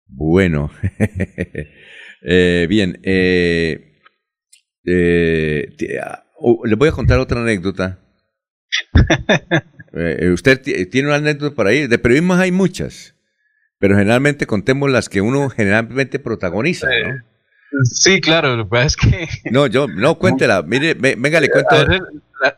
Bueno. 0.07 0.71
Eh, 2.23 2.67
bien. 2.69 2.99
eh, 3.01 3.97
eh, 4.85 5.65
ah, 6.03 6.23
oh, 6.41 6.65
les 6.65 6.77
voy 6.77 6.89
a 6.89 6.91
contar 6.91 7.19
otra 7.19 7.41
anécdota. 7.41 7.99
Eh, 9.93 10.29
usted 10.33 10.61
ti- 10.61 10.85
tiene 10.85 11.09
una 11.09 11.17
anécdota 11.17 11.53
por 11.53 11.67
ahí. 11.67 11.85
De 11.85 11.99
periodismo 11.99 12.35
hay 12.35 12.53
muchas. 12.53 13.13
Pero 13.77 13.95
generalmente 13.97 14.47
contemos 14.47 14.89
las 14.89 15.09
que 15.09 15.19
uno 15.19 15.49
generalmente 15.49 16.17
protagoniza, 16.17 16.87
¿no? 16.87 17.17
Sí, 17.83 18.21
claro, 18.21 18.55
lo 18.55 18.63
que 18.63 18.69
pasa 18.69 18.85
es 18.85 18.95
que 18.95 19.27
No, 19.51 19.67
yo, 19.67 19.87
no, 19.89 20.15
cuéntela. 20.17 20.61
Mire, 20.61 20.93
ve- 20.93 21.15
venga, 21.19 21.41
le 21.41 21.49
cuento. 21.49 21.75
a 21.75 21.83
veces, 21.83 22.01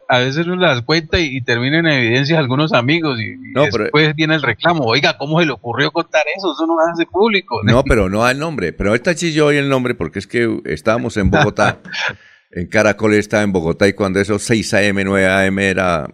a 0.10 0.20
veces 0.20 0.46
uno 0.46 0.58
las 0.58 0.84
cuenta 0.84 1.20
y, 1.20 1.38
y 1.38 1.42
termina 1.42 1.80
en 1.80 1.88
evidencia 1.88 2.38
algunos 2.38 2.72
amigos 2.72 3.20
y, 3.20 3.32
y 3.32 3.52
No, 3.56 3.64
pero- 3.72 3.86
después 3.86 4.14
viene 4.16 4.36
el 4.36 4.44
reclamo. 4.44 4.84
Oiga, 4.86 5.18
¿cómo 5.18 5.40
se 5.40 5.48
le 5.48 5.54
ocurrió 5.54 5.90
contar 5.90 6.22
eso? 6.38 6.54
Eso 6.54 6.68
no 6.68 6.76
hace 6.88 7.08
público. 7.08 7.62
No, 7.64 7.84
pero 7.84 8.10
no 8.10 8.22
da 8.22 8.30
el 8.30 8.38
nombre. 8.38 8.74
Pero 8.74 8.92
ahorita 8.92 9.16
sí 9.16 9.34
yo 9.34 9.48
oí 9.48 9.58
el 9.58 9.70
nombre 9.70 9.96
porque 9.96 10.20
es 10.20 10.28
que 10.28 10.60
estábamos 10.66 11.18
en 11.18 11.32
Bogotá. 11.32 11.80
en 12.56 12.68
Caracol 12.68 13.16
estaba 13.16 13.44
en 13.44 13.52
Bogotá 13.52 13.88
y 13.88 13.94
cuando 13.94 14.20
eso 14.20 14.38
6 14.38 14.74
AM, 14.76 15.04
9 15.04 15.26
AM 15.26 15.60
era 15.60 16.08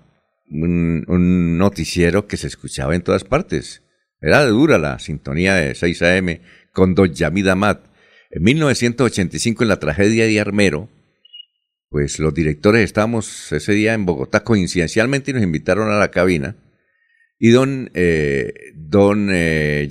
un, 0.50 1.58
noticiero 1.58 2.28
que 2.28 2.38
se 2.38 2.48
escuchaba 2.48 2.96
en 2.96 3.02
todas 3.02 3.26
partes. 3.26 3.84
Era 4.22 4.46
dura 4.46 4.78
la 4.78 5.00
sintonía 5.00 5.56
de 5.56 5.76
6 5.76 6.02
AM 6.02 6.40
con 6.72 6.96
Don 6.96 7.14
Yamid 7.14 7.48
Amat. 7.48 7.86
En 8.32 8.44
1985, 8.44 9.64
en 9.64 9.70
la 9.70 9.80
tragedia 9.80 10.26
de 10.26 10.40
Armero, 10.40 10.90
pues 11.90 12.20
los 12.20 12.34
directores 12.34 12.84
estábamos 12.84 13.52
ese 13.52 13.74
día 13.74 13.94
en 13.94 14.06
Bogotá 14.06 14.44
coincidencialmente 14.44 15.32
y 15.32 15.34
nos 15.34 15.44
invitaron 15.44 15.92
a 15.92 16.00
la 16.00 16.12
cabina. 16.12 16.56
Y 17.38 17.50
don, 17.50 17.92
eh, 17.96 18.54
don 18.76 19.30
eh, 19.32 19.90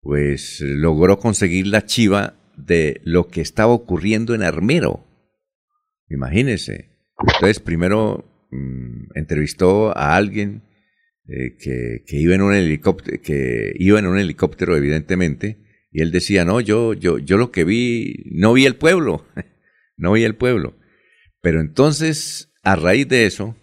pues 0.00 0.60
logró 0.60 1.18
conseguir 1.18 1.66
la 1.68 1.84
chiva 1.84 2.37
de 2.66 3.00
lo 3.04 3.28
que 3.28 3.40
estaba 3.40 3.72
ocurriendo 3.72 4.34
en 4.34 4.42
Armero. 4.42 5.06
Imagínense. 6.08 6.90
Entonces, 7.18 7.60
primero 7.60 8.24
mm, 8.50 9.16
entrevistó 9.16 9.96
a 9.96 10.16
alguien 10.16 10.62
eh, 11.28 11.56
que, 11.58 12.04
que 12.06 12.16
iba 12.16 12.34
en 12.34 12.42
un 12.42 12.54
helicóptero, 12.54 13.20
que 13.22 13.72
iba 13.78 13.98
en 13.98 14.06
un 14.06 14.18
helicóptero, 14.18 14.76
evidentemente, 14.76 15.58
y 15.90 16.02
él 16.02 16.10
decía, 16.10 16.44
no, 16.44 16.60
yo, 16.60 16.94
yo, 16.94 17.18
yo 17.18 17.36
lo 17.36 17.50
que 17.50 17.64
vi, 17.64 18.24
no 18.30 18.52
vi 18.52 18.66
el 18.66 18.76
pueblo, 18.76 19.26
no 19.96 20.12
vi 20.12 20.24
el 20.24 20.36
pueblo. 20.36 20.76
Pero 21.40 21.60
entonces, 21.60 22.52
a 22.62 22.76
raíz 22.76 23.08
de 23.08 23.26
eso, 23.26 23.56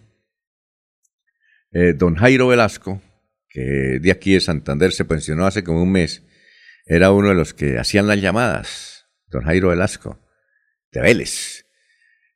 eh, 1.72 1.92
don 1.92 2.16
Jairo 2.16 2.48
Velasco, 2.48 3.02
que 3.48 3.98
de 4.00 4.10
aquí 4.10 4.34
de 4.34 4.40
Santander 4.40 4.92
se 4.92 5.04
pensionó 5.04 5.46
hace 5.46 5.62
como 5.62 5.82
un 5.82 5.92
mes, 5.92 6.25
era 6.86 7.10
uno 7.10 7.28
de 7.28 7.34
los 7.34 7.52
que 7.52 7.78
hacían 7.78 8.06
las 8.06 8.20
llamadas, 8.20 9.06
don 9.26 9.42
Jairo 9.42 9.70
Velasco, 9.70 10.18
de 10.92 11.00
Vélez. 11.00 11.66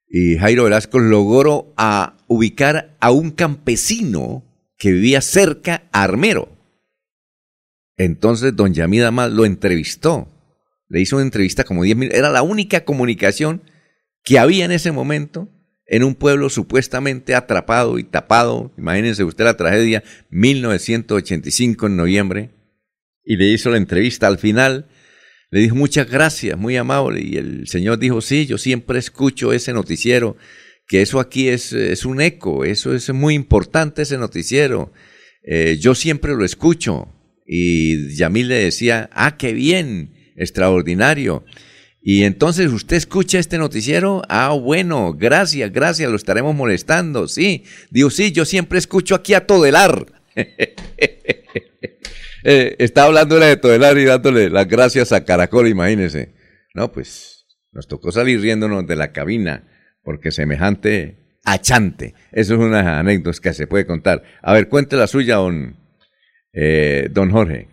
Y 0.09 0.37
Jairo 0.37 0.65
Velasco 0.65 0.99
logró 0.99 1.73
a 1.77 2.17
ubicar 2.27 2.97
a 3.01 3.13
un 3.13 3.31
campesino 3.31 4.45
que 4.77 4.91
vivía 4.91 5.21
cerca 5.21 5.85
a 5.93 6.03
Armero. 6.03 6.49
Entonces 7.97 8.57
don 8.57 8.75
Yamida 8.75 9.11
lo 9.29 9.45
entrevistó. 9.45 10.29
Le 10.89 11.01
hizo 11.01 11.17
una 11.17 11.25
entrevista 11.25 11.63
como 11.63 11.85
10 11.85 11.97
minutos. 11.97 12.19
Era 12.19 12.31
la 12.31 12.43
única 12.43 12.85
comunicación 12.85 13.63
que 14.25 14.39
había 14.39 14.65
en 14.65 14.73
ese 14.73 14.91
momento 14.91 15.49
en 15.87 16.03
un 16.03 16.15
pueblo 16.15 16.51
supuestamente 16.51 17.35
atrapado 17.35 17.99
y 17.99 18.05
tapado. 18.05 18.73
Imagínense 18.77 19.23
usted 19.23 19.45
la 19.45 19.57
tragedia, 19.57 20.03
1985 20.31 21.87
en 21.87 21.97
noviembre. 21.97 22.51
Y 23.25 23.37
le 23.37 23.47
hizo 23.47 23.71
la 23.71 23.77
entrevista 23.77 24.27
al 24.27 24.39
final. 24.39 24.89
Le 25.51 25.61
dijo 25.61 25.75
muchas 25.75 26.09
gracias, 26.09 26.57
muy 26.57 26.77
amable. 26.77 27.23
Y 27.23 27.37
el 27.37 27.67
señor 27.67 27.99
dijo, 27.99 28.21
sí, 28.21 28.47
yo 28.47 28.59
siempre 28.59 28.99
escucho 28.99 29.53
ese 29.53 29.73
noticiero, 29.73 30.37
que 30.87 31.03
eso 31.03 31.21
aquí 31.21 31.49
es, 31.49 31.73
es 31.73 32.05
un 32.05 32.21
eco, 32.21 32.65
eso 32.65 32.95
es 32.95 33.13
muy 33.13 33.35
importante 33.35 34.03
ese 34.03 34.19
noticiero. 34.19 34.93
Eh, 35.43 35.79
yo 35.81 35.95
siempre 35.95 36.35
lo 36.35 36.45
escucho. 36.45 37.09
Y 37.47 38.15
Yamil 38.15 38.49
le 38.49 38.57
decía, 38.57 39.11
ah, 39.13 39.37
qué 39.37 39.53
bien, 39.53 40.15
extraordinario. 40.37 41.45
Y 42.03 42.23
entonces 42.23 42.73
usted 42.73 42.97
escucha 42.97 43.39
este 43.39 43.59
noticiero, 43.59 44.23
ah, 44.29 44.53
bueno, 44.53 45.13
gracias, 45.13 45.71
gracias, 45.71 46.11
lo 46.11 46.17
estaremos 46.17 46.55
molestando, 46.55 47.29
sí. 47.29 47.65
Digo, 47.91 48.09
sí, 48.09 48.33
yo 48.33 48.45
siempre 48.45 48.79
escucho 48.79 49.15
aquí 49.15 49.35
a 49.35 49.47
Todelar. 49.47 50.07
eh, 52.45 52.77
está 52.79 53.05
hablando 53.05 53.39
de 53.39 53.57
Todelar 53.57 53.97
y 53.99 54.05
dándole 54.05 54.51
las 54.51 54.67
gracias 54.69 55.13
a 55.13 55.25
Caracol, 55.25 55.69
imagínese. 55.69 56.35
No, 56.75 56.93
pues 56.93 57.47
nos 57.73 57.87
tocó 57.89 58.13
salir 58.13 58.41
riéndonos 58.41 58.87
de 58.87 58.97
la 58.97 59.13
cabina, 59.13 59.65
porque 60.03 60.31
semejante 60.31 61.39
achante. 61.45 62.15
Eso 62.33 62.55
es 62.55 62.61
una 62.61 62.99
anécdota 62.99 63.39
que 63.43 63.53
se 63.55 63.67
puede 63.67 63.87
contar. 63.87 64.23
A 64.43 64.53
ver, 64.53 64.69
cuente 64.69 64.97
la 64.97 65.07
suya, 65.07 65.37
don, 65.37 65.77
eh, 66.53 67.09
don 67.11 67.31
Jorge. 67.31 67.69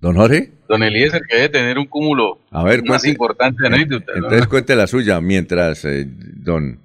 ¿Don 0.00 0.16
Jorge? 0.16 0.50
Don 0.68 0.82
Eliezer, 0.82 1.22
que 1.28 1.36
debe 1.36 1.48
tener 1.50 1.78
un 1.78 1.86
cúmulo 1.86 2.40
A 2.50 2.62
ver, 2.64 2.80
más 2.82 3.02
cuente- 3.02 3.08
importante 3.10 3.62
de 3.62 3.68
anécdotas. 3.68 4.16
¿no? 4.16 4.24
Entonces 4.24 4.46
cuente 4.48 4.76
la 4.76 4.86
suya 4.86 5.20
mientras 5.20 5.84
eh, 5.84 6.04
don... 6.06 6.80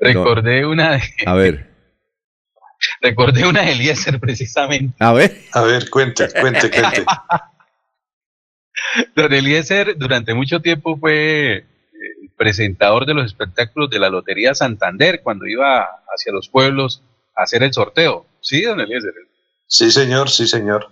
Recordé 0.00 0.64
una 0.64 0.92
de, 0.92 1.02
A 1.26 1.34
ver, 1.34 1.69
recordé 3.00 3.46
una 3.46 3.62
de 3.62 3.72
Eliezer 3.72 4.18
precisamente. 4.20 4.94
a 5.02 5.12
ver. 5.12 5.36
A 5.52 5.62
ver, 5.62 5.88
cuente, 5.90 6.28
cuente, 6.40 6.70
cuente. 6.70 7.04
Don 9.14 9.32
Eliezer 9.32 9.96
durante 9.98 10.32
mucho 10.34 10.60
tiempo 10.60 10.96
fue 10.96 11.56
eh, 11.58 11.64
presentador 12.36 13.04
de 13.06 13.14
los 13.14 13.26
espectáculos 13.26 13.90
de 13.90 13.98
la 13.98 14.08
Lotería 14.08 14.54
Santander 14.54 15.20
cuando 15.22 15.46
iba 15.46 15.82
hacia 16.14 16.32
los 16.32 16.48
pueblos 16.48 17.02
a 17.36 17.42
hacer 17.42 17.62
el 17.62 17.72
sorteo. 17.72 18.26
Sí, 18.40 18.62
don 18.62 18.80
Eliezer. 18.80 19.12
Sí, 19.66 19.90
señor, 19.90 20.30
sí, 20.30 20.46
señor. 20.46 20.90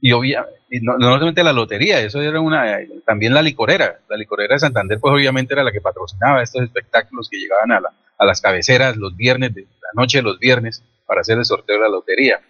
Y 0.00 0.12
obviamente, 0.12 0.52
no, 0.82 0.98
no 0.98 1.06
solamente 1.14 1.42
la 1.44 1.52
lotería, 1.52 2.00
eso 2.00 2.20
era 2.20 2.40
una, 2.40 2.78
también 3.06 3.32
la 3.32 3.42
licorera. 3.42 4.00
La 4.08 4.16
licorera 4.16 4.54
de 4.54 4.60
Santander, 4.60 4.98
pues 5.00 5.14
obviamente 5.14 5.54
era 5.54 5.62
la 5.62 5.72
que 5.72 5.80
patrocinaba 5.80 6.42
estos 6.42 6.62
espectáculos 6.62 7.28
que 7.30 7.38
llegaban 7.38 7.72
a, 7.72 7.80
la- 7.80 7.92
a 8.18 8.24
las 8.26 8.40
cabeceras 8.40 8.96
los 8.96 9.16
viernes, 9.16 9.54
de, 9.54 9.62
la 9.62 9.90
noche 10.02 10.18
de 10.18 10.22
los 10.22 10.38
viernes, 10.38 10.82
para 11.12 11.20
hacer 11.20 11.36
el 11.36 11.44
sorteo 11.44 11.76
de 11.76 11.82
la 11.82 11.90
lotería. 11.90 12.40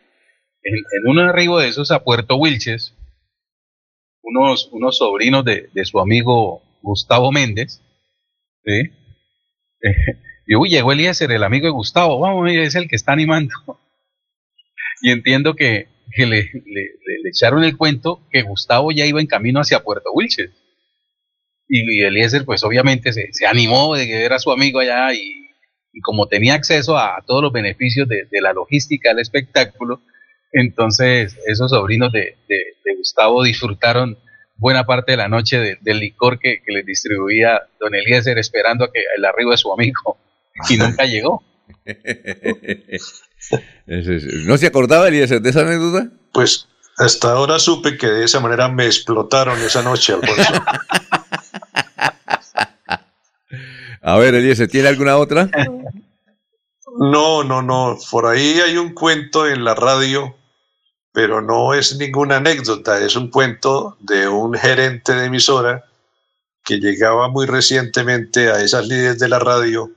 En, 0.62 0.76
un 1.10 1.18
arribo 1.18 1.59
de 1.59 1.66
esos 1.66 1.90
a 1.90 2.05
Puerto 2.05 2.36
Wilches, 2.36 2.94
unos, 4.22 4.68
unos 4.70 4.98
sobrinos 4.98 5.44
de, 5.44 5.68
de 5.74 5.84
su 5.84 5.98
amigo 5.98 6.62
Gustavo 6.80 7.32
Méndez, 7.32 7.82
¿sí? 8.64 8.93
y 10.47 10.55
uy, 10.55 10.68
llegó 10.68 10.93
Eliezer, 10.93 11.32
el 11.32 11.43
amigo 11.43 11.66
de 11.66 11.72
Gustavo, 11.72 12.20
vamos, 12.20 12.48
es 12.52 12.76
el 12.76 12.86
que 12.89 12.94
está 12.94 13.12
animando. 13.14 13.52
Y 15.02 15.10
entiendo 15.10 15.55
que, 15.56 15.89
que 16.14 16.26
le, 16.26 16.43
le- 16.44 16.62
le- 16.64 17.28
echaron 17.28 17.64
el 17.64 17.76
cuento 17.76 18.24
que 18.30 18.43
Gustavo 18.43 18.93
ya 18.93 19.05
iba 19.05 19.20
en 19.20 19.26
camino 19.26 19.59
hacia 19.59 19.82
Puerto 19.82 20.12
Wilches. 20.12 20.52
Y, 21.66 21.80
y 22.01 22.05
Eliezer, 22.05 22.44
pues 22.44 22.62
obviamente 22.62 23.12
se, 23.12 23.32
se 23.32 23.44
animó 23.48 23.97
de 23.97 24.06
ver 24.06 24.32
a 24.32 24.39
su 24.39 24.52
amigo 24.52 24.78
allá 24.78 25.12
y, 25.12 25.41
y 25.93 26.01
como 26.01 26.27
tenía 26.27 26.55
acceso 26.55 26.97
a, 26.98 27.23
todos 27.27 27.43
los 27.43 27.52
beneficios 27.52 28.09
de, 28.09 28.27
de 28.31 28.40
la 28.40 28.52
logística 28.52 29.10
del 29.10 29.19
espectáculo, 29.20 30.01
entonces 30.52 31.36
esos 31.47 31.70
sobrinos 31.70 32.12
de, 32.12 32.36
de- 32.48 32.77
de 32.85 32.97
Gustavo 32.97 33.43
disfrutaron 33.43 34.19
buena 34.56 34.85
parte 34.85 35.12
de 35.12 35.16
la 35.19 35.28
noche 35.28 35.59
de- 35.59 35.78
del 35.81 35.98
licor 35.98 36.39
que, 36.39 36.62
que 36.64 36.73
les 36.73 36.86
distribuía 36.86 37.60
don 37.81 37.94
Eliezer 37.94 38.39
esperando 38.39 38.85
a 38.85 38.93
que 38.93 39.01
el 39.16 39.24
arribo 39.24 39.51
de 39.51 39.56
su 39.56 39.73
amigo 39.73 40.19
y 40.69 40.77
nunca 40.78 41.05
llegó. 41.05 41.43
¿No 43.86 44.56
se 44.59 44.66
acordaba 44.66 45.09
Eliezer 45.09 45.40
de 45.40 45.51
esa 45.51 45.60
anécdota? 45.62 46.09
Pues 46.32 46.69
hasta 46.98 47.32
ahora 47.32 47.59
supe 47.59 47.97
que 47.97 48.06
de 48.06 48.24
esa 48.24 48.40
manera 48.40 48.69
me 48.69 48.86
explotaron 48.86 49.59
esa 49.62 49.82
noche, 49.82 50.12
Alfonso. 50.14 50.52
A 54.03 54.19
ver, 54.19 54.35
Eliezer, 54.35 54.69
¿tiene 54.69 54.89
alguna 54.89 55.16
otra? 55.16 55.49
No, 56.99 57.45
no, 57.45 57.62
no. 57.62 57.99
Por 58.11 58.27
ahí 58.27 58.61
hay 58.61 58.77
un 58.77 58.93
cuento 58.95 59.47
en 59.47 59.65
la 59.65 59.74
radio, 59.74 60.35
pero 61.12 61.41
no 61.41 61.74
es 61.74 61.97
ninguna 61.97 62.37
anécdota. 62.39 63.01
Es 63.01 63.16
un 63.16 63.31
cuento 63.31 63.97
de 64.01 64.29
un 64.29 64.55
gerente 64.55 65.12
de 65.15 65.27
emisora 65.27 65.85
que 66.65 66.79
llegaba 66.79 67.29
muy 67.29 67.47
recientemente 67.47 68.51
a 68.51 68.61
esas 68.62 68.87
líderes 68.87 69.19
de 69.19 69.29
la 69.29 69.39
radio 69.39 69.91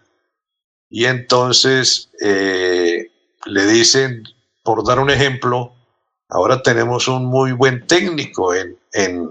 y 0.89 1.05
entonces 1.05 2.09
eh, 2.21 3.11
le 3.45 3.65
dicen, 3.67 4.23
por 4.63 4.85
dar 4.85 4.99
un 4.99 5.09
ejemplo, 5.09 5.73
ahora 6.29 6.63
tenemos 6.63 7.07
un 7.07 7.25
muy 7.25 7.51
buen 7.51 7.85
técnico 7.85 8.53
en, 8.53 8.77
en, 8.93 9.29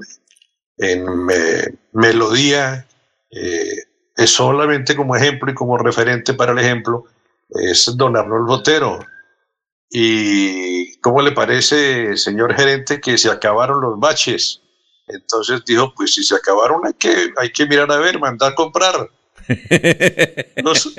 en 0.79 1.25
me- 1.25 1.75
melodía. 1.93 2.87
eh, 3.31 3.85
es 4.25 4.31
solamente 4.31 4.97
como 4.97 5.17
ejemplo 5.17 5.51
y 5.51 5.55
como 5.55 5.79
referente 5.79 6.35
para 6.35 6.53
el 6.53 6.59
ejemplo 6.59 7.05
es 7.51 7.97
don 7.97 8.17
Arnold 8.17 8.47
Botero. 8.47 9.01
¿Y 9.91 10.97
cómo 11.01 11.23
le 11.23 11.33
parece, 11.33 12.17
señor 12.17 12.55
gerente, 12.55 13.01
que 13.01 13.17
se 13.17 13.31
acabaron 13.31 13.81
los 13.81 13.99
baches? 13.99 14.61
Entonces 15.07 15.63
dijo, 15.65 15.93
pues 15.95 16.15
si 16.15 16.25
se 16.25 16.35
acabaron 16.35 16.87
hay 16.87 16.95
que, 16.95 17.33
hay 17.37 17.51
que 17.53 17.67
mirar 17.67 17.93
a 17.93 17.99
ver, 17.99 18.19
mandar 18.19 18.55
comprar. 18.55 19.11
Los, 20.57 20.95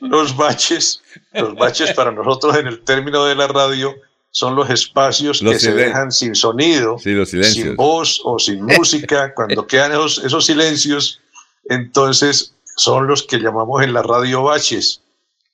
los 0.00 0.36
baches, 0.36 1.02
los 1.32 1.56
baches 1.56 1.92
para 1.94 2.12
nosotros 2.12 2.56
en 2.56 2.68
el 2.68 2.84
término 2.84 3.24
de 3.24 3.34
la 3.34 3.48
radio 3.48 3.92
son 4.30 4.54
los 4.54 4.70
espacios 4.70 5.42
Los 5.42 5.54
que 5.54 5.58
se 5.58 5.72
dejan 5.72 6.12
sin 6.12 6.36
sonido, 6.36 6.96
Sí, 7.00 7.10
los 7.10 7.30
sin 7.30 7.74
voz 7.74 8.20
o 8.22 8.38
sin 8.38 8.64
música, 8.64 9.34
cuando 9.34 9.66
quedan 9.66 9.90
esos, 9.90 10.24
esos 10.24 10.46
silencios, 10.46 11.20
entonces 11.64 12.54
son 12.78 13.06
los 13.06 13.24
que 13.24 13.38
llamamos 13.38 13.82
en 13.82 13.92
la 13.92 14.02
radio 14.02 14.44
baches. 14.44 15.02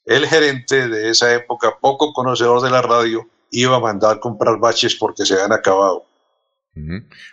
El 0.04 0.26
gerente 0.26 0.88
de 0.88 1.10
esa 1.10 1.34
época, 1.34 1.78
poco 1.80 2.12
conocedor 2.12 2.60
de 2.62 2.70
la 2.70 2.82
radio, 2.82 3.26
iba 3.50 3.76
a 3.76 3.80
mandar 3.80 4.20
comprar 4.20 4.58
baches 4.58 4.94
porque 4.94 5.24
se 5.24 5.34
habían 5.34 5.52
acabado. 5.52 6.04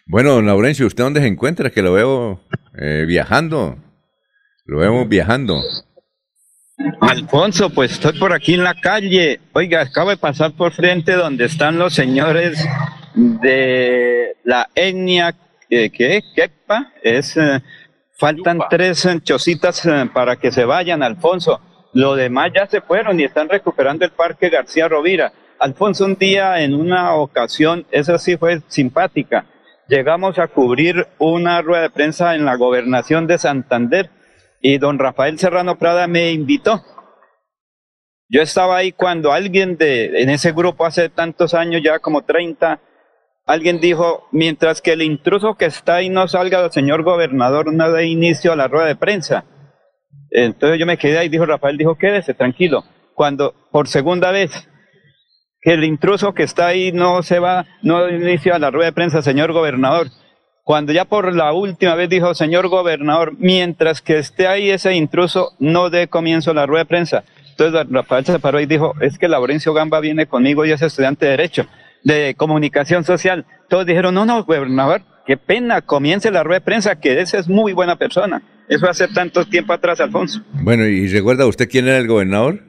Bueno, 0.05 0.33
don 0.33 0.45
Laurencio, 0.45 0.87
¿usted 0.87 1.03
dónde 1.03 1.19
se 1.19 1.27
encuentra? 1.27 1.71
Que 1.71 1.81
lo 1.81 1.93
veo 1.93 2.39
eh, 2.79 3.05
viajando. 3.07 3.77
Lo 4.65 4.77
vemos 4.77 5.09
viajando. 5.09 5.61
Alfonso, 7.01 7.69
pues 7.69 7.91
estoy 7.91 8.17
por 8.17 8.33
aquí 8.33 8.53
en 8.53 8.63
la 8.63 8.75
calle. 8.75 9.41
Oiga, 9.53 9.81
acabo 9.81 10.11
de 10.11 10.17
pasar 10.17 10.53
por 10.53 10.71
frente 10.71 11.13
donde 11.13 11.45
están 11.45 11.77
los 11.77 11.93
señores 11.93 12.63
de 13.15 14.37
la 14.43 14.69
etnia, 14.73 15.35
eh, 15.69 15.89
¿qué? 15.89 16.23
¿Quepa? 16.35 16.91
Es, 17.03 17.35
eh, 17.37 17.61
faltan 18.21 18.59
tres 18.69 19.07
chocitas 19.23 19.83
eh, 19.87 20.07
para 20.13 20.35
que 20.35 20.51
se 20.51 20.63
vayan, 20.63 21.01
Alfonso. 21.01 21.59
Lo 21.93 22.15
demás 22.15 22.51
ya 22.53 22.67
se 22.67 22.79
fueron 22.79 23.19
y 23.19 23.23
están 23.23 23.49
recuperando 23.49 24.05
el 24.05 24.11
Parque 24.11 24.49
García 24.49 24.87
Rovira. 24.87 25.33
Alfonso, 25.59 26.05
un 26.05 26.15
día, 26.15 26.61
en 26.61 26.75
una 26.75 27.15
ocasión, 27.15 27.87
esa 27.89 28.19
sí 28.19 28.37
fue 28.37 28.61
simpática, 28.67 29.45
llegamos 29.87 30.37
a 30.37 30.47
cubrir 30.47 31.07
una 31.17 31.61
rueda 31.63 31.81
de 31.81 31.89
prensa 31.89 32.35
en 32.35 32.45
la 32.45 32.55
gobernación 32.55 33.25
de 33.25 33.39
Santander 33.39 34.11
y 34.61 34.77
don 34.77 34.99
Rafael 34.99 35.39
Serrano 35.39 35.77
Prada 35.77 36.07
me 36.07 36.31
invitó. 36.31 36.83
Yo 38.29 38.41
estaba 38.41 38.77
ahí 38.77 38.91
cuando 38.91 39.33
alguien 39.33 39.77
de, 39.77 40.21
en 40.21 40.29
ese 40.29 40.51
grupo 40.51 40.85
hace 40.85 41.09
tantos 41.09 41.53
años, 41.55 41.81
ya 41.83 41.99
como 41.99 42.21
30, 42.21 42.79
alguien 43.51 43.79
dijo, 43.79 44.27
mientras 44.31 44.81
que 44.81 44.93
el 44.93 45.01
intruso 45.01 45.55
que 45.55 45.65
está 45.65 45.95
ahí 45.95 46.09
no 46.09 46.27
salga, 46.27 46.63
el 46.63 46.71
señor 46.71 47.03
gobernador 47.03 47.73
no 47.73 47.91
dé 47.91 48.07
inicio 48.07 48.53
a 48.53 48.55
la 48.55 48.67
rueda 48.67 48.87
de 48.87 48.95
prensa. 48.95 49.45
Entonces 50.29 50.79
yo 50.79 50.85
me 50.85 50.97
quedé 50.97 51.17
ahí, 51.17 51.29
dijo 51.29 51.45
Rafael, 51.45 51.77
dijo, 51.77 51.95
quédese 51.95 52.33
tranquilo. 52.33 52.85
Cuando 53.13 53.53
por 53.71 53.87
segunda 53.87 54.31
vez 54.31 54.69
que 55.61 55.73
el 55.73 55.83
intruso 55.83 56.33
que 56.33 56.43
está 56.43 56.67
ahí 56.67 56.91
no 56.91 57.21
se 57.23 57.39
va, 57.39 57.65
no 57.83 58.09
inicia 58.09 58.57
la 58.57 58.71
rueda 58.71 58.87
de 58.87 58.93
prensa, 58.93 59.21
señor 59.21 59.51
gobernador. 59.51 60.07
Cuando 60.63 60.93
ya 60.93 61.05
por 61.05 61.35
la 61.35 61.51
última 61.51 61.95
vez 61.95 62.09
dijo, 62.09 62.33
señor 62.33 62.69
gobernador, 62.69 63.33
mientras 63.37 64.01
que 64.01 64.17
esté 64.17 64.47
ahí 64.47 64.69
ese 64.69 64.95
intruso, 64.95 65.51
no 65.59 65.89
dé 65.89 66.07
comienzo 66.07 66.53
la 66.53 66.65
rueda 66.65 66.83
de 66.83 66.89
prensa. 66.89 67.23
Entonces 67.49 67.87
Rafael 67.89 68.25
se 68.25 68.39
paró 68.39 68.59
y 68.59 68.65
dijo, 68.65 68.93
es 69.01 69.17
que 69.17 69.27
Laurencio 69.27 69.73
Gamba 69.73 69.99
viene 69.99 70.27
conmigo 70.27 70.65
y 70.65 70.71
es 70.71 70.81
estudiante 70.81 71.25
de 71.25 71.31
Derecho, 71.31 71.65
de 72.03 72.35
Comunicación 72.35 73.03
Social. 73.03 73.45
Todos 73.69 73.85
dijeron, 73.85 74.13
no, 74.15 74.25
no, 74.25 74.43
gobernador, 74.43 75.01
qué 75.25 75.37
pena, 75.37 75.81
comience 75.81 76.31
la 76.31 76.43
rueda 76.43 76.59
de 76.59 76.65
prensa, 76.65 76.99
que 76.99 77.19
ese 77.21 77.37
es 77.37 77.47
muy 77.47 77.73
buena 77.73 77.95
persona. 77.97 78.41
Eso 78.67 78.89
hace 78.89 79.07
tanto 79.09 79.45
tiempo 79.45 79.73
atrás, 79.73 79.99
Alfonso. 79.99 80.41
Bueno, 80.53 80.85
¿y 80.85 81.07
recuerda 81.07 81.45
usted 81.45 81.69
quién 81.69 81.87
era 81.87 81.97
el 81.97 82.07
gobernador? 82.07 82.59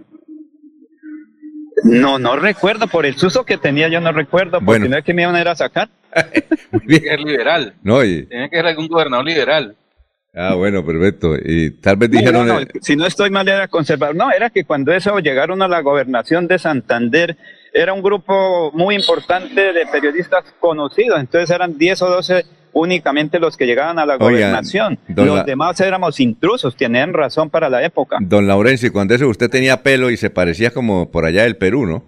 No, 1.84 2.18
no 2.18 2.36
recuerdo, 2.36 2.86
por 2.86 3.06
el 3.06 3.16
susto 3.16 3.44
que 3.44 3.58
tenía 3.58 3.88
yo 3.88 4.00
no 4.00 4.12
recuerdo, 4.12 4.52
porque 4.52 4.64
Bueno. 4.64 4.88
no 4.88 4.96
es 4.98 5.04
que 5.04 5.14
me 5.14 5.22
iban 5.22 5.34
a 5.34 5.40
ir 5.40 5.48
a 5.48 5.54
sacar. 5.56 5.88
Tiene 6.86 7.00
que 7.02 7.08
ser 7.08 7.20
liberal. 7.20 7.74
No, 7.82 8.04
y- 8.04 8.26
Tiene 8.26 8.50
que 8.50 8.56
ser 8.56 8.66
algún 8.66 8.86
gobernador 8.88 9.24
liberal. 9.26 9.74
ah, 10.34 10.54
bueno, 10.54 10.84
perfecto. 10.84 11.34
Y 11.42 11.70
tal 11.80 11.96
vez 11.96 12.10
dijeron... 12.10 12.46
no, 12.46 12.54
no, 12.54 12.60
eh, 12.60 12.68
si 12.80 12.94
no 12.94 13.06
estoy 13.06 13.30
mal 13.30 13.48
era 13.48 13.66
conservador. 13.68 14.14
No, 14.14 14.30
era 14.30 14.50
que 14.50 14.64
cuando 14.64 14.92
eso 14.92 15.18
llegaron 15.18 15.60
a 15.62 15.68
la 15.68 15.80
gobernación 15.80 16.46
de 16.46 16.58
Santander, 16.58 17.36
era 17.72 17.92
un 17.92 18.02
grupo 18.02 18.70
muy 18.74 18.94
importante 18.94 19.72
de 19.72 19.86
periodistas 19.86 20.44
conocidos. 20.60 21.18
Entonces 21.20 21.50
eran 21.50 21.78
10 21.78 22.02
o 22.02 22.10
12 22.10 22.44
únicamente 22.74 23.38
los 23.38 23.56
que 23.56 23.66
llegaban 23.66 23.98
a 23.98 24.06
la 24.06 24.16
gobernación. 24.16 24.98
Los 25.08 25.36
La- 25.38 25.44
demás 25.44 25.78
éramos 25.80 26.20
intrusos, 26.20 26.76
tenían 26.76 27.12
razón 27.12 27.50
para 27.50 27.68
la 27.68 27.84
época. 27.84 28.16
Don 28.20 28.46
Laurencio, 28.46 28.92
cuando 28.92 29.14
eso 29.14 29.28
usted 29.28 29.50
tenía 29.50 29.82
pelo 29.82 30.10
y 30.10 30.16
se 30.16 30.30
parecía 30.30 30.70
como 30.70 31.10
por 31.10 31.26
allá 31.26 31.42
del 31.42 31.56
Perú, 31.56 31.86
¿no? 31.86 32.04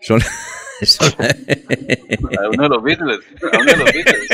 Son, 0.00 0.20
son- 0.82 1.08
A 1.18 2.48
uno 2.52 2.62
de 2.64 2.68
los 2.68 2.82
Beatles. 2.82 3.20
A 3.52 3.58
uno 3.58 3.64
de 3.72 3.76
los 3.76 3.92
Beatles. 3.92 4.28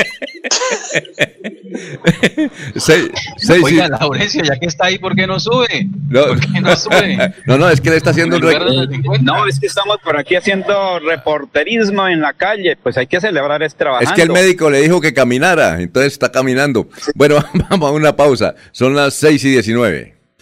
seis, 2.77 3.09
seis 3.37 3.63
Oiga, 3.63 3.87
Laurencio, 3.87 4.43
ya 4.43 4.55
que 4.57 4.65
está 4.67 4.85
ahí, 4.87 4.97
¿por 4.97 5.15
qué 5.15 5.25
no 5.27 5.39
sube? 5.39 5.87
no, 6.09 6.25
¿Por 6.27 6.39
qué 6.39 6.61
no 6.61 6.75
sube? 6.75 7.33
no, 7.45 7.57
no, 7.57 7.69
es 7.69 7.81
que 7.81 7.89
le 7.89 7.97
está 7.97 8.11
haciendo 8.11 8.37
un 8.37 8.43
En 8.43 8.49
lugar 8.49 8.63
de 8.65 8.69
rec- 8.71 8.85
los 8.85 8.89
50. 8.89 9.31
No, 9.31 9.47
es 9.47 9.59
que 9.59 9.67
estamos 9.67 9.97
por 10.03 10.17
aquí 10.17 10.35
haciendo 10.35 10.99
reporterismo 10.99 12.07
en 12.07 12.21
la 12.21 12.33
calle. 12.33 12.77
Pues 12.81 12.97
hay 12.97 13.07
que 13.07 13.19
celebrar 13.21 13.63
es 13.63 13.75
trabajando. 13.75 14.09
Es 14.09 14.15
que 14.15 14.21
el 14.23 14.31
médico 14.31 14.69
le 14.69 14.81
dijo 14.81 15.01
que 15.01 15.13
caminara, 15.13 15.81
entonces 15.81 16.13
está 16.13 16.31
caminando. 16.31 16.87
Bueno, 17.15 17.43
vamos 17.69 17.89
a 17.89 17.93
una 17.93 18.15
pausa. 18.15 18.55
Son 18.71 18.95
las 18.95 19.13
6 19.15 19.43
y 19.45 19.49
19. 19.51 20.13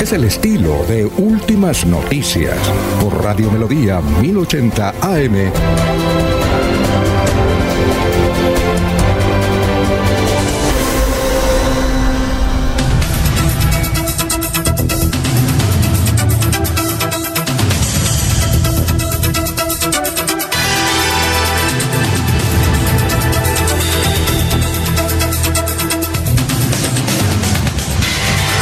Es 0.00 0.12
el 0.12 0.24
estilo 0.24 0.84
de 0.86 1.06
Últimas 1.06 1.84
Noticias 1.84 2.56
por 3.00 3.24
Radio 3.24 3.50
Melodía 3.50 4.00
1080 4.00 4.94
AM. 5.00 6.17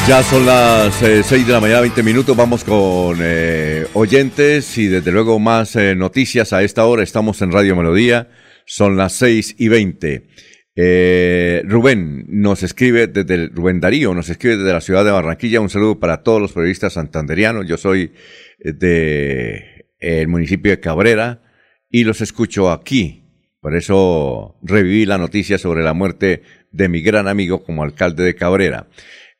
Ya 0.08 0.22
son 0.22 0.46
las 0.46 0.94
6 0.94 1.46
de 1.48 1.52
la 1.52 1.58
mañana, 1.60 1.80
20 1.80 2.02
minutos. 2.04 2.36
Vamos 2.36 2.62
con 2.62 3.18
eh, 3.20 3.86
oyentes 3.94 4.78
y 4.78 4.86
desde 4.86 5.10
luego 5.10 5.40
más 5.40 5.74
eh, 5.74 5.96
noticias 5.96 6.52
a 6.52 6.62
esta 6.62 6.84
hora. 6.86 7.02
Estamos 7.02 7.42
en 7.42 7.50
Radio 7.50 7.74
Melodía. 7.74 8.28
Son 8.66 8.96
las 8.96 9.14
6 9.14 9.56
y 9.58 9.66
20. 9.68 10.28
Eh, 10.76 11.62
Rubén 11.64 12.24
nos 12.28 12.62
escribe 12.62 13.08
desde 13.08 13.34
el- 13.34 13.50
Rubén 13.50 13.80
Darío, 13.80 14.14
nos 14.14 14.28
escribe 14.28 14.58
desde 14.58 14.72
la 14.72 14.80
ciudad 14.80 15.04
de 15.04 15.10
Barranquilla. 15.10 15.60
Un 15.60 15.70
saludo 15.70 15.98
para 15.98 16.22
todos 16.22 16.40
los 16.40 16.52
periodistas 16.52 16.92
santanderianos. 16.92 17.66
Yo 17.66 17.76
soy 17.76 18.12
eh, 18.60 18.72
de 18.72 19.54
eh, 19.56 20.20
el 20.20 20.28
municipio 20.28 20.70
de 20.70 20.78
Cabrera 20.78 21.42
y 21.90 22.04
los 22.04 22.20
escucho 22.20 22.70
aquí. 22.70 23.24
Por 23.60 23.74
eso 23.74 24.56
reviví 24.62 25.04
la 25.04 25.18
noticia 25.18 25.58
sobre 25.58 25.82
la 25.82 25.94
muerte 25.94 26.42
de 26.70 26.88
mi 26.88 27.00
gran 27.00 27.26
amigo 27.26 27.64
como 27.64 27.82
alcalde 27.82 28.22
de 28.22 28.36
Cabrera. 28.36 28.86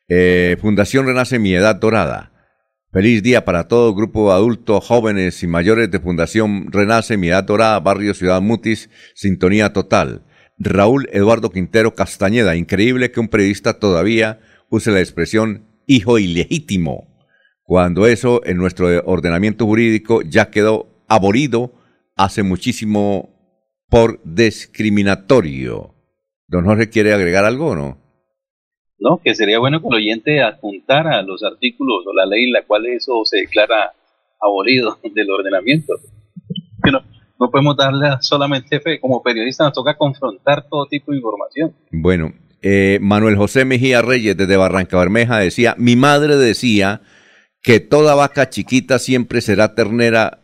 Eh, 0.08 0.56
Fundación 0.60 1.06
Renace 1.06 1.40
Mi 1.40 1.54
Edad 1.54 1.76
Dorada. 1.76 2.32
Feliz 2.92 3.24
día 3.24 3.44
para 3.44 3.66
todo 3.66 3.92
grupo 3.92 4.28
de 4.28 4.36
adultos, 4.36 4.84
jóvenes 4.86 5.42
y 5.42 5.48
mayores 5.48 5.90
de 5.90 5.98
Fundación 5.98 6.70
Renace 6.70 7.16
Mi 7.16 7.28
Edad 7.28 7.42
Dorada, 7.42 7.80
Barrio 7.80 8.14
Ciudad 8.14 8.40
Mutis, 8.40 8.88
Sintonía 9.14 9.72
Total. 9.72 10.22
Raúl 10.58 11.08
Eduardo 11.12 11.50
Quintero 11.50 11.94
Castañeda. 11.94 12.54
Increíble 12.54 13.10
que 13.10 13.18
un 13.18 13.26
periodista 13.26 13.80
todavía 13.80 14.38
use 14.70 14.92
la 14.92 15.00
expresión 15.00 15.66
hijo 15.86 16.18
ilegítimo, 16.20 17.08
cuando 17.64 18.06
eso 18.06 18.42
en 18.44 18.58
nuestro 18.58 18.88
ordenamiento 19.04 19.66
jurídico 19.66 20.22
ya 20.22 20.50
quedó 20.50 21.04
abolido 21.08 21.74
hace 22.16 22.44
muchísimo 22.44 23.34
por 23.88 24.20
discriminatorio. 24.24 25.94
Don 26.46 26.64
Jorge, 26.64 26.90
¿quiere 26.90 27.12
agregar 27.12 27.44
algo 27.44 27.74
no? 27.74 28.05
¿No? 28.98 29.20
Que 29.23 29.35
sería 29.35 29.59
bueno 29.59 29.81
que 29.81 29.89
el 29.89 29.94
oyente 29.94 30.43
apuntara 30.43 31.23
los 31.23 31.43
artículos 31.44 32.05
o 32.06 32.14
la 32.14 32.27
ley 32.27 32.44
en 32.44 32.52
la 32.52 32.62
cual 32.62 32.86
eso 32.86 33.23
se 33.24 33.39
declara 33.39 33.93
abolido 34.40 34.98
del 35.14 35.31
ordenamiento. 35.31 35.94
No, 37.39 37.51
podemos 37.51 37.77
darle 37.77 38.09
solamente 38.20 38.81
fe. 38.81 39.01
Como 39.01 39.23
periodistas 39.23 39.66
nos 39.66 39.74
toca 39.74 39.97
confrontar 39.97 40.66
todo 40.68 40.86
tipo 40.86 41.12
de 41.12 41.18
información. 41.18 41.74
Bueno, 41.90 42.32
eh, 42.62 42.98
Manuel 43.02 43.36
José 43.36 43.64
Mejía 43.64 44.02
Reyes 44.02 44.36
desde 44.36 44.56
Barranca 44.56 44.98
Bermeja 44.98 45.39
decía, 45.39 45.74
mi 45.78 45.97
madre 45.97 46.36
decía 46.36 47.02
que 47.62 47.81
toda 47.81 48.14
vaca 48.14 48.48
chiquita 48.48 48.98
siempre 48.98 49.40
será 49.40 49.74
ternera. 49.74 50.40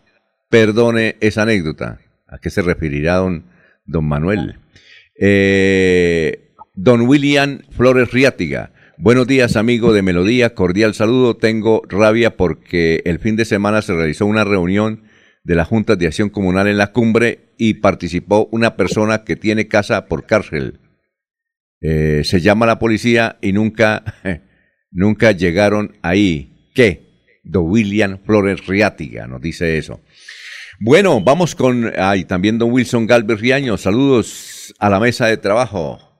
Perdone 0.51 1.17
esa 1.21 1.43
anécdota. 1.43 2.01
¿A 2.27 2.39
qué 2.39 2.51
se 2.51 2.61
referirá 2.61 3.17
don, 3.17 3.47
don 3.87 4.05
Manuel? 4.05 4.57
Eh, 5.19 6.42
don 6.75 7.03
William 7.03 7.61
Flores 7.71 8.11
Riátiga. 8.13 8.73
Buenos 8.97 9.27
días, 9.27 9.57
amigo 9.57 9.93
de 9.93 10.03
Melodía. 10.03 10.55
Cordial 10.55 10.95
saludo. 10.95 11.37
Tengo 11.37 11.83
rabia 11.89 12.37
porque 12.37 13.03
el 13.05 13.19
fin 13.19 13.37
de 13.37 13.45
semana 13.45 13.83
se 13.83 13.95
realizó 13.95 14.27
una 14.27 14.45
reunión 14.45 15.05
de 15.45 15.55
la 15.55 15.65
Junta 15.65 15.97
de 15.97 16.07
Acción 16.07 16.31
Comunal 16.31 16.69
en 16.69 16.79
la 16.79 16.93
cumbre 16.93 17.53
y 17.59 17.75
participó 17.75 18.49
una 18.53 18.77
persona 18.77 19.25
que 19.25 19.37
tiene 19.37 19.69
casa 19.69 20.07
por 20.07 20.27
cárcel. 20.27 20.81
Eh, 21.81 22.23
se 22.25 22.41
llama 22.41 22.65
la 22.65 22.79
policía 22.79 23.39
y 23.43 23.53
nunca, 23.53 24.05
nunca 24.91 25.33
llegaron 25.33 25.97
ahí. 26.03 26.71
¿Qué? 26.75 27.41
Don 27.43 27.69
William 27.69 28.19
Flores 28.25 28.67
Riátiga 28.67 29.27
nos 29.27 29.43
dice 29.43 29.77
eso. 29.79 30.01
Bueno, 30.81 31.21
vamos 31.21 31.55
con, 31.55 31.93
ay, 31.99 32.25
también 32.25 32.59
don 32.59 32.73
Wilson 32.73 33.07
Galvez 33.07 33.41
Riaño, 33.41 33.77
saludos 33.77 34.75
a 34.79 34.89
la 34.89 35.01
mesa 35.01 35.27
de 35.27 35.37
trabajo. 35.37 36.12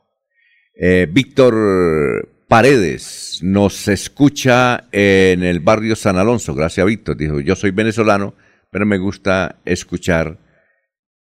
Eh, 0.75 1.07
Víctor 1.11 2.29
Paredes 2.49 3.41
nos 3.43 3.89
escucha 3.89 4.89
en 4.91 5.43
el 5.43 5.61
barrio 5.61 5.95
San 5.97 6.17
Alonso, 6.17 6.55
gracias 6.55 6.87
Víctor, 6.87 7.17
dijo, 7.17 7.41
yo 7.41 7.55
soy 7.57 7.73
venezolano, 7.73 8.35
pero 8.71 8.87
me 8.87 8.97
gusta 8.97 9.61
escuchar 9.67 10.39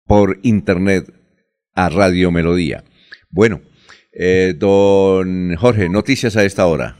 por 0.05 0.39
internet 0.43 1.13
a 1.75 1.89
Radio 1.89 2.33
Melodía. 2.33 2.83
Bueno, 3.31 3.61
eh, 4.13 4.55
don 4.57 5.55
Jorge, 5.57 5.89
noticias 5.89 6.37
a 6.37 6.45
esta 6.45 6.67
hora. 6.67 6.97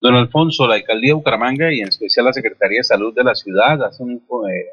Don 0.00 0.14
Alfonso, 0.14 0.66
la 0.66 0.74
alcaldía 0.74 1.10
de 1.10 1.14
Bucaramanga 1.14 1.72
y 1.72 1.80
en 1.80 1.88
especial 1.88 2.26
la 2.26 2.32
Secretaría 2.32 2.80
de 2.80 2.84
Salud 2.84 3.14
de 3.14 3.24
la 3.24 3.34
ciudad 3.34 3.82
hace 3.84 4.02
un, 4.02 4.16
eh, 4.16 4.66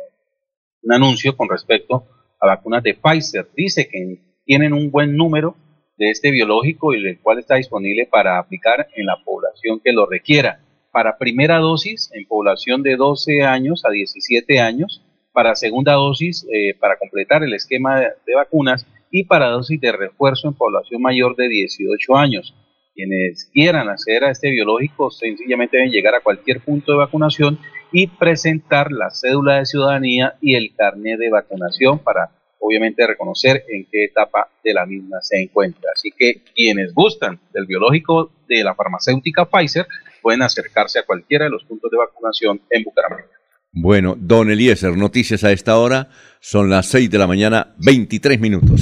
un 0.81 0.93
anuncio 0.93 1.35
con 1.37 1.49
respecto 1.49 2.07
a 2.39 2.47
vacunas 2.47 2.83
de 2.83 2.95
Pfizer. 2.95 3.49
Dice 3.55 3.87
que 3.87 4.19
tienen 4.45 4.73
un 4.73 4.91
buen 4.91 5.15
número 5.15 5.55
de 5.97 6.09
este 6.09 6.31
biológico 6.31 6.93
y 6.93 7.05
el 7.05 7.19
cual 7.19 7.39
está 7.39 7.55
disponible 7.55 8.05
para 8.05 8.37
aplicar 8.37 8.87
en 8.95 9.05
la 9.05 9.17
población 9.23 9.79
que 9.83 9.93
lo 9.93 10.05
requiera. 10.05 10.59
Para 10.91 11.17
primera 11.17 11.57
dosis 11.57 12.09
en 12.13 12.25
población 12.25 12.83
de 12.83 12.95
12 12.95 13.43
años 13.43 13.83
a 13.85 13.91
17 13.91 14.59
años, 14.59 15.01
para 15.33 15.55
segunda 15.55 15.93
dosis 15.93 16.47
eh, 16.51 16.73
para 16.79 16.97
completar 16.97 17.43
el 17.43 17.53
esquema 17.53 17.99
de, 17.99 18.07
de 18.25 18.35
vacunas 18.35 18.87
y 19.11 19.25
para 19.25 19.47
dosis 19.47 19.79
de 19.81 19.91
refuerzo 19.91 20.47
en 20.47 20.53
población 20.53 21.01
mayor 21.01 21.35
de 21.35 21.49
18 21.49 22.15
años. 22.15 22.55
Quienes 22.93 23.49
quieran 23.53 23.89
acceder 23.89 24.23
a 24.23 24.31
este 24.31 24.51
biológico 24.51 25.11
sencillamente 25.11 25.75
deben 25.75 25.91
llegar 25.91 26.15
a 26.15 26.21
cualquier 26.21 26.61
punto 26.61 26.93
de 26.93 26.99
vacunación 26.99 27.59
y 27.91 28.07
presentar 28.07 28.91
la 28.91 29.09
cédula 29.09 29.59
de 29.59 29.65
ciudadanía 29.65 30.35
y 30.39 30.55
el 30.55 30.73
carnet 30.75 31.19
de 31.19 31.29
vacunación 31.29 31.99
para 31.99 32.31
obviamente 32.65 33.05
reconocer 33.05 33.63
en 33.69 33.85
qué 33.91 34.05
etapa 34.05 34.49
de 34.63 34.73
la 34.73 34.85
misma 34.85 35.17
se 35.21 35.41
encuentra. 35.41 35.91
Así 35.95 36.11
que 36.17 36.41
quienes 36.55 36.93
gustan 36.93 37.39
del 37.53 37.65
biológico 37.65 38.31
de 38.47 38.63
la 38.63 38.73
farmacéutica 38.73 39.45
Pfizer 39.45 39.87
pueden 40.21 40.41
acercarse 40.41 40.99
a 40.99 41.05
cualquiera 41.05 41.45
de 41.45 41.51
los 41.51 41.63
puntos 41.63 41.91
de 41.91 41.97
vacunación 41.97 42.61
en 42.69 42.83
Bucaramanga. 42.83 43.29
Bueno, 43.71 44.15
don 44.17 44.49
Eliezer, 44.49 44.95
noticias 44.95 45.43
a 45.43 45.51
esta 45.51 45.77
hora. 45.77 46.09
Son 46.39 46.69
las 46.69 46.87
6 46.87 47.11
de 47.11 47.17
la 47.17 47.27
mañana, 47.27 47.75
23 47.77 48.39
minutos. 48.39 48.81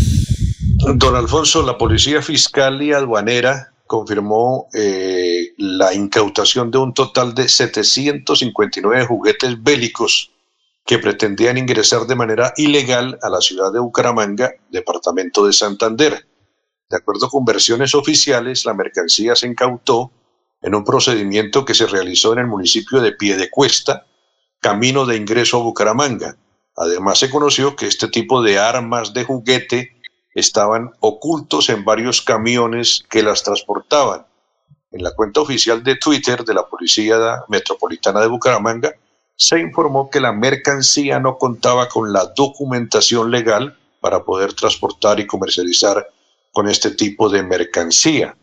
Don 0.95 1.15
Alfonso, 1.15 1.65
la 1.65 1.77
Policía 1.77 2.22
Fiscal 2.22 2.81
y 2.81 2.93
Aduanera 2.93 3.73
confirmó 3.88 4.68
eh, 4.73 5.53
la 5.57 5.93
incautación 5.93 6.72
de 6.72 6.77
un 6.77 6.93
total 6.93 7.34
de 7.34 7.47
759 7.47 9.05
juguetes 9.05 9.61
bélicos 9.61 10.32
que 10.85 10.99
pretendían 10.99 11.57
ingresar 11.57 12.05
de 12.05 12.15
manera 12.15 12.53
ilegal 12.57 13.18
a 13.22 13.30
la 13.30 13.39
ciudad 13.39 13.72
de 13.72 13.80
Bucaramanga, 13.80 14.53
departamento 14.69 15.45
de 15.45 15.53
Santander. 15.53 16.27
De 16.89 16.97
acuerdo 16.97 17.30
con 17.30 17.45
versiones 17.45 17.95
oficiales, 17.95 18.65
la 18.65 18.73
mercancía 18.73 19.35
se 19.35 19.47
incautó 19.47 20.11
en 20.61 20.76
un 20.76 20.84
procedimiento 20.84 21.65
que 21.65 21.73
se 21.73 21.88
realizó 21.88 22.34
en 22.34 22.39
el 22.39 22.47
municipio 22.47 23.01
de 23.01 23.14
Piedecuesta, 23.14 24.05
camino 24.60 25.05
de 25.05 25.18
ingreso 25.18 25.57
a 25.57 25.64
Bucaramanga. 25.64 26.38
Además, 26.76 27.19
se 27.19 27.30
conoció 27.30 27.76
que 27.76 27.88
este 27.88 28.07
tipo 28.07 28.41
de 28.41 28.60
armas 28.60 29.14
de 29.14 29.23
juguete 29.23 30.01
estaban 30.34 30.91
ocultos 30.99 31.69
en 31.69 31.85
varios 31.85 32.22
camiones 32.22 33.03
que 33.10 33.23
las 33.23 33.43
transportaban. 33.43 34.26
En 34.91 35.03
la 35.03 35.11
cuenta 35.11 35.41
oficial 35.41 35.84
de 35.84 35.95
Twitter 35.95 36.43
de 36.43 36.53
la 36.53 36.68
Policía 36.68 37.43
Metropolitana 37.47 38.22
de 38.22 38.27
Bucaramanga 38.27 38.93
se 39.35 39.60
informó 39.60 40.10
que 40.10 40.19
la 40.19 40.31
mercancía 40.31 41.19
no 41.19 41.38
contaba 41.38 41.89
con 41.89 42.14
la 42.14 42.31
documentación 42.35 43.31
legal 43.31 43.77
para 43.99 44.23
poder 44.23 44.53
transportar 44.53 45.19
y 45.19 45.27
comercializar 45.27 46.07
con 46.51 46.68
este 46.68 46.91
tipo 46.91 47.30
de 47.30 47.43
mercancía. 47.43 48.38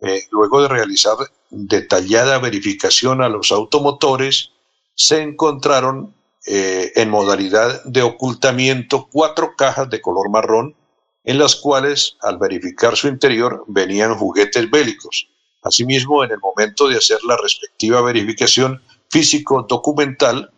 Eh, 0.00 0.22
luego 0.30 0.62
de 0.62 0.68
realizar 0.68 1.16
detallada 1.50 2.38
verificación 2.38 3.22
a 3.22 3.28
los 3.28 3.52
automotores, 3.52 4.50
se 4.94 5.22
encontraron 5.22 6.14
eh, 6.46 6.92
en 6.96 7.10
modalidad 7.10 7.82
de 7.84 8.02
ocultamiento 8.02 9.08
cuatro 9.10 9.54
cajas 9.56 9.88
de 9.90 10.00
color 10.00 10.30
marrón 10.30 10.76
en 11.24 11.38
las 11.38 11.56
cuales 11.56 12.16
al 12.20 12.38
verificar 12.38 12.96
su 12.96 13.08
interior 13.08 13.64
venían 13.66 14.14
juguetes 14.14 14.70
bélicos. 14.70 15.28
Asimismo, 15.62 16.22
en 16.22 16.32
el 16.32 16.38
momento 16.38 16.86
de 16.86 16.98
hacer 16.98 17.18
la 17.26 17.38
respectiva 17.38 18.02
verificación 18.02 18.82
físico-documental, 19.14 20.50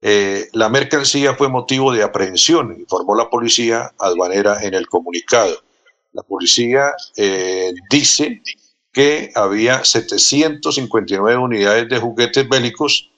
eh, 0.00 0.48
la 0.54 0.68
mercancía 0.68 1.34
fue 1.34 1.48
motivo 1.48 1.92
de 1.92 2.02
aprehensión, 2.02 2.74
informó 2.76 3.14
la 3.14 3.30
policía 3.30 3.92
aduanera 3.96 4.60
en 4.64 4.74
el 4.74 4.88
comunicado. 4.88 5.54
La 6.12 6.24
policía 6.24 6.94
eh, 7.16 7.72
dice 7.88 8.42
que 8.92 9.30
había 9.36 9.84
759 9.84 11.36
unidades 11.36 11.88
de 11.88 12.00
juguetes 12.00 12.48
bélicos. 12.48 13.08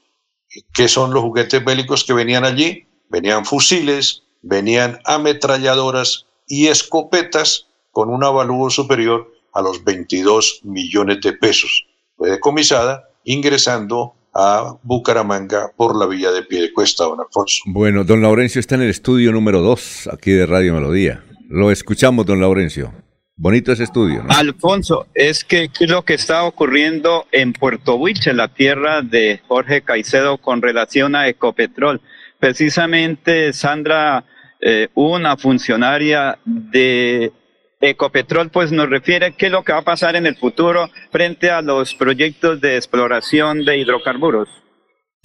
¿Qué 0.75 0.87
son 0.87 1.15
los 1.15 1.23
juguetes 1.23 1.65
bélicos 1.65 2.05
que 2.05 2.13
venían 2.13 2.45
allí? 2.45 2.87
Venían 3.09 3.47
fusiles, 3.47 4.25
venían 4.43 5.01
ametralladoras 5.07 6.27
y 6.47 6.67
escopetas 6.67 7.69
con 7.91 8.11
un 8.11 8.23
avalúo 8.23 8.69
superior 8.69 9.33
a 9.55 9.63
los 9.63 9.83
22 9.83 10.61
millones 10.65 11.23
de 11.23 11.33
pesos. 11.33 11.87
Fue 12.19 12.29
decomisada 12.31 13.09
ingresando 13.25 14.15
a 14.35 14.77
Bucaramanga 14.83 15.71
por 15.77 15.97
la 15.97 16.07
vía 16.07 16.31
de 16.31 16.43
Piedecuesta, 16.43 17.05
don 17.05 17.21
Alfonso. 17.21 17.63
Bueno, 17.67 18.05
don 18.05 18.21
Laurencio 18.21 18.61
está 18.61 18.75
en 18.75 18.83
el 18.83 18.91
estudio 18.91 19.33
número 19.33 19.61
2 19.61 20.11
aquí 20.13 20.33
de 20.33 20.47
Radio 20.47 20.75
Melodía. 20.75 21.25
Lo 21.49 21.71
escuchamos, 21.71 22.27
don 22.27 22.41
Laurencio. 22.41 22.93
Bonito 23.37 23.73
ese 23.73 23.85
estudio, 23.85 24.23
¿no? 24.23 24.33
Alfonso, 24.33 25.09
es 25.13 25.43
que 25.43 25.69
¿qué 25.69 25.85
es 25.85 25.91
lo 25.91 26.05
que 26.05 26.15
está 26.15 26.45
ocurriendo 26.45 27.27
en 27.33 27.53
Puerto 27.53 27.97
Huiche, 27.97 28.33
la 28.33 28.49
tierra 28.49 29.03
de 29.03 29.41
Jorge 29.49 29.83
Caicedo, 29.83 30.39
con 30.39 30.63
relación 30.63 31.17
a 31.17 31.29
Ecopetrol. 31.29 32.01
Precisamente 32.39 33.53
Sandra, 33.53 34.25
eh, 34.61 34.89
una 34.95 35.37
funcionaria 35.37 36.39
de 36.45 37.33
Ecopetrol, 37.91 38.51
pues 38.51 38.73
nos 38.73 38.89
refiere 38.89 39.33
qué 39.33 39.47
es 39.47 39.53
lo 39.53 39.63
que 39.63 39.73
va 39.73 39.81
a 39.81 39.83
pasar 39.83 40.17
en 40.17 40.27
el 40.27 40.37
futuro 40.37 40.91
frente 41.11 41.51
a 41.51 41.63
los 41.63 41.95
proyectos 41.95 42.61
de 42.61 42.77
exploración 42.77 43.65
de 43.65 43.79
hidrocarburos. 43.79 44.64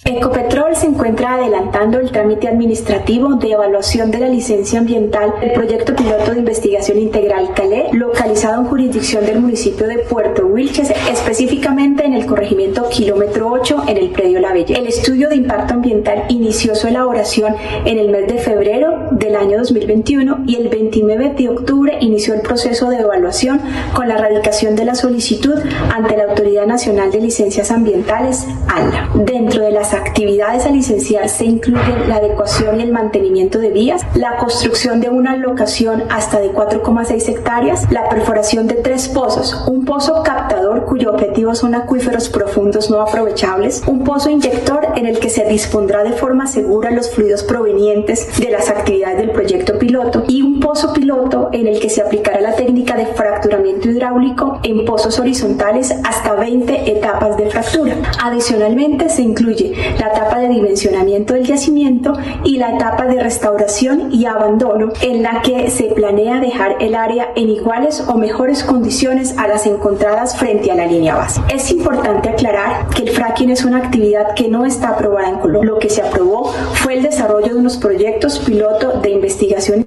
Ecopetrol 0.02 0.74
se 0.76 0.86
encuentra 0.86 1.34
adelantando 1.34 1.98
el 1.98 2.10
trámite 2.10 2.48
administrativo 2.48 3.34
de 3.34 3.50
evaluación 3.50 4.10
de 4.10 4.20
la 4.20 4.28
licencia 4.28 4.78
ambiental 4.78 5.34
del 5.42 5.52
proyecto 5.52 5.94
piloto 5.94 6.32
de 6.32 6.38
investigación 6.38 6.98
integral 6.98 7.52
CALE, 7.54 7.90
localizado 7.92 8.62
en 8.62 8.66
jurisdicción 8.68 9.26
del 9.26 9.40
municipio 9.40 9.86
de 9.86 9.98
Puerto 9.98 10.46
Wilches, 10.46 10.90
específicamente 11.10 12.06
en 12.06 12.14
el 12.14 12.24
corregimiento 12.24 12.88
kilómetro 12.88 13.52
8 13.52 13.84
en 13.88 13.98
el 13.98 14.08
predio 14.08 14.40
La 14.40 14.54
Bella. 14.54 14.74
El 14.78 14.86
estudio 14.86 15.28
de 15.28 15.36
impacto 15.36 15.74
ambiental 15.74 16.24
inició 16.30 16.74
su 16.74 16.88
elaboración 16.88 17.54
en 17.84 17.98
el 17.98 18.08
mes 18.08 18.26
de 18.26 18.38
febrero 18.38 19.08
del 19.10 19.36
año 19.36 19.58
2021 19.58 20.44
y 20.46 20.56
el 20.56 20.68
29 20.70 21.34
de 21.36 21.50
octubre 21.50 21.98
inició 22.00 22.32
el 22.32 22.40
proceso 22.40 22.88
de 22.88 23.00
evaluación 23.00 23.60
con 23.92 24.08
la 24.08 24.16
radicación 24.16 24.76
de 24.76 24.86
la 24.86 24.94
solicitud 24.94 25.58
ante 25.94 26.16
la 26.16 26.24
Autoridad 26.24 26.64
Nacional 26.66 27.12
de 27.12 27.20
Licencias 27.20 27.70
Ambientales, 27.70 28.46
ANLA. 28.66 29.10
Dentro 29.14 29.62
de 29.62 29.72
las 29.72 29.89
actividades 29.94 30.66
a 30.66 30.70
licenciar 30.70 31.28
se 31.28 31.44
incluyen 31.44 32.08
la 32.08 32.16
adecuación 32.16 32.80
y 32.80 32.82
el 32.82 32.92
mantenimiento 32.92 33.58
de 33.58 33.70
vías, 33.70 34.02
la 34.14 34.36
construcción 34.36 35.00
de 35.00 35.08
una 35.08 35.36
locación 35.36 36.04
hasta 36.10 36.40
de 36.40 36.52
4,6 36.52 37.28
hectáreas, 37.28 37.90
la 37.90 38.08
perforación 38.08 38.66
de 38.66 38.74
tres 38.74 39.08
pozos, 39.08 39.64
un 39.66 39.84
pozo 39.84 40.22
captador 40.22 40.84
cuyo 40.84 41.10
objetivo 41.10 41.54
son 41.54 41.74
acuíferos 41.74 42.28
profundos 42.28 42.90
no 42.90 43.00
aprovechables, 43.00 43.82
un 43.86 44.04
pozo 44.04 44.30
inyector 44.30 44.88
en 44.96 45.06
el 45.06 45.18
que 45.18 45.30
se 45.30 45.44
dispondrá 45.44 46.02
de 46.02 46.12
forma 46.12 46.46
segura 46.46 46.90
los 46.90 47.10
fluidos 47.10 47.42
provenientes 47.42 48.38
de 48.38 48.50
las 48.50 48.68
actividades 48.68 49.18
del 49.18 49.30
proyecto 49.30 49.78
piloto 49.78 50.24
y 50.28 50.42
un 50.42 50.60
pozo 50.60 50.92
piloto 50.92 51.48
en 51.52 51.66
el 51.66 51.80
que 51.80 51.90
se 51.90 52.02
aplicará 52.02 52.40
la 52.40 52.54
técnica 52.54 52.96
de 52.96 53.06
fracturamiento 53.06 53.88
hidráulico 53.88 54.60
en 54.62 54.84
pozos 54.84 55.18
horizontales 55.18 55.94
hasta 56.04 56.34
20 56.34 56.90
etapas 56.90 57.36
de 57.36 57.50
fractura. 57.50 57.96
Adicionalmente 58.22 59.08
se 59.08 59.22
incluye 59.22 59.74
la 59.98 60.08
etapa 60.08 60.38
de 60.38 60.48
dimensionamiento 60.48 61.34
del 61.34 61.46
yacimiento 61.46 62.12
y 62.44 62.56
la 62.58 62.74
etapa 62.76 63.06
de 63.06 63.22
restauración 63.22 64.12
y 64.12 64.26
abandono 64.26 64.92
en 65.02 65.22
la 65.22 65.42
que 65.42 65.70
se 65.70 65.84
planea 65.84 66.40
dejar 66.40 66.76
el 66.80 66.94
área 66.94 67.30
en 67.36 67.48
iguales 67.48 68.04
o 68.06 68.16
mejores 68.16 68.64
condiciones 68.64 69.36
a 69.38 69.48
las 69.48 69.66
encontradas 69.66 70.36
frente 70.36 70.70
a 70.70 70.74
la 70.74 70.86
línea 70.86 71.14
base. 71.14 71.40
Es 71.52 71.70
importante 71.70 72.28
aclarar 72.28 72.88
que 72.88 73.02
el 73.02 73.10
fracking 73.10 73.50
es 73.50 73.64
una 73.64 73.78
actividad 73.78 74.34
que 74.34 74.48
no 74.48 74.64
está 74.64 74.90
aprobada 74.90 75.28
en 75.28 75.38
Colombia. 75.38 75.70
Lo 75.70 75.78
que 75.78 75.90
se 75.90 76.02
aprobó 76.02 76.52
fue 76.74 76.94
el 76.94 77.02
desarrollo 77.02 77.54
de 77.54 77.60
unos 77.60 77.76
proyectos 77.76 78.38
piloto 78.38 79.00
de 79.00 79.10
investigación. 79.10 79.86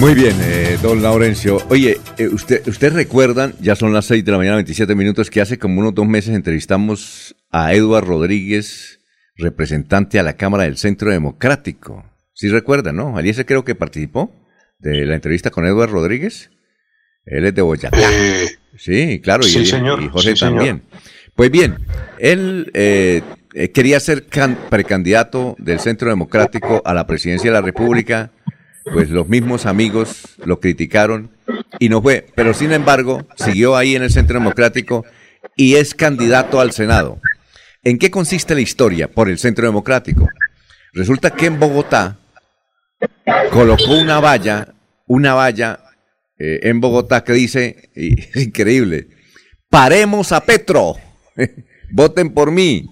Muy 0.00 0.14
bien, 0.14 0.34
eh, 0.40 0.76
don 0.82 1.02
Laurencio. 1.02 1.58
Oye, 1.68 1.98
eh, 2.18 2.28
usted, 2.28 2.66
¿ustedes 2.66 2.92
recuerdan, 2.92 3.54
ya 3.60 3.74
son 3.76 3.92
las 3.92 4.06
6 4.06 4.24
de 4.24 4.32
la 4.32 4.38
mañana, 4.38 4.56
27 4.56 4.94
minutos, 4.94 5.30
que 5.30 5.40
hace 5.40 5.58
como 5.58 5.80
unos 5.80 5.94
dos 5.94 6.06
meses 6.06 6.34
entrevistamos 6.34 7.34
a 7.50 7.72
Eduardo 7.74 8.08
Rodríguez, 8.08 9.00
representante 9.36 10.18
a 10.18 10.22
la 10.22 10.34
Cámara 10.36 10.64
del 10.64 10.76
Centro 10.76 11.10
Democrático? 11.10 12.04
Sí 12.34 12.48
recuerdan, 12.48 12.96
¿no? 12.96 13.16
Aliese 13.16 13.46
creo 13.46 13.64
que 13.64 13.74
participó 13.74 14.32
de 14.78 15.06
la 15.06 15.14
entrevista 15.14 15.50
con 15.50 15.64
Eduardo 15.64 15.94
Rodríguez. 15.94 16.50
Él 17.24 17.46
es 17.46 17.54
de 17.54 17.62
Boyacá. 17.62 17.96
Eh, 17.98 18.46
sí, 18.76 19.20
claro, 19.22 19.46
y, 19.46 19.50
sí, 19.50 19.64
señor, 19.64 20.02
y 20.02 20.08
Jorge 20.08 20.30
sí, 20.32 20.36
señor. 20.36 20.54
también. 20.56 20.82
Pues 21.34 21.50
bien, 21.50 21.76
él 22.18 22.70
eh, 22.74 23.22
eh, 23.54 23.70
quería 23.70 23.98
ser 24.00 24.26
can- 24.26 24.58
precandidato 24.68 25.54
del 25.58 25.80
Centro 25.80 26.10
Democrático 26.10 26.82
a 26.84 26.92
la 26.92 27.06
presidencia 27.06 27.50
de 27.50 27.54
la 27.54 27.62
República, 27.62 28.30
pues 28.92 29.10
los 29.10 29.28
mismos 29.28 29.66
amigos 29.66 30.36
lo 30.44 30.60
criticaron 30.60 31.30
y 31.78 31.88
no 31.88 32.02
fue, 32.02 32.26
pero 32.34 32.54
sin 32.54 32.72
embargo 32.72 33.26
siguió 33.36 33.76
ahí 33.76 33.96
en 33.96 34.02
el 34.02 34.10
Centro 34.10 34.38
Democrático 34.38 35.04
y 35.56 35.76
es 35.76 35.94
candidato 35.94 36.60
al 36.60 36.72
Senado. 36.72 37.20
¿En 37.82 37.98
qué 37.98 38.10
consiste 38.10 38.54
la 38.54 38.60
historia 38.60 39.08
por 39.10 39.28
el 39.28 39.38
Centro 39.38 39.66
Democrático? 39.66 40.28
Resulta 40.92 41.30
que 41.30 41.46
en 41.46 41.58
Bogotá 41.58 42.18
colocó 43.50 43.98
una 43.98 44.20
valla, 44.20 44.74
una 45.06 45.34
valla 45.34 45.80
eh, 46.38 46.60
en 46.62 46.80
Bogotá 46.80 47.24
que 47.24 47.32
dice, 47.32 47.90
increíble, 48.34 49.08
paremos 49.70 50.32
a 50.32 50.44
Petro, 50.44 50.96
voten 51.90 52.30
por 52.30 52.50
mí, 52.50 52.86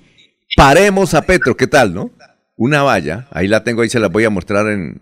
paremos 0.57 1.15
a 1.15 1.23
Petro, 1.23 1.57
¿qué 1.57 1.67
tal, 1.67 1.95
no? 1.95 2.11
Una 2.57 2.83
valla, 2.83 3.29
ahí 3.31 3.49
la 3.49 3.65
tengo, 3.65 3.83
ahí 3.83 3.89
se 3.89 4.01
la 4.01 4.09
voy 4.09 4.25
a 4.25 4.31
mostrar 4.31 4.69
en, 4.69 5.01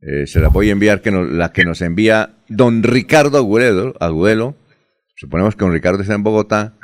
Eh, 0.00 0.26
se 0.26 0.40
las 0.40 0.52
voy 0.52 0.68
a 0.68 0.72
enviar, 0.72 1.02
que 1.02 1.10
la 1.10 1.52
que 1.52 1.64
nos 1.64 1.82
envía 1.82 2.36
don 2.48 2.82
Ricardo 2.82 3.38
Agudelo. 3.38 4.56
Suponemos 5.16 5.56
que 5.56 5.64
don 5.64 5.72
Ricardo 5.72 6.02
está 6.02 6.14
en 6.14 6.22
Bogotá 6.22 6.76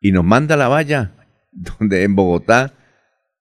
y 0.00 0.12
nos 0.12 0.24
manda 0.24 0.56
la 0.56 0.68
valla, 0.68 1.12
donde 1.52 2.02
en 2.02 2.14
Bogotá, 2.14 2.74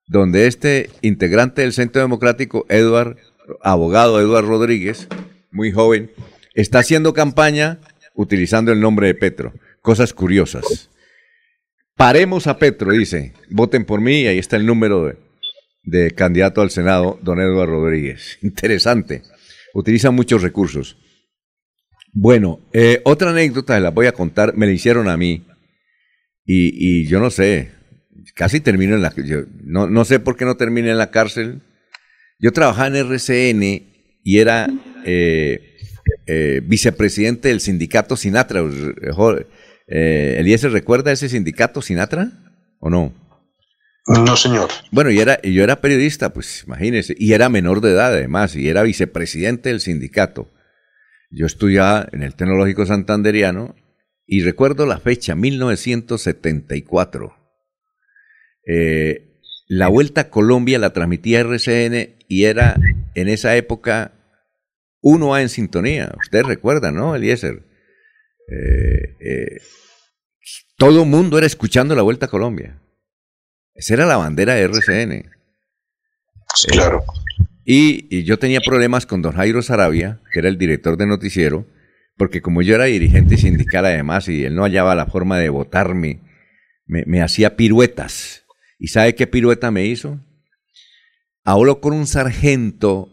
donde 0.07 0.47
este 0.47 0.89
integrante 1.01 1.61
del 1.61 1.73
Centro 1.73 2.01
Democrático, 2.01 2.65
Eduard, 2.69 3.17
abogado 3.61 4.19
Eduard 4.21 4.45
Rodríguez, 4.45 5.07
muy 5.51 5.71
joven, 5.71 6.11
está 6.53 6.79
haciendo 6.79 7.13
campaña 7.13 7.79
utilizando 8.13 8.71
el 8.71 8.79
nombre 8.79 9.07
de 9.07 9.15
Petro. 9.15 9.53
Cosas 9.81 10.13
curiosas. 10.13 10.89
Paremos 11.95 12.47
a 12.47 12.57
Petro, 12.57 12.91
dice. 12.91 13.33
Voten 13.49 13.85
por 13.85 14.01
mí 14.01 14.25
ahí 14.27 14.37
está 14.37 14.55
el 14.55 14.65
número 14.65 15.05
de, 15.05 15.17
de 15.87 16.11
candidato 16.11 16.61
al 16.61 16.69
Senado, 16.69 17.17
don 17.23 17.39
Eduardo 17.39 17.81
Rodríguez. 17.81 18.37
Interesante. 18.43 19.23
Utiliza 19.73 20.11
muchos 20.11 20.43
recursos. 20.43 20.97
Bueno, 22.13 22.59
eh, 22.73 23.01
otra 23.03 23.31
anécdota 23.31 23.75
se 23.75 23.81
la 23.81 23.91
voy 23.91 24.07
a 24.07 24.11
contar, 24.11 24.55
me 24.55 24.65
la 24.65 24.71
hicieron 24.71 25.07
a 25.07 25.17
mí 25.17 25.45
y, 26.45 27.01
y 27.01 27.07
yo 27.07 27.19
no 27.19 27.29
sé, 27.29 27.71
casi 28.33 28.59
termino 28.59 28.95
en 28.95 29.01
la... 29.01 29.13
yo 29.15 29.43
no, 29.63 29.87
no 29.87 30.05
sé 30.05 30.19
por 30.19 30.37
qué 30.37 30.45
no 30.45 30.57
terminé 30.57 30.91
en 30.91 30.97
la 30.97 31.11
cárcel. 31.11 31.61
Yo 32.39 32.51
trabajaba 32.51 32.87
en 32.87 32.95
RCN 32.95 33.63
y 34.23 34.39
era 34.39 34.69
eh, 35.05 35.77
eh, 36.25 36.61
vicepresidente 36.63 37.49
del 37.49 37.59
sindicato 37.59 38.15
Sinatra. 38.15 38.63
Eh, 39.87 40.35
¿Eliezer 40.39 40.71
recuerda 40.71 41.11
ese 41.11 41.29
sindicato 41.29 41.81
Sinatra 41.81 42.31
o 42.79 42.89
no? 42.89 43.13
No, 44.07 44.37
señor. 44.37 44.69
Bueno, 44.91 45.11
y 45.11 45.19
era, 45.19 45.41
yo 45.41 45.63
era 45.63 45.81
periodista, 45.81 46.31
pues 46.31 46.63
imagínese, 46.65 47.13
y 47.17 47.33
era 47.33 47.49
menor 47.49 47.81
de 47.81 47.91
edad 47.91 48.13
además, 48.13 48.55
y 48.55 48.69
era 48.69 48.83
vicepresidente 48.83 49.69
del 49.69 49.81
sindicato. 49.81 50.49
Yo 51.29 51.45
estudiaba 51.45 52.07
en 52.13 52.23
el 52.23 52.35
Tecnológico 52.35 52.85
Santanderiano 52.85 53.75
y 54.25 54.43
recuerdo 54.43 54.85
la 54.85 54.99
fecha, 54.99 55.35
1974. 55.35 57.35
Eh, 58.65 59.41
la 59.67 59.89
Vuelta 59.89 60.21
a 60.21 60.29
Colombia 60.29 60.79
la 60.79 60.93
transmitía 60.93 61.41
RCN 61.41 62.15
y 62.29 62.45
era 62.45 62.77
en 63.13 63.27
esa 63.27 63.57
época 63.57 64.13
uno 65.01 65.33
a 65.33 65.41
en 65.41 65.49
sintonía. 65.49 66.13
Usted 66.17 66.43
recuerda, 66.43 66.91
¿no, 66.91 67.13
Eliezer? 67.13 67.63
Eh, 68.49 69.17
eh, 69.19 69.57
todo 70.77 71.03
mundo 71.03 71.37
era 71.37 71.47
escuchando 71.47 71.93
la 71.93 72.03
Vuelta 72.03 72.27
a 72.27 72.29
Colombia. 72.29 72.79
Esa 73.77 73.93
era 73.93 74.05
la 74.05 74.17
bandera 74.17 74.55
de 74.55 74.63
RCN. 74.63 75.29
Claro. 76.69 77.03
Y, 77.63 78.07
y 78.09 78.23
yo 78.23 78.39
tenía 78.39 78.59
problemas 78.59 79.05
con 79.05 79.21
don 79.21 79.33
Jairo 79.33 79.61
Sarabia, 79.61 80.19
que 80.31 80.39
era 80.39 80.49
el 80.49 80.57
director 80.57 80.97
de 80.97 81.05
noticiero, 81.05 81.67
porque 82.17 82.41
como 82.41 82.61
yo 82.63 82.75
era 82.75 82.85
dirigente 82.85 83.37
sindical 83.37 83.85
además 83.85 84.27
y 84.29 84.43
él 84.45 84.55
no 84.55 84.63
hallaba 84.63 84.95
la 84.95 85.05
forma 85.05 85.37
de 85.37 85.49
votarme, 85.49 86.21
me, 86.87 87.03
me 87.05 87.21
hacía 87.21 87.55
piruetas. 87.55 88.45
¿Y 88.79 88.87
sabe 88.87 89.15
qué 89.15 89.27
pirueta 89.27 89.69
me 89.69 89.85
hizo? 89.85 90.19
Habló 91.43 91.79
con 91.79 91.93
un 91.93 92.07
sargento 92.07 93.09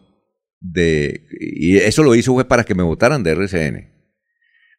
de... 0.59 1.27
Y 1.39 1.77
eso 1.77 2.03
lo 2.03 2.15
hizo 2.15 2.33
fue 2.33 2.45
para 2.45 2.63
que 2.63 2.75
me 2.75 2.83
votaran 2.83 3.23
de 3.23 3.31
RCN. 3.31 3.91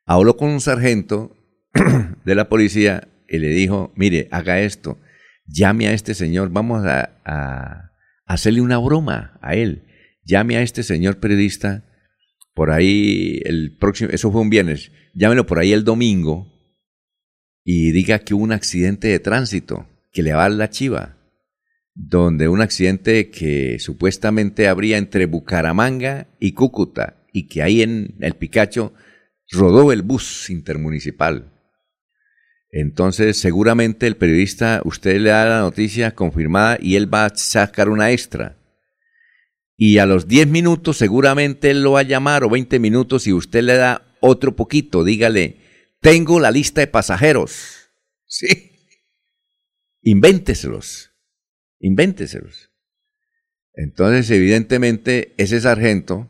Habló 0.04 0.36
con 0.36 0.50
un 0.50 0.60
sargento 0.60 1.36
de 2.24 2.34
la 2.34 2.48
policía 2.48 3.08
y 3.28 3.38
le 3.38 3.48
dijo, 3.48 3.92
mire, 3.96 4.28
haga 4.30 4.60
esto, 4.60 4.98
llame 5.47 5.89
a 5.89 5.93
este 5.93 6.14
señor, 6.14 6.51
vamos 6.51 6.85
a, 6.85 7.20
a 7.24 7.93
hacerle 8.27 8.60
una 8.60 8.78
broma 8.78 9.39
a 9.43 9.55
él. 9.55 9.85
Llame 10.24 10.56
a 10.56 10.62
este 10.62 10.82
señor 10.82 11.18
periodista 11.18 11.85
por 12.56 12.70
ahí 12.70 13.43
el 13.44 13.77
próximo, 13.77 14.09
eso 14.10 14.32
fue 14.32 14.40
un 14.40 14.48
viernes, 14.48 14.90
llámelo 15.14 15.44
por 15.44 15.59
ahí 15.59 15.73
el 15.73 15.85
domingo 15.85 16.52
y 17.62 17.93
diga 17.93 18.20
que 18.20 18.32
hubo 18.32 18.44
un 18.44 18.52
accidente 18.52 19.09
de 19.09 19.18
tránsito, 19.18 19.86
que 20.10 20.23
le 20.23 20.32
va 20.32 20.47
a 20.47 20.48
la 20.48 20.70
chiva, 20.70 21.18
donde 21.94 22.48
un 22.48 22.62
accidente 22.62 23.31
que 23.31 23.78
supuestamente 23.78 24.68
habría 24.68 24.97
entre 24.97 25.27
Bucaramanga 25.27 26.28
y 26.40 26.52
Cúcuta 26.52 27.27
y 27.31 27.47
que 27.47 27.62
ahí 27.62 27.82
en 27.82 28.16
el 28.20 28.35
Picacho 28.36 28.94
rodó 29.51 29.93
el 29.93 30.01
bus 30.01 30.48
intermunicipal. 30.48 31.56
Entonces, 32.78 33.39
seguramente 33.39 34.07
el 34.07 34.19
periodista, 34.19 34.82
usted 34.85 35.19
le 35.19 35.31
da 35.31 35.47
la 35.47 35.61
noticia 35.61 36.15
confirmada 36.15 36.77
y 36.78 36.97
él 36.97 37.12
va 37.12 37.24
a 37.24 37.35
sacar 37.35 37.89
una 37.89 38.12
extra. 38.12 38.59
Y 39.78 39.97
a 39.97 40.05
los 40.05 40.28
10 40.28 40.48
minutos 40.48 40.98
seguramente 40.98 41.70
él 41.70 41.82
lo 41.82 41.93
va 41.93 42.01
a 42.01 42.03
llamar 42.03 42.44
o 42.44 42.51
20 42.51 42.78
minutos 42.78 43.27
y 43.27 43.32
usted 43.32 43.62
le 43.62 43.77
da 43.77 44.15
otro 44.20 44.57
poquito. 44.57 45.05
Dígale, 45.05 45.57
tengo 46.03 46.39
la 46.39 46.51
lista 46.51 46.82
de 46.82 46.86
pasajeros. 46.86 47.89
Sí. 48.27 48.73
Invénteselos. 50.03 51.12
Invénteselos. 51.81 52.73
Entonces, 53.73 54.31
evidentemente, 54.31 55.32
ese 55.39 55.62
sargento, 55.62 56.28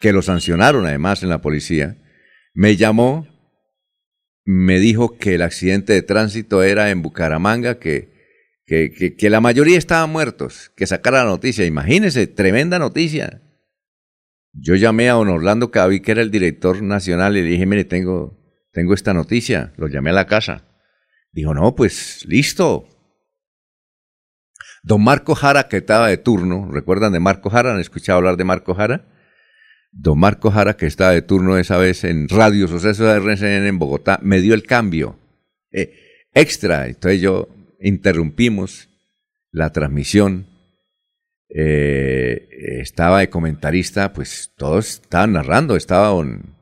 que 0.00 0.14
lo 0.14 0.22
sancionaron 0.22 0.86
además 0.86 1.22
en 1.22 1.28
la 1.28 1.42
policía, 1.42 1.98
me 2.54 2.76
llamó 2.76 3.28
me 4.50 4.78
dijo 4.78 5.18
que 5.18 5.34
el 5.34 5.42
accidente 5.42 5.92
de 5.92 6.00
tránsito 6.00 6.62
era 6.62 6.88
en 6.88 7.02
Bucaramanga, 7.02 7.78
que, 7.78 8.08
que, 8.64 9.14
que, 9.14 9.28
la 9.28 9.42
mayoría 9.42 9.76
estaban 9.76 10.08
muertos, 10.08 10.72
que 10.74 10.86
sacara 10.86 11.22
la 11.22 11.28
noticia. 11.28 11.66
Imagínense, 11.66 12.26
tremenda 12.26 12.78
noticia. 12.78 13.42
Yo 14.54 14.74
llamé 14.74 15.10
a 15.10 15.14
don 15.14 15.28
Orlando 15.28 15.70
Cavi, 15.70 16.00
que 16.00 16.12
era 16.12 16.22
el 16.22 16.30
director 16.30 16.82
nacional, 16.82 17.36
y 17.36 17.42
le 17.42 17.48
dije, 17.48 17.66
mire, 17.66 17.84
tengo, 17.84 18.38
tengo 18.72 18.94
esta 18.94 19.12
noticia. 19.12 19.74
Lo 19.76 19.86
llamé 19.86 20.08
a 20.10 20.14
la 20.14 20.26
casa. 20.26 20.64
Dijo, 21.30 21.52
no, 21.52 21.74
pues 21.74 22.24
listo. 22.26 22.88
Don 24.82 25.04
Marco 25.04 25.34
Jara, 25.34 25.68
que 25.68 25.76
estaba 25.76 26.08
de 26.08 26.16
turno, 26.16 26.70
¿recuerdan 26.72 27.12
de 27.12 27.20
Marco 27.20 27.50
Jara? 27.50 27.74
¿Han 27.74 27.80
escuchado 27.80 28.16
hablar 28.16 28.38
de 28.38 28.44
Marco 28.44 28.74
Jara? 28.74 29.04
Don 29.90 30.18
Marco 30.18 30.50
Jara, 30.50 30.76
que 30.76 30.86
estaba 30.86 31.12
de 31.12 31.22
turno 31.22 31.56
esa 31.58 31.78
vez 31.78 32.04
en 32.04 32.28
Radio 32.28 32.68
Suceso 32.68 33.04
de 33.04 33.16
RCN 33.16 33.66
en 33.66 33.78
Bogotá, 33.78 34.18
me 34.22 34.40
dio 34.40 34.54
el 34.54 34.62
cambio 34.62 35.18
eh, 35.72 36.24
extra. 36.34 36.86
Entonces 36.86 37.20
yo 37.20 37.48
interrumpimos 37.80 38.88
la 39.50 39.70
transmisión. 39.72 40.46
Eh, 41.50 42.48
estaba 42.80 43.20
de 43.20 43.30
comentarista, 43.30 44.12
pues 44.12 44.52
todos 44.56 45.00
estaban 45.00 45.32
narrando. 45.32 45.76
Estaba 45.76 46.08
don, 46.08 46.56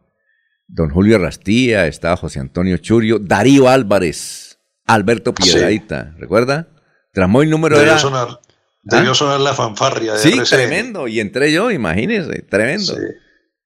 don 0.68 0.90
Julio 0.90 1.18
Rastía, 1.18 1.86
estaba 1.86 2.16
José 2.16 2.40
Antonio 2.40 2.76
Churio, 2.78 3.18
Darío 3.18 3.68
Álvarez, 3.68 4.58
Alberto 4.86 5.34
Piedradita, 5.34 6.12
sí. 6.12 6.20
¿recuerda? 6.20 6.68
Tramó 7.12 7.42
el 7.42 7.50
número 7.50 7.76
debió 7.76 7.92
era... 7.92 7.98
sonar, 7.98 8.40
debió 8.88 9.10
¿Ah? 9.12 9.14
sonar 9.14 9.40
la 9.40 9.54
fanfarria 9.54 10.14
de 10.14 10.18
Sí, 10.18 10.30
RCN. 10.32 10.44
tremendo. 10.44 11.08
Y 11.08 11.20
entré 11.20 11.52
yo, 11.52 11.70
imagínense, 11.70 12.42
tremendo. 12.42 12.94
Sí. 12.94 13.02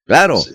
Claro. 0.05 0.37
Sí. 0.39 0.51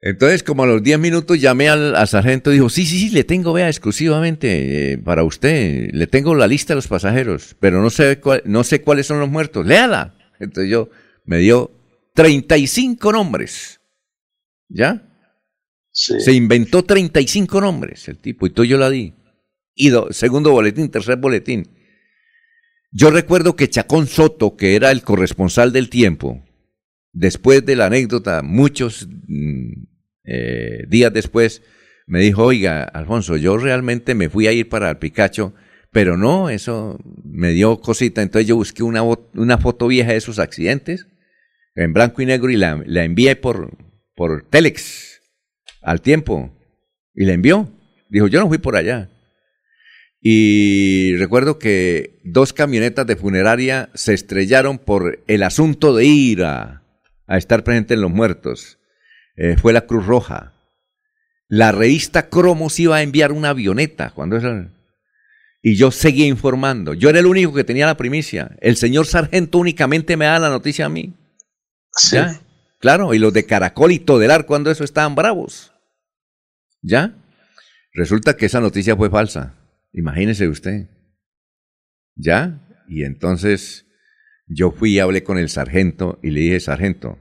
Entonces, 0.00 0.44
como 0.44 0.62
a 0.62 0.66
los 0.66 0.80
10 0.82 0.98
minutos 1.00 1.40
llamé 1.40 1.68
al, 1.68 1.96
al 1.96 2.06
sargento 2.06 2.50
y 2.50 2.54
dijo, 2.54 2.70
sí, 2.70 2.86
sí, 2.86 3.00
sí, 3.00 3.10
le 3.10 3.24
tengo, 3.24 3.52
vea, 3.52 3.66
exclusivamente 3.68 4.92
eh, 4.92 4.98
para 4.98 5.24
usted, 5.24 5.90
le 5.92 6.06
tengo 6.06 6.36
la 6.36 6.46
lista 6.46 6.72
de 6.72 6.76
los 6.76 6.86
pasajeros, 6.86 7.56
pero 7.58 7.82
no 7.82 7.90
sé, 7.90 8.20
cuál, 8.20 8.42
no 8.44 8.62
sé 8.62 8.80
cuáles 8.80 9.06
son 9.08 9.18
los 9.18 9.28
muertos, 9.28 9.66
léala. 9.66 10.14
Entonces 10.38 10.70
yo, 10.70 10.88
me 11.24 11.38
dio 11.38 11.72
35 12.14 13.10
nombres, 13.12 13.80
¿ya? 14.68 15.02
Sí. 15.90 16.20
Se 16.20 16.32
inventó 16.32 16.84
35 16.84 17.60
nombres 17.60 18.06
el 18.08 18.18
tipo, 18.18 18.46
y 18.46 18.50
todo 18.50 18.64
yo 18.64 18.78
la 18.78 18.90
di. 18.90 19.14
Y 19.74 19.88
do, 19.88 20.12
segundo 20.12 20.52
boletín, 20.52 20.90
tercer 20.90 21.16
boletín. 21.16 21.68
Yo 22.90 23.10
recuerdo 23.10 23.54
que 23.54 23.68
Chacón 23.68 24.06
Soto, 24.06 24.56
que 24.56 24.74
era 24.74 24.90
el 24.90 25.02
corresponsal 25.02 25.72
del 25.72 25.90
tiempo, 25.90 26.42
después 27.12 27.64
de 27.64 27.76
la 27.76 27.86
anécdota, 27.86 28.42
muchos 28.42 29.08
eh, 30.24 30.84
días 30.88 31.12
después, 31.12 31.62
me 32.06 32.20
dijo, 32.20 32.44
oiga, 32.44 32.84
Alfonso, 32.84 33.36
yo 33.36 33.58
realmente 33.58 34.14
me 34.14 34.30
fui 34.30 34.46
a 34.46 34.52
ir 34.52 34.68
para 34.68 34.88
el 34.88 34.96
Picacho, 34.96 35.54
pero 35.92 36.16
no, 36.16 36.48
eso 36.48 36.98
me 37.24 37.50
dio 37.50 37.80
cosita. 37.80 38.22
Entonces 38.22 38.48
yo 38.48 38.56
busqué 38.56 38.82
una, 38.82 39.58
foto 39.58 39.88
vieja 39.88 40.12
de 40.12 40.16
esos 40.16 40.38
accidentes, 40.38 41.06
en 41.74 41.92
blanco 41.92 42.22
y 42.22 42.26
negro, 42.26 42.50
y 42.50 42.56
la, 42.56 42.82
la 42.86 43.04
envié 43.04 43.36
por, 43.36 43.76
por 44.14 44.48
Telex 44.48 45.20
al 45.82 46.00
tiempo. 46.00 46.54
Y 47.14 47.24
la 47.24 47.34
envió. 47.34 47.70
Dijo, 48.08 48.28
yo 48.28 48.40
no 48.40 48.48
fui 48.48 48.58
por 48.58 48.76
allá. 48.76 49.10
Y 50.20 51.16
recuerdo 51.16 51.58
que 51.58 52.18
dos 52.24 52.52
camionetas 52.52 53.06
de 53.06 53.16
funeraria 53.16 53.90
se 53.94 54.14
estrellaron 54.14 54.78
por 54.78 55.20
el 55.26 55.42
asunto 55.42 55.94
de 55.94 56.04
ir 56.06 56.44
a, 56.44 56.82
a 57.26 57.38
estar 57.38 57.62
presente 57.62 57.94
en 57.94 58.00
los 58.00 58.10
muertos. 58.10 58.78
Eh, 59.36 59.56
fue 59.56 59.72
la 59.72 59.86
Cruz 59.86 60.06
Roja. 60.06 60.54
La 61.48 61.72
revista 61.72 62.28
Cromos 62.28 62.78
iba 62.80 62.96
a 62.96 63.02
enviar 63.02 63.32
una 63.32 63.50
avioneta 63.50 64.10
cuando 64.10 64.36
eso, 64.36 64.68
y 65.62 65.76
yo 65.76 65.90
seguía 65.90 66.26
informando. 66.26 66.94
Yo 66.94 67.10
era 67.10 67.18
el 67.18 67.26
único 67.26 67.52
que 67.52 67.64
tenía 67.64 67.86
la 67.86 67.96
primicia. 67.96 68.56
El 68.60 68.76
señor 68.76 69.06
sargento 69.06 69.58
únicamente 69.58 70.16
me 70.16 70.26
da 70.26 70.38
la 70.38 70.50
noticia 70.50 70.86
a 70.86 70.88
mí. 70.88 71.14
¿Ya? 72.12 72.40
Claro, 72.78 73.12
y 73.12 73.18
los 73.18 73.32
de 73.32 73.44
Caracol 73.44 73.92
y 73.92 73.98
Todelar, 73.98 74.46
cuando 74.46 74.70
eso 74.70 74.84
estaban 74.84 75.14
bravos. 75.14 75.72
¿Ya? 76.80 77.14
Resulta 77.92 78.36
que 78.36 78.46
esa 78.46 78.60
noticia 78.60 78.96
fue 78.96 79.10
falsa. 79.10 79.54
Imagínese 79.92 80.48
usted. 80.48 80.88
¿Ya? 82.14 82.60
Y 82.88 83.04
entonces 83.04 83.86
yo 84.46 84.70
fui 84.70 84.94
y 84.94 84.98
hablé 84.98 85.22
con 85.22 85.38
el 85.38 85.48
sargento 85.48 86.18
y 86.22 86.30
le 86.30 86.40
dije, 86.40 86.60
sargento, 86.60 87.18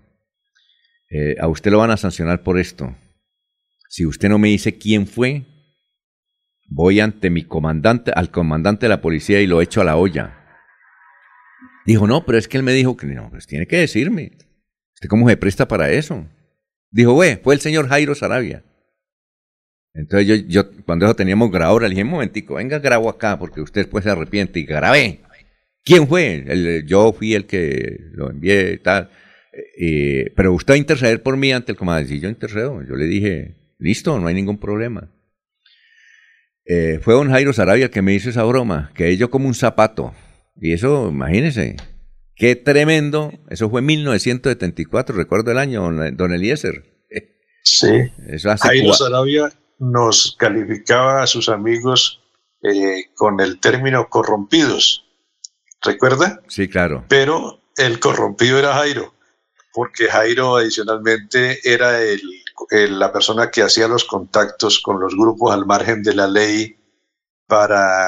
eh, 1.09 1.35
a 1.39 1.47
usted 1.47 1.71
lo 1.71 1.79
van 1.79 1.91
a 1.91 1.97
sancionar 1.97 2.43
por 2.43 2.57
esto. 2.57 2.95
Si 3.89 4.05
usted 4.05 4.29
no 4.29 4.39
me 4.39 4.49
dice 4.49 4.77
quién 4.77 5.07
fue, 5.07 5.45
voy 6.69 6.99
ante 6.99 7.29
mi 7.29 7.43
comandante, 7.43 8.11
al 8.13 8.31
comandante 8.31 8.85
de 8.85 8.89
la 8.89 9.01
policía 9.01 9.41
y 9.41 9.47
lo 9.47 9.61
echo 9.61 9.81
a 9.81 9.85
la 9.85 9.95
olla. 9.95 10.33
Dijo, 11.85 12.05
no, 12.07 12.25
pero 12.25 12.37
es 12.37 12.47
que 12.47 12.57
él 12.57 12.63
me 12.63 12.73
dijo 12.73 12.97
que 12.97 13.07
no, 13.07 13.29
pues 13.29 13.47
tiene 13.47 13.67
que 13.67 13.77
decirme. 13.77 14.31
¿Usted 14.95 15.07
cómo 15.09 15.29
se 15.29 15.37
presta 15.37 15.67
para 15.67 15.91
eso? 15.91 16.27
Dijo, 16.91 17.13
güey, 17.13 17.37
fue 17.37 17.55
el 17.55 17.61
señor 17.61 17.87
Jairo 17.87 18.15
Sarabia. 18.15 18.63
Entonces 19.97 20.27
yo, 20.27 20.35
yo 20.47 20.71
cuando 20.85 21.05
eso 21.05 21.15
teníamos 21.15 21.51
grabadora, 21.51 21.87
le 21.87 21.95
dije, 21.95 22.03
un 22.03 22.11
momentico, 22.11 22.55
venga, 22.55 22.79
grabo 22.79 23.09
acá, 23.09 23.37
porque 23.39 23.61
usted 23.61 23.81
después 23.81 24.03
se 24.03 24.11
arrepiente 24.11 24.59
y 24.59 24.63
grabé. 24.63 25.21
¿Quién 25.83 26.07
fue? 26.07 26.43
El- 26.47 26.85
yo 26.85 27.13
fui 27.13 27.33
el 27.33 27.45
que 27.45 27.97
lo 28.11 28.29
envié 28.29 28.73
y 28.73 28.77
tal. 28.77 29.09
Eh, 29.79 30.31
pero 30.35 30.53
usted 30.53 30.73
va 30.73 30.75
a 30.75 30.79
interceder 30.79 31.23
por 31.23 31.35
mí 31.35 31.51
ante 31.51 31.71
el 31.71 31.77
comandante. 31.77 32.13
Sí, 32.13 32.19
yo 32.19 32.29
intercedo. 32.29 32.83
Yo 32.87 32.95
le 32.95 33.05
dije, 33.05 33.55
listo, 33.79 34.19
no 34.19 34.27
hay 34.27 34.35
ningún 34.35 34.59
problema. 34.59 35.09
Eh, 36.65 36.99
fue 37.01 37.13
don 37.13 37.29
Jairo 37.31 37.53
Sarabia 37.53 37.85
el 37.85 37.91
que 37.91 38.01
me 38.01 38.13
hizo 38.13 38.29
esa 38.29 38.43
broma, 38.43 38.91
que 38.93 39.15
yo 39.17 39.29
como 39.31 39.47
un 39.47 39.55
zapato. 39.55 40.13
Y 40.59 40.73
eso, 40.73 41.09
imagínense, 41.09 41.77
qué 42.35 42.55
tremendo. 42.55 43.31
Eso 43.49 43.69
fue 43.69 43.79
en 43.79 43.85
1974, 43.87 45.15
recuerdo 45.15 45.51
el 45.51 45.57
año, 45.57 45.81
don 45.83 46.15
don 46.17 46.33
Eliezer. 46.33 46.83
Sí. 47.63 47.87
Eso 48.27 48.51
hace 48.51 48.67
Jairo 48.67 48.93
Sarabia 48.93 49.49
nos 49.79 50.35
calificaba 50.37 51.21
a 51.21 51.27
sus 51.27 51.49
amigos 51.49 52.21
eh, 52.63 53.05
con 53.15 53.39
el 53.39 53.59
término 53.59 54.09
corrompidos. 54.09 55.05
¿Recuerda? 55.81 56.41
Sí, 56.47 56.67
claro. 56.67 57.05
Pero 57.07 57.59
el 57.77 57.99
corrompido 57.99 58.57
era 58.57 58.73
Jairo, 58.73 59.13
porque 59.73 60.07
Jairo 60.07 60.55
adicionalmente 60.57 61.59
era 61.63 62.01
el, 62.01 62.21
el- 62.71 62.97
la 62.99 63.11
persona 63.13 63.51
que 63.51 63.61
hacía 63.61 63.87
los 63.87 64.03
contactos 64.05 64.79
con 64.79 64.99
los 64.99 65.15
grupos 65.15 65.53
al 65.53 65.65
margen 65.67 66.01
de 66.01 66.15
la 66.15 66.27
ley 66.27 66.75
para 67.45 68.07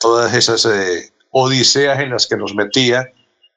todas 0.00 0.34
esas 0.34 0.64
eh, 0.66 1.12
odiseas 1.30 2.00
en 2.00 2.10
las 2.10 2.26
que 2.26 2.36
nos 2.36 2.54
metía, 2.54 3.12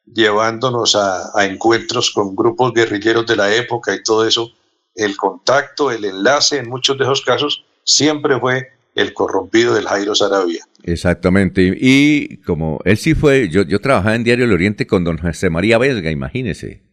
llevándonos 0.05 0.95
a, 0.95 1.31
a 1.37 1.45
encuentros 1.45 2.11
con 2.11 2.35
grupos 2.35 2.73
guerrilleros 2.73 3.25
de 3.25 3.35
la 3.37 3.53
época 3.55 3.93
y 3.93 4.03
todo 4.03 4.27
eso. 4.27 4.51
El 4.99 5.15
contacto, 5.17 5.91
el 5.91 6.05
enlace 6.05 6.57
en 6.57 6.69
muchos 6.69 6.97
de 6.97 7.03
esos 7.05 7.21
casos 7.21 7.65
siempre 7.83 8.39
fue 8.39 8.67
el 8.95 9.13
corrompido 9.13 9.73
del 9.73 9.85
Jairo 9.87 10.13
Sarabia. 10.15 10.65
Exactamente. 10.83 11.73
Y, 11.79 12.37
como 12.41 12.79
él 12.85 12.97
sí 12.97 13.13
fue, 13.15 13.49
yo, 13.49 13.65
trabajaba 13.79 14.15
en 14.15 14.23
Diario 14.23 14.45
del 14.45 14.53
Oriente 14.55 14.87
con 14.87 15.03
don 15.03 15.17
José 15.17 15.49
María 15.49 15.77
Vesga, 15.77 16.11
imagínese. 16.11 16.83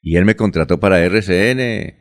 Y 0.00 0.16
él 0.16 0.24
me 0.24 0.34
contrató 0.36 0.80
para 0.80 1.00
RCN. 1.04 1.60
eh, 1.60 1.96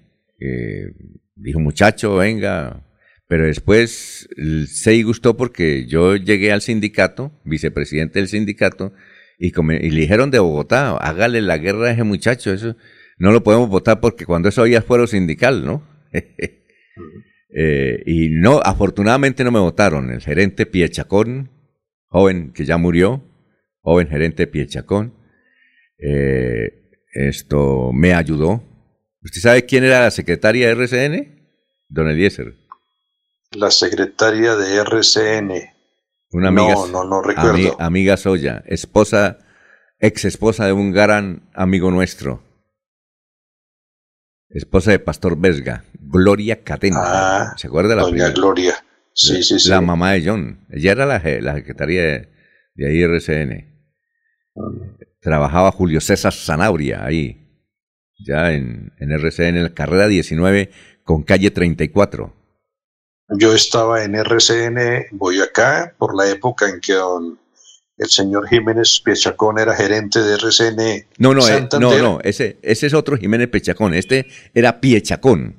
dijo, 1.35 1.59
muchacho, 1.59 2.15
venga. 2.17 2.83
Pero 3.27 3.45
después 3.45 4.27
se 4.67 4.91
disgustó 4.91 5.37
porque 5.37 5.85
yo 5.87 6.15
llegué 6.15 6.51
al 6.51 6.61
sindicato, 6.61 7.31
vicepresidente 7.45 8.19
del 8.19 8.27
sindicato, 8.27 8.93
y, 9.39 9.51
come- 9.51 9.79
y 9.81 9.89
le 9.89 10.01
dijeron 10.01 10.31
de 10.31 10.39
Bogotá, 10.39 10.97
hágale 10.97 11.41
la 11.41 11.57
guerra 11.57 11.87
a 11.87 11.91
ese 11.91 12.03
muchacho, 12.03 12.51
eso 12.53 12.75
no 13.21 13.31
lo 13.31 13.43
podemos 13.43 13.69
votar 13.69 13.99
porque 14.01 14.25
cuando 14.25 14.49
eso 14.49 14.61
había 14.61 14.81
fuero 14.81 15.07
sindical, 15.07 15.65
¿no? 15.65 15.83
Eh, 17.53 18.03
y 18.05 18.29
no, 18.29 18.61
afortunadamente 18.63 19.43
no 19.43 19.51
me 19.51 19.59
votaron. 19.59 20.09
El 20.09 20.21
gerente 20.21 20.65
Piechacón, 20.65 21.49
joven 22.07 22.53
que 22.53 22.63
ya 22.63 22.77
murió, 22.77 23.23
joven 23.81 24.07
gerente 24.07 24.47
Piechacón, 24.47 25.13
eh, 25.97 26.91
esto 27.13 27.91
me 27.93 28.13
ayudó. 28.13 28.63
¿Usted 29.21 29.41
sabe 29.41 29.65
quién 29.65 29.83
era 29.83 29.99
la 29.99 30.11
secretaria 30.11 30.67
de 30.67 30.71
RCN? 30.75 31.41
Don 31.89 32.07
Eliezer. 32.09 32.55
La 33.51 33.69
secretaria 33.69 34.55
de 34.55 34.77
RCN. 34.77 35.51
Una 36.31 36.47
amiga, 36.47 36.73
No, 36.73 36.87
no, 36.87 37.03
no 37.03 37.21
recuerdo. 37.21 37.51
ami- 37.53 37.75
amiga 37.79 38.15
Soya, 38.15 38.63
esposa, 38.65 39.39
ex 39.99 40.23
esposa 40.23 40.65
de 40.67 40.71
un 40.71 40.93
gran 40.93 41.49
amigo 41.53 41.91
nuestro. 41.91 42.41
Esposa 44.53 44.91
de 44.91 44.99
Pastor 44.99 45.37
Vesga, 45.37 45.83
Gloria 45.99 46.63
Cadena. 46.63 46.99
Ah, 47.03 47.53
¿Se 47.57 47.67
acuerda 47.67 47.89
de 47.89 47.95
la 47.95 48.01
doña 48.03 48.11
primera? 48.13 48.33
Gloria. 48.33 48.85
Sí, 49.13 49.37
la, 49.37 49.43
sí, 49.43 49.59
sí. 49.59 49.69
La 49.69 49.81
mamá 49.81 50.11
de 50.13 50.25
John. 50.25 50.65
Ella 50.69 50.91
era 50.91 51.05
la, 51.05 51.21
la 51.41 51.55
secretaria 51.55 52.03
de, 52.03 52.29
de 52.75 52.87
ahí 52.87 53.01
RCN. 53.01 53.71
Trabajaba 55.21 55.71
Julio 55.71 56.01
César 56.01 56.33
Zanabria 56.33 57.05
ahí, 57.05 57.47
ya 58.19 58.51
en, 58.51 58.91
en 58.99 59.11
RCN, 59.11 59.57
en 59.57 59.63
la 59.63 59.73
carrera 59.73 60.07
19 60.07 60.71
con 61.03 61.23
calle 61.23 61.51
34. 61.51 62.33
Yo 63.37 63.53
estaba 63.53 64.03
en 64.03 64.15
RCN 64.15 65.07
Boyacá 65.11 65.95
por 65.97 66.15
la 66.15 66.29
época 66.29 66.67
en 66.67 66.81
que 66.81 66.93
don, 66.93 67.39
el 68.01 68.09
señor 68.09 68.47
Jiménez 68.49 69.01
Piechacón 69.05 69.59
era 69.59 69.75
gerente 69.75 70.21
de 70.21 70.33
RCN 70.35 71.05
No, 71.19 71.33
no, 71.33 71.47
eh, 71.47 71.67
no, 71.79 71.97
no, 71.99 72.19
ese, 72.23 72.57
ese 72.63 72.87
es 72.87 72.93
otro 72.93 73.15
Jiménez 73.17 73.47
Pechacón. 73.49 73.93
Este 73.93 74.25
era 74.53 74.81
Piechacón. 74.81 75.55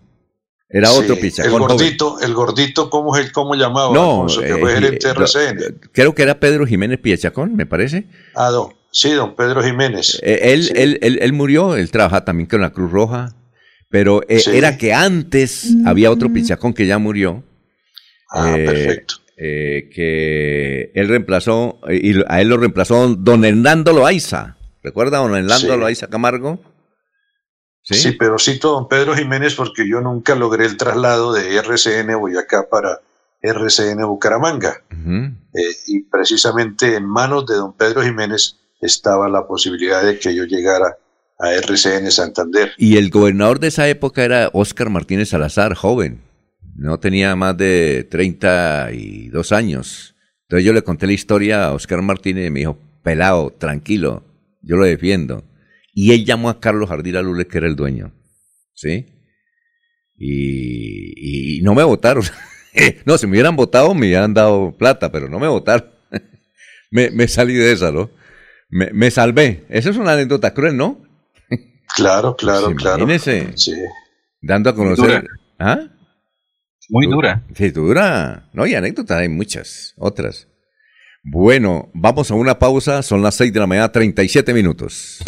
Era 0.69 0.89
Sí, 0.89 0.99
otro 1.01 1.15
El 1.15 1.21
Piechacón. 1.21 1.53
joven. 1.61 1.69
gordito, 1.77 2.21
el 2.21 2.35
gordito, 2.35 2.91
¿cómo, 2.91 3.17
es- 3.17 3.31
cómo 3.31 3.55
llamaba? 3.55 3.93
No, 3.95 4.23
Alfonso, 4.23 4.41
que 4.41 4.49
eh, 4.51 4.57
fue 4.59 4.73
gerente 4.75 5.07
de 5.09 5.15
do- 5.15 5.21
RCN. 5.21 5.81
creo 5.93 6.15
que 6.15 6.23
era 6.23 6.41
Pedro 6.41 6.67
Jiménez 6.67 6.99
Piechacón, 6.99 7.55
me 7.55 7.67
parece. 7.67 8.07
Ah, 8.35 8.49
don, 8.51 8.73
sí, 8.91 9.11
don 9.13 9.37
Pedro 9.37 9.63
Jiménez. 9.63 10.19
Eh, 10.23 10.41
él, 10.53 10.73
él, 10.75 10.99
él, 11.03 11.19
él 11.23 11.33
murió, 11.35 11.77
él 11.77 11.91
trabajaba 11.91 12.25
también 12.25 12.49
con 12.49 12.61
la 12.63 12.71
Cruz 12.73 12.91
Roja, 12.91 13.35
pero 13.91 14.23
eh, 14.29 14.41
Sí. 14.41 14.51
era 14.55 14.79
que 14.79 14.93
antes 14.95 15.69
había 15.87 16.11
otro 16.11 16.33
Pichacón 16.33 16.73
que 16.75 16.87
ya 16.87 16.99
murió. 16.99 17.45
Ah, 18.31 18.55
eh, 18.57 18.65
perfecto. 18.65 19.15
Eh, 19.45 19.91
que 19.93 20.93
él 20.95 21.09
reemplazó, 21.09 21.81
eh, 21.89 21.99
y 22.01 22.15
a 22.29 22.41
él 22.41 22.49
lo 22.49 22.59
reemplazó 22.59 23.09
don 23.17 23.45
Hernando 23.45 23.93
Loaiza. 23.93 24.57
¿Recuerda 24.85 25.19
don 25.19 25.35
Hernando 25.35 25.73
Sí. 25.75 25.77
Loaiza 25.81 26.07
Camargo? 26.07 26.61
Sí. 27.83 28.13
pero 28.13 28.39
cito 28.39 28.69
a 28.69 28.73
don 28.75 28.89
Pedro 28.89 29.17
Jiménez 29.17 29.57
porque 29.57 29.89
yo 29.89 30.01
nunca 30.01 30.37
logré 30.37 30.65
el 30.67 30.77
traslado 30.77 31.33
de 31.33 31.57
RCN 31.57 32.17
Boyacá 32.21 32.69
para 32.71 33.01
RCN 33.41 34.07
Bucaramanga. 34.07 34.85
Eh, 34.93 35.61
y 35.89 36.05
precisamente 36.05 36.95
en 36.95 37.05
manos 37.05 37.45
de 37.47 37.57
don 37.57 37.73
Pedro 37.77 38.03
Jiménez 38.03 38.61
estaba 38.81 39.29
la 39.29 39.49
posibilidad 39.49 40.05
de 40.05 40.21
que 40.21 40.37
yo 40.37 40.45
llegara 40.45 40.97
a 41.41 41.53
RCN 41.55 42.13
Santander. 42.13 42.75
Y 42.79 42.97
el 42.97 43.11
gobernador 43.11 43.59
de 43.59 43.67
esa 43.67 43.89
época 43.89 44.23
era 44.23 44.51
Óscar 44.53 44.89
Martínez 44.89 45.31
Salazar, 45.31 45.75
joven. 45.75 46.21
No 46.75 46.99
tenía 46.99 47.37
más 47.37 47.57
de 47.57 48.07
32 48.11 49.53
años. 49.53 50.15
Entonces 50.43 50.65
yo 50.65 50.73
le 50.73 50.83
conté 50.83 51.07
la 51.07 51.13
historia 51.13 51.65
a 51.65 51.73
Óscar 51.73 52.03
Martínez 52.03 52.47
y 52.47 52.51
me 52.51 52.61
dijo, 52.61 52.79
pelado, 53.03 53.51
tranquilo, 53.51 54.25
yo 54.63 54.77
lo 54.77 54.85
defiendo. 54.85 55.45
Y 55.95 56.13
él 56.13 56.25
llamó 56.25 56.49
a 56.49 56.61
Carlos 56.61 56.89
Jardín 56.89 57.21
Lule, 57.23 57.47
que 57.47 57.59
era 57.59 57.67
el 57.67 57.77
dueño. 57.77 58.13
¿Sí? 58.75 59.07
Y, 60.17 61.59
y 61.59 61.63
no 61.63 61.75
me 61.75 61.83
votaron. 61.83 62.25
no, 63.05 63.19
si 63.19 63.27
me 63.27 63.33
hubieran 63.33 63.57
votado 63.57 63.95
me 63.95 64.07
hubieran 64.07 64.35
dado 64.35 64.77
plata, 64.77 65.13
pero 65.13 65.29
no 65.29 65.39
me 65.39 65.49
votaron. 65.49 65.91
me, 66.91 67.11
me 67.11 67.29
salí 67.29 67.55
de 67.55 67.73
esa, 67.73 67.93
¿no? 67.93 68.11
Me, 68.69 68.91
me 68.93 69.11
salvé. 69.11 69.67
Esa 69.69 69.91
es 69.91 69.97
una 69.97 70.13
anécdota 70.13 70.55
cruel, 70.55 70.77
¿no? 70.77 71.03
Claro, 71.95 72.37
claro, 72.37 72.75
claro. 72.77 73.05
imagínese. 73.05 73.53
Sí. 73.57 73.75
Dando 74.41 74.71
a 74.71 74.75
conocer. 74.75 75.29
¿Ah? 75.59 75.89
Muy 76.93 77.07
Du- 77.07 77.13
dura. 77.13 77.43
Sí, 77.55 77.71
dura. 77.71 78.51
No, 78.53 78.67
y 78.67 78.75
anécdotas 78.75 79.19
hay 79.19 79.29
muchas, 79.31 79.95
otras. 79.97 80.47
Bueno, 81.25 81.91
vamos 81.95 82.31
a 82.31 82.35
una 82.35 82.59
pausa. 82.59 83.03
Son 83.03 83.23
las 83.23 83.35
6 83.37 83.51
de 83.53 83.61
la 83.61 83.67
mañana, 83.67 83.91
37 83.91 84.53
minutos. 84.53 85.21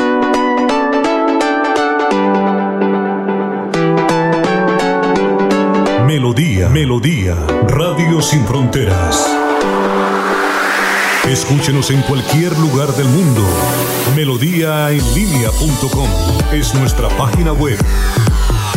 Melodía, 6.07 6.69
Melodía, 6.69 7.35
Radio 7.69 8.21
Sin 8.23 8.45
Fronteras. 8.47 9.27
Escúchenos 11.29 11.91
en 11.91 12.03
cualquier 12.03 12.57
lugar 12.59 12.89
del 12.95 13.09
mundo. 13.09 13.43
Melodíaenlínea.com 14.15 16.09
es 16.53 16.75
nuestra 16.75 17.09
página 17.17 17.53
web. 17.53 17.79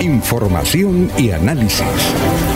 Información 0.00 1.10
y 1.18 1.32
análisis. 1.32 1.82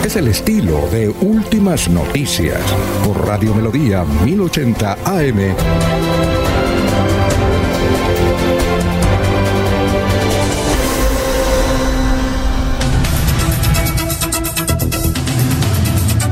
Es 0.05 0.15
el 0.15 0.29
estilo 0.29 0.87
de 0.91 1.09
Últimas 1.09 1.89
Noticias 1.89 2.61
por 3.03 3.27
Radio 3.27 3.53
Melodía 3.53 4.05
1080 4.23 4.93
AM. 5.03 5.55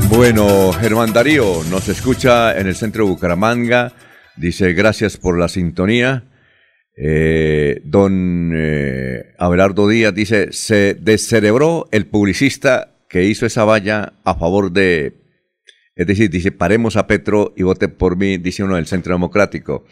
Bueno, 0.08 0.72
Germán 0.72 1.12
Darío 1.12 1.62
nos 1.70 1.88
escucha 1.88 2.58
en 2.58 2.68
el 2.68 2.74
centro 2.74 3.04
de 3.04 3.10
Bucaramanga. 3.10 3.92
Dice 4.36 4.72
gracias 4.72 5.18
por 5.18 5.38
la 5.38 5.48
sintonía. 5.48 6.24
Eh, 6.96 7.80
don 7.84 8.52
eh, 8.54 9.34
Abelardo 9.38 9.88
Díaz 9.88 10.14
dice, 10.14 10.52
se 10.52 10.94
descerebró 10.94 11.88
el 11.90 12.06
publicista 12.06 12.92
que 13.08 13.24
hizo 13.24 13.46
esa 13.46 13.64
valla 13.64 14.14
a 14.24 14.34
favor 14.34 14.72
de... 14.72 15.14
Es 15.94 16.06
decir, 16.06 16.30
dice, 16.30 16.52
paremos 16.52 16.96
a 16.96 17.06
Petro 17.06 17.52
y 17.56 17.62
vote 17.62 17.88
por 17.88 18.16
mí, 18.16 18.38
dice 18.38 18.62
uno 18.62 18.76
del 18.76 18.86
Centro 18.86 19.12
Democrático. 19.12 19.84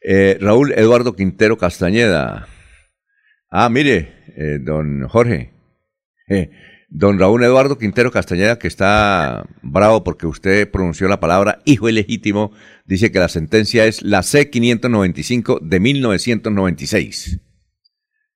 Eh, 0.00 0.36
Raúl 0.40 0.72
Eduardo 0.72 1.14
Quintero 1.14 1.56
Castañeda. 1.56 2.48
Ah, 3.50 3.68
mire, 3.68 4.12
eh, 4.36 4.58
don 4.60 5.06
Jorge. 5.08 5.52
Eh, 6.90 6.94
don 6.98 7.18
Raúl 7.18 7.44
Eduardo 7.44 7.78
Quintero 7.78 8.10
Castañeda, 8.10 8.58
que 8.58 8.68
está 8.68 9.46
bravo 9.62 10.04
porque 10.04 10.26
usted 10.26 10.70
pronunció 10.70 11.08
la 11.08 11.20
palabra 11.20 11.60
hijo 11.64 11.88
ilegítimo, 11.88 12.52
dice 12.86 13.12
que 13.12 13.18
la 13.18 13.28
sentencia 13.28 13.84
es 13.86 14.02
la 14.02 14.22
C-595 14.22 15.60
de 15.60 15.80
1996. 15.80 17.40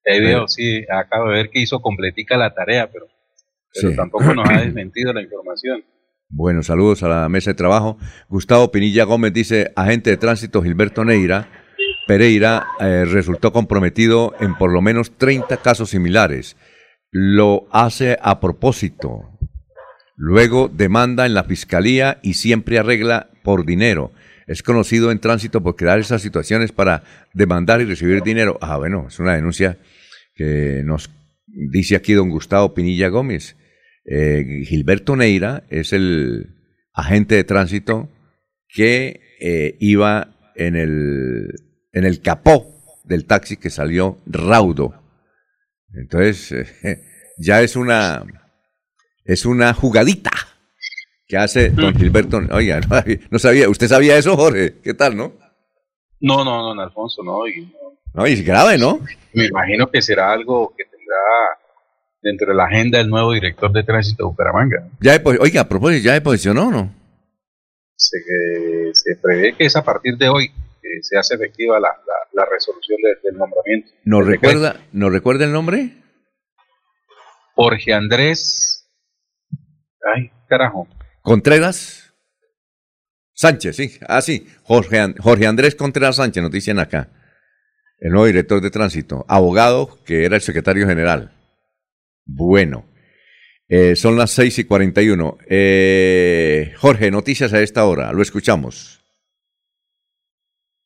Ahí 0.05 0.21
veo, 0.21 0.49
sí, 0.49 0.85
acabo 0.91 1.29
de 1.31 1.37
ver 1.37 1.51
que 1.51 1.61
hizo 1.61 1.81
completica 1.81 2.37
la 2.37 2.53
tarea, 2.55 2.91
pero, 2.91 3.07
pero 3.75 3.91
Sí. 3.91 3.97
tampoco 3.97 4.35
nos 4.35 4.49
ha 4.49 4.61
desmentido 4.65 5.13
la 5.13 5.23
información. 5.23 5.83
Bueno, 6.29 6.63
saludos 6.63 7.03
a 7.03 7.09
la 7.09 7.29
mesa 7.29 7.51
de 7.51 7.55
trabajo. 7.55 7.99
Gustavo 8.29 8.73
Pinilla 8.73 9.05
Gómez 9.05 9.33
dice, 9.33 9.71
agente 9.77 10.11
de 10.11 10.17
tránsito 10.17 10.63
Gilberto 10.63 11.05
Neira, 11.05 11.49
Pereira 12.07 12.67
eh, 12.81 13.05
resultó 13.05 13.53
comprometido 13.53 14.35
en 14.41 14.55
por 14.57 14.73
lo 14.73 14.81
menos 14.81 15.17
30 15.19 15.59
casos 15.59 15.91
similares. 15.91 16.57
Lo 17.13 17.69
hace 17.71 18.17
a 18.21 18.41
propósito. 18.41 19.29
Luego 20.17 20.71
demanda 20.73 21.27
en 21.27 21.35
la 21.35 21.45
fiscalía 21.45 22.19
y 22.23 22.35
siempre 22.35 22.79
arregla 22.79 23.29
por 23.45 23.67
dinero. 23.67 24.13
Es 24.47 24.63
conocido 24.63 25.11
en 25.11 25.21
tránsito 25.21 25.63
por 25.63 25.77
crear 25.77 25.99
esas 25.99 26.23
situaciones 26.23 26.73
para 26.73 27.05
demandar 27.35 27.83
y 27.83 27.85
recibir 27.85 28.23
dinero. 28.23 28.59
Ah, 28.63 28.79
bueno, 28.79 29.07
es 29.09 29.19
una 29.19 29.35
denuncia 29.35 29.79
que 30.35 30.83
nos 30.85 31.11
dice 31.47 31.97
aquí 31.97 32.15
don 32.15 32.31
Gustavo 32.31 32.73
Pinilla 32.73 33.09
Gómez. 33.09 33.57
Eh, 34.05 34.65
Gilberto 34.65 35.15
Neira 35.15 35.65
es 35.69 35.93
el 35.93 36.57
agente 36.95 37.35
de 37.35 37.45
tránsito 37.45 38.09
que 38.69 39.21
eh, 39.39 39.77
iba 39.81 40.35
en 40.57 40.77
el, 40.77 41.49
en 41.93 42.05
el 42.05 42.21
capó 42.21 43.01
del 43.05 43.27
taxi 43.27 43.59
que 43.59 43.71
salió 43.71 44.19
raudo. 44.27 45.02
Entonces, 45.95 46.53
eh, 46.83 47.03
ya 47.39 47.63
es 47.63 47.77
una, 47.77 48.25
es 49.25 49.45
una 49.47 49.75
jugadita 49.75 50.31
que 51.27 51.37
hace 51.37 51.71
don 51.71 51.95
Gilberto. 51.95 52.41
Oiga, 52.51 52.81
no, 52.81 53.03
no 53.31 53.39
sabía, 53.39 53.69
¿usted 53.69 53.89
sabía 53.89 54.17
eso, 54.17 54.37
Jorge? 54.37 54.81
¿Qué 54.83 54.95
tal, 54.95 55.17
no? 55.17 55.33
No, 56.21 56.45
no, 56.45 56.63
don 56.63 56.81
Alfonso, 56.81 57.23
no. 57.23 57.47
Y 57.47 57.63
no. 57.63 57.83
No, 58.15 58.27
y 58.27 58.33
es 58.33 58.45
grave, 58.45 58.77
¿no? 58.79 59.01
Me 59.33 59.47
imagino 59.47 59.91
que 59.91 60.03
será 60.03 60.33
algo 60.33 60.75
que 60.77 60.85
tendrá 60.85 61.17
dentro 62.21 62.49
de 62.49 62.55
la 62.55 62.65
agenda 62.65 62.99
del 62.99 63.09
nuevo 63.09 63.33
director 63.33 63.73
de 63.73 63.83
tránsito 63.83 64.25
de 64.25 64.29
Bucaramanga. 64.29 64.89
Ya 65.01 65.21
oiga, 65.25 65.63
a 65.63 65.69
propósito, 65.69 66.05
¿ya 66.05 66.13
deposicionó 66.13 66.69
o 66.69 66.71
no? 66.71 66.95
Se, 67.97 68.19
que 68.19 68.91
se 68.93 69.17
prevé 69.17 69.55
que 69.55 69.65
es 69.65 69.77
a 69.77 69.83
partir 69.83 70.17
de 70.19 70.29
hoy 70.29 70.53
que 70.83 71.03
se 71.03 71.17
hace 71.17 71.37
efectiva 71.37 71.79
la, 71.81 71.89
la- 71.89 72.43
la 72.45 72.45
resolución 72.51 72.99
de- 73.03 73.29
del 73.31 73.39
nombramiento. 73.39 73.93
¿Nos 74.05 74.27
recuerda, 74.27 74.81
¿Nos 74.93 75.13
recuerda 75.13 75.45
el 75.45 75.53
nombre? 75.53 75.93
Jorge 77.55 77.93
Andrés. 77.93 78.89
Ay, 80.15 80.31
carajo. 80.49 80.89
Contreras 81.23 82.13
Sánchez, 83.35 83.77
sí. 83.77 83.99
Ah, 84.09 84.21
sí. 84.23 84.47
Jorge 84.65 85.47
Andrés 85.47 85.75
Contreras 85.75 86.17
Sánchez, 86.17 86.43
nos 86.43 86.53
dicen 86.53 86.79
acá. 86.79 87.09
El 87.99 88.11
nuevo 88.13 88.27
director 88.27 88.61
de 88.61 88.71
tránsito. 88.71 89.25
Abogado 89.29 89.99
que 90.05 90.25
era 90.25 90.37
el 90.37 90.43
secretario 90.43 90.87
general. 90.87 91.33
Bueno. 92.25 92.89
Eh, 93.69 93.97
son 93.97 94.19
las 94.19 94.33
6 94.33 94.59
y 94.59 94.65
41. 94.65 95.39
Eh, 95.49 96.75
Jorge, 96.79 97.11
noticias 97.11 97.53
a 97.55 97.61
esta 97.63 97.85
hora. 97.87 98.13
Lo 98.13 98.21
escuchamos. 98.23 99.02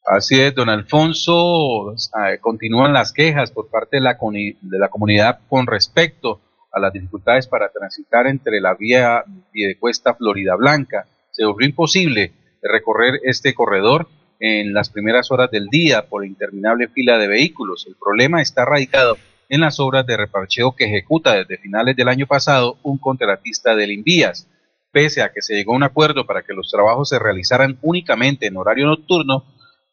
Así 0.06 0.40
es, 0.40 0.54
don 0.54 0.68
Alfonso. 0.68 1.92
ah, 2.14 2.36
continúan 2.40 2.92
las 2.92 3.12
quejas 3.12 3.50
por 3.50 3.68
parte 3.68 3.96
de 3.96 4.02
la, 4.02 4.16
de 4.16 4.88
comunidad 4.88 5.40
con 5.48 5.66
respecto 5.66 6.40
a 6.70 6.78
las 6.78 6.92
dificultades 6.92 7.48
para 7.48 7.70
transitar 7.70 8.28
entre 8.28 8.60
la 8.60 8.74
vía 8.74 9.24
Piedecuesta 9.50 10.14
Florida 10.14 10.54
Blanca. 10.54 11.08
Se 11.32 11.44
volvió 11.44 11.66
imposible 11.66 12.32
recorrer 12.62 13.20
este 13.24 13.52
corredor 13.52 14.08
en 14.38 14.74
las 14.74 14.90
primeras 14.90 15.32
horas 15.32 15.50
del 15.50 15.66
día 15.66 16.06
por 16.06 16.24
interminable 16.24 16.86
fila 16.86 17.18
de 17.18 17.26
vehículos. 17.26 17.84
El 17.88 17.96
problema 17.96 18.40
está 18.40 18.64
radicado 18.64 19.16
en 19.48 19.60
las 19.60 19.80
obras 19.80 20.06
de 20.06 20.16
reparcheo 20.16 20.76
que 20.76 20.84
ejecuta 20.84 21.34
desde 21.34 21.58
finales 21.58 21.96
del 21.96 22.08
año 22.08 22.26
pasado 22.26 22.78
un 22.84 22.98
contratista 22.98 23.74
del 23.74 23.90
Invías. 23.90 24.48
Pese 24.92 25.22
a 25.22 25.32
que 25.32 25.42
se 25.42 25.54
llegó 25.54 25.72
a 25.72 25.76
un 25.76 25.82
acuerdo 25.82 26.26
para 26.26 26.42
que 26.42 26.54
los 26.54 26.70
trabajos 26.70 27.08
se 27.08 27.18
realizaran 27.18 27.78
únicamente 27.82 28.46
en 28.46 28.56
horario 28.56 28.86
nocturno, 28.86 29.44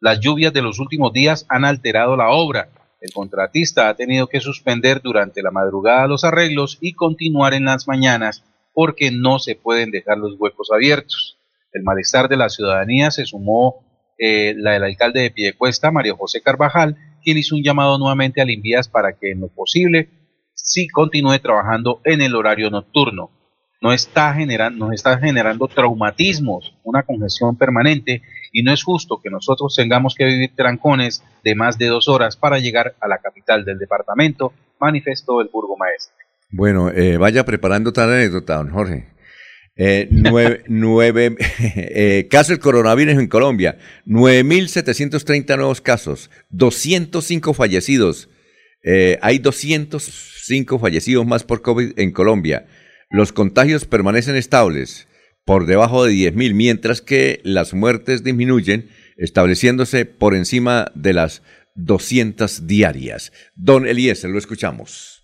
las 0.04 0.20
lluvias 0.20 0.52
de 0.52 0.62
los 0.62 0.80
últimos 0.80 1.14
días 1.14 1.46
han 1.48 1.64
alterado 1.64 2.18
la 2.18 2.30
obra. 2.30 2.68
El 3.00 3.14
contratista 3.14 3.88
ha 3.88 3.96
tenido 3.96 4.28
que 4.28 4.42
suspender 4.42 5.02
durante 5.02 5.42
la 5.42 5.50
madrugada 5.50 6.08
los 6.08 6.26
arreglos 6.26 6.78
y 6.82 6.92
continuar 6.92 7.54
en 7.54 7.64
las 7.64 7.88
mañanas 7.88 8.44
porque 8.74 9.12
no 9.12 9.40
se 9.40 9.56
pueden 9.56 9.92
dejar 9.92 10.18
los 10.18 10.36
huecos 10.38 10.72
abiertos. 10.74 11.38
El 11.72 11.84
malestar 11.84 12.28
de 12.28 12.36
la 12.36 12.50
ciudadanía 12.50 13.12
se 13.12 13.24
sumó 13.24 13.86
eh, 14.18 14.54
la 14.58 14.72
del 14.72 14.84
alcalde 14.84 15.22
de 15.22 15.32
Piedecuesta, 15.32 15.90
Mario 15.90 16.18
José 16.18 16.42
Carvajal, 16.42 16.98
quien 17.24 17.38
hizo 17.38 17.56
un 17.56 17.64
llamado 17.64 17.98
nuevamente 17.98 18.42
al 18.42 18.50
Invías 18.50 18.90
para 18.90 19.18
que 19.18 19.32
en 19.32 19.40
lo 19.40 19.48
posible 19.48 20.10
sí 20.54 20.90
continúe 20.90 21.40
trabajando 21.40 22.02
en 22.04 22.22
el 22.22 22.36
horario 22.36 22.70
nocturno. 22.70 23.32
No 23.84 23.92
está 23.92 24.34
generando, 24.34 24.86
nos 24.86 24.96
está 24.96 25.20
generando 25.20 25.68
traumatismos, 25.68 26.74
una 26.86 27.04
congestión 27.04 27.58
permanente 27.58 28.22
y 28.54 28.64
no 28.64 28.72
es 28.72 28.82
justo 28.82 29.20
que 29.22 29.30
nosotros 29.30 29.76
tengamos 29.76 30.16
que 30.16 30.24
vivir 30.24 30.52
trancones 30.56 31.22
de 31.44 31.54
más 31.54 31.78
de 31.78 31.88
dos 31.88 32.08
horas 32.08 32.38
para 32.38 32.60
llegar 32.60 32.96
a 33.02 33.10
la 33.10 33.18
capital 33.18 33.66
del 33.66 33.78
departamento, 33.78 34.54
manifestó 34.80 35.42
el 35.42 35.50
burgomaestre. 35.52 36.16
Bueno, 36.50 36.92
eh, 36.92 37.18
vaya 37.18 37.44
preparando 37.44 37.92
tal 37.92 38.14
anécdota, 38.14 38.56
don 38.56 38.70
Jorge. 38.70 39.08
Eh, 39.76 40.08
nueve, 40.12 40.64
nueve 40.70 41.36
eh, 41.60 42.30
caso 42.32 42.54
del 42.54 42.62
coronavirus 42.62 43.16
en 43.16 43.28
Colombia, 43.28 43.78
9.730 44.08 45.58
nuevos 45.58 45.82
casos, 45.82 46.32
205 46.52 47.54
fallecidos. 47.54 48.30
Eh, 48.82 49.20
hay 49.22 49.40
205 49.40 50.80
fallecidos 50.80 51.26
más 51.26 51.44
por 51.44 51.62
COVID 51.62 52.00
en 52.00 52.12
Colombia. 52.14 52.66
Los 53.14 53.32
contagios 53.32 53.86
permanecen 53.86 54.36
estables 54.36 55.08
por 55.46 55.68
debajo 55.68 56.04
de 56.04 56.14
10.000, 56.14 56.56
mientras 56.56 57.00
que 57.00 57.42
las 57.44 57.76
muertes 57.76 58.24
disminuyen, 58.24 58.90
estableciéndose 59.18 60.06
por 60.06 60.34
encima 60.34 60.92
de 60.96 61.14
las 61.14 61.44
200 61.76 62.66
diarias. 62.66 63.32
Don 63.54 63.86
Eliezer, 63.86 64.32
lo 64.32 64.40
escuchamos. 64.40 65.22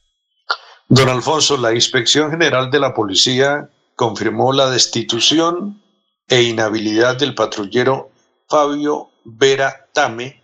Don 0.88 1.10
Alfonso, 1.10 1.58
la 1.58 1.74
Inspección 1.74 2.30
General 2.30 2.70
de 2.70 2.80
la 2.80 2.94
Policía 2.94 3.72
confirmó 3.96 4.54
la 4.54 4.70
destitución 4.70 5.82
e 6.28 6.44
inhabilidad 6.44 7.18
del 7.18 7.34
patrullero 7.34 8.12
Fabio 8.48 9.10
Vera 9.26 9.88
Tame 9.94 10.44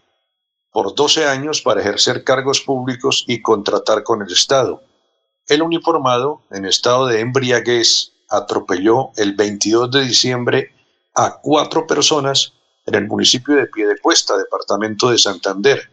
por 0.71 0.95
12 0.95 1.27
años 1.27 1.61
para 1.61 1.81
ejercer 1.81 2.23
cargos 2.23 2.61
públicos 2.61 3.23
y 3.27 3.43
contratar 3.43 4.01
con 4.01 4.23
el 4.23 4.33
Estado. 4.33 4.81
El 5.47 5.61
uniformado, 5.61 6.41
en 6.49 6.65
estado 6.65 7.05
de 7.05 7.19
embriaguez, 7.19 8.13
atropelló 8.29 9.11
el 9.15 9.35
22 9.35 9.91
de 9.91 10.05
diciembre 10.05 10.73
a 11.13 11.39
cuatro 11.39 11.85
personas 11.85 12.53
en 12.85 12.95
el 12.95 13.07
municipio 13.07 13.55
de 13.55 13.67
Piedecuesta, 13.67 14.35
departamento 14.37 15.11
de 15.11 15.19
Santander. 15.19 15.91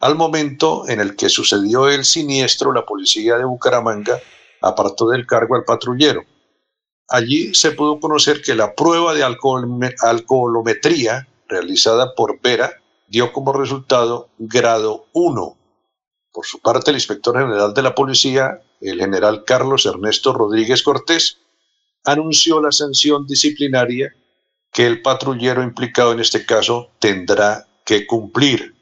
Al 0.00 0.16
momento 0.16 0.86
en 0.88 1.00
el 1.00 1.16
que 1.16 1.30
sucedió 1.30 1.88
el 1.88 2.04
siniestro, 2.04 2.72
la 2.72 2.84
policía 2.84 3.38
de 3.38 3.44
Bucaramanga 3.44 4.20
apartó 4.60 5.08
del 5.08 5.26
cargo 5.26 5.54
al 5.54 5.64
patrullero. 5.64 6.24
Allí 7.08 7.54
se 7.54 7.70
pudo 7.72 8.00
conocer 8.00 8.42
que 8.42 8.54
la 8.54 8.74
prueba 8.74 9.14
de 9.14 9.22
alcoholometría 9.22 11.26
realizada 11.48 12.14
por 12.14 12.38
Vera 12.40 12.70
dio 13.08 13.32
como 13.32 13.52
resultado 13.52 14.28
grado 14.38 15.06
1. 15.12 15.56
Por 16.32 16.46
su 16.46 16.60
parte, 16.60 16.90
el 16.90 16.96
inspector 16.96 17.38
general 17.38 17.74
de 17.74 17.82
la 17.82 17.94
policía, 17.94 18.62
el 18.80 18.98
general 18.98 19.44
Carlos 19.44 19.84
Ernesto 19.84 20.32
Rodríguez 20.32 20.82
Cortés, 20.82 21.38
anunció 22.04 22.60
la 22.60 22.72
sanción 22.72 23.26
disciplinaria 23.26 24.14
que 24.72 24.86
el 24.86 25.02
patrullero 25.02 25.62
implicado 25.62 26.12
en 26.12 26.20
este 26.20 26.46
caso 26.46 26.90
tendrá 26.98 27.66
que 27.84 28.06
cumplir. 28.06 28.74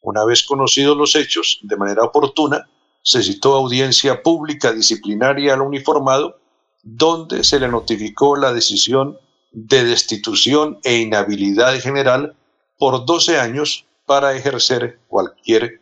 Una 0.00 0.24
vez 0.24 0.44
conocidos 0.44 0.96
los 0.96 1.16
hechos 1.16 1.58
de 1.62 1.76
manera 1.76 2.04
oportuna, 2.04 2.68
se 3.02 3.22
citó 3.22 3.54
audiencia 3.54 4.22
pública 4.22 4.72
disciplinaria 4.72 5.54
al 5.54 5.62
uniformado, 5.62 6.38
donde 6.84 7.42
se 7.42 7.58
le 7.58 7.66
notificó 7.66 8.36
la 8.36 8.52
decisión 8.52 9.18
de 9.50 9.84
destitución 9.84 10.78
e 10.84 10.98
inhabilidad 10.98 11.74
general 11.80 12.36
por 12.78 13.04
12 13.04 13.38
años 13.38 13.86
para 14.06 14.34
ejercer 14.34 15.00
cualquier 15.08 15.80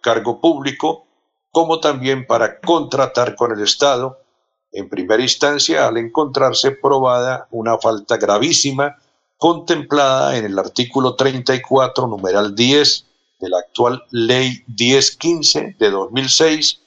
cargo 0.00 0.40
público, 0.40 1.06
como 1.50 1.80
también 1.80 2.26
para 2.26 2.60
contratar 2.60 3.34
con 3.34 3.52
el 3.52 3.62
Estado, 3.62 4.18
en 4.72 4.88
primera 4.88 5.22
instancia 5.22 5.86
al 5.88 5.96
encontrarse 5.96 6.72
probada 6.72 7.48
una 7.50 7.78
falta 7.78 8.16
gravísima 8.16 8.96
contemplada 9.38 10.36
en 10.36 10.44
el 10.44 10.58
artículo 10.58 11.14
34, 11.14 12.06
numeral 12.06 12.54
10 12.54 13.06
de 13.40 13.48
la 13.48 13.58
actual 13.58 14.02
Ley 14.10 14.64
1015 14.66 15.76
de 15.78 15.90
2006, 15.90 16.80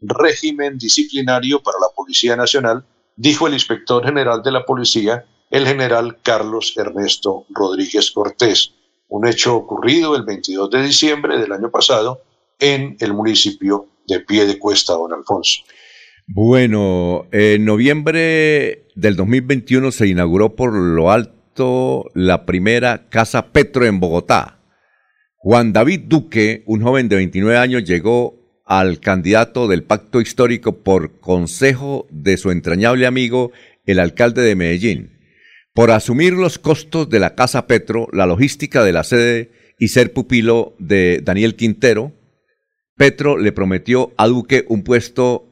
régimen 0.00 0.76
disciplinario 0.76 1.62
para 1.62 1.78
la 1.78 1.88
Policía 1.94 2.36
Nacional, 2.36 2.84
dijo 3.16 3.46
el 3.46 3.54
inspector 3.54 4.04
general 4.04 4.42
de 4.42 4.50
la 4.50 4.64
Policía, 4.66 5.24
el 5.50 5.66
general 5.66 6.18
Carlos 6.22 6.74
Ernesto 6.76 7.46
Rodríguez 7.48 8.10
Cortés, 8.10 8.72
un 9.08 9.26
hecho 9.28 9.54
ocurrido 9.54 10.16
el 10.16 10.24
22 10.24 10.70
de 10.70 10.82
diciembre 10.82 11.38
del 11.38 11.52
año 11.52 11.70
pasado 11.70 12.22
en 12.64 12.96
el 13.00 13.12
municipio 13.12 13.88
de 14.06 14.20
Piedecuesta, 14.20 14.94
don 14.94 15.12
Alfonso. 15.12 15.62
Bueno, 16.26 17.26
en 17.32 17.64
noviembre 17.64 18.86
del 18.94 19.16
2021 19.16 19.92
se 19.92 20.06
inauguró 20.06 20.56
por 20.56 20.72
lo 20.72 21.10
alto 21.10 22.10
la 22.14 22.46
primera 22.46 23.08
Casa 23.10 23.52
Petro 23.52 23.84
en 23.84 24.00
Bogotá. 24.00 24.60
Juan 25.36 25.74
David 25.74 26.04
Duque, 26.06 26.62
un 26.66 26.82
joven 26.82 27.10
de 27.10 27.16
29 27.16 27.58
años, 27.58 27.84
llegó 27.84 28.62
al 28.64 29.00
candidato 29.00 29.68
del 29.68 29.82
pacto 29.82 30.22
histórico 30.22 30.82
por 30.82 31.20
consejo 31.20 32.06
de 32.10 32.38
su 32.38 32.50
entrañable 32.50 33.06
amigo, 33.06 33.52
el 33.84 33.98
alcalde 33.98 34.40
de 34.40 34.56
Medellín. 34.56 35.18
Por 35.74 35.90
asumir 35.90 36.32
los 36.32 36.58
costos 36.58 37.10
de 37.10 37.20
la 37.20 37.34
Casa 37.34 37.66
Petro, 37.66 38.08
la 38.12 38.24
logística 38.24 38.82
de 38.82 38.92
la 38.92 39.04
sede 39.04 39.50
y 39.78 39.88
ser 39.88 40.14
pupilo 40.14 40.74
de 40.78 41.20
Daniel 41.22 41.56
Quintero, 41.56 42.12
Petro 42.96 43.38
le 43.38 43.52
prometió 43.52 44.12
a 44.16 44.26
Duque 44.26 44.64
un 44.68 44.84
puesto 44.84 45.48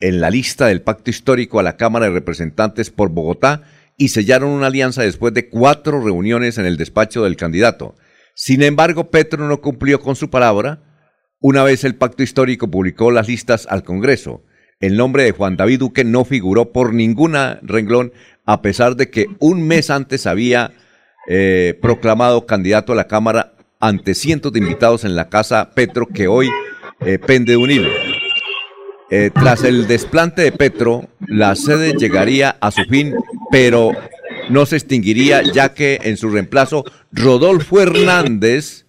en 0.00 0.20
la 0.20 0.30
lista 0.30 0.66
del 0.66 0.82
pacto 0.82 1.10
histórico 1.10 1.60
a 1.60 1.62
la 1.62 1.76
Cámara 1.76 2.06
de 2.06 2.12
Representantes 2.12 2.90
por 2.90 3.10
Bogotá 3.10 3.62
y 3.96 4.08
sellaron 4.08 4.50
una 4.50 4.66
alianza 4.66 5.02
después 5.02 5.32
de 5.34 5.48
cuatro 5.48 6.02
reuniones 6.02 6.58
en 6.58 6.66
el 6.66 6.76
despacho 6.76 7.22
del 7.22 7.36
candidato. 7.36 7.94
Sin 8.34 8.62
embargo, 8.62 9.10
Petro 9.10 9.46
no 9.46 9.60
cumplió 9.60 10.00
con 10.00 10.16
su 10.16 10.30
palabra 10.30 10.82
una 11.44 11.64
vez 11.64 11.82
el 11.82 11.96
pacto 11.96 12.22
histórico 12.22 12.70
publicó 12.70 13.10
las 13.10 13.26
listas 13.26 13.66
al 13.68 13.82
Congreso. 13.82 14.44
El 14.78 14.96
nombre 14.96 15.24
de 15.24 15.32
Juan 15.32 15.56
David 15.56 15.80
Duque 15.80 16.04
no 16.04 16.24
figuró 16.24 16.70
por 16.70 16.94
ninguna 16.94 17.58
renglón, 17.62 18.12
a 18.46 18.62
pesar 18.62 18.94
de 18.94 19.10
que 19.10 19.26
un 19.40 19.66
mes 19.66 19.90
antes 19.90 20.28
había 20.28 20.72
eh, 21.28 21.76
proclamado 21.82 22.46
candidato 22.46 22.92
a 22.92 22.96
la 22.96 23.08
Cámara 23.08 23.54
ante 23.82 24.14
cientos 24.14 24.52
de 24.52 24.60
invitados 24.60 25.04
en 25.04 25.16
la 25.16 25.28
Casa 25.28 25.72
Petro, 25.74 26.06
que 26.06 26.28
hoy 26.28 26.48
eh, 27.04 27.18
pende 27.18 27.52
de 27.52 27.56
un 27.56 27.68
hilo. 27.68 27.88
Eh, 29.10 29.30
tras 29.34 29.64
el 29.64 29.88
desplante 29.88 30.40
de 30.42 30.52
Petro, 30.52 31.08
la 31.26 31.56
sede 31.56 31.94
llegaría 31.98 32.56
a 32.60 32.70
su 32.70 32.84
fin, 32.84 33.12
pero 33.50 33.90
no 34.48 34.66
se 34.66 34.76
extinguiría, 34.76 35.42
ya 35.42 35.74
que 35.74 35.98
en 36.04 36.16
su 36.16 36.30
reemplazo, 36.30 36.84
Rodolfo 37.10 37.80
Hernández 37.80 38.86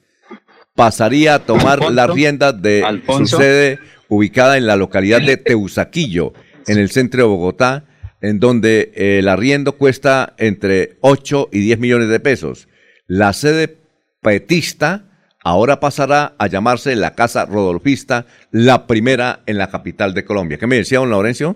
pasaría 0.76 1.36
a 1.36 1.40
tomar 1.40 1.92
la 1.92 2.06
rienda 2.06 2.54
de 2.54 2.84
su 3.08 3.26
sede 3.26 3.80
ubicada 4.10 4.58
en 4.58 4.68
la 4.68 4.76
localidad 4.76 5.22
de 5.22 5.38
Teusaquillo, 5.38 6.34
en 6.68 6.78
el 6.78 6.92
centro 6.92 7.24
de 7.24 7.30
Bogotá, 7.30 7.86
en 8.22 8.40
donde 8.40 8.92
el 8.96 9.28
arriendo 9.28 9.72
cuesta 9.72 10.36
entre 10.38 10.98
8 11.02 11.50
y 11.52 11.62
10 11.62 11.80
millones 11.80 12.10
de 12.10 12.20
pesos. 12.20 12.68
La 13.08 13.34
sede 13.34 13.83
petista 14.24 15.04
ahora 15.44 15.80
pasará 15.80 16.34
a 16.40 16.48
llamarse 16.48 16.96
la 16.96 17.14
Casa 17.14 17.46
Rodolfista, 17.46 18.26
la 18.52 18.88
primera 18.88 19.42
en 19.46 19.58
la 19.58 19.70
capital 19.70 20.14
de 20.14 20.26
Colombia. 20.26 20.58
¿Qué 20.58 20.66
me 20.66 20.78
decía 20.78 21.00
don 21.00 21.10
Laurencio? 21.10 21.56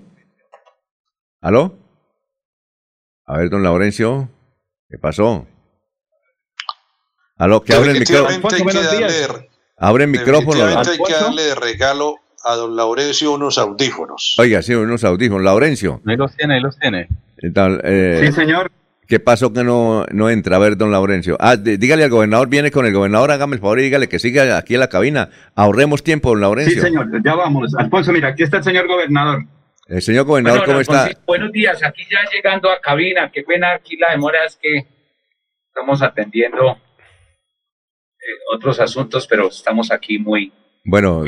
¿Aló? 1.41 1.77
A 3.25 3.37
ver, 3.37 3.49
don 3.49 3.63
Laurencio, 3.63 4.29
¿qué 4.89 4.97
pasó? 4.97 5.47
Aló, 7.37 7.63
que 7.63 7.73
abre 7.73 7.91
el 7.91 7.99
micrófono. 7.99 8.49
Abre 9.77 10.05
el 10.05 10.09
micrófono. 10.09 10.65
hay 10.65 10.97
que 10.97 11.13
darle 11.13 11.43
de 11.43 11.55
regalo 11.55 12.15
a 12.43 12.55
don 12.55 12.75
Laurencio 12.75 13.33
unos 13.33 13.57
audífonos. 13.57 14.35
Oiga, 14.39 14.61
sí, 14.61 14.73
unos 14.73 15.03
audífonos. 15.03 15.43
Laurencio. 15.43 16.01
Ahí 16.05 16.15
los 16.15 16.35
tiene, 16.35 16.55
ahí 16.55 16.61
los 16.61 16.77
tiene. 16.79 17.07
Eh, 17.41 18.21
sí, 18.25 18.31
señor. 18.31 18.71
¿Qué 19.07 19.19
pasó 19.21 19.53
que 19.53 19.63
no, 19.63 20.05
no 20.11 20.29
entra? 20.29 20.57
A 20.57 20.59
ver, 20.59 20.75
don 20.75 20.91
Laurencio. 20.91 21.37
Ah, 21.39 21.55
dígale 21.55 22.03
al 22.03 22.09
gobernador, 22.09 22.49
viene 22.49 22.71
con 22.71 22.85
el 22.85 22.93
gobernador, 22.93 23.31
hágame 23.31 23.55
el 23.55 23.61
favor 23.61 23.79
y 23.79 23.83
dígale 23.83 24.09
que 24.09 24.19
siga 24.19 24.57
aquí 24.57 24.73
en 24.73 24.81
la 24.81 24.89
cabina. 24.89 25.29
Ahorremos 25.55 26.03
tiempo, 26.03 26.29
don 26.29 26.41
Laurencio. 26.41 26.75
Sí, 26.75 26.81
señor, 26.81 27.07
ya 27.23 27.35
vamos. 27.35 27.73
Alfonso, 27.77 28.11
mira, 28.11 28.29
aquí 28.29 28.43
está 28.43 28.57
el 28.57 28.63
señor 28.63 28.87
gobernador. 28.87 29.45
El 29.87 30.01
señor 30.01 30.25
gobernador, 30.25 30.65
¿cómo 30.65 30.81
está? 30.81 31.09
Buenos 31.25 31.53
días, 31.53 31.81
aquí 31.83 32.03
ya 32.11 32.19
llegando 32.33 32.69
a 32.69 32.81
cabina. 32.81 33.31
Qué 33.31 33.43
pena, 33.43 33.75
aquí 33.75 33.95
la 33.95 34.11
demora 34.11 34.43
es 34.45 34.57
que 34.61 34.85
estamos 35.69 36.01
atendiendo 36.01 36.71
eh, 36.71 38.37
otros 38.53 38.77
asuntos, 38.81 39.25
pero 39.25 39.47
estamos 39.47 39.89
aquí 39.89 40.19
muy, 40.19 40.51
bueno, 40.83 41.23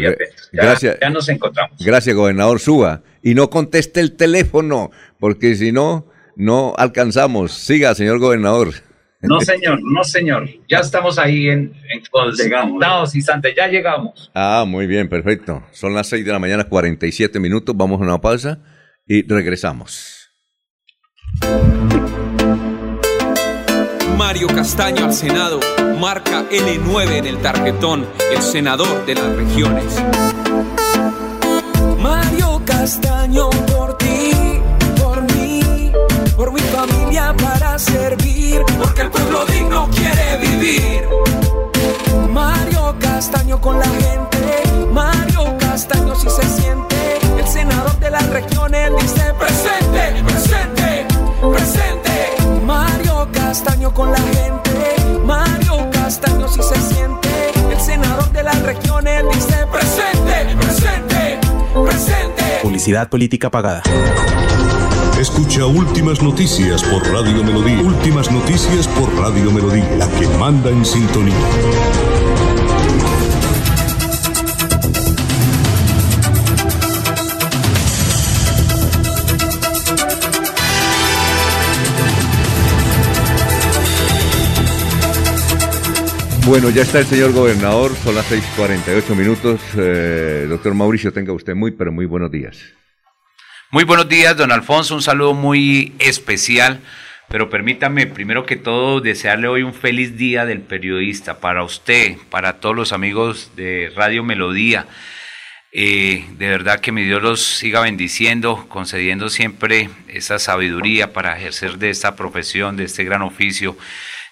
gracias. 0.54 0.98
Ya 1.02 1.10
nos 1.10 1.28
encontramos. 1.28 1.78
Gracias, 1.80 2.16
gobernador 2.16 2.60
Suba. 2.62 3.04
Y 3.22 3.36
no 3.36 3.50
conteste 3.50 4.00
el 4.00 4.16
teléfono, 4.16 4.90
porque 5.20 5.56
si 5.56 5.74
no, 5.74 6.08
no 6.40 6.74
alcanzamos. 6.78 7.52
Siga, 7.52 7.94
señor 7.94 8.18
gobernador. 8.18 8.70
No, 9.22 9.42
señor, 9.42 9.80
no, 9.84 10.06
señor. 10.06 10.50
Ya 10.70 10.80
estamos 10.80 11.20
ahí 11.20 11.50
en, 11.50 11.74
en 11.90 12.02
llegamos. 12.38 13.14
instantes, 13.14 13.54
ya 13.56 13.68
llegamos. 13.68 14.32
Ah, 14.34 14.64
muy 14.66 14.88
bien, 14.88 15.10
perfecto. 15.10 15.62
Son 15.74 15.94
las 15.94 16.08
6 16.08 16.26
de 16.26 16.32
la 16.32 16.40
mañana, 16.40 16.64
47 16.64 17.40
minutos. 17.42 17.76
Vamos 17.76 18.00
a 18.00 18.06
una 18.06 18.22
pausa 18.22 18.60
y 19.06 19.28
regresamos. 19.28 20.32
Mario 24.18 24.48
Castaño 24.48 25.06
al 25.06 25.14
Senado, 25.14 25.60
marca 26.00 26.48
L9 26.50 27.18
en 27.18 27.28
el 27.28 27.38
tarjetón, 27.40 28.08
el 28.34 28.42
senador 28.42 29.06
de 29.06 29.16
las 29.16 29.36
regiones. 29.36 30.02
Mario 32.00 32.62
Castaño 32.66 33.50
por 33.50 33.98
ti 33.98 34.19
por 36.40 36.54
mi 36.54 36.62
familia 36.62 37.36
para 37.36 37.78
servir, 37.78 38.64
porque 38.82 39.02
el 39.02 39.10
pueblo 39.12 39.46
digno 39.46 39.90
quiere 39.90 40.38
vivir. 40.38 41.04
Mario 42.30 42.96
Castaño 42.98 43.60
con 43.60 43.78
la 43.78 43.86
gente 43.86 44.64
Castaño 45.60 46.16
si 46.16 46.30
se 46.30 46.62
siente. 46.62 46.96
El 47.38 47.46
senador 47.46 48.00
de 48.00 48.10
las 48.10 48.30
regiones 48.30 48.90
dice 49.02 49.34
presente, 49.34 50.24
presente, 50.24 51.08
presente. 51.42 52.64
Mario 52.66 53.28
Castaño 53.34 53.94
con 53.94 54.10
la 54.10 54.18
gente. 54.18 55.20
Mario 55.26 55.90
Castaño 55.92 56.48
si 56.48 56.64
se 56.64 56.82
siente. 56.94 57.30
El 57.70 57.82
senador 57.82 58.32
de 58.32 58.44
las 58.44 58.62
regiones 58.62 59.24
dice 59.34 59.68
presente, 59.74 60.56
presente, 60.56 61.40
presente. 61.84 62.44
Publicidad 62.62 63.10
política 63.10 63.52
pagada. 63.52 63.84
Escucha 65.20 65.66
Últimas 65.66 66.24
Noticias 66.24 66.82
por 66.82 67.06
Radio 67.06 67.44
Melodía. 67.44 67.82
Últimas 67.82 68.32
Noticias 68.32 68.88
por 68.88 69.14
Radio 69.16 69.52
Melodía, 69.52 69.98
la 69.98 70.08
que 70.18 70.26
manda 70.38 70.70
en 70.70 70.86
sintonía. 70.86 71.36
Bueno, 86.48 86.70
ya 86.70 86.84
está 86.84 87.00
el 87.00 87.06
señor 87.08 87.34
gobernador, 87.34 87.92
son 88.06 88.16
las 88.16 88.26
6:48 88.32 89.16
minutos. 89.16 89.60
Eh, 89.76 90.46
doctor 90.48 90.74
Mauricio, 90.74 91.12
tenga 91.12 91.34
usted 91.34 91.56
muy, 91.56 91.72
pero 91.72 91.92
muy 91.92 92.06
buenos 92.06 92.32
días. 92.32 92.58
Muy 93.72 93.84
buenos 93.84 94.10
días, 94.10 94.36
don 94.36 94.52
Alfonso. 94.52 94.96
Un 94.96 95.04
saludo 95.04 95.36
muy 95.36 95.94
especial. 96.00 96.80
Pero 97.28 97.52
permítame, 97.52 98.08
primero 98.08 98.44
que 98.44 98.56
todo, 98.56 99.00
desearle 99.00 99.48
hoy 99.48 99.62
un 99.62 99.76
feliz 99.76 100.18
día 100.18 100.48
del 100.48 100.62
periodista 100.62 101.40
para 101.40 101.64
usted, 101.64 102.18
para 102.32 102.54
todos 102.54 102.76
los 102.76 102.94
amigos 102.94 103.52
de 103.56 103.92
Radio 103.96 104.24
Melodía. 104.24 104.88
Eh, 105.72 106.26
de 106.40 106.50
verdad 106.50 106.80
que 106.80 106.92
mi 106.92 107.04
Dios 107.04 107.22
los 107.22 107.44
siga 107.44 107.82
bendiciendo, 107.82 108.66
concediendo 108.70 109.30
siempre 109.30 109.92
esa 110.08 110.40
sabiduría 110.40 111.14
para 111.14 111.38
ejercer 111.38 111.78
de 111.78 111.92
esta 111.92 112.16
profesión, 112.16 112.76
de 112.76 112.86
este 112.86 113.04
gran 113.04 113.22
oficio, 113.22 113.78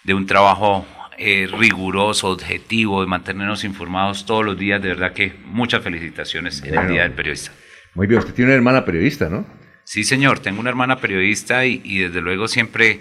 de 0.03 0.15
un 0.15 0.25
trabajo 0.25 0.87
eh, 1.19 1.47
riguroso, 1.51 2.29
objetivo, 2.29 3.01
de 3.01 3.07
mantenernos 3.07 3.63
informados 3.63 4.25
todos 4.25 4.43
los 4.43 4.57
días. 4.57 4.81
De 4.81 4.87
verdad 4.87 5.13
que 5.13 5.35
muchas 5.45 5.83
felicitaciones 5.83 6.63
en 6.63 6.73
el. 6.73 6.87
Día 6.87 7.03
del 7.03 7.11
Periodista. 7.11 7.51
Muy 7.97 8.05
bien, 8.05 8.19
usted 8.19 8.35
tiene 8.35 8.51
una 8.51 8.57
hermana 8.57 8.85
periodista, 8.85 9.27
¿no? 9.27 9.43
Sí, 9.83 10.03
señor, 10.03 10.37
tengo 10.37 10.59
una 10.59 10.69
hermana 10.69 11.01
periodista 11.01 11.65
y, 11.65 11.81
y 11.83 11.97
desde 11.97 12.21
luego 12.21 12.47
siempre 12.47 12.99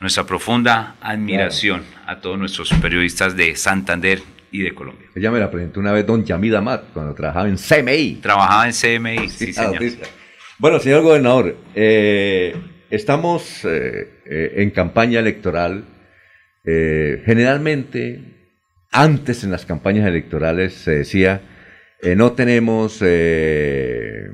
nuestra 0.00 0.24
profunda 0.24 0.96
admiración 1.02 1.82
a 2.06 2.18
todos 2.18 2.38
nuestros 2.38 2.72
periodistas 2.80 3.36
de 3.36 3.54
Santander 3.56 4.22
y 4.50 4.62
de 4.62 4.72
Colombia. 4.72 5.06
Ella 5.14 5.30
me 5.30 5.38
la 5.38 5.50
presentó 5.50 5.80
una 5.80 5.92
vez 5.92 6.06
don 6.06 6.24
Yamida 6.24 6.60
Amat, 6.60 6.84
cuando 6.94 7.12
trabajaba 7.14 7.46
en 7.46 7.56
CMI. 7.58 8.20
Trabajaba 8.22 8.66
en 8.66 8.72
CMI, 8.72 9.28
sí, 9.28 9.46
Sí, 9.46 9.52
señor. 9.52 9.82
Bueno, 10.58 10.80
señor 10.80 11.02
gobernador, 11.02 11.54
eh, 11.74 12.56
estamos 12.88 13.66
eh, 13.66 14.22
eh, 14.24 14.52
en 14.56 14.70
campaña 14.70 15.20
electoral. 15.20 15.84
Generalmente, 16.64 18.48
antes 18.90 19.44
en 19.44 19.50
las 19.50 19.66
campañas 19.66 20.08
electorales 20.08 20.72
se 20.72 20.92
decía, 20.92 21.42
eh, 22.02 22.16
no 22.16 22.32
tenemos 22.32 22.98
eh, 23.00 24.28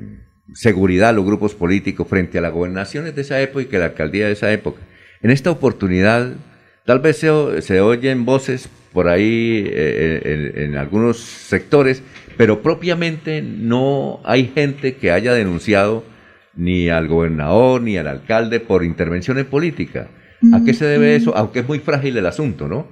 seguridad 0.53 1.13
los 1.13 1.23
grupos 1.23 1.53
políticos 1.53 2.07
frente 2.07 2.39
a 2.39 2.41
las 2.41 2.51
gobernaciones 2.51 3.15
de 3.15 3.21
esa 3.21 3.39
época 3.41 3.61
y 3.61 3.65
que 3.67 3.77
la 3.77 3.85
alcaldía 3.85 4.25
de 4.25 4.33
esa 4.33 4.51
época. 4.51 4.81
En 5.21 5.29
esta 5.29 5.51
oportunidad, 5.51 6.33
tal 6.85 6.99
vez 6.99 7.17
se, 7.17 7.61
se 7.61 7.79
oyen 7.79 8.25
voces 8.25 8.69
por 8.91 9.07
ahí 9.07 9.63
eh, 9.67 10.51
en, 10.55 10.63
en 10.63 10.77
algunos 10.77 11.19
sectores, 11.19 12.01
pero 12.37 12.63
propiamente 12.63 13.43
no 13.43 14.19
hay 14.25 14.47
gente 14.47 14.95
que 14.95 15.11
haya 15.11 15.33
denunciado 15.33 16.03
ni 16.55 16.89
al 16.89 17.07
gobernador 17.07 17.81
ni 17.81 17.97
al 17.97 18.07
alcalde 18.07 18.59
por 18.59 18.83
intervenciones 18.83 19.45
políticas. 19.45 20.07
¿A 20.53 20.63
qué 20.63 20.73
se 20.73 20.85
debe 20.85 21.15
eso? 21.15 21.35
Aunque 21.35 21.59
es 21.59 21.67
muy 21.67 21.79
frágil 21.79 22.17
el 22.17 22.25
asunto, 22.25 22.67
¿no? 22.67 22.87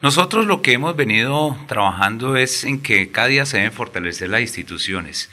Nosotros 0.00 0.46
lo 0.46 0.62
que 0.62 0.74
hemos 0.74 0.94
venido 0.94 1.58
trabajando 1.66 2.36
es 2.36 2.62
en 2.62 2.80
que 2.80 3.10
cada 3.10 3.26
día 3.26 3.46
se 3.46 3.56
deben 3.56 3.72
fortalecer 3.72 4.28
las 4.30 4.42
instituciones. 4.42 5.28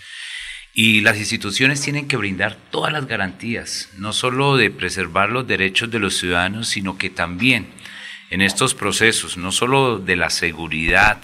Y 0.74 1.02
las 1.02 1.18
instituciones 1.18 1.82
tienen 1.82 2.08
que 2.08 2.18
brindar 2.18 2.58
todas 2.72 2.92
las 2.92 3.06
garantías, 3.06 3.90
no 3.98 4.12
solo 4.12 4.58
de 4.58 4.72
preservar 4.72 5.30
los 5.30 5.46
derechos 5.46 5.92
de 5.92 6.00
los 6.00 6.18
ciudadanos, 6.18 6.68
sino 6.68 6.98
que 6.98 7.12
también 7.12 7.68
en 8.32 8.42
estos 8.42 8.74
procesos, 8.74 9.38
no 9.38 9.52
solo 9.52 10.00
de 10.00 10.16
la 10.16 10.32
seguridad 10.32 11.22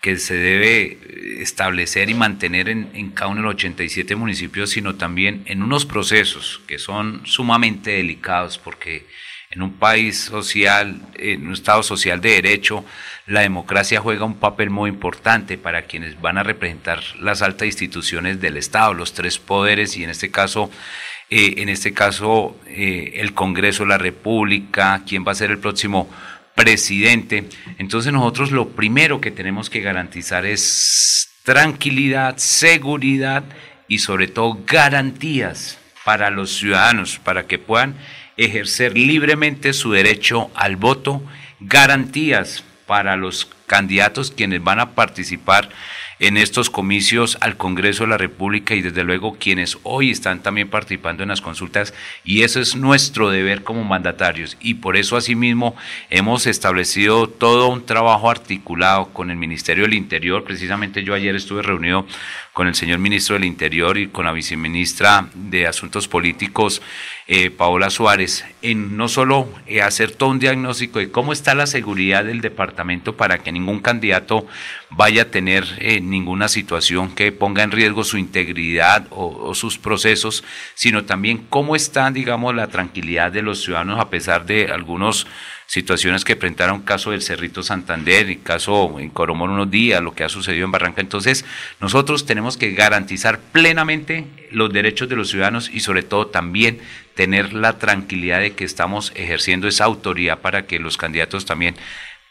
que 0.00 0.18
se 0.18 0.34
debe 0.34 0.82
eh, 0.82 0.98
establecer 1.40 2.10
y 2.10 2.14
mantener 2.14 2.68
en, 2.68 2.90
en 2.94 3.12
cada 3.12 3.30
uno 3.30 3.42
de 3.42 3.46
los 3.46 3.54
87 3.54 4.16
municipios, 4.16 4.70
sino 4.70 4.96
también 4.96 5.44
en 5.46 5.62
unos 5.62 5.86
procesos 5.86 6.60
que 6.66 6.80
son 6.80 7.24
sumamente 7.24 7.92
delicados, 7.92 8.58
porque 8.58 9.06
en 9.52 9.62
un 9.62 9.74
país 9.74 10.18
social, 10.18 11.00
en 11.14 11.46
un 11.46 11.52
Estado 11.52 11.82
social 11.82 12.20
de 12.20 12.30
derecho, 12.30 12.84
la 13.26 13.42
democracia 13.42 14.00
juega 14.00 14.24
un 14.24 14.36
papel 14.36 14.70
muy 14.70 14.88
importante 14.88 15.58
para 15.58 15.82
quienes 15.82 16.20
van 16.20 16.38
a 16.38 16.42
representar 16.42 17.00
las 17.20 17.42
altas 17.42 17.66
instituciones 17.66 18.40
del 18.40 18.56
Estado, 18.56 18.94
los 18.94 19.12
tres 19.12 19.38
poderes 19.38 19.96
y 19.96 20.04
en 20.04 20.10
este 20.10 20.30
caso, 20.30 20.70
eh, 21.28 21.54
en 21.58 21.68
este 21.68 21.92
caso 21.92 22.58
eh, 22.66 23.12
el 23.16 23.34
Congreso 23.34 23.84
la 23.84 23.98
República, 23.98 25.02
quién 25.06 25.24
va 25.26 25.32
a 25.32 25.36
ser 25.36 25.50
el 25.50 25.58
próximo 25.58 26.08
presidente. 26.54 27.44
Entonces 27.78 28.10
nosotros 28.10 28.52
lo 28.52 28.70
primero 28.70 29.20
que 29.20 29.30
tenemos 29.30 29.68
que 29.68 29.80
garantizar 29.80 30.46
es 30.46 31.28
tranquilidad, 31.44 32.38
seguridad 32.38 33.44
y 33.86 33.98
sobre 33.98 34.28
todo 34.28 34.60
garantías 34.66 35.78
para 36.04 36.30
los 36.30 36.56
ciudadanos, 36.56 37.18
para 37.18 37.46
que 37.46 37.58
puedan 37.58 37.96
ejercer 38.36 38.96
libremente 38.96 39.72
su 39.72 39.92
derecho 39.92 40.50
al 40.54 40.76
voto, 40.76 41.22
garantías 41.60 42.64
para 42.86 43.16
los 43.16 43.48
candidatos 43.66 44.30
quienes 44.30 44.62
van 44.62 44.80
a 44.80 44.90
participar 44.90 45.70
en 46.22 46.36
estos 46.36 46.70
comicios 46.70 47.36
al 47.40 47.56
Congreso 47.56 48.04
de 48.04 48.10
la 48.10 48.16
República 48.16 48.76
y 48.76 48.80
desde 48.80 49.02
luego 49.02 49.38
quienes 49.40 49.78
hoy 49.82 50.12
están 50.12 50.40
también 50.40 50.68
participando 50.68 51.24
en 51.24 51.30
las 51.30 51.40
consultas 51.40 51.92
y 52.22 52.42
eso 52.42 52.60
es 52.60 52.76
nuestro 52.76 53.30
deber 53.30 53.64
como 53.64 53.82
mandatarios. 53.82 54.56
Y 54.60 54.74
por 54.74 54.96
eso 54.96 55.16
asimismo 55.16 55.74
hemos 56.10 56.46
establecido 56.46 57.28
todo 57.28 57.68
un 57.68 57.84
trabajo 57.86 58.30
articulado 58.30 59.08
con 59.12 59.32
el 59.32 59.36
Ministerio 59.36 59.82
del 59.82 59.94
Interior, 59.94 60.44
precisamente 60.44 61.02
yo 61.02 61.14
ayer 61.14 61.34
estuve 61.34 61.62
reunido 61.62 62.06
con 62.52 62.68
el 62.68 62.76
señor 62.76 63.00
ministro 63.00 63.34
del 63.34 63.44
Interior 63.44 63.98
y 63.98 64.06
con 64.06 64.24
la 64.24 64.32
viceministra 64.32 65.28
de 65.34 65.66
Asuntos 65.66 66.06
Políticos, 66.06 66.82
eh, 67.34 67.50
Paola 67.50 67.88
Suárez, 67.88 68.44
en 68.60 68.98
no 68.98 69.08
solo 69.08 69.48
eh, 69.66 69.80
hacer 69.80 70.10
todo 70.10 70.28
un 70.28 70.38
diagnóstico 70.38 70.98
de 70.98 71.10
cómo 71.10 71.32
está 71.32 71.54
la 71.54 71.66
seguridad 71.66 72.26
del 72.26 72.42
departamento 72.42 73.16
para 73.16 73.38
que 73.38 73.50
ningún 73.50 73.80
candidato 73.80 74.46
vaya 74.90 75.22
a 75.22 75.30
tener 75.30 75.64
eh, 75.78 76.02
ninguna 76.02 76.48
situación 76.48 77.14
que 77.14 77.32
ponga 77.32 77.62
en 77.62 77.70
riesgo 77.70 78.04
su 78.04 78.18
integridad 78.18 79.06
o, 79.08 79.28
o 79.28 79.54
sus 79.54 79.78
procesos, 79.78 80.44
sino 80.74 81.04
también 81.04 81.46
cómo 81.48 81.74
está, 81.74 82.10
digamos, 82.10 82.54
la 82.54 82.66
tranquilidad 82.66 83.32
de 83.32 83.40
los 83.40 83.62
ciudadanos 83.62 83.98
a 83.98 84.10
pesar 84.10 84.44
de 84.44 84.70
algunos 84.70 85.26
situaciones 85.72 86.26
que 86.26 86.36
presentaron 86.36 86.82
caso 86.82 87.12
del 87.12 87.22
Cerrito 87.22 87.62
Santander, 87.62 88.28
y 88.28 88.36
caso 88.36 89.00
en 89.00 89.08
Coromón 89.08 89.48
unos 89.48 89.70
días, 89.70 90.02
lo 90.02 90.14
que 90.14 90.22
ha 90.22 90.28
sucedido 90.28 90.66
en 90.66 90.70
Barranca. 90.70 91.00
Entonces, 91.00 91.46
nosotros 91.80 92.26
tenemos 92.26 92.58
que 92.58 92.72
garantizar 92.72 93.40
plenamente 93.40 94.26
los 94.50 94.70
derechos 94.70 95.08
de 95.08 95.16
los 95.16 95.30
ciudadanos 95.30 95.70
y 95.72 95.80
sobre 95.80 96.02
todo 96.02 96.26
también 96.26 96.78
tener 97.14 97.54
la 97.54 97.78
tranquilidad 97.78 98.40
de 98.40 98.52
que 98.52 98.64
estamos 98.64 99.12
ejerciendo 99.16 99.66
esa 99.66 99.84
autoridad 99.84 100.40
para 100.40 100.66
que 100.66 100.78
los 100.78 100.98
candidatos 100.98 101.46
también 101.46 101.74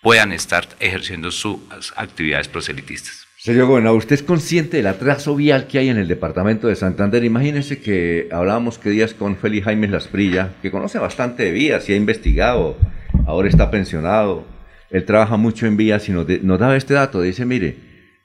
puedan 0.03 0.33
estar 0.33 0.67
ejerciendo 0.79 1.31
sus 1.31 1.61
actividades 1.95 2.47
proselitistas. 2.47 3.25
Señor 3.37 3.65
gobernador, 3.65 3.97
¿usted 3.97 4.13
es 4.13 4.21
consciente 4.21 4.77
del 4.77 4.85
atraso 4.85 5.35
vial 5.35 5.65
que 5.65 5.79
hay 5.79 5.89
en 5.89 5.97
el 5.97 6.07
departamento 6.07 6.67
de 6.67 6.75
Santander? 6.75 7.23
Imagínese 7.23 7.81
que 7.81 8.29
hablábamos 8.31 8.77
que 8.77 8.91
días 8.91 9.15
con 9.15 9.35
Félix 9.35 9.65
Jaime 9.65 9.87
Lasprilla, 9.87 10.51
que 10.61 10.69
conoce 10.69 10.99
bastante 10.99 11.45
de 11.45 11.51
vías 11.51 11.89
y 11.89 11.93
ha 11.93 11.95
investigado, 11.95 12.77
ahora 13.25 13.47
está 13.49 13.69
pensionado, 13.71 14.45
él 14.89 15.05
trabaja 15.05 15.37
mucho 15.37 15.65
en 15.67 15.77
vías 15.77 16.07
y 16.09 16.11
nos, 16.11 16.27
de- 16.27 16.39
nos 16.39 16.59
daba 16.59 16.75
este 16.75 16.93
dato, 16.93 17.21
dice, 17.21 17.45
mire, 17.45 17.77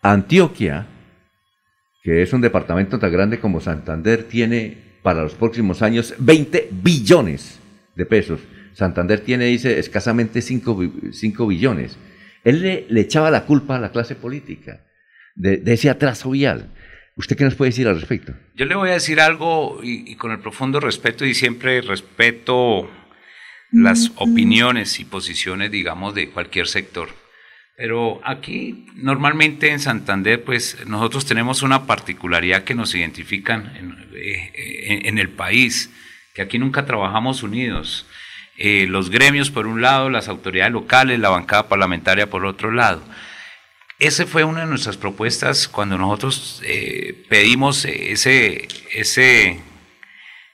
Antioquia, 0.03 0.87
que 2.03 2.23
es 2.23 2.33
un 2.33 2.41
departamento 2.41 2.99
tan 2.99 3.13
grande 3.13 3.39
como 3.41 3.61
Santander, 3.61 4.25
tiene 4.25 4.77
para 5.03 5.23
los 5.23 5.35
próximos 5.35 5.83
años 5.83 6.15
20 6.19 6.69
billones 6.73 7.61
de 7.95 8.07
pesos. 8.07 8.41
Santander 8.75 9.21
tiene, 9.21 9.47
dice, 9.47 9.79
escasamente 9.79 10.43
5, 10.43 10.77
billones. 11.47 11.99
Él 12.45 12.63
le, 12.89 13.01
echaba 13.01 13.31
la 13.31 13.45
culpa 13.45 13.77
a 13.77 13.81
la 13.81 13.91
clase 13.91 14.15
política 14.15 14.81
de, 15.35 15.57
de 15.57 15.73
ese 15.73 15.89
atraso 15.91 16.31
vial. 16.31 16.73
¿Usted 17.17 17.37
qué 17.37 17.45
nos 17.45 17.55
puede 17.55 17.71
decir 17.71 17.89
al 17.89 17.99
respecto? 17.99 18.35
Yo 18.55 18.67
le 18.67 18.75
voy 18.75 18.91
a 18.91 18.95
decir 18.95 19.21
algo 19.21 19.81
y 19.83 20.15
con 20.17 20.31
el 20.33 20.41
profundo 20.41 20.79
respeto 20.81 21.25
y 21.25 21.35
siempre 21.35 21.81
respeto 21.81 22.91
las 23.73 24.13
opiniones 24.17 25.01
y 25.01 25.05
posiciones, 25.05 25.71
digamos, 25.71 26.15
de 26.15 26.31
cualquier 26.31 26.69
sector. 26.69 27.09
Pero 27.77 28.21
aquí, 28.25 28.87
normalmente 28.95 29.71
en 29.71 29.81
Santander, 29.81 30.43
pues 30.43 30.79
nosotros 30.87 31.27
tenemos 31.27 31.63
una 31.63 31.87
particularidad 31.87 32.65
que 32.65 32.75
nos 32.75 32.95
identifican 32.95 33.77
en, 33.77 34.09
eh, 34.15 34.85
en- 34.89 35.07
en 35.07 35.19
el 35.19 35.29
país, 35.29 35.91
que 36.35 36.43
aquí 36.43 36.59
nunca 36.59 36.87
trabajamos 36.87 37.43
unidos. 37.43 38.07
Eh, 38.57 38.87
los 38.89 39.11
gremios 39.11 39.51
por 39.51 39.67
un 39.67 39.83
lado, 39.83 40.09
las 40.09 40.29
autoridades 40.29 40.73
locales, 40.73 41.19
la 41.21 41.29
bancada 41.29 41.69
parlamentaria 41.69 42.31
por 42.31 42.47
otro 42.47 42.71
lado. 42.71 43.03
Esa 43.99 44.27
fue 44.27 44.45
una 44.45 44.61
de 44.61 44.67
nuestras 44.67 44.97
propuestas 44.97 45.69
cuando 45.69 45.99
nosotros 45.99 46.63
eh, 46.65 47.25
pedimos 47.29 47.85
ese, 47.85 48.69
ese, 48.93 49.61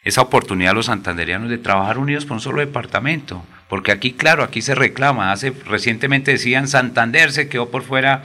esa 0.05 0.21
oportunidad 0.23 0.73
a 0.73 0.75
los 0.75 0.87
santanderianos 0.87 1.49
de 1.51 1.59
trabajar 1.59 1.99
unidos 1.99 2.25
por 2.25 2.35
un 2.37 2.41
solo 2.41 2.61
departamento. 2.61 3.45
Porque 3.69 3.93
aquí, 3.93 4.13
claro, 4.13 4.43
aquí 4.43 4.61
se 4.63 4.75
reclama. 4.75 5.33
Hace 5.33 5.53
recientemente 5.67 6.33
decían 6.33 6.69
Santander 6.69 7.33
se 7.33 7.49
quedó 7.49 7.71
por 7.71 7.83
fuera 7.83 8.23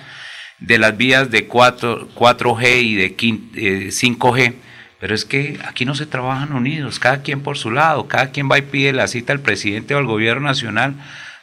de 0.59 0.77
las 0.79 0.97
vías 0.97 1.29
de 1.29 1.45
4, 1.45 2.09
4G 2.15 2.81
y 2.81 2.95
de 2.95 3.15
quin- 3.15 3.51
eh, 3.55 3.91
5G. 3.91 4.55
Pero 4.99 5.13
es 5.13 5.25
que 5.25 5.59
aquí 5.65 5.85
no 5.85 5.93
se 5.93 6.07
trabajan 6.07 6.53
unidos, 6.53 6.99
cada 6.99 7.21
quien 7.21 7.41
por 7.41 7.57
su 7.57 7.69
lado, 7.69 8.07
cada 8.07 8.31
quien 8.31 8.49
va 8.51 8.57
y 8.57 8.63
pide 8.63 8.91
la 8.93 9.07
cita 9.07 9.31
al 9.31 9.39
presidente 9.41 9.93
o 9.93 9.99
al 9.99 10.07
gobierno 10.07 10.47
nacional, 10.47 10.95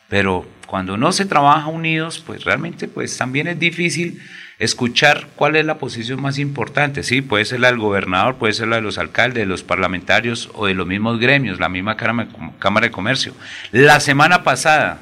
pero 0.08 0.44
cuando 0.66 0.96
no 0.96 1.12
se 1.12 1.24
trabaja 1.24 1.68
unidos, 1.68 2.18
pues 2.26 2.42
realmente 2.42 2.88
pues 2.88 3.16
también 3.16 3.46
es 3.46 3.58
difícil 3.60 4.20
escuchar 4.64 5.28
cuál 5.36 5.56
es 5.56 5.64
la 5.64 5.78
posición 5.78 6.20
más 6.20 6.38
importante. 6.38 7.02
Sí, 7.02 7.22
puede 7.22 7.44
ser 7.44 7.60
la 7.60 7.68
del 7.68 7.78
gobernador, 7.78 8.36
puede 8.36 8.52
ser 8.52 8.68
la 8.68 8.76
de 8.76 8.82
los 8.82 8.98
alcaldes, 8.98 9.42
de 9.42 9.46
los 9.46 9.62
parlamentarios 9.62 10.50
o 10.54 10.66
de 10.66 10.74
los 10.74 10.86
mismos 10.86 11.20
gremios, 11.20 11.60
la 11.60 11.68
misma 11.68 11.96
Cámara 11.96 12.86
de 12.86 12.90
Comercio. 12.90 13.34
La 13.72 14.00
semana 14.00 14.42
pasada 14.42 14.98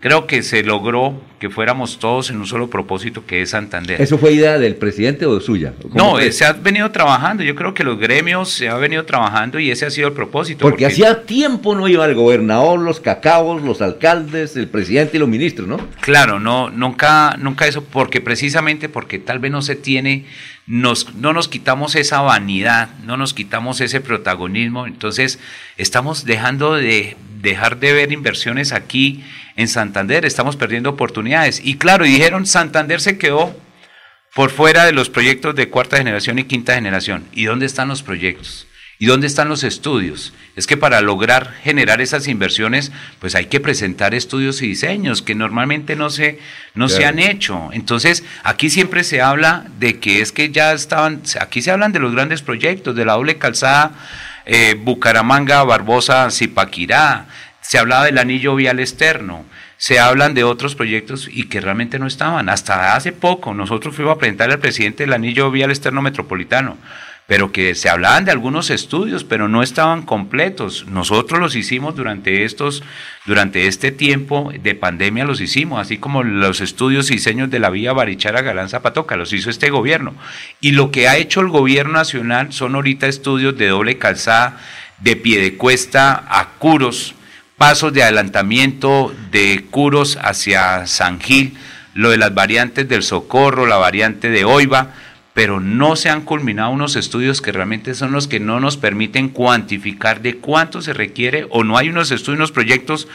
creo 0.00 0.26
que 0.26 0.42
se 0.42 0.62
logró 0.62 1.20
que 1.38 1.50
fuéramos 1.50 1.98
todos 1.98 2.30
en 2.30 2.38
un 2.38 2.46
solo 2.46 2.68
propósito 2.68 3.24
que 3.26 3.42
es 3.42 3.50
Santander. 3.50 4.00
¿Eso 4.00 4.18
fue 4.18 4.32
idea 4.32 4.58
del 4.58 4.76
presidente 4.76 5.24
o 5.26 5.40
suya? 5.40 5.74
¿Cómo 5.80 5.94
No, 5.94 6.10
fue? 6.12 6.26
eh, 6.26 6.32
se 6.32 6.44
ha 6.44 6.52
venido 6.52 6.90
trabajando. 6.90 7.42
Yo 7.42 7.54
creo 7.54 7.72
que 7.74 7.84
los 7.84 7.98
gremios 7.98 8.50
se 8.50 8.68
ha 8.68 8.76
venido 8.76 9.04
trabajando 9.04 9.58
y 9.58 9.70
ese 9.70 9.86
ha 9.86 9.90
sido 9.90 10.08
el 10.08 10.14
propósito. 10.14 10.60
Porque 10.60 10.86
hacía 10.86 11.24
tiempo 11.24 11.74
no 11.74 11.86
iba 11.88 12.04
el 12.06 12.14
gobernador, 12.14 12.80
los 12.80 13.00
cacaos, 13.00 13.62
los 13.62 13.80
alcaldes, 13.82 14.56
el 14.56 14.68
presidente 14.68 15.16
y 15.16 15.20
los 15.20 15.28
ministros, 15.28 15.68
¿no? 15.68 15.78
Claro, 16.00 16.40
no, 16.40 16.70
nunca, 16.70 17.36
nunca 17.38 17.66
eso, 17.66 17.84
porque 17.84 18.20
precisamente 18.20 18.88
porque 18.88 19.18
tal 19.18 19.38
vez 19.38 19.50
no 19.52 19.60
se 19.62 19.76
tiene, 19.76 20.24
nos, 20.66 21.14
no 21.14 21.32
nos 21.32 21.48
quitamos 21.48 21.94
esa 21.94 22.20
vanidad, 22.22 22.90
no 23.04 23.16
nos 23.16 23.34
quitamos 23.34 23.80
ese 23.80 24.00
protagonismo, 24.00 24.86
entonces 24.86 25.38
estamos 25.78 26.24
dejando 26.24 26.74
de 26.74 27.16
dejar 27.40 27.80
de 27.80 27.92
ver 27.94 28.12
inversiones 28.12 28.72
aquí 28.72 29.24
en 29.60 29.68
Santander, 29.68 30.24
estamos 30.24 30.56
perdiendo 30.56 30.90
oportunidades. 30.90 31.60
Y 31.62 31.76
claro, 31.76 32.06
y 32.06 32.10
dijeron, 32.10 32.46
Santander 32.46 33.00
se 33.00 33.18
quedó 33.18 33.54
por 34.34 34.50
fuera 34.50 34.86
de 34.86 34.92
los 34.92 35.10
proyectos 35.10 35.54
de 35.54 35.68
cuarta 35.68 35.98
generación 35.98 36.38
y 36.38 36.44
quinta 36.44 36.74
generación. 36.74 37.26
¿Y 37.32 37.44
dónde 37.44 37.66
están 37.66 37.88
los 37.88 38.02
proyectos? 38.02 38.66
¿Y 38.98 39.06
dónde 39.06 39.26
están 39.26 39.48
los 39.48 39.62
estudios? 39.62 40.32
Es 40.56 40.66
que 40.66 40.78
para 40.78 41.02
lograr 41.02 41.54
generar 41.62 42.00
esas 42.00 42.26
inversiones, 42.26 42.90
pues 43.18 43.34
hay 43.34 43.46
que 43.46 43.60
presentar 43.60 44.14
estudios 44.14 44.62
y 44.62 44.68
diseños 44.68 45.20
que 45.20 45.34
normalmente 45.34 45.94
no 45.94 46.08
se, 46.08 46.38
no 46.74 46.88
se 46.88 47.04
han 47.04 47.18
hecho. 47.18 47.70
Entonces, 47.72 48.24
aquí 48.44 48.70
siempre 48.70 49.04
se 49.04 49.20
habla 49.20 49.66
de 49.78 49.98
que 49.98 50.22
es 50.22 50.32
que 50.32 50.50
ya 50.50 50.72
estaban, 50.72 51.22
aquí 51.38 51.60
se 51.60 51.70
hablan 51.70 51.92
de 51.92 52.00
los 52.00 52.12
grandes 52.12 52.40
proyectos, 52.40 52.96
de 52.96 53.04
la 53.04 53.14
doble 53.14 53.36
calzada 53.36 53.92
eh, 54.46 54.74
Bucaramanga, 54.78 55.64
Barbosa, 55.64 56.30
Zipaquirá, 56.30 57.26
se 57.70 57.78
hablaba 57.78 58.06
del 58.06 58.18
anillo 58.18 58.56
vial 58.56 58.80
externo, 58.80 59.44
se 59.76 60.00
hablan 60.00 60.34
de 60.34 60.42
otros 60.42 60.74
proyectos 60.74 61.28
y 61.30 61.44
que 61.44 61.60
realmente 61.60 62.00
no 62.00 62.08
estaban. 62.08 62.48
Hasta 62.48 62.96
hace 62.96 63.12
poco 63.12 63.54
nosotros 63.54 63.94
fuimos 63.94 64.16
a 64.16 64.18
presentarle 64.18 64.54
al 64.54 64.60
presidente 64.60 65.04
el 65.04 65.12
anillo 65.12 65.52
vial 65.52 65.70
externo 65.70 66.02
metropolitano, 66.02 66.78
pero 67.28 67.52
que 67.52 67.76
se 67.76 67.88
hablaban 67.88 68.24
de 68.24 68.32
algunos 68.32 68.70
estudios, 68.70 69.22
pero 69.22 69.46
no 69.46 69.62
estaban 69.62 70.02
completos. 70.02 70.86
Nosotros 70.88 71.38
los 71.38 71.54
hicimos 71.54 71.94
durante 71.94 72.42
estos, 72.42 72.82
durante 73.24 73.68
este 73.68 73.92
tiempo 73.92 74.52
de 74.60 74.74
pandemia 74.74 75.24
los 75.24 75.40
hicimos, 75.40 75.80
así 75.80 75.96
como 75.96 76.24
los 76.24 76.60
estudios 76.60 77.08
y 77.12 77.14
diseños 77.14 77.50
de 77.50 77.60
la 77.60 77.70
vía 77.70 77.92
Barichara 77.92 78.42
Galán 78.42 78.68
Zapatoca, 78.68 79.14
los 79.14 79.32
hizo 79.32 79.48
este 79.48 79.70
gobierno. 79.70 80.16
Y 80.60 80.72
lo 80.72 80.90
que 80.90 81.06
ha 81.06 81.18
hecho 81.18 81.40
el 81.40 81.50
gobierno 81.50 81.92
nacional 81.92 82.52
son 82.52 82.74
ahorita 82.74 83.06
estudios 83.06 83.56
de 83.56 83.68
doble 83.68 83.96
calzada, 83.96 84.58
de 84.98 85.14
pie 85.14 85.40
de 85.40 85.56
cuesta 85.56 86.24
a 86.28 86.48
curos, 86.58 87.14
pasos 87.60 87.92
de 87.92 88.02
adelantamiento 88.02 89.14
de 89.30 89.66
Curos 89.70 90.18
hacia 90.22 90.86
San 90.86 91.20
Gil, 91.20 91.58
lo 91.92 92.08
de 92.08 92.16
las 92.16 92.32
variantes 92.32 92.88
del 92.88 93.02
Socorro, 93.02 93.66
la 93.66 93.76
variante 93.76 94.30
de 94.30 94.46
Oiva, 94.46 94.94
pero 95.34 95.60
no 95.60 95.94
se 95.94 96.08
han 96.08 96.22
culminado 96.22 96.70
unos 96.70 96.96
estudios 96.96 97.42
que 97.42 97.52
realmente 97.52 97.92
son 97.92 98.12
los 98.12 98.28
que 98.28 98.40
no 98.40 98.60
nos 98.60 98.78
permiten 98.78 99.28
cuantificar 99.28 100.22
de 100.22 100.38
cuánto 100.38 100.80
se 100.80 100.94
requiere 100.94 101.48
o 101.50 101.62
no 101.62 101.76
hay 101.76 101.90
unos 101.90 102.10
estudios, 102.10 102.38
unos 102.38 102.52
proyectos 102.52 103.08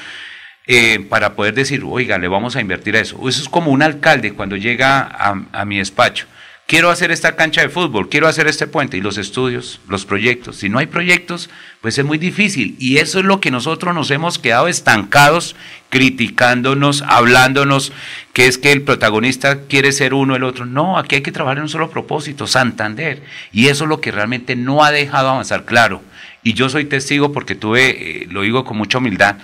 eh, 0.67 1.03
para 1.09 1.33
poder 1.33 1.55
decir, 1.55 1.81
oiga, 1.83 2.19
le 2.19 2.27
vamos 2.27 2.55
a 2.55 2.61
invertir 2.61 2.97
a 2.97 2.99
eso. 2.99 3.27
Eso 3.27 3.41
es 3.41 3.49
como 3.49 3.71
un 3.71 3.81
alcalde 3.81 4.33
cuando 4.33 4.57
llega 4.57 4.99
a, 5.01 5.41
a 5.53 5.65
mi 5.65 5.79
despacho. 5.79 6.27
Quiero 6.67 6.89
hacer 6.89 7.11
esta 7.11 7.35
cancha 7.35 7.61
de 7.61 7.69
fútbol, 7.69 8.09
quiero 8.09 8.27
hacer 8.27 8.47
este 8.47 8.65
puente 8.65 8.97
y 8.97 9.01
los 9.01 9.19
estudios, 9.19 9.79
los 9.87 10.03
proyectos. 10.03 10.55
Si 10.55 10.67
no 10.67 10.79
hay 10.79 10.87
proyectos, 10.87 11.51
pues 11.79 11.95
es 11.99 12.03
muy 12.03 12.17
difícil. 12.17 12.75
Y 12.79 12.97
eso 12.97 13.19
es 13.19 13.25
lo 13.25 13.39
que 13.39 13.51
nosotros 13.51 13.93
nos 13.93 14.09
hemos 14.09 14.39
quedado 14.39 14.67
estancados, 14.67 15.55
criticándonos, 15.89 17.03
hablándonos, 17.03 17.93
que 18.33 18.47
es 18.47 18.57
que 18.57 18.71
el 18.71 18.81
protagonista 18.81 19.67
quiere 19.67 19.91
ser 19.91 20.15
uno, 20.15 20.35
el 20.35 20.43
otro. 20.43 20.65
No, 20.65 20.97
aquí 20.97 21.17
hay 21.17 21.21
que 21.21 21.31
trabajar 21.31 21.57
en 21.57 21.63
un 21.65 21.69
solo 21.69 21.91
propósito, 21.91 22.47
Santander. 22.47 23.21
Y 23.51 23.67
eso 23.67 23.83
es 23.83 23.89
lo 23.89 24.01
que 24.01 24.11
realmente 24.11 24.55
no 24.55 24.83
ha 24.83 24.89
dejado 24.89 25.29
avanzar, 25.29 25.65
claro. 25.65 26.01
Y 26.41 26.53
yo 26.53 26.69
soy 26.69 26.85
testigo 26.85 27.31
porque 27.31 27.53
tuve, 27.53 28.23
eh, 28.23 28.27
lo 28.31 28.41
digo 28.41 28.65
con 28.65 28.77
mucha 28.77 28.97
humildad, 28.97 29.37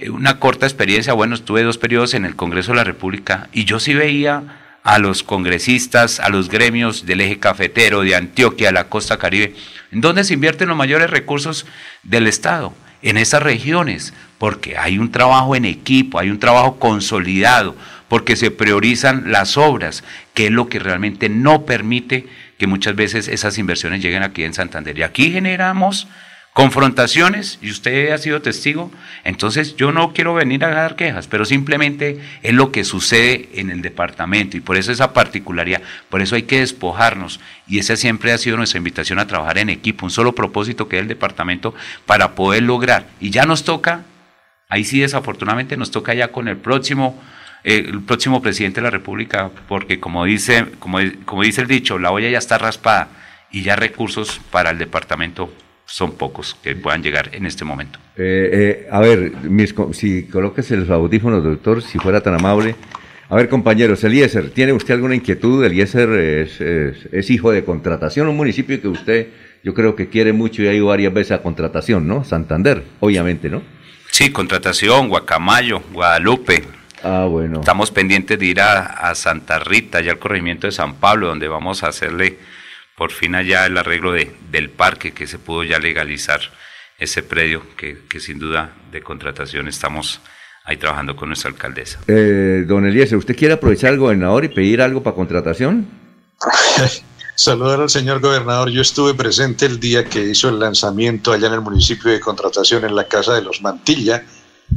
eh, 0.00 0.10
una 0.10 0.40
corta 0.40 0.66
experiencia, 0.66 1.12
bueno, 1.12 1.36
estuve 1.36 1.62
dos 1.62 1.78
periodos 1.78 2.14
en 2.14 2.24
el 2.24 2.34
Congreso 2.34 2.72
de 2.72 2.78
la 2.78 2.84
República 2.84 3.48
y 3.52 3.64
yo 3.64 3.78
sí 3.78 3.94
veía 3.94 4.63
a 4.84 4.98
los 4.98 5.22
congresistas, 5.22 6.20
a 6.20 6.28
los 6.28 6.48
gremios 6.48 7.06
del 7.06 7.22
eje 7.22 7.40
cafetero, 7.40 8.02
de 8.02 8.14
Antioquia, 8.14 8.70
la 8.70 8.88
costa 8.88 9.16
caribe, 9.18 9.54
en 9.90 10.02
donde 10.02 10.24
se 10.24 10.34
invierten 10.34 10.68
los 10.68 10.76
mayores 10.76 11.10
recursos 11.10 11.66
del 12.02 12.26
Estado, 12.26 12.72
en 13.02 13.16
esas 13.16 13.42
regiones, 13.42 14.14
porque 14.38 14.76
hay 14.76 14.98
un 14.98 15.10
trabajo 15.10 15.56
en 15.56 15.64
equipo, 15.64 16.18
hay 16.18 16.30
un 16.30 16.38
trabajo 16.38 16.78
consolidado, 16.78 17.74
porque 18.08 18.36
se 18.36 18.50
priorizan 18.50 19.32
las 19.32 19.56
obras, 19.56 20.04
que 20.34 20.46
es 20.46 20.52
lo 20.52 20.68
que 20.68 20.78
realmente 20.78 21.28
no 21.28 21.64
permite 21.64 22.26
que 22.58 22.66
muchas 22.66 22.94
veces 22.94 23.28
esas 23.28 23.56
inversiones 23.58 24.02
lleguen 24.02 24.22
aquí 24.22 24.44
en 24.44 24.54
Santander. 24.54 24.98
Y 24.98 25.02
aquí 25.02 25.32
generamos 25.32 26.08
confrontaciones, 26.54 27.58
y 27.62 27.70
usted 27.70 28.12
ha 28.12 28.18
sido 28.18 28.40
testigo, 28.40 28.92
entonces 29.24 29.74
yo 29.74 29.90
no 29.90 30.12
quiero 30.12 30.34
venir 30.34 30.64
a 30.64 30.68
dar 30.68 30.94
quejas, 30.94 31.26
pero 31.26 31.44
simplemente 31.44 32.20
es 32.44 32.54
lo 32.54 32.70
que 32.70 32.84
sucede 32.84 33.48
en 33.54 33.70
el 33.70 33.82
departamento 33.82 34.56
y 34.56 34.60
por 34.60 34.76
eso 34.76 34.92
esa 34.92 35.12
particularidad, 35.12 35.82
por 36.08 36.22
eso 36.22 36.36
hay 36.36 36.44
que 36.44 36.60
despojarnos 36.60 37.40
y 37.66 37.80
esa 37.80 37.96
siempre 37.96 38.30
ha 38.30 38.38
sido 38.38 38.56
nuestra 38.56 38.78
invitación 38.78 39.18
a 39.18 39.26
trabajar 39.26 39.58
en 39.58 39.68
equipo, 39.68 40.06
un 40.06 40.12
solo 40.12 40.32
propósito 40.32 40.88
que 40.88 40.96
es 40.96 41.02
el 41.02 41.08
departamento 41.08 41.74
para 42.06 42.36
poder 42.36 42.62
lograr. 42.62 43.08
Y 43.18 43.30
ya 43.30 43.46
nos 43.46 43.64
toca, 43.64 44.04
ahí 44.68 44.84
sí 44.84 45.00
desafortunadamente 45.00 45.76
nos 45.76 45.90
toca 45.90 46.14
ya 46.14 46.28
con 46.28 46.46
el 46.46 46.56
próximo 46.56 47.20
eh, 47.64 47.84
el 47.88 48.02
próximo 48.02 48.42
presidente 48.42 48.80
de 48.80 48.84
la 48.84 48.90
República, 48.90 49.50
porque 49.66 49.98
como 49.98 50.24
dice, 50.24 50.66
como, 50.78 50.98
como 51.24 51.42
dice 51.42 51.62
el 51.62 51.66
dicho, 51.66 51.98
la 51.98 52.12
olla 52.12 52.28
ya 52.28 52.38
está 52.38 52.58
raspada 52.58 53.08
y 53.50 53.62
ya 53.62 53.74
recursos 53.74 54.40
para 54.52 54.70
el 54.70 54.78
departamento 54.78 55.52
son 55.86 56.12
pocos 56.12 56.56
que 56.62 56.74
puedan 56.74 57.02
llegar 57.02 57.30
en 57.32 57.46
este 57.46 57.64
momento. 57.64 57.98
Eh, 58.16 58.84
eh, 58.86 58.88
a 58.90 59.00
ver, 59.00 59.32
mis 59.42 59.74
si 59.92 60.24
coloques 60.24 60.70
los 60.70 60.90
audífonos, 60.90 61.44
doctor, 61.44 61.82
si 61.82 61.98
fuera 61.98 62.20
tan 62.20 62.34
amable. 62.34 62.74
A 63.28 63.36
ver, 63.36 63.48
compañeros, 63.48 64.04
Eliezer, 64.04 64.50
¿tiene 64.50 64.72
usted 64.72 64.94
alguna 64.94 65.14
inquietud? 65.14 65.64
Eliezer 65.64 66.10
es, 66.10 66.60
es, 66.60 67.08
es 67.10 67.30
hijo 67.30 67.50
de 67.50 67.64
contratación, 67.64 68.28
un 68.28 68.36
municipio 68.36 68.80
que 68.80 68.88
usted, 68.88 69.28
yo 69.62 69.72
creo 69.74 69.96
que 69.96 70.08
quiere 70.08 70.32
mucho 70.32 70.62
y 70.62 70.68
ha 70.68 70.74
ido 70.74 70.86
varias 70.86 71.12
veces 71.12 71.32
a 71.32 71.42
contratación, 71.42 72.06
¿no? 72.06 72.24
Santander, 72.24 72.84
obviamente, 73.00 73.48
¿no? 73.48 73.62
Sí, 74.10 74.30
contratación, 74.30 75.08
Guacamayo, 75.08 75.80
Guadalupe. 75.92 76.62
Ah, 77.02 77.26
bueno. 77.28 77.60
Estamos 77.60 77.90
pendientes 77.90 78.38
de 78.38 78.46
ir 78.46 78.60
a, 78.60 78.82
a 78.84 79.14
Santa 79.14 79.58
Rita, 79.58 80.00
ya 80.00 80.12
al 80.12 80.18
corregimiento 80.18 80.66
de 80.66 80.72
San 80.72 80.94
Pablo, 80.96 81.28
donde 81.28 81.48
vamos 81.48 81.82
a 81.82 81.88
hacerle 81.88 82.38
por 82.96 83.12
fin 83.12 83.34
allá 83.34 83.66
el 83.66 83.76
arreglo 83.76 84.12
de, 84.12 84.34
del 84.50 84.70
parque, 84.70 85.12
que 85.12 85.26
se 85.26 85.38
pudo 85.38 85.64
ya 85.64 85.78
legalizar 85.78 86.40
ese 86.98 87.22
predio, 87.22 87.62
que, 87.76 87.98
que 88.08 88.20
sin 88.20 88.38
duda 88.38 88.72
de 88.92 89.02
contratación 89.02 89.68
estamos 89.68 90.20
ahí 90.64 90.76
trabajando 90.76 91.14
con 91.14 91.28
nuestra 91.28 91.50
alcaldesa. 91.50 92.00
Eh, 92.06 92.64
don 92.66 92.86
Eliezer, 92.86 93.18
¿usted 93.18 93.36
quiere 93.36 93.54
aprovechar 93.54 93.92
el 93.92 93.98
gobernador 93.98 94.44
y 94.44 94.48
pedir 94.48 94.80
algo 94.80 95.02
para 95.02 95.14
contratación? 95.14 95.86
Saludar 97.36 97.80
al 97.80 97.90
señor 97.90 98.20
gobernador. 98.20 98.70
Yo 98.70 98.80
estuve 98.80 99.12
presente 99.14 99.66
el 99.66 99.80
día 99.80 100.04
que 100.04 100.22
hizo 100.22 100.48
el 100.48 100.60
lanzamiento 100.60 101.32
allá 101.32 101.48
en 101.48 101.54
el 101.54 101.60
municipio 101.60 102.10
de 102.10 102.20
contratación 102.20 102.84
en 102.84 102.94
la 102.94 103.08
Casa 103.08 103.34
de 103.34 103.42
los 103.42 103.60
Mantilla, 103.60 104.24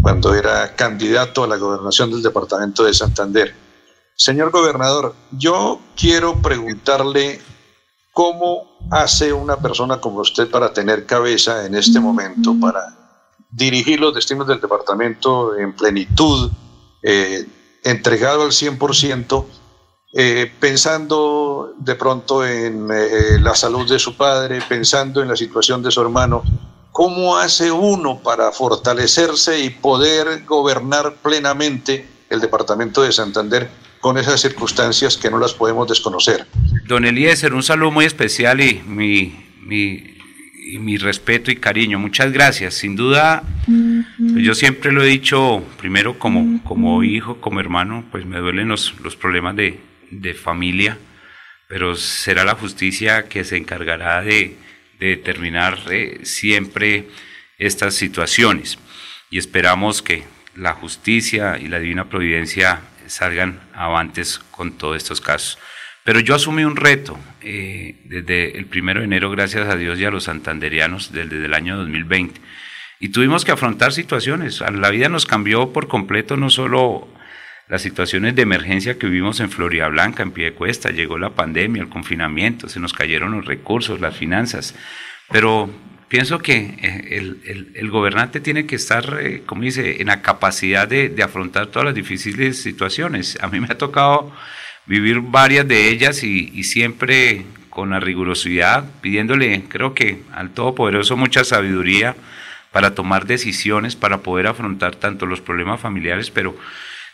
cuando 0.01 0.33
era 0.33 0.75
candidato 0.75 1.43
a 1.43 1.47
la 1.47 1.57
gobernación 1.57 2.09
del 2.09 2.23
departamento 2.23 2.83
de 2.83 2.93
Santander. 2.93 3.53
Señor 4.15 4.49
gobernador, 4.49 5.15
yo 5.31 5.79
quiero 5.95 6.41
preguntarle 6.41 7.39
cómo 8.17 8.79
hace 8.89 9.31
una 9.31 9.57
persona 9.57 10.01
como 10.01 10.21
usted 10.21 10.49
para 10.49 10.73
tener 10.73 11.05
cabeza 11.05 11.67
en 11.67 11.75
este 11.75 11.99
momento, 11.99 12.55
para 12.59 12.81
dirigir 13.51 13.99
los 13.99 14.11
destinos 14.11 14.47
del 14.47 14.59
departamento 14.59 15.55
en 15.55 15.75
plenitud, 15.75 16.49
eh, 17.03 17.45
entregado 17.83 18.41
al 18.41 18.53
100%, 18.53 19.45
eh, 20.13 20.51
pensando 20.59 21.75
de 21.77 21.93
pronto 21.93 22.43
en 22.43 22.89
eh, 22.91 23.37
la 23.39 23.53
salud 23.53 23.87
de 23.87 23.99
su 23.99 24.17
padre, 24.17 24.63
pensando 24.67 25.21
en 25.21 25.27
la 25.27 25.35
situación 25.35 25.83
de 25.83 25.91
su 25.91 26.01
hermano. 26.01 26.41
¿Cómo 26.91 27.37
hace 27.37 27.71
uno 27.71 28.17
para 28.23 28.51
fortalecerse 28.51 29.59
y 29.59 29.69
poder 29.69 30.43
gobernar 30.43 31.17
plenamente 31.21 32.09
el 32.31 32.41
departamento 32.41 33.03
de 33.03 33.11
Santander 33.11 33.69
con 33.99 34.17
esas 34.17 34.41
circunstancias 34.41 35.17
que 35.17 35.29
no 35.29 35.39
las 35.39 35.53
podemos 35.53 35.87
desconocer? 35.87 36.45
Don 36.85 37.05
Eliezer, 37.05 37.53
un 37.53 37.63
saludo 37.63 37.91
muy 37.91 38.05
especial 38.05 38.61
y 38.61 38.81
mi, 38.85 39.35
mi, 39.61 40.17
y 40.55 40.79
mi 40.79 40.97
respeto 40.97 41.51
y 41.51 41.55
cariño. 41.55 41.99
Muchas 41.99 42.31
gracias. 42.31 42.75
Sin 42.75 42.95
duda, 42.95 43.43
pues 43.65 44.43
yo 44.43 44.55
siempre 44.55 44.91
lo 44.91 45.03
he 45.03 45.07
dicho, 45.07 45.63
primero 45.77 46.19
como, 46.19 46.63
como 46.63 47.03
hijo, 47.03 47.41
como 47.41 47.59
hermano, 47.59 48.05
pues 48.11 48.25
me 48.25 48.39
duelen 48.39 48.67
los, 48.67 48.95
los 49.01 49.15
problemas 49.15 49.55
de, 49.55 49.79
de 50.11 50.33
familia, 50.33 50.97
pero 51.67 51.95
será 51.95 52.45
la 52.45 52.55
justicia 52.55 53.27
que 53.27 53.43
se 53.43 53.57
encargará 53.57 54.21
de, 54.21 54.55
determinar 54.99 55.79
eh, 55.91 56.21
siempre 56.23 57.07
estas 57.57 57.95
situaciones. 57.95 58.77
Y 59.29 59.37
esperamos 59.37 60.01
que 60.01 60.23
la 60.55 60.73
justicia 60.73 61.57
y 61.59 61.67
la 61.67 61.79
divina 61.79 62.09
providencia 62.09 62.81
salgan 63.09 63.59
avantes 63.73 64.39
con 64.51 64.77
todos 64.77 64.97
estos 64.97 65.21
casos. 65.21 65.57
Pero 66.03 66.19
yo 66.19 66.35
asumí 66.35 66.63
un 66.63 66.77
reto 66.77 67.19
eh, 67.41 68.01
desde 68.05 68.57
el 68.57 68.65
primero 68.65 69.01
de 69.01 69.05
enero, 69.05 69.29
gracias 69.29 69.67
a 69.67 69.75
Dios 69.75 69.99
y 69.99 70.05
a 70.05 70.11
los 70.11 70.23
santanderianos, 70.23 71.11
desde 71.11 71.43
el 71.43 71.53
año 71.53 71.75
2020. 71.77 72.39
Y 72.99 73.09
tuvimos 73.09 73.43
que 73.43 73.51
afrontar 73.51 73.91
situaciones. 73.91 74.61
La 74.61 74.89
vida 74.89 75.09
nos 75.09 75.25
cambió 75.25 75.73
por 75.73 75.87
completo, 75.87 76.37
no 76.37 76.49
solo 76.49 77.07
las 77.67 77.81
situaciones 77.81 78.35
de 78.35 78.43
emergencia 78.43 78.97
que 78.97 79.07
vivimos 79.07 79.39
en 79.41 79.51
Florida 79.51 79.87
Blanca, 79.89 80.23
en 80.23 80.31
Piedecuesta, 80.31 80.89
llegó 80.91 81.17
la 81.17 81.31
pandemia, 81.31 81.81
el 81.81 81.89
confinamiento, 81.89 82.69
se 82.69 82.79
nos 82.79 82.93
cayeron 82.93 83.33
los 83.33 83.45
recursos, 83.45 83.99
las 83.99 84.15
finanzas, 84.15 84.73
pero 85.29 85.69
pienso 86.07 86.39
que 86.39 86.77
eh, 86.81 87.07
el, 87.17 87.71
el, 87.75 87.89
gobernante 87.89 88.39
tiene 88.39 88.65
que 88.65 88.75
estar, 88.75 89.19
eh, 89.21 89.43
como 89.45 89.63
dice, 89.63 90.01
en 90.01 90.07
la 90.07 90.21
capacidad 90.21 90.87
de, 90.87 91.09
de, 91.09 91.23
afrontar 91.23 91.67
todas 91.67 91.85
las 91.85 91.95
difíciles 91.95 92.61
situaciones. 92.61 93.37
A 93.41 93.47
mí 93.47 93.59
me 93.59 93.67
ha 93.69 93.77
tocado 93.77 94.31
vivir 94.85 95.19
varias 95.21 95.67
de 95.67 95.89
ellas 95.89 96.23
y, 96.23 96.51
y 96.53 96.63
siempre 96.63 97.45
con 97.69 97.91
la 97.91 97.99
rigurosidad, 97.99 98.85
pidiéndole, 99.01 99.63
creo 99.67 99.93
que 99.93 100.21
al 100.33 100.51
Todopoderoso 100.51 101.15
mucha 101.17 101.43
sabiduría 101.43 102.15
para 102.71 102.95
tomar 102.95 103.25
decisiones, 103.25 103.95
para 103.95 104.19
poder 104.19 104.47
afrontar 104.47 104.95
tanto 104.95 105.25
los 105.25 105.41
problemas 105.41 105.79
familiares, 105.79 106.31
pero 106.31 106.57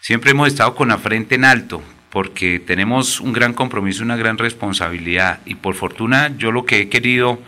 Siempre 0.03 0.31
hemos 0.31 0.49
estado 0.49 0.75
con 0.75 0.89
la 0.89 0.97
frente 0.97 1.35
en 1.35 1.45
alto 1.45 1.81
porque 2.09 2.59
tenemos 2.59 3.21
un 3.21 3.31
gran 3.31 3.53
compromiso, 3.53 4.03
una 4.03 4.17
gran 4.17 4.37
responsabilidad 4.37 5.39
y 5.45 5.55
por 5.55 5.75
fortuna 5.75 6.35
yo 6.37 6.51
lo 6.51 6.65
que 6.65 6.81
he 6.81 6.89
querido 6.89 7.39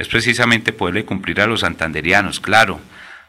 es 0.00 0.08
precisamente 0.08 0.72
poderle 0.72 1.04
cumplir 1.04 1.42
a 1.42 1.46
los 1.46 1.60
santanderianos. 1.60 2.40
Claro, 2.40 2.80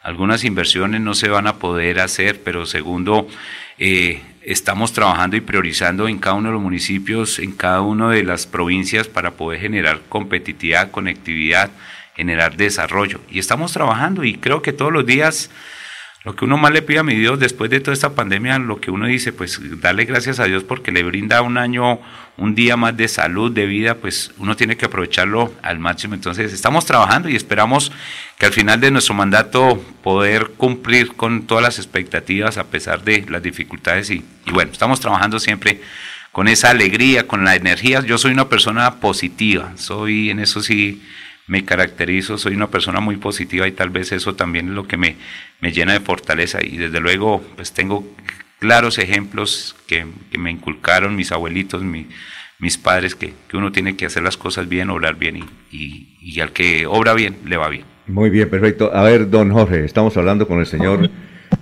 algunas 0.03 0.45
inversiones 0.45 1.02
no 1.02 1.14
se 1.15 1.27
van 1.27 1.45
a 1.45 1.57
poder 1.57 1.99
hacer, 1.99 2.41
pero 2.43 2.65
segundo, 2.65 3.27
eh, 3.77 4.22
estamos 4.41 4.93
trabajando 4.93 5.35
y 5.35 5.41
priorizando 5.41 6.07
en 6.07 6.18
cada 6.18 6.38
uno 6.38 6.48
de 6.48 6.53
los 6.53 6.61
municipios, 6.61 7.39
en 7.39 7.52
cada 7.52 7.81
una 7.81 8.10
de 8.10 8.23
las 8.23 8.48
provincias 8.48 9.10
para 9.10 9.31
poder 9.31 9.60
generar 9.60 9.99
competitividad, 10.07 10.91
conectividad, 10.91 11.72
generar 12.15 12.56
desarrollo. 12.56 13.19
Y 13.30 13.39
estamos 13.39 13.73
trabajando 13.73 14.23
y 14.23 14.35
creo 14.35 14.61
que 14.61 14.72
todos 14.72 14.93
los 14.93 15.06
días 15.06 15.49
lo 16.23 16.35
que 16.35 16.45
uno 16.45 16.57
más 16.57 16.72
le 16.72 16.84
pide 16.84 16.99
a 16.99 17.03
mi 17.03 17.15
Dios 17.15 17.39
después 17.39 17.72
de 17.72 17.80
toda 17.80 17.93
esta 17.93 18.14
pandemia, 18.14 18.60
lo 18.60 18.80
que 18.80 18.91
uno 18.91 19.07
dice, 19.07 19.34
pues 19.34 19.60
darle 19.81 20.06
gracias 20.06 20.39
a 20.39 20.45
Dios 20.45 20.64
porque 20.64 20.91
le 20.91 21.02
brinda 21.02 21.41
un 21.41 21.57
año, 21.57 21.99
un 22.38 22.53
día 22.53 22.77
más 22.77 22.95
de 22.95 23.07
salud, 23.07 23.52
de 23.52 23.65
vida, 23.65 23.95
pues 23.95 24.31
uno 24.38 24.56
tiene 24.56 24.77
que 24.77 24.85
aprovecharlo 24.85 25.52
al 25.64 25.80
máximo. 25.80 26.14
Entonces 26.14 26.53
estamos 26.53 26.85
trabajando 26.85 27.27
y 27.27 27.35
esperamos 27.35 27.91
que 28.38 28.45
al 28.45 28.53
final 28.53 28.80
de 28.80 28.91
nuestro 28.91 29.15
mandato 29.15 29.84
poder 30.03 30.52
cumplir 30.57 31.14
con 31.14 31.48
todas 31.48 31.64
las 31.64 31.80
expectativas 31.80 32.60
a 32.60 32.65
pesar 32.65 33.03
de 33.03 33.26
las 33.27 33.41
dificultades 33.41 34.11
y, 34.11 34.23
y 34.45 34.52
bueno, 34.52 34.72
estamos 34.72 34.99
trabajando 34.99 35.39
siempre 35.39 35.81
con 36.31 36.48
esa 36.48 36.69
alegría, 36.69 37.26
con 37.26 37.43
la 37.43 37.56
energía. 37.56 38.02
Yo 38.02 38.19
soy 38.19 38.31
una 38.31 38.48
persona 38.48 38.99
positiva, 38.99 39.72
soy 39.76 40.30
en 40.30 40.39
eso 40.39 40.61
sí 40.61 41.02
me 41.52 41.65
caracterizo, 41.65 42.38
soy 42.38 42.56
una 42.56 42.69
persona 42.69 43.02
muy 43.02 43.18
positiva 43.18 43.68
y 43.68 43.73
tal 43.73 43.90
vez 43.90 44.14
eso 44.14 44.36
también 44.36 44.69
es 44.69 44.73
lo 44.73 44.88
que 44.88 44.95
me, 44.95 45.18
me 45.60 45.73
llena 45.73 45.91
de 45.91 45.99
fortaleza 45.99 46.60
y 46.64 46.78
desde 46.78 47.02
luego 47.02 47.44
pues 47.57 47.73
tengo 47.73 48.07
claros 48.60 48.98
ejemplos 48.99 49.76
que, 49.86 50.06
me 50.40 50.49
inculcaron 50.49 51.14
mis 51.14 51.34
abuelitos, 51.34 51.84
mis 51.84 52.78
padres, 52.78 53.15
que, 53.15 53.34
uno 53.52 53.73
tiene 53.73 53.98
que 53.98 54.06
hacer 54.06 54.23
las 54.23 54.38
cosas 54.38 54.69
bien, 54.69 54.90
obrar 54.90 55.15
bien 55.15 55.45
y, 55.69 56.15
y, 56.22 56.40
al 56.40 56.53
que 56.53 56.86
obra 56.88 57.14
bien 57.14 57.36
le 57.45 57.57
va 57.57 57.68
bien. 57.68 57.84
Muy 58.07 58.30
bien, 58.30 58.49
perfecto. 58.49 58.90
A 58.94 59.03
ver, 59.03 59.30
don 59.30 59.52
Jorge, 59.52 59.84
estamos 59.84 60.15
hablando 60.15 60.48
con 60.48 60.61
el 60.61 60.65
señor 60.65 61.10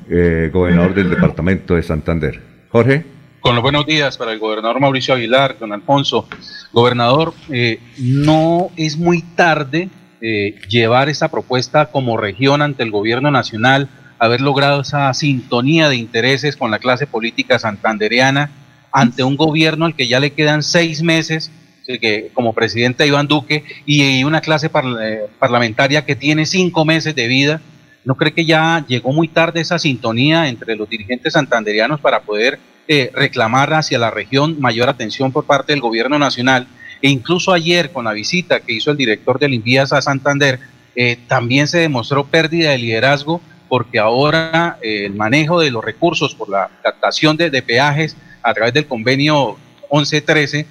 eh, 0.07 0.51
gobernador 0.53 0.93
del 0.93 1.09
departamento 1.09 1.73
de 1.73 1.81
Santander. 1.81 2.39
Jorge. 2.69 3.05
Con 3.41 3.55
los 3.55 3.61
buenos 3.61 3.85
días 3.85 4.17
para 4.17 4.33
el 4.33 4.39
gobernador 4.39 4.81
Mauricio 4.81 5.13
Aguilar, 5.13 5.57
don 5.57 5.71
Alfonso. 5.71 6.27
Gobernador, 6.73 7.33
eh, 7.49 7.79
no 7.97 8.69
es 8.75 8.97
muy 8.97 9.21
tarde 9.21 9.89
eh, 10.19 10.59
llevar 10.67 11.07
esta 11.07 11.29
propuesta 11.29 11.85
como 11.85 12.17
región 12.17 12.61
ante 12.61 12.83
el 12.83 12.91
gobierno 12.91 13.31
nacional, 13.31 13.87
haber 14.17 14.41
logrado 14.41 14.81
esa 14.81 15.13
sintonía 15.13 15.87
de 15.87 15.95
intereses 15.95 16.57
con 16.57 16.69
la 16.69 16.79
clase 16.79 17.07
política 17.07 17.59
santandereana 17.59 18.51
ante 18.91 19.23
un 19.23 19.37
gobierno 19.37 19.85
al 19.85 19.95
que 19.95 20.09
ya 20.09 20.19
le 20.19 20.33
quedan 20.33 20.61
seis 20.61 21.01
meses 21.01 21.49
que, 21.85 22.31
como 22.33 22.53
presidente 22.53 23.07
Iván 23.07 23.27
Duque 23.27 23.63
y 23.85 24.21
una 24.25 24.41
clase 24.41 24.69
eh, 25.01 25.27
parlamentaria 25.39 26.03
que 26.03 26.17
tiene 26.17 26.45
cinco 26.45 26.83
meses 26.83 27.15
de 27.15 27.27
vida. 27.27 27.61
¿No 28.03 28.15
cree 28.15 28.33
que 28.33 28.45
ya 28.45 28.83
llegó 28.85 29.13
muy 29.13 29.29
tarde 29.29 29.61
esa 29.61 29.79
sintonía 29.79 30.49
entre 30.49 30.75
los 30.75 30.89
dirigentes 30.89 31.33
santanderianos 31.33 32.01
para 32.01 32.21
poder 32.21 32.59
eh, 32.91 33.11
reclamar 33.13 33.71
hacia 33.75 33.99
la 33.99 34.09
región 34.09 34.59
mayor 34.59 34.89
atención 34.89 35.31
por 35.31 35.45
parte 35.45 35.73
del 35.73 35.79
gobierno 35.79 36.17
nacional. 36.17 36.65
E 37.03 37.09
incluso 37.09 37.53
ayer, 37.53 37.91
con 37.91 38.05
la 38.05 38.13
visita 38.13 38.61
que 38.61 38.73
hizo 38.73 38.89
el 38.89 38.97
director 38.97 39.37
del 39.37 39.53
Invías 39.53 39.93
a 39.93 40.01
Santander, 40.01 40.59
eh, 40.95 41.19
también 41.27 41.67
se 41.67 41.77
demostró 41.77 42.25
pérdida 42.25 42.71
de 42.71 42.79
liderazgo 42.79 43.41
porque 43.67 43.99
ahora 43.99 44.79
eh, 44.81 45.05
el 45.05 45.13
manejo 45.13 45.59
de 45.59 45.69
los 45.69 45.85
recursos 45.85 46.33
por 46.33 46.49
la 46.49 46.71
captación 46.81 47.37
de, 47.37 47.61
peajes 47.61 48.17
a 48.41 48.55
través 48.55 48.73
del 48.73 48.87
convenio 48.87 49.57
1113 49.91 50.65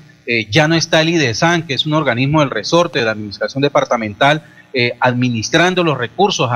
ya 0.51 0.67
no 0.67 0.75
está 0.75 1.03
el 1.03 1.11
IDESAN, 1.11 1.69
que 1.69 1.75
es 1.75 1.87
un 1.87 1.95
organismo 1.95 2.41
del 2.41 2.51
resorte 2.51 2.99
de 2.99 3.05
la 3.05 3.13
administración 3.13 3.63
departamental, 3.63 4.43
administrando 4.99 5.85
los 5.85 5.97
recursos 5.97 6.51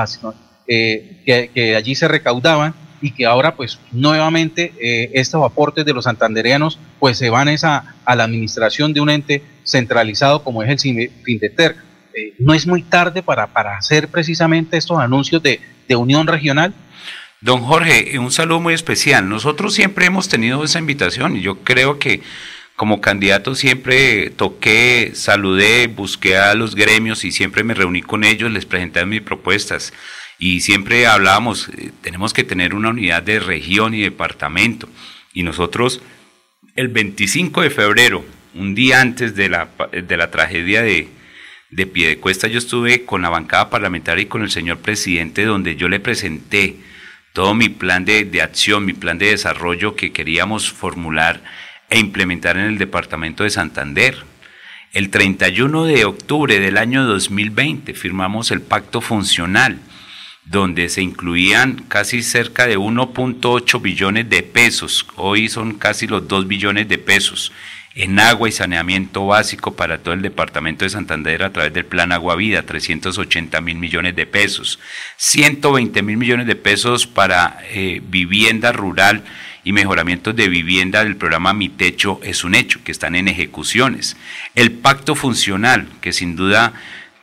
que 0.67 1.73
allí 1.75 1.95
se 1.95 2.07
recaudaban 2.09 2.75
y 3.03 3.11
que 3.11 3.25
ahora 3.25 3.55
pues 3.55 3.79
nuevamente 3.91 4.73
eh, 4.81 5.11
estos 5.13 5.43
aportes 5.43 5.83
de 5.83 5.93
los 5.93 6.05
santandereanos 6.05 6.79
pues 6.99 7.17
se 7.17 7.29
van 7.29 7.49
esa, 7.49 7.95
a 8.05 8.15
la 8.15 8.23
administración 8.23 8.93
de 8.93 9.01
un 9.01 9.09
ente 9.09 9.43
centralizado 9.65 10.41
como 10.41 10.63
es 10.63 10.69
el 10.69 11.11
Findeter. 11.23 11.75
Eh, 12.15 12.33
¿No 12.39 12.53
es 12.53 12.65
muy 12.65 12.81
tarde 12.81 13.21
para, 13.21 13.47
para 13.47 13.77
hacer 13.77 14.07
precisamente 14.07 14.77
estos 14.77 14.99
anuncios 14.99 15.43
de, 15.43 15.59
de 15.85 15.95
unión 15.97 16.27
regional? 16.27 16.73
Don 17.41 17.61
Jorge, 17.61 18.17
un 18.19 18.31
saludo 18.31 18.61
muy 18.61 18.73
especial. 18.73 19.27
Nosotros 19.27 19.73
siempre 19.73 20.05
hemos 20.05 20.29
tenido 20.29 20.63
esa 20.63 20.79
invitación 20.79 21.35
y 21.35 21.41
yo 21.41 21.59
creo 21.59 21.99
que 21.99 22.21
como 22.77 23.01
candidato 23.01 23.53
siempre 23.53 24.29
toqué, 24.29 25.11
saludé, 25.13 25.87
busqué 25.87 26.37
a 26.37 26.53
los 26.53 26.73
gremios 26.73 27.25
y 27.25 27.33
siempre 27.33 27.65
me 27.65 27.73
reuní 27.73 28.01
con 28.01 28.23
ellos, 28.23 28.49
les 28.49 28.65
presenté 28.65 29.05
mis 29.05 29.21
propuestas 29.21 29.91
y 30.43 30.59
siempre 30.59 31.07
hablábamos, 31.07 31.69
eh, 31.69 31.91
tenemos 32.01 32.33
que 32.33 32.43
tener 32.43 32.73
una 32.73 32.89
unidad 32.89 33.23
de 33.23 33.39
región 33.39 33.93
y 33.93 34.01
departamento. 34.01 34.89
Y 35.33 35.43
nosotros, 35.43 36.01
el 36.75 36.89
25 36.89 37.61
de 37.61 37.69
febrero, 37.69 38.25
un 38.53 38.75
día 38.75 38.99
antes 38.99 39.35
de 39.35 39.47
la, 39.47 39.69
de 39.93 40.17
la 40.17 40.31
tragedia 40.31 40.81
de, 40.81 41.07
de 41.71 41.85
Piedecuesta, 41.85 42.49
yo 42.49 42.57
estuve 42.57 43.05
con 43.05 43.21
la 43.21 43.29
bancada 43.29 43.69
parlamentaria 43.69 44.23
y 44.23 44.25
con 44.25 44.41
el 44.41 44.51
señor 44.51 44.79
presidente, 44.79 45.45
donde 45.45 45.77
yo 45.77 45.87
le 45.87 46.01
presenté 46.01 46.75
todo 47.31 47.53
mi 47.53 47.69
plan 47.69 48.03
de, 48.03 48.25
de 48.25 48.41
acción, 48.41 48.83
mi 48.83 48.91
plan 48.91 49.17
de 49.17 49.29
desarrollo 49.29 49.95
que 49.95 50.11
queríamos 50.11 50.69
formular 50.69 51.41
e 51.89 51.99
implementar 51.99 52.57
en 52.57 52.65
el 52.65 52.77
departamento 52.77 53.45
de 53.45 53.49
Santander. 53.49 54.17
El 54.91 55.09
31 55.09 55.85
de 55.85 56.03
octubre 56.03 56.59
del 56.59 56.77
año 56.77 57.05
2020 57.05 57.93
firmamos 57.93 58.51
el 58.51 58.61
pacto 58.61 58.99
funcional 58.99 59.79
donde 60.45 60.89
se 60.89 61.01
incluían 61.01 61.83
casi 61.87 62.21
cerca 62.21 62.67
de 62.67 62.77
1.8 62.77 63.81
billones 63.81 64.29
de 64.29 64.43
pesos, 64.43 65.05
hoy 65.15 65.49
son 65.49 65.73
casi 65.73 66.07
los 66.07 66.27
2 66.27 66.47
billones 66.47 66.87
de 66.87 66.97
pesos, 66.97 67.51
en 67.95 68.19
agua 68.19 68.49
y 68.49 68.51
saneamiento 68.51 69.27
básico 69.27 69.75
para 69.75 69.99
todo 69.99 70.15
el 70.15 70.23
departamento 70.23 70.83
de 70.83 70.89
Santander 70.89 71.43
a 71.43 71.53
través 71.53 71.73
del 71.73 71.85
Plan 71.85 72.11
Agua 72.11 72.35
Vida, 72.35 72.63
380 72.63 73.61
mil 73.61 73.77
millones 73.77 74.15
de 74.15 74.25
pesos, 74.25 74.79
120 75.17 76.01
mil 76.01 76.17
millones 76.17 76.47
de 76.47 76.55
pesos 76.55 77.05
para 77.05 77.59
eh, 77.69 78.01
vivienda 78.03 78.71
rural 78.71 79.23
y 79.63 79.71
mejoramientos 79.73 80.35
de 80.35 80.49
vivienda 80.49 81.03
del 81.03 81.15
programa 81.15 81.53
Mi 81.53 81.69
Techo 81.69 82.19
es 82.23 82.43
un 82.43 82.55
hecho, 82.55 82.83
que 82.83 82.91
están 82.91 83.15
en 83.15 83.27
ejecuciones. 83.27 84.17
El 84.55 84.71
pacto 84.71 85.15
funcional, 85.15 85.87
que 86.01 86.13
sin 86.13 86.35
duda 86.35 86.73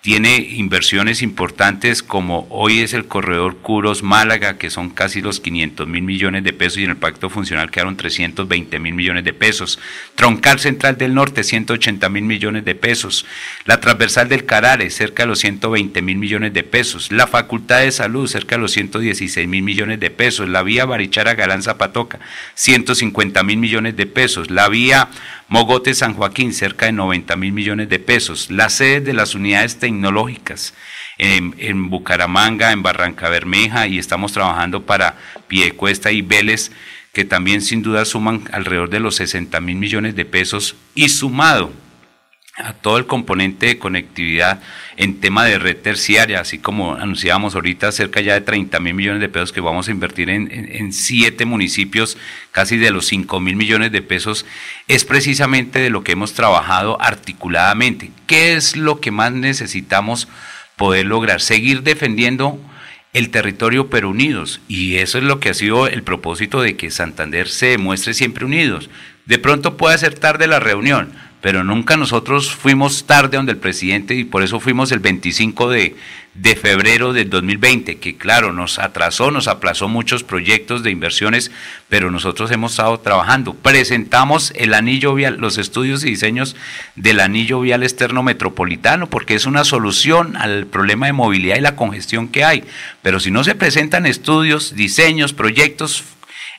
tiene 0.02 0.36
inversiones 0.36 1.20
importantes 1.20 2.02
como 2.02 2.47
hoy 2.48 2.81
es 2.81 2.94
el 2.94 3.05
corredor 3.05 3.59
Curos 3.59 4.02
Málaga, 4.02 4.56
que 4.56 4.70
son 4.70 4.89
casi 4.89 5.20
los 5.20 5.40
500 5.40 5.86
mil 5.86 6.02
millones 6.02 6.43
de 6.43 6.55
pesos 6.55 6.78
y 6.78 6.85
en 6.85 6.90
el 6.90 6.97
pacto 6.97 7.28
funcional 7.28 7.70
quedaron 7.70 7.98
320 7.98 8.78
mil 8.78 8.94
millones 8.94 9.24
de 9.24 9.35
pesos. 9.35 9.78
Troncal 10.14 10.59
Central 10.59 10.97
del 10.97 11.12
Norte, 11.12 11.44
180 11.44 12.09
mil 12.09 12.24
millones 12.24 12.64
de 12.64 12.74
pesos. 12.74 13.27
La 13.66 13.81
transversal 13.81 14.31
del 14.31 14.47
Carare, 14.47 14.89
cerca 14.89 15.24
de 15.24 15.28
los 15.28 15.40
120 15.40 16.01
mil 16.01 16.16
millones 16.16 16.55
de 16.55 16.62
pesos. 16.62 17.12
La 17.12 17.27
Facultad 17.27 17.81
de 17.81 17.93
Salud, 17.93 18.27
cerca 18.27 18.56
de 18.56 18.62
los 18.62 18.72
116 18.72 19.47
mil 19.47 19.62
millones 19.62 20.01
de 20.01 20.10
pesos. 20.10 20.48
La 20.48 20.62
vía 20.62 20.86
Barichara 20.86 21.35
Galán 21.35 21.62
Zapatoca, 21.62 22.20
150 22.55 23.43
mil 23.43 23.59
millones 23.59 23.98
de 23.98 24.06
pesos. 24.06 24.51
La 24.51 24.70
vía 24.70 25.10
Mogote 25.51 25.94
San 25.94 26.14
Joaquín, 26.14 26.55
cerca 26.55 26.86
de 26.86 26.93
90 26.93 27.35
mil 27.35 27.52
millones 27.52 27.89
de 27.89 27.98
pesos. 27.98 28.52
Las 28.52 28.74
sedes 28.74 29.05
de 29.05 29.12
las 29.12 29.35
unidades 29.35 29.81
tecnológicas 29.81 30.74
en, 31.18 31.90
Bucaramanga, 31.90 32.70
en 32.70 32.85
Barranca 32.85 33.28
Bermeja 33.28 33.89
y 33.89 33.98
estamos 33.98 34.31
trabajando 34.31 34.86
para 34.86 35.16
Piedecuesta 35.48 36.12
y 36.12 36.22
Vélez, 36.22 36.70
que 37.12 37.24
también 37.24 37.62
sin 37.62 37.82
duda 37.82 38.05
suman 38.05 38.44
alrededor 38.52 38.90
de 38.90 39.01
los 39.01 39.16
60 39.16 39.60
mil 39.60 39.74
millones 39.74 40.14
de 40.14 40.24
pesos 40.24 40.77
y 40.94 41.09
sumado 41.09 41.72
a 42.65 42.73
todo 42.74 42.99
el 42.99 43.07
componente 43.07 43.66
de 43.66 43.78
conectividad 43.78 44.61
en 44.97 45.20
tema 45.20 45.45
de 45.45 45.59
red 45.59 45.77
terciaria, 45.77 46.41
así 46.41 46.59
como 46.59 46.95
anunciábamos 46.95 47.55
ahorita, 47.55 47.91
cerca 47.93 48.20
ya 48.20 48.35
de 48.35 48.43
30 48.43 48.78
mil 48.81 48.95
millones 48.95 49.20
de 49.20 49.28
pesos 49.28 49.53
que 49.53 49.61
vamos 49.61 49.89
a 49.89 49.91
invertir 49.91 50.28
en, 50.28 50.93
siete 50.93 51.45
municipios, 51.45 52.19
casi 52.53 52.77
de 52.77 52.91
los 52.91 53.07
5 53.07 53.41
mil 53.41 53.57
millones 53.57 53.93
de 53.93 54.03
pesos, 54.03 54.45
es 54.89 55.05
precisamente 55.05 55.78
de 55.78 55.91
lo 55.91 56.05
que 56.05 56.12
hemos 56.12 56.35
trabajado 56.35 57.01
articuladamente. 57.01 58.11
¿Qué 58.27 58.55
es 58.55 58.77
lo 58.77 59.01
que 59.01 59.11
más 59.11 59.32
necesitamos 59.32 60.28
poder 60.77 61.07
lograr? 61.07 61.41
Seguir 61.41 61.82
defendiendo 61.82 62.61
el 63.12 63.31
territorio 63.31 63.91
pero 63.91 64.11
unidos, 64.11 64.61
y 64.69 64.97
eso 64.97 65.19
es 65.19 65.24
lo 65.24 65.41
que 65.41 65.51
ha 65.51 65.55
sido 65.55 65.87
el 65.87 66.03
propósito 66.03 66.62
de 66.62 66.77
que 66.77 66.91
Santander 66.91 67.49
se 67.49 67.66
demuestre 67.66 68.15
siempre 68.15 68.45
unidos. 68.45 68.91
De 69.27 69.39
pronto 69.39 69.77
puede 69.77 69.99
ser 69.99 70.15
tarde 70.19 70.47
la 70.47 70.61
reunión, 70.61 71.12
pero 71.41 71.65
nunca 71.65 71.97
nosotros 71.97 72.55
fuimos 72.55 73.05
tarde 73.05 73.37
donde 73.37 73.53
el 73.53 73.59
presidente 73.59 74.15
y 74.15 74.25
por 74.25 74.43
eso 74.43 74.61
fuimos 74.61 74.93
el 74.93 74.99
25 74.99 75.71
de, 75.71 75.97
de, 76.35 76.57
febrero 76.57 77.15
del 77.15 77.31
2020, 77.31 77.99
que 77.99 78.17
claro, 78.17 78.53
nos 78.53 78.79
atrasó, 78.79 79.31
nos 79.31 79.49
aplazó 79.49 79.89
muchos 79.89 80.23
proyectos 80.23 80.83
de 80.83 80.91
inversiones, 80.91 81.51
pero 81.89 82.11
nosotros 82.11 82.51
hemos 82.51 82.73
estado 82.73 83.01
trabajando. 83.01 83.55
Presentamos 83.55 84.53
el 84.57 84.75
anillo 84.75 85.15
vial, 85.15 85.39
los 85.39 85.57
estudios 85.57 86.05
y 86.05 86.11
diseños 86.11 86.57
del 86.95 87.21
anillo 87.21 87.61
vial 87.61 87.83
externo 87.83 88.23
metropolitano, 88.23 89.09
porque 89.09 89.35
es 89.35 89.47
una 89.47 89.65
solución 89.65 90.37
al 90.37 90.67
problema 90.67 91.07
de 91.07 91.15
movilidad 91.15 91.57
y 91.57 91.62
la 91.62 91.77
congestión 91.77 92.29
que 92.29 92.45
hay. 92.45 92.65
Pero 93.01 93.19
si 93.19 93.31
no 93.31 93.45
se 93.45 93.55
presentan 93.55 94.05
estudios, 94.05 94.75
diseños, 94.75 95.33
proyectos, 95.33 96.05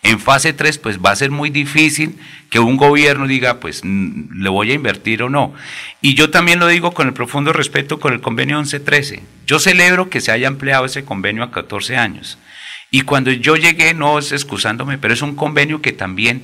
en 0.04 0.20
fase 0.20 0.54
3, 0.54 0.80
pues 0.80 1.00
va 1.00 1.12
a 1.12 1.16
ser 1.16 1.30
muy 1.30 1.50
difícil 1.52 2.18
que 2.50 2.60
un 2.60 2.76
gobierno 2.76 3.28
diga, 3.28 3.60
pues 3.60 3.84
le 3.86 4.50
voy 4.50 4.72
a 4.72 4.74
invertir 4.74 5.22
o 5.22 5.30
no. 5.30 5.54
Y 6.02 6.16
yo 6.16 6.32
también 6.32 6.60
lo 6.60 6.68
digo 6.68 6.92
con 6.92 7.08
el 7.08 7.14
profundo 7.14 7.54
respeto 7.54 8.00
con 8.00 8.14
el 8.14 8.22
convenio 8.22 8.58
1113. 8.58 9.22
Yo 9.46 9.60
celebro 9.60 10.10
que 10.10 10.22
se 10.22 10.32
haya 10.32 10.48
ampliado 10.48 10.86
ese 10.86 11.06
convenio 11.06 11.44
a 11.44 11.52
14 11.52 11.98
años. 11.98 12.40
Y 12.90 13.02
cuando 13.02 13.32
yo 13.32 13.56
llegué, 13.56 13.94
no 13.94 14.18
es 14.18 14.32
excusándome, 14.32 14.98
pero 14.98 15.14
es 15.14 15.22
un 15.22 15.36
convenio 15.36 15.82
que 15.82 15.92
también 15.92 16.44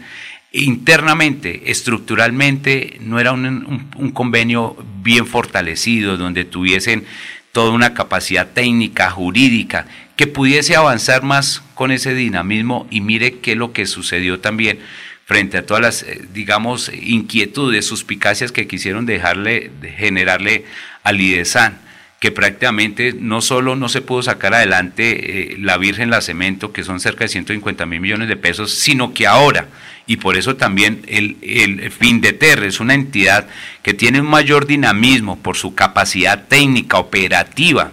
internamente, 0.51 1.71
estructuralmente, 1.71 2.97
no 3.01 3.19
era 3.19 3.33
un, 3.33 3.89
un 3.95 4.11
convenio 4.11 4.77
bien 5.01 5.25
fortalecido, 5.25 6.15
donde 6.15 6.45
tuviesen 6.45 7.05
toda 7.51 7.71
una 7.71 7.93
capacidad 7.95 8.47
técnica, 8.53 9.09
jurídica, 9.09 9.87
que 10.17 10.27
pudiese 10.27 10.75
avanzar 10.75 11.23
más 11.23 11.61
con 11.75 11.91
ese 11.91 12.13
dinamismo 12.13 12.87
y 12.89 13.01
mire 13.01 13.35
qué 13.35 13.51
es 13.51 13.57
lo 13.57 13.71
que 13.71 13.85
sucedió 13.85 14.39
también 14.39 14.79
frente 15.25 15.57
a 15.57 15.65
todas 15.65 15.81
las, 15.81 16.03
eh, 16.03 16.25
digamos, 16.33 16.91
inquietudes, 16.93 17.85
suspicacias 17.85 18.51
que 18.51 18.67
quisieron 18.67 19.05
dejarle, 19.05 19.71
generarle 19.97 20.65
al 21.03 21.21
IDESAN, 21.21 21.77
que 22.19 22.31
prácticamente 22.31 23.13
no 23.13 23.41
solo 23.41 23.75
no 23.75 23.89
se 23.89 24.01
pudo 24.01 24.23
sacar 24.23 24.55
adelante 24.55 25.51
eh, 25.51 25.57
la 25.59 25.77
Virgen 25.77 26.09
La 26.09 26.21
Cemento, 26.21 26.73
que 26.73 26.83
son 26.83 26.99
cerca 26.99 27.25
de 27.25 27.29
150 27.29 27.85
mil 27.85 27.99
millones 27.99 28.27
de 28.27 28.37
pesos, 28.37 28.73
sino 28.73 29.13
que 29.13 29.27
ahora, 29.27 29.67
y 30.07 30.17
por 30.17 30.35
eso 30.35 30.55
también 30.55 31.03
el, 31.07 31.37
el 31.43 31.91
FINDETER 31.91 32.63
es 32.63 32.79
una 32.79 32.95
entidad 32.95 33.47
que 33.83 33.93
tiene 33.93 34.21
un 34.21 34.27
mayor 34.27 34.65
dinamismo 34.65 35.37
por 35.37 35.57
su 35.57 35.75
capacidad 35.75 36.47
técnica, 36.47 36.97
operativa, 36.97 37.91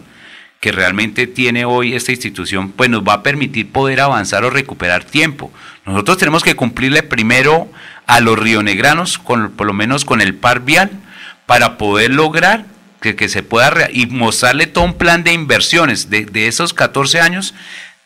que 0.64 0.72
realmente 0.72 1.26
tiene 1.26 1.66
hoy 1.66 1.92
esta 1.92 2.10
institución, 2.10 2.72
pues 2.72 2.88
nos 2.88 3.02
va 3.02 3.12
a 3.12 3.22
permitir 3.22 3.70
poder 3.70 4.00
avanzar 4.00 4.44
o 4.44 4.50
recuperar 4.50 5.04
tiempo. 5.04 5.52
Nosotros 5.84 6.16
tenemos 6.16 6.42
que 6.42 6.56
cumplirle 6.56 7.02
primero 7.02 7.70
a 8.06 8.20
los 8.20 8.38
rionegranos, 8.38 9.18
con, 9.18 9.50
por 9.50 9.66
lo 9.66 9.74
menos 9.74 10.06
con 10.06 10.22
el 10.22 10.34
par 10.34 10.60
vial, 10.60 10.90
para 11.44 11.76
poder 11.76 12.12
lograr 12.12 12.64
que, 13.02 13.28
se 13.28 13.42
pueda 13.42 13.90
y 13.92 14.06
mostrarle 14.06 14.66
todo 14.66 14.84
un 14.84 14.94
plan 14.94 15.22
de 15.22 15.34
inversiones 15.34 16.08
de, 16.08 16.24
de 16.24 16.48
esos 16.48 16.72
14 16.72 17.20
años, 17.20 17.52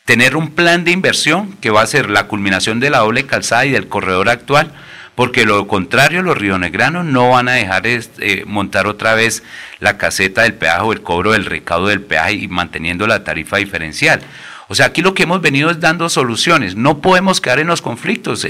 tener 0.04 0.34
un 0.34 0.50
plan 0.50 0.82
de 0.82 0.90
inversión 0.90 1.52
que 1.60 1.70
va 1.70 1.82
a 1.82 1.86
ser 1.86 2.10
la 2.10 2.26
culminación 2.26 2.80
de 2.80 2.90
la 2.90 2.98
doble 2.98 3.24
calzada 3.24 3.66
y 3.66 3.70
del 3.70 3.86
corredor 3.86 4.28
actual, 4.28 4.72
porque 5.18 5.44
lo 5.44 5.66
contrario, 5.66 6.22
los 6.22 6.38
rionegranos 6.38 7.04
no 7.04 7.30
van 7.30 7.48
a 7.48 7.54
dejar 7.54 7.88
eh, 7.88 8.44
montar 8.46 8.86
otra 8.86 9.14
vez 9.14 9.42
la 9.80 9.98
caseta 9.98 10.42
del 10.42 10.54
peaje 10.54 10.82
o 10.82 10.92
el 10.92 11.02
cobro 11.02 11.32
del 11.32 11.44
recaudo 11.44 11.88
del 11.88 12.02
peaje 12.02 12.34
y 12.34 12.46
manteniendo 12.46 13.04
la 13.08 13.24
tarifa 13.24 13.56
diferencial. 13.56 14.20
O 14.68 14.76
sea, 14.76 14.86
aquí 14.86 15.02
lo 15.02 15.14
que 15.14 15.24
hemos 15.24 15.40
venido 15.40 15.70
es 15.70 15.80
dando 15.80 16.08
soluciones. 16.08 16.76
No 16.76 17.00
podemos 17.00 17.40
quedar 17.40 17.58
en 17.58 17.66
los 17.66 17.82
conflictos. 17.82 18.46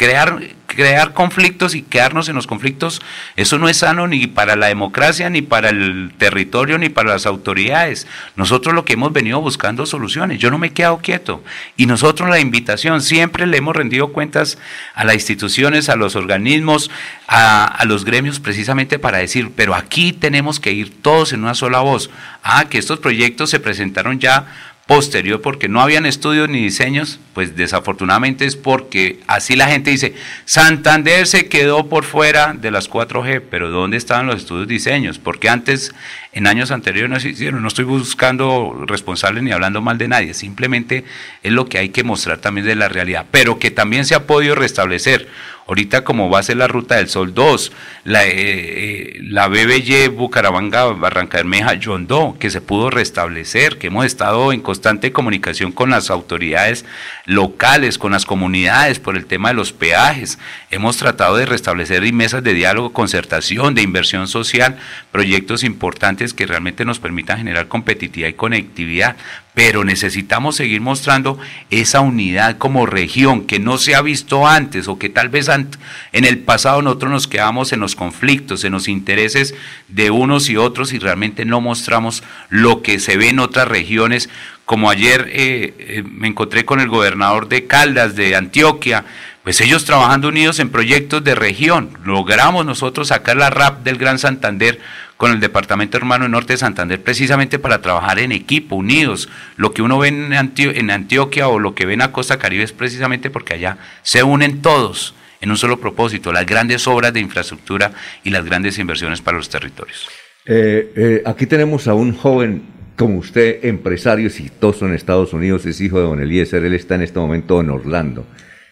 Crear, 0.00 0.40
crear 0.66 1.12
conflictos 1.12 1.74
y 1.74 1.82
quedarnos 1.82 2.30
en 2.30 2.34
los 2.34 2.46
conflictos, 2.46 3.02
eso 3.36 3.58
no 3.58 3.68
es 3.68 3.76
sano 3.76 4.08
ni 4.08 4.26
para 4.26 4.56
la 4.56 4.68
democracia, 4.68 5.28
ni 5.28 5.42
para 5.42 5.68
el 5.68 6.10
territorio, 6.16 6.78
ni 6.78 6.88
para 6.88 7.10
las 7.10 7.26
autoridades. 7.26 8.06
Nosotros 8.34 8.74
lo 8.74 8.86
que 8.86 8.94
hemos 8.94 9.12
venido 9.12 9.42
buscando 9.42 9.84
soluciones. 9.84 10.38
Yo 10.38 10.50
no 10.50 10.56
me 10.56 10.68
he 10.68 10.72
quedado 10.72 11.00
quieto. 11.00 11.44
Y 11.76 11.84
nosotros 11.84 12.30
la 12.30 12.40
invitación, 12.40 13.02
siempre 13.02 13.46
le 13.46 13.58
hemos 13.58 13.76
rendido 13.76 14.08
cuentas 14.08 14.56
a 14.94 15.04
las 15.04 15.16
instituciones, 15.16 15.90
a 15.90 15.96
los 15.96 16.16
organismos, 16.16 16.90
a, 17.28 17.66
a 17.66 17.84
los 17.84 18.06
gremios, 18.06 18.40
precisamente 18.40 18.98
para 18.98 19.18
decir, 19.18 19.50
pero 19.54 19.74
aquí 19.74 20.14
tenemos 20.14 20.60
que 20.60 20.72
ir 20.72 21.02
todos 21.02 21.34
en 21.34 21.42
una 21.42 21.54
sola 21.54 21.80
voz. 21.80 22.08
Ah, 22.42 22.64
que 22.70 22.78
estos 22.78 23.00
proyectos 23.00 23.50
se 23.50 23.60
presentaron 23.60 24.18
ya 24.18 24.46
posterior 24.90 25.40
porque 25.40 25.68
no 25.68 25.80
habían 25.80 26.04
estudios 26.04 26.48
ni 26.48 26.64
diseños, 26.64 27.20
pues 27.32 27.54
desafortunadamente 27.54 28.44
es 28.44 28.56
porque 28.56 29.20
así 29.28 29.54
la 29.54 29.68
gente 29.68 29.92
dice, 29.92 30.14
Santander 30.46 31.28
se 31.28 31.48
quedó 31.48 31.88
por 31.88 32.02
fuera 32.02 32.54
de 32.54 32.72
las 32.72 32.90
4G, 32.90 33.40
pero 33.48 33.70
¿dónde 33.70 33.96
estaban 33.96 34.26
los 34.26 34.38
estudios 34.38 34.66
diseños? 34.66 35.20
Porque 35.20 35.48
antes, 35.48 35.94
en 36.32 36.46
años 36.46 36.70
anteriores 36.70 37.10
no 37.10 37.18
se 37.18 37.30
hicieron, 37.30 37.62
no 37.62 37.68
estoy 37.68 37.84
buscando 37.84 38.84
responsables 38.86 39.42
ni 39.42 39.50
hablando 39.50 39.80
mal 39.80 39.98
de 39.98 40.08
nadie, 40.08 40.34
simplemente 40.34 41.04
es 41.42 41.52
lo 41.52 41.66
que 41.66 41.78
hay 41.78 41.88
que 41.88 42.04
mostrar 42.04 42.38
también 42.38 42.66
de 42.66 42.76
la 42.76 42.88
realidad, 42.88 43.26
pero 43.30 43.58
que 43.58 43.70
también 43.70 44.04
se 44.04 44.14
ha 44.14 44.26
podido 44.26 44.54
restablecer. 44.54 45.28
Ahorita 45.66 46.02
como 46.02 46.28
va 46.28 46.40
a 46.40 46.42
ser 46.42 46.56
la 46.56 46.66
Ruta 46.66 46.96
del 46.96 47.08
Sol 47.08 47.32
2, 47.32 47.70
la, 48.02 48.26
eh, 48.26 48.32
eh, 48.32 49.20
la 49.22 49.46
BBY 49.46 50.08
Bucaramanga, 50.08 50.86
Barranca 50.86 51.36
Bermeja, 51.36 51.74
Yondó, 51.74 52.36
que 52.40 52.50
se 52.50 52.60
pudo 52.60 52.90
restablecer, 52.90 53.78
que 53.78 53.86
hemos 53.86 54.04
estado 54.04 54.52
en 54.52 54.62
constante 54.62 55.12
comunicación 55.12 55.70
con 55.70 55.90
las 55.90 56.10
autoridades 56.10 56.84
locales, 57.24 57.98
con 57.98 58.10
las 58.10 58.26
comunidades 58.26 58.98
por 58.98 59.16
el 59.16 59.26
tema 59.26 59.50
de 59.50 59.54
los 59.54 59.72
peajes. 59.72 60.40
Hemos 60.72 60.96
tratado 60.96 61.36
de 61.36 61.46
restablecer 61.46 62.12
mesas 62.12 62.42
de 62.42 62.54
diálogo, 62.54 62.92
concertación, 62.92 63.76
de 63.76 63.82
inversión 63.82 64.26
social, 64.26 64.76
proyectos 65.12 65.62
importantes 65.62 66.19
que 66.34 66.46
realmente 66.46 66.84
nos 66.84 66.98
permitan 66.98 67.38
generar 67.38 67.68
competitividad 67.68 68.28
y 68.28 68.34
conectividad 68.34 69.16
pero 69.54 69.84
necesitamos 69.84 70.56
seguir 70.56 70.80
mostrando 70.80 71.38
esa 71.70 72.00
unidad 72.00 72.56
como 72.58 72.86
región 72.86 73.46
que 73.46 73.58
no 73.58 73.78
se 73.78 73.94
ha 73.94 74.02
visto 74.02 74.46
antes 74.46 74.86
o 74.88 74.98
que 74.98 75.08
tal 75.08 75.28
vez 75.28 75.48
en 75.48 76.24
el 76.24 76.38
pasado 76.38 76.82
nosotros 76.82 77.10
nos 77.10 77.26
quedamos 77.26 77.72
en 77.72 77.80
los 77.80 77.96
conflictos, 77.96 78.64
en 78.64 78.72
los 78.72 78.88
intereses 78.88 79.54
de 79.88 80.10
unos 80.10 80.48
y 80.48 80.56
otros 80.56 80.92
y 80.92 80.98
realmente 80.98 81.44
no 81.44 81.60
mostramos 81.60 82.22
lo 82.48 82.82
que 82.82 83.00
se 83.00 83.16
ve 83.16 83.30
en 83.30 83.40
otras 83.40 83.66
regiones. 83.68 84.30
Como 84.64 84.88
ayer 84.88 85.28
eh, 85.32 85.74
eh, 85.78 86.02
me 86.08 86.28
encontré 86.28 86.64
con 86.64 86.78
el 86.78 86.88
gobernador 86.88 87.48
de 87.48 87.66
Caldas, 87.66 88.14
de 88.14 88.36
Antioquia, 88.36 89.04
pues 89.42 89.60
ellos 89.60 89.84
trabajando 89.84 90.28
unidos 90.28 90.60
en 90.60 90.70
proyectos 90.70 91.24
de 91.24 91.34
región. 91.34 91.98
Logramos 92.04 92.64
nosotros 92.64 93.08
sacar 93.08 93.36
la 93.36 93.50
RAP 93.50 93.82
del 93.82 93.98
Gran 93.98 94.18
Santander 94.18 94.78
con 95.20 95.32
el 95.32 95.40
Departamento 95.40 95.98
Hermano 95.98 96.30
Norte 96.30 96.54
de 96.54 96.56
Santander 96.56 96.98
precisamente 96.98 97.58
para 97.58 97.82
trabajar 97.82 98.18
en 98.20 98.32
equipo, 98.32 98.76
unidos. 98.76 99.28
Lo 99.58 99.74
que 99.74 99.82
uno 99.82 99.98
ve 99.98 100.08
en, 100.08 100.32
en 100.32 100.90
Antioquia 100.90 101.46
o 101.48 101.58
lo 101.58 101.74
que 101.74 101.84
ve 101.84 101.92
en 101.92 101.98
la 101.98 102.10
Costa 102.10 102.38
Caribe 102.38 102.62
es 102.62 102.72
precisamente 102.72 103.28
porque 103.28 103.52
allá 103.52 103.76
se 104.00 104.22
unen 104.22 104.62
todos 104.62 105.14
en 105.42 105.50
un 105.50 105.58
solo 105.58 105.78
propósito, 105.78 106.32
las 106.32 106.46
grandes 106.46 106.88
obras 106.88 107.12
de 107.12 107.20
infraestructura 107.20 107.92
y 108.24 108.30
las 108.30 108.46
grandes 108.46 108.78
inversiones 108.78 109.20
para 109.20 109.36
los 109.36 109.50
territorios. 109.50 110.08
Eh, 110.46 110.90
eh, 110.96 111.22
aquí 111.26 111.44
tenemos 111.44 111.86
a 111.86 111.92
un 111.92 112.14
joven 112.14 112.62
como 112.96 113.18
usted, 113.18 113.62
empresario 113.66 114.28
exitoso 114.28 114.86
en 114.86 114.94
Estados 114.94 115.34
Unidos, 115.34 115.66
es 115.66 115.82
hijo 115.82 115.98
de 115.98 116.04
Don 116.04 116.22
Eliezer, 116.22 116.64
él 116.64 116.72
está 116.72 116.94
en 116.94 117.02
este 117.02 117.18
momento 117.18 117.60
en 117.60 117.68
Orlando. 117.68 118.24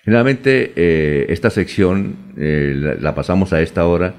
Generalmente 0.02 0.72
eh, 0.76 1.26
esta 1.28 1.50
sección 1.50 2.16
eh, 2.38 2.96
la, 2.98 3.14
pasamos 3.14 3.52
a 3.52 3.60
esta 3.60 3.84
hora. 3.84 4.14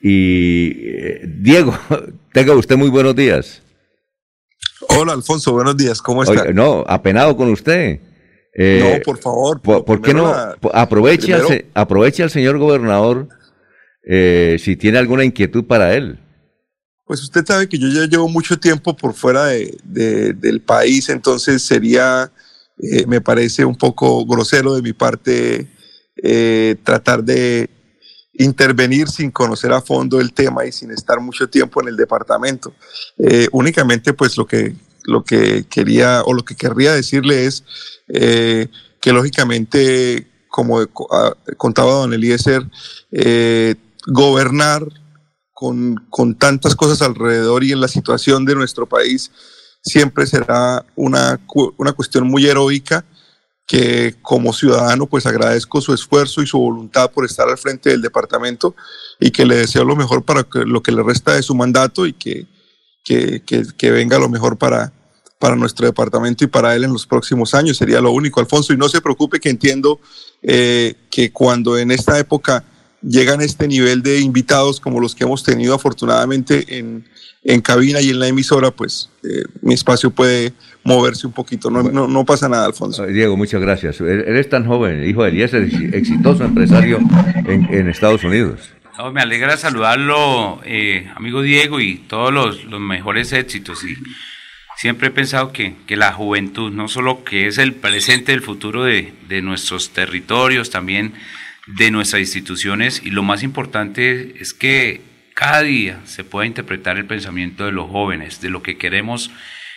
Y 0.00 0.70
eh, 0.86 1.20
Diego, 1.26 1.78
tenga 2.32 2.54
usted 2.54 2.76
muy 2.76 2.88
buenos 2.88 3.14
días. 3.14 3.62
Hola 4.88 5.12
Alfonso, 5.12 5.52
buenos 5.52 5.76
días, 5.76 6.00
¿cómo 6.00 6.22
está? 6.22 6.52
no, 6.52 6.84
apenado 6.86 7.36
con 7.36 7.50
usted. 7.50 8.00
no, 8.56 9.02
por 9.04 9.18
favor. 9.18 9.60
¿Por, 9.60 10.00
qué 10.00 10.14
no? 10.14 10.32
aproveche, 10.72 11.34
al, 11.34 11.66
aproveche 11.74 12.22
al 12.22 12.30
señor 12.30 12.58
gobernador 12.58 13.28
si 14.02 14.76
tiene 14.76 14.98
alguna 14.98 15.24
inquietud 15.24 15.64
para 15.64 15.94
él. 15.94 16.18
Pues 17.04 17.22
usted 17.22 17.44
sabe 17.44 17.68
que 17.68 17.78
yo 17.78 17.88
ya 17.88 18.06
llevo 18.06 18.28
mucho 18.28 18.58
tiempo 18.58 18.96
por 18.96 19.14
fuera 19.14 19.46
del 19.46 20.62
país, 20.62 21.08
entonces 21.08 21.62
sería 21.62 22.32
eh, 22.82 23.04
me 23.06 23.20
parece 23.20 23.64
un 23.64 23.76
poco 23.76 24.24
grosero 24.24 24.74
de 24.74 24.80
mi 24.80 24.94
parte 24.94 25.66
eh, 26.22 26.76
tratar 26.82 27.22
de 27.22 27.68
intervenir 28.42 29.08
sin 29.08 29.30
conocer 29.30 29.72
a 29.72 29.80
fondo 29.80 30.20
el 30.20 30.32
tema 30.32 30.64
y 30.64 30.72
sin 30.72 30.90
estar 30.90 31.20
mucho 31.20 31.48
tiempo 31.48 31.80
en 31.80 31.88
el 31.88 31.96
departamento. 31.96 32.72
Eh, 33.18 33.48
únicamente 33.52 34.12
pues 34.12 34.36
lo 34.36 34.46
que, 34.46 34.74
lo 35.04 35.24
que 35.24 35.64
quería 35.68 36.22
o 36.24 36.34
lo 36.34 36.44
que 36.44 36.56
querría 36.56 36.92
decirle 36.92 37.46
es 37.46 37.64
que 38.08 39.12
lógicamente, 39.12 40.26
como 40.48 40.80
ah, 41.12 41.34
contaba 41.56 41.92
don 41.92 42.12
Eliezer, 42.12 42.66
gobernar 44.06 44.84
con, 45.52 46.06
con 46.10 46.34
tantas 46.34 46.74
cosas 46.74 47.02
alrededor 47.02 47.62
y 47.62 47.72
en 47.72 47.80
la 47.80 47.88
situación 47.88 48.44
de 48.44 48.54
nuestro 48.54 48.86
país, 48.86 49.30
siempre 49.82 50.26
será 50.26 50.84
una, 50.96 51.40
una 51.76 51.92
cuestión 51.92 52.26
muy 52.26 52.46
heroica 52.46 53.04
que 53.70 54.16
como 54.20 54.52
ciudadano 54.52 55.06
pues 55.06 55.26
agradezco 55.26 55.80
su 55.80 55.94
esfuerzo 55.94 56.42
y 56.42 56.46
su 56.48 56.58
voluntad 56.58 57.12
por 57.12 57.24
estar 57.24 57.48
al 57.48 57.56
frente 57.56 57.90
del 57.90 58.02
departamento 58.02 58.74
y 59.20 59.30
que 59.30 59.46
le 59.46 59.54
deseo 59.54 59.84
lo 59.84 59.94
mejor 59.94 60.24
para 60.24 60.44
lo 60.52 60.82
que 60.82 60.90
le 60.90 61.04
resta 61.04 61.36
de 61.36 61.42
su 61.44 61.54
mandato 61.54 62.04
y 62.04 62.12
que, 62.12 62.48
que, 63.04 63.40
que, 63.46 63.90
venga 63.92 64.18
lo 64.18 64.28
mejor 64.28 64.58
para, 64.58 64.92
para 65.38 65.54
nuestro 65.54 65.86
departamento 65.86 66.42
y 66.42 66.48
para 66.48 66.74
él 66.74 66.82
en 66.82 66.92
los 66.92 67.06
próximos 67.06 67.54
años. 67.54 67.76
Sería 67.76 68.00
lo 68.00 68.10
único, 68.10 68.40
Alfonso. 68.40 68.72
Y 68.72 68.76
no 68.76 68.88
se 68.88 69.00
preocupe 69.00 69.38
que 69.38 69.50
entiendo 69.50 70.00
eh, 70.42 70.96
que 71.08 71.30
cuando 71.30 71.78
en 71.78 71.92
esta 71.92 72.18
época 72.18 72.64
llegan 73.02 73.40
este 73.40 73.68
nivel 73.68 74.02
de 74.02 74.20
invitados 74.20 74.80
como 74.80 75.00
los 75.00 75.14
que 75.14 75.24
hemos 75.24 75.42
tenido 75.42 75.74
afortunadamente 75.74 76.78
en, 76.78 77.04
en 77.42 77.60
cabina 77.60 78.00
y 78.00 78.10
en 78.10 78.18
la 78.18 78.28
emisora, 78.28 78.70
pues 78.70 79.10
eh, 79.22 79.44
mi 79.62 79.74
espacio 79.74 80.10
puede 80.10 80.52
moverse 80.84 81.26
un 81.26 81.32
poquito. 81.32 81.70
No, 81.70 81.82
no, 81.82 82.24
pasa 82.24 82.48
nada, 82.48 82.66
Alfonso. 82.66 83.06
Diego, 83.06 83.36
muchas 83.36 83.60
gracias. 83.60 84.00
Eres 84.00 84.48
tan 84.48 84.66
joven, 84.66 85.08
hijo 85.08 85.22
de 85.22 85.30
Elías, 85.30 85.54
exitoso 85.54 86.44
empresario 86.44 86.98
en, 87.46 87.88
Estados 87.88 88.24
Unidos. 88.24 88.70
me 89.12 89.20
alegra 89.20 89.56
saludarlo, 89.56 90.60
eh, 90.64 91.10
amigo 91.16 91.42
Diego, 91.42 91.80
y 91.80 91.96
todos 91.96 92.32
los, 92.32 92.80
mejores 92.80 93.32
éxitos. 93.32 93.84
Y 93.84 93.96
siempre 94.76 95.08
he 95.08 95.10
pensado 95.10 95.52
que, 95.52 95.76
que, 95.86 95.96
la 95.96 96.12
juventud, 96.12 96.70
no 96.70 96.88
solo 96.88 97.24
que 97.24 97.46
es 97.46 97.58
el 97.58 97.72
presente, 97.74 98.32
el 98.32 98.42
futuro 98.42 98.84
de, 98.84 99.12
de 99.28 99.42
nuestros 99.42 99.90
territorios, 99.90 100.70
también 100.70 101.14
de 101.76 101.90
nuestras 101.90 102.20
instituciones, 102.20 103.02
y 103.04 103.10
lo 103.10 103.22
más 103.22 103.42
importante 103.42 104.34
es 104.40 104.54
que 104.54 105.00
cada 105.34 105.62
día 105.62 106.00
se 106.04 106.24
pueda 106.24 106.46
interpretar 106.46 106.98
el 106.98 107.06
pensamiento 107.06 107.64
de 107.64 107.72
los 107.72 107.90
jóvenes, 107.90 108.40
de 108.40 108.50
lo 108.50 108.62
que 108.62 108.76
queremos 108.76 109.30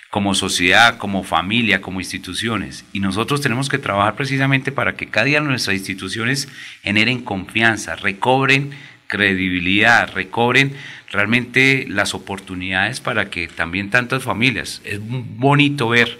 como 0.09 0.35
sociedad, 0.35 0.97
como 0.97 1.23
familia, 1.23 1.81
como 1.81 1.99
instituciones. 1.99 2.85
Y 2.93 2.99
nosotros 2.99 3.41
tenemos 3.41 3.67
que 3.67 3.79
trabajar 3.79 4.15
precisamente 4.15 4.71
para 4.71 4.95
que 4.95 5.07
cada 5.07 5.25
día 5.25 5.39
nuestras 5.39 5.75
instituciones 5.75 6.49
generen 6.83 7.23
confianza, 7.23 7.95
recobren 7.95 8.71
credibilidad, 9.07 10.13
recobren 10.13 10.73
realmente 11.11 11.85
las 11.87 12.13
oportunidades 12.13 12.99
para 12.99 13.29
que 13.29 13.47
también 13.47 13.89
tantas 13.89 14.23
familias, 14.23 14.81
es 14.83 14.99
bonito 15.01 15.89
ver 15.89 16.19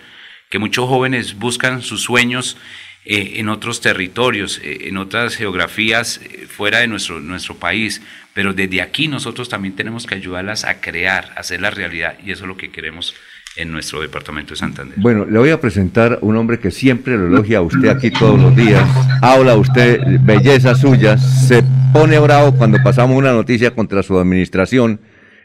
que 0.50 0.60
muchos 0.60 0.88
jóvenes 0.88 1.34
buscan 1.36 1.82
sus 1.82 2.04
sueños 2.04 2.58
eh, 3.06 3.34
en 3.36 3.50
otros 3.50 3.82
territorios, 3.82 4.62
eh, 4.64 4.88
en 4.88 4.98
otras 4.98 5.36
geografías 5.36 6.22
eh, 6.24 6.46
fuera 6.48 6.80
de 6.80 6.88
nuestro, 6.88 7.20
nuestro 7.20 7.56
país, 7.56 8.02
pero 8.34 8.54
desde 8.54 8.82
aquí 8.82 9.10
nosotros 9.10 9.50
también 9.50 9.76
tenemos 9.76 10.06
que 10.06 10.16
ayudarlas 10.16 10.64
a 10.64 10.80
crear, 10.80 11.34
a 11.36 11.42
hacer 11.42 11.60
la 11.60 11.70
realidad, 11.70 12.16
y 12.26 12.32
eso 12.32 12.46
es 12.46 12.48
lo 12.48 12.56
que 12.56 12.72
queremos 12.72 13.14
en 13.58 13.72
nuestro 13.72 14.02
departamento 14.02 14.54
de 14.54 14.56
Santander. 14.56 14.98
Bueno, 15.00 15.26
le 15.26 15.38
voy 15.38 15.50
a 15.50 15.60
presentar 15.60 16.20
un 16.22 16.38
hombre 16.38 16.60
que 16.60 16.72
siempre 16.72 17.18
lo 17.18 17.28
elogia 17.28 17.58
a 17.58 17.62
usted 17.62 17.90
aquí 17.90 18.10
todos 18.10 18.40
los 18.40 18.56
días, 18.56 18.88
habla 19.22 19.56
usted 19.56 20.00
belleza 20.22 20.74
suya, 20.74 21.18
se 21.18 21.62
pone 21.92 22.18
bravo 22.20 22.56
cuando 22.56 22.82
pasamos 22.82 23.18
una 23.18 23.34
noticia 23.34 23.76
contra 23.76 24.02
su 24.02 24.18
administración, 24.18 25.02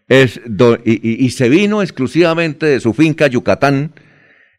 es 0.07 0.41
y, 0.85 1.31
se 1.31 1.49
vino 1.49 1.83
exclusivamente 1.83 2.67
de 2.67 2.81
su 2.81 2.95
finca 2.95 3.27
Yucatán, 3.27 3.93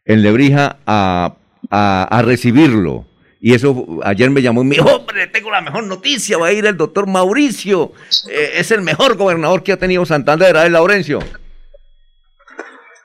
en 0.04 0.22
Lebrija, 0.22 0.76
a, 0.86 1.39
a 1.70 2.22
recibirlo 2.24 3.06
y 3.42 3.54
eso 3.54 4.00
ayer 4.04 4.28
me 4.28 4.42
llamó 4.42 4.60
y 4.62 4.66
me 4.66 4.76
dijo, 4.76 4.88
hombre, 4.88 5.26
tengo 5.28 5.50
la 5.50 5.62
mejor 5.62 5.84
noticia, 5.84 6.36
va 6.36 6.48
a 6.48 6.52
ir 6.52 6.66
el 6.66 6.76
doctor 6.76 7.06
Mauricio, 7.06 7.92
eh, 8.28 8.52
es 8.56 8.70
el 8.70 8.82
mejor 8.82 9.16
gobernador 9.16 9.62
que 9.62 9.72
ha 9.72 9.78
tenido 9.78 10.04
Santander, 10.04 10.56
a 10.58 10.68
Laurencio. 10.68 11.20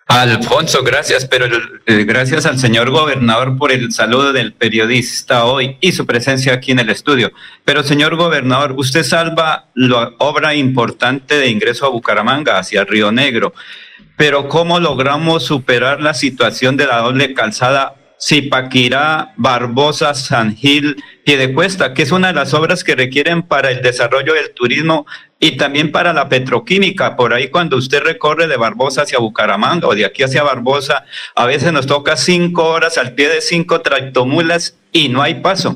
Alfonso, 0.07 0.83
gracias, 0.83 1.25
pero 1.25 1.45
eh, 1.85 2.03
gracias 2.03 2.45
al 2.45 2.59
señor 2.59 2.91
gobernador 2.91 3.57
por 3.57 3.71
el 3.71 3.91
saludo 3.91 4.33
del 4.33 4.53
periodista 4.53 5.45
hoy 5.45 5.77
y 5.79 5.93
su 5.93 6.05
presencia 6.05 6.53
aquí 6.53 6.73
en 6.73 6.79
el 6.79 6.89
estudio. 6.89 7.31
Pero 7.63 7.81
señor 7.81 8.15
gobernador, 8.15 8.73
usted 8.77 9.03
salva 9.03 9.69
la 9.73 10.11
obra 10.19 10.53
importante 10.53 11.37
de 11.37 11.47
ingreso 11.47 11.85
a 11.85 11.89
Bucaramanga 11.89 12.59
hacia 12.59 12.83
Río 12.83 13.11
Negro, 13.11 13.53
pero 14.17 14.47
¿cómo 14.47 14.79
logramos 14.79 15.45
superar 15.45 16.01
la 16.01 16.13
situación 16.13 16.77
de 16.77 16.87
la 16.87 16.97
doble 16.97 17.33
calzada 17.33 17.95
Zipaquirá, 18.21 19.33
Barbosa, 19.37 20.13
San 20.13 20.55
Gil, 20.55 20.95
Piedecuesta, 21.23 21.93
que 21.93 22.03
es 22.03 22.11
una 22.11 22.29
de 22.29 22.33
las 22.33 22.53
obras 22.53 22.83
que 22.83 22.95
requieren 22.95 23.43
para 23.43 23.71
el 23.71 23.81
desarrollo 23.81 24.33
del 24.33 24.51
turismo 24.51 25.05
y 25.39 25.57
también 25.57 25.91
para 25.91 26.13
la 26.13 26.29
petroquímica. 26.29 27.15
Por 27.15 27.33
ahí 27.33 27.49
cuando 27.49 27.77
usted 27.77 28.01
recorre 28.01 28.47
de 28.47 28.57
Barbosa 28.57 29.01
hacia 29.01 29.19
Bucaramanga 29.19 29.87
o 29.87 29.95
de 29.95 30.05
aquí 30.05 30.23
hacia 30.23 30.43
Barbosa, 30.43 31.05
a 31.35 31.45
veces 31.45 31.73
nos 31.73 31.87
toca 31.87 32.15
cinco 32.15 32.65
horas 32.65 32.97
al 32.97 33.13
pie 33.13 33.29
de 33.29 33.41
cinco 33.41 33.81
tractomulas 33.81 34.77
y 34.91 35.09
no 35.09 35.21
hay 35.21 35.35
paso. 35.35 35.75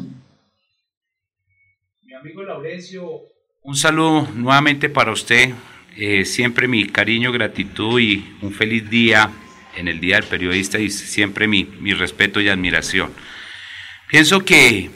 Mi 2.03 2.13
amigo 2.13 2.43
Laurencio, 2.43 3.23
un 3.61 3.75
saludo 3.75 4.27
nuevamente 4.33 4.89
para 4.89 5.11
usted. 5.11 5.53
Eh, 5.97 6.23
siempre 6.23 6.67
mi 6.67 6.87
cariño, 6.87 7.31
gratitud 7.31 7.99
y 7.99 8.37
un 8.41 8.53
feliz 8.53 8.89
día 8.89 9.29
en 9.79 9.87
el 9.87 9.99
Día 9.99 10.15
del 10.17 10.25
Periodista 10.25 10.77
y 10.77 10.89
siempre 10.89 11.47
mi, 11.47 11.63
respeto 11.93 12.41
y 12.41 12.49
admiración. 12.49 13.13
Pienso 14.07 14.43
que 14.43 14.91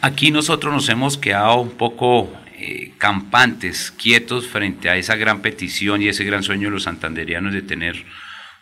aquí 0.00 0.30
nosotros 0.30 0.74
nos 0.74 0.88
hemos 0.88 1.16
quedado 1.16 1.60
un 1.60 1.70
poco 1.70 2.32
eh, 2.58 2.92
campantes, 2.98 3.92
quietos 3.92 4.48
frente 4.48 4.90
a 4.90 4.96
esa 4.96 5.16
gran 5.16 5.40
petición 5.40 6.02
y 6.02 6.08
ese 6.08 6.24
gran 6.24 6.42
sueño 6.42 6.68
de 6.68 6.72
los 6.72 6.82
santanderianos 6.82 7.52
de 7.52 7.62
tener 7.62 8.04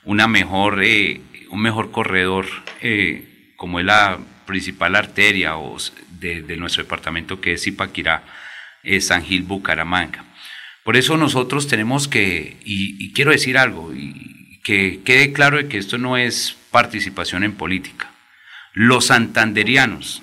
una 0.05 0.29
mejor, 0.29 0.83
eh, 0.85 1.21
un 1.51 1.63
mejor 1.63 1.91
corredor 1.91 2.47
eh, 2.83 3.53
como 3.57 3.81
es 3.81 3.87
la 3.87 4.19
principal 4.47 4.95
arteria 4.95 5.57
o 5.57 5.79
de, 6.21 6.57
nuestro 6.59 6.83
departamento 6.83 7.41
que 7.41 7.55
es 7.55 7.67
Ipaquirá, 7.67 8.25
San 9.01 9.25
Gil, 9.25 9.45
Bucaramanga. 9.45 10.25
Por 10.83 10.99
eso 10.99 11.17
nosotros 11.17 11.67
tenemos 11.67 12.09
que, 12.09 12.59
y, 12.63 13.03
y 13.03 13.13
quiero 13.15 13.31
decir 13.31 13.57
algo, 13.57 13.95
y, 13.95 14.34
que 14.65 15.03
quede 15.05 15.33
claro 15.33 15.59
de 15.59 15.69
que 15.69 15.79
esto 15.79 15.99
no 15.99 16.17
es 16.17 16.57
participación 16.71 17.45
en 17.45 17.53
política. 17.53 18.11
Los 18.73 19.07
santanderianos 19.07 20.23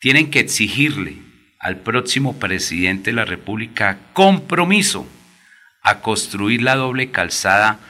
tienen 0.00 0.30
que 0.30 0.40
exigirle 0.40 1.18
al 1.58 1.76
próximo 1.78 2.38
presidente 2.38 3.10
de 3.10 3.16
la 3.16 3.26
República 3.26 3.98
compromiso 4.12 5.06
a 5.82 6.00
construir 6.00 6.62
la 6.62 6.76
doble 6.76 7.10
calzada 7.10 7.80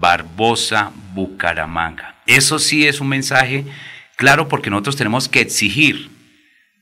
Barbosa-Bucaramanga. 0.00 2.16
Eso 2.26 2.58
sí 2.58 2.86
es 2.86 3.00
un 3.00 3.08
mensaje 3.08 3.64
claro 4.16 4.48
porque 4.48 4.68
nosotros 4.70 4.96
tenemos 4.96 5.28
que 5.28 5.40
exigir 5.40 6.10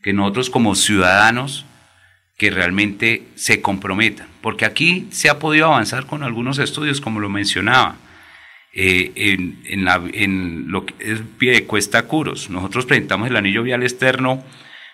que 0.02 0.12
nosotros 0.12 0.50
como 0.50 0.74
ciudadanos 0.74 1.64
que 2.38 2.50
realmente 2.50 3.24
se 3.34 3.60
comprometan, 3.60 4.28
porque 4.40 4.64
aquí 4.64 5.08
se 5.10 5.28
ha 5.28 5.40
podido 5.40 5.66
avanzar 5.66 6.06
con 6.06 6.22
algunos 6.22 6.58
estudios, 6.58 7.00
como 7.00 7.18
lo 7.18 7.28
mencionaba, 7.28 7.96
eh, 8.72 9.10
en, 9.16 9.60
en, 9.66 10.70
lo 10.70 10.86
que 10.86 10.94
es 11.00 11.20
pie 11.36 11.64
Cuesta 11.64 12.04
Curos. 12.04 12.48
Nosotros 12.48 12.86
presentamos 12.86 13.28
el 13.28 13.36
anillo 13.36 13.64
vial 13.64 13.82
externo 13.82 14.44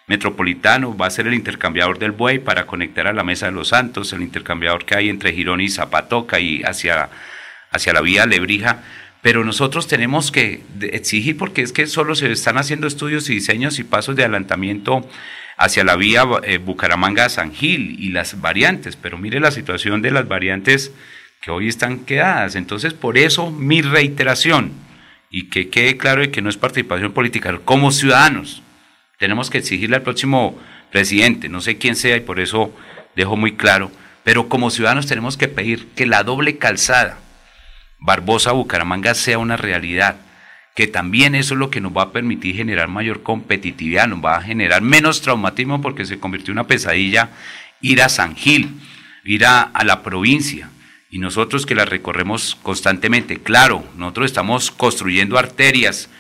metropolitano, 0.07 0.97
va 0.97 1.07
a 1.07 1.11
ser 1.11 1.27
el 1.27 1.35
intercambiador 1.35 1.99
del 1.99 2.13
Buey 2.13 2.39
para 2.39 2.67
conectar 2.67 3.07
a 3.07 3.13
la 3.13 3.25
Mesa 3.25 3.47
de 3.47 3.53
los 3.53 3.69
Santos, 3.69 4.15
el 4.15 4.23
intercambiador 4.23 4.87
que 4.87 4.97
hay 4.97 5.11
entre 5.11 5.33
Girón 5.33 5.61
y 5.61 5.69
Zapatoca 5.69 6.41
y 6.41 6.63
hacia, 6.63 7.11
hacia 7.71 7.93
la 7.93 8.01
vía 8.01 8.25
Lebrija, 8.25 8.83
pero 9.21 9.45
nosotros 9.45 9.87
tenemos 9.87 10.31
que 10.31 10.63
exigir, 10.81 11.37
porque 11.37 11.61
es 11.61 11.73
que 11.73 11.87
solo 11.87 12.15
se 12.15 12.33
están 12.33 12.57
haciendo 12.57 12.87
estudios 12.87 13.29
y 13.29 13.35
diseños 13.35 13.79
y 13.79 13.85
pasos 13.85 14.17
de 14.17 14.23
adelantamiento 14.23 15.07
hacia 15.57 15.85
la 15.85 15.97
vía 15.97 16.25
eh, 16.43 16.59
Bucaramanga-San 16.59 17.53
Gil 17.53 17.97
y 17.99 18.11
las 18.11 18.41
variantes, 18.41 18.97
pero 18.97 19.19
mire 19.19 19.41
la 19.41 19.51
situación 19.51 20.03
de 20.03 20.11
las 20.11 20.27
variantes 20.27 20.93
que 21.41 21.51
hoy 21.51 21.69
están 21.69 22.01
quedadas. 22.01 22.57
Entonces, 22.57 22.95
por 22.95 23.19
eso 23.19 23.51
mi 23.51 23.83
reiteración, 23.83 24.73
y 25.31 25.51
que 25.51 25.69
quede 25.69 25.97
claro 25.97 26.23
de 26.23 26.31
que 26.31 26.43
no 26.43 26.49
es 26.49 26.57
participación 26.57 27.13
política, 27.13 27.59
como 27.65 27.93
ciudadanos, 27.93 28.63
tenemos 29.19 29.51
que 29.51 29.59
exigirle 29.59 29.97
al 29.97 30.03
próximo 30.03 30.59
presidente, 30.91 31.49
no 31.49 31.61
sé 31.61 31.77
quién 31.77 31.97
sea, 31.97 32.17
y 32.17 32.21
por 32.21 32.41
eso 32.41 32.75
dejo 33.17 33.37
muy 33.37 33.57
claro, 33.57 33.91
pero 34.23 34.49
como 34.49 34.71
ciudadanos 34.71 35.07
tenemos 35.07 35.37
que 35.37 35.49
pedir 35.49 35.89
que 35.97 36.07
la 36.07 36.23
doble 36.23 36.59
calzada 36.59 37.19
Barbosa-Bucaramanga 38.01 39.15
sea 39.15 39.39
una 39.39 39.57
realidad, 39.57 40.17
que 40.75 40.87
también 40.89 41.35
eso 41.35 41.55
es 41.55 41.61
lo 41.61 41.71
que 41.71 41.81
nos 41.81 41.97
va 41.97 42.03
a 42.03 42.13
permitir 42.13 42.57
generar 42.57 42.89
mayor 42.89 43.23
competitividad, 43.23 44.09
nos 44.09 44.25
va 44.25 44.37
a 44.37 44.43
generar 44.43 44.83
menos 44.83 45.23
traumatismo 45.23 45.81
porque 45.81 46.05
se 46.05 46.19
convirtió 46.19 46.51
en 46.53 46.59
una 46.59 46.67
pesadilla 46.67 47.31
ir 47.81 48.03
a 48.03 48.09
San 48.09 48.35
Gil, 48.35 48.71
ir 49.25 49.47
a, 49.47 49.71
la 49.85 50.03
provincia, 50.03 50.71
y 51.11 51.19
nosotros 51.19 51.65
que 51.65 51.77
la 51.77 51.85
recorremos 51.85 52.57
constantemente. 52.63 53.39
Claro, 53.39 53.85
nosotros 53.97 54.27
estamos 54.27 54.73
construyendo 54.73 55.39
arterias 55.39 56.11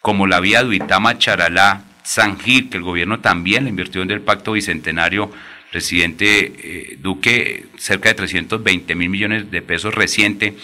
como 0.00 0.28
la 0.28 0.38
vía 0.38 0.62
Duitama-Charalá, 0.62 1.82
San 2.04 2.38
Gil, 2.38 2.68
que 2.68 2.76
el 2.76 2.84
gobierno 2.84 3.18
también 3.18 3.64
le 3.64 3.70
invirtió 3.70 4.02
en 4.02 4.10
el 4.12 4.20
pacto 4.20 4.52
bicentenario 4.52 5.32
presidente 5.72 6.52
eh, 6.56 6.98
Duque 7.00 7.66
cerca 7.78 8.10
de 8.10 8.14
320 8.14 8.94
mil 8.94 9.08
millones 9.08 9.50
de 9.50 9.60
pesos 9.60 9.92
reciente 9.92 10.54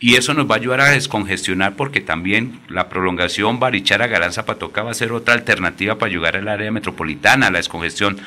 y 0.00 0.14
eso 0.14 0.32
nos 0.34 0.48
va 0.48 0.54
a 0.54 0.58
ayudar 0.58 0.80
a 0.80 0.90
descongestionar 0.90 1.74
porque 1.74 2.00
también 2.00 2.60
la 2.68 2.88
prolongación 2.88 3.58
Barichara 3.58 4.06
Galán 4.06 4.32
Zapatoca 4.32 4.82
va 4.82 4.92
a 4.92 4.94
ser 4.94 5.12
otra 5.12 5.34
alternativa 5.34 5.96
para 5.96 6.10
ayudar 6.10 6.36
al 6.36 6.48
área 6.48 6.70
metropolitana 6.70 7.48
a 7.48 7.50
la 7.50 7.58
descongestión 7.58 8.18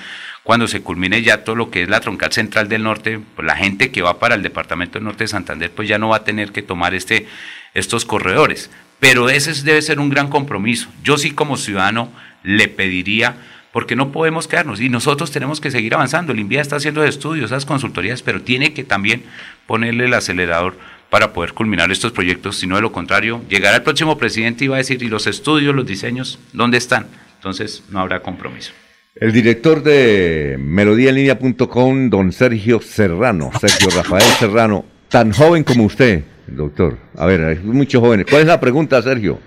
cuando 0.44 0.68
se 0.68 0.82
culmine 0.82 1.22
ya 1.22 1.44
todo 1.44 1.56
lo 1.56 1.70
que 1.70 1.84
es 1.84 1.90
la 1.90 2.00
troncal 2.00 2.32
central 2.32 2.68
del 2.68 2.84
norte, 2.84 3.20
pues 3.36 3.46
la 3.46 3.56
gente 3.56 3.92
que 3.92 4.02
va 4.02 4.20
para 4.20 4.36
el 4.36 4.42
departamento 4.42 4.94
del 4.94 5.06
norte 5.06 5.26
de 5.26 5.28
Santander 5.28 5.72
pues 5.72 5.88
ya 5.88 6.00
no 6.00 6.10
va 6.10 6.18
a 6.18 6.24
tener 6.24 6.52
que 6.52 6.62
tomar 6.64 6.94
este, 6.94 7.28
estos 7.74 8.06
corredores. 8.06 8.72
Pero 9.00 9.30
ese 9.30 9.54
debe 9.64 9.82
ser 9.82 10.00
un 10.00 10.10
gran 10.10 10.30
compromiso. 10.30 10.90
Yo 11.04 11.18
sí 11.18 11.32
como 11.32 11.58
ciudadano 11.58 12.12
le 12.44 12.68
pediría, 12.68 13.36
porque 13.72 13.96
no 13.96 14.12
podemos 14.12 14.48
quedarnos 14.48 14.82
y 14.82 14.90
nosotros 14.90 15.32
tenemos 15.32 15.62
que 15.62 15.72
seguir 15.72 15.94
avanzando. 15.94 16.34
El 16.34 16.40
INVIA 16.40 16.62
está 16.62 16.76
haciendo 16.76 17.04
estudios, 17.04 17.52
esas 17.52 17.66
consultorías, 17.66 18.22
pero 18.22 18.42
tiene 18.42 18.74
que 18.74 18.84
también 18.84 19.24
ponerle 19.66 20.06
el 20.06 20.14
acelerador 20.14 20.78
para 21.12 21.34
poder 21.34 21.52
culminar 21.52 21.92
estos 21.92 22.14
proyectos, 22.14 22.58
si 22.58 22.68
no 22.68 22.78
de 22.78 22.82
lo 22.82 22.94
contrario, 22.94 23.42
llegará 23.50 23.76
el 23.76 23.84
próximo 23.84 24.18
presidente 24.18 24.64
y 24.64 24.70
va 24.70 24.76
a 24.76 24.78
decir, 24.78 25.04
¿y 25.04 25.10
los 25.10 25.28
estudios, 25.28 25.76
los 25.76 25.86
diseños, 25.86 26.40
dónde 26.54 26.78
están? 26.78 27.06
Entonces 27.36 27.84
no 27.90 28.00
habrá 28.00 28.22
compromiso. 28.22 28.72
El 29.16 29.34
director 29.34 29.84
de 29.84 30.56
melodíaenlínea.com, 30.58 32.10
don 32.10 32.32
Sergio 32.32 32.80
Serrano, 32.80 33.52
Sergio 33.60 33.90
Rafael 33.90 34.24
Serrano, 34.40 34.86
tan 35.10 35.34
joven 35.34 35.66
como 35.66 35.84
usted, 35.84 36.24
doctor. 36.48 36.98
A 37.18 37.26
ver, 37.26 37.44
hay 37.44 37.56
muchos 37.58 38.00
jóvenes. 38.00 38.26
¿Cuál 38.30 38.44
es 38.44 38.48
la 38.48 38.62
pregunta, 38.62 39.02
Sergio? 39.02 39.38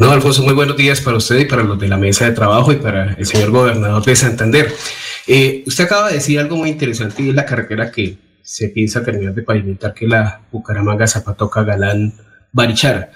No, 0.00 0.10
Alfonso, 0.10 0.42
muy 0.42 0.54
buenos 0.54 0.76
días 0.76 1.00
para 1.00 1.16
usted 1.16 1.38
y 1.38 1.44
para 1.44 1.62
los 1.62 1.78
de 1.78 1.86
la 1.86 1.96
mesa 1.96 2.24
de 2.24 2.32
trabajo 2.32 2.72
y 2.72 2.76
para 2.76 3.12
el 3.12 3.24
señor 3.24 3.52
gobernador 3.52 4.04
de 4.04 4.16
Santander. 4.16 4.74
Eh, 5.28 5.62
usted 5.64 5.84
acaba 5.84 6.08
de 6.08 6.14
decir 6.14 6.40
algo 6.40 6.56
muy 6.56 6.70
interesante 6.70 7.22
y 7.22 7.28
es 7.28 7.36
la 7.36 7.46
carretera 7.46 7.92
que 7.92 8.16
se 8.48 8.70
piensa 8.70 9.04
terminar 9.04 9.34
de 9.34 9.42
pavimentar, 9.42 9.92
que 9.92 10.06
la 10.06 10.40
Bucaramanga, 10.50 11.06
Zapatoca, 11.06 11.64
Galán, 11.64 12.14
Barichara. 12.50 13.10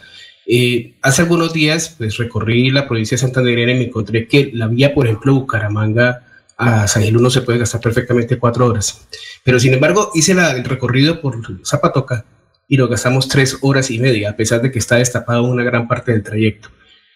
Eh, 0.47 0.97
hace 1.01 1.23
algunos 1.23 1.55
días, 1.55 1.95
pues 1.97 2.19
recorrí 2.19 2.71
la 2.71 2.87
provincia 2.87 3.15
de 3.15 3.21
Santander 3.21 3.59
y 3.59 3.75
me 3.75 3.85
encontré 3.85 4.29
que 4.29 4.51
la 4.53 4.67
vía, 4.67 4.93
por 4.93 5.07
ejemplo, 5.07 5.33
Bucaramanga 5.33 6.23
a 6.59 6.87
San 6.87 7.03
Gil 7.03 7.19
se 7.31 7.41
puede 7.41 7.61
gastar 7.61 7.81
perfectamente 7.81 8.39
cuatro 8.39 8.67
horas. 8.67 9.09
Pero 9.43 9.59
sin 9.59 9.73
embargo, 9.73 10.11
hice 10.15 10.33
el 10.33 10.65
recorrido 10.65 11.23
por 11.23 11.41
Zapatoca 11.65 12.27
y 12.69 12.77
lo 12.77 12.89
gastamos 12.89 13.27
tres 13.27 13.57
horas 13.63 13.91
y 13.91 13.99
media, 13.99 14.31
a 14.31 14.37
pesar 14.37 14.61
de 14.61 14.71
que 14.71 14.81
está 14.81 14.97
destapado 14.97 15.45
una 15.45 15.65
gran 15.65 15.89
parte 15.89 16.13
del 16.13 16.23
trayecto. 16.23 16.69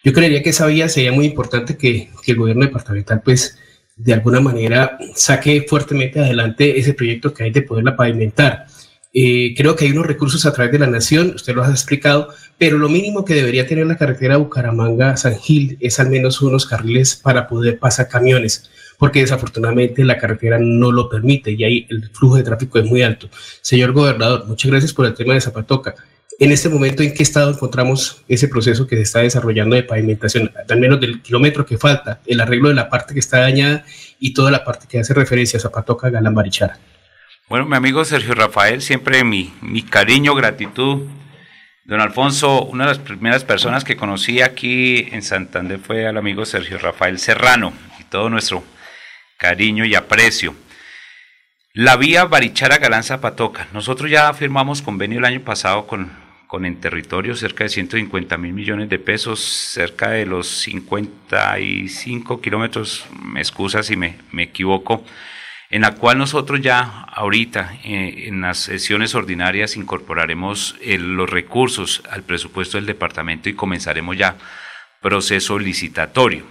Yo 0.02 0.14
creería 0.14 0.42
que 0.42 0.50
esa 0.50 0.66
vía 0.66 0.88
sería 0.88 1.12
muy 1.12 1.26
importante 1.26 1.76
que, 1.76 2.08
que 2.24 2.32
el 2.32 2.38
gobierno 2.38 2.64
departamental, 2.64 3.20
pues, 3.22 3.58
de 3.96 4.12
alguna 4.12 4.40
manera 4.40 4.98
saque 5.14 5.64
fuertemente 5.68 6.20
adelante 6.20 6.78
ese 6.78 6.94
proyecto 6.94 7.32
que 7.32 7.44
hay 7.44 7.50
de 7.50 7.62
poderla 7.62 7.96
pavimentar. 7.96 8.66
Eh, 9.12 9.54
creo 9.56 9.74
que 9.74 9.86
hay 9.86 9.92
unos 9.92 10.06
recursos 10.06 10.44
a 10.44 10.52
través 10.52 10.72
de 10.72 10.78
la 10.78 10.86
nación, 10.86 11.32
usted 11.34 11.54
lo 11.54 11.64
ha 11.64 11.70
explicado, 11.70 12.28
pero 12.58 12.76
lo 12.76 12.90
mínimo 12.90 13.24
que 13.24 13.34
debería 13.34 13.66
tener 13.66 13.86
la 13.86 13.96
carretera 13.96 14.36
Bucaramanga-San 14.36 15.38
Gil 15.38 15.78
es 15.80 15.98
al 15.98 16.10
menos 16.10 16.42
unos 16.42 16.66
carriles 16.66 17.16
para 17.16 17.48
poder 17.48 17.78
pasar 17.78 18.08
camiones 18.08 18.70
porque 18.98 19.20
desafortunadamente 19.20 20.04
la 20.04 20.18
carretera 20.18 20.58
no 20.58 20.92
lo 20.92 21.08
permite 21.08 21.52
y 21.52 21.64
ahí 21.64 21.86
el 21.90 22.08
flujo 22.10 22.36
de 22.36 22.42
tráfico 22.42 22.78
es 22.78 22.86
muy 22.86 23.02
alto. 23.02 23.28
Señor 23.60 23.92
gobernador, 23.92 24.46
muchas 24.46 24.70
gracias 24.70 24.92
por 24.92 25.06
el 25.06 25.14
tema 25.14 25.34
de 25.34 25.40
Zapatoca. 25.40 25.94
En 26.38 26.52
este 26.52 26.68
momento, 26.68 27.02
¿en 27.02 27.14
qué 27.14 27.22
estado 27.22 27.50
encontramos 27.50 28.22
ese 28.28 28.46
proceso 28.48 28.86
que 28.86 28.96
se 28.96 29.02
está 29.02 29.20
desarrollando 29.20 29.74
de 29.74 29.84
pavimentación? 29.84 30.52
Al 30.68 30.78
menos 30.78 31.00
del 31.00 31.22
kilómetro 31.22 31.64
que 31.64 31.78
falta, 31.78 32.20
el 32.26 32.40
arreglo 32.40 32.68
de 32.68 32.74
la 32.74 32.90
parte 32.90 33.14
que 33.14 33.20
está 33.20 33.40
dañada 33.40 33.86
y 34.20 34.34
toda 34.34 34.50
la 34.50 34.62
parte 34.62 34.86
que 34.86 34.98
hace 34.98 35.14
referencia 35.14 35.56
a 35.56 35.60
Zapatoca, 35.62 36.10
Galán, 36.10 36.34
Barichara. 36.34 36.78
Bueno, 37.48 37.64
mi 37.64 37.76
amigo 37.76 38.04
Sergio 38.04 38.34
Rafael, 38.34 38.82
siempre 38.82 39.24
mi, 39.24 39.54
mi 39.62 39.82
cariño, 39.82 40.34
gratitud. 40.34 41.06
Don 41.84 42.00
Alfonso, 42.00 42.64
una 42.64 42.84
de 42.84 42.90
las 42.90 42.98
primeras 42.98 43.44
personas 43.44 43.84
que 43.84 43.96
conocí 43.96 44.42
aquí 44.42 45.08
en 45.12 45.22
Santander 45.22 45.78
fue 45.78 46.06
al 46.06 46.18
amigo 46.18 46.44
Sergio 46.44 46.76
Rafael 46.76 47.18
Serrano 47.18 47.72
y 47.98 48.04
todo 48.04 48.28
nuestro 48.28 48.62
cariño 49.38 49.86
y 49.86 49.94
aprecio. 49.94 50.54
La 51.72 51.96
vía 51.96 52.24
Barichara 52.24 52.76
Galán 52.78 53.04
Zapatoca. 53.04 53.68
Nosotros 53.72 54.10
ya 54.10 54.32
firmamos 54.34 54.82
convenio 54.82 55.18
el 55.18 55.24
año 55.24 55.40
pasado 55.40 55.86
con, 55.86 56.25
con 56.46 56.64
en 56.64 56.80
territorio 56.80 57.34
cerca 57.34 57.64
de 57.64 57.70
150 57.70 58.36
mil 58.38 58.52
millones 58.52 58.88
de 58.88 58.98
pesos, 58.98 59.40
cerca 59.40 60.10
de 60.10 60.26
los 60.26 60.46
55 60.46 62.40
kilómetros, 62.40 63.06
me 63.20 63.40
excusa 63.40 63.82
si 63.82 63.96
me, 63.96 64.18
me, 64.30 64.44
equivoco, 64.44 65.04
en 65.70 65.82
la 65.82 65.96
cual 65.96 66.18
nosotros 66.18 66.60
ya 66.60 66.82
ahorita 67.12 67.78
eh, 67.84 68.28
en 68.28 68.42
las 68.42 68.58
sesiones 68.58 69.14
ordinarias 69.14 69.76
incorporaremos 69.76 70.76
eh, 70.80 70.98
los 70.98 71.28
recursos 71.28 72.02
al 72.10 72.22
presupuesto 72.22 72.78
del 72.78 72.86
departamento 72.86 73.48
y 73.48 73.54
comenzaremos 73.54 74.16
ya 74.16 74.36
proceso 75.02 75.58
licitatorio. 75.58 76.44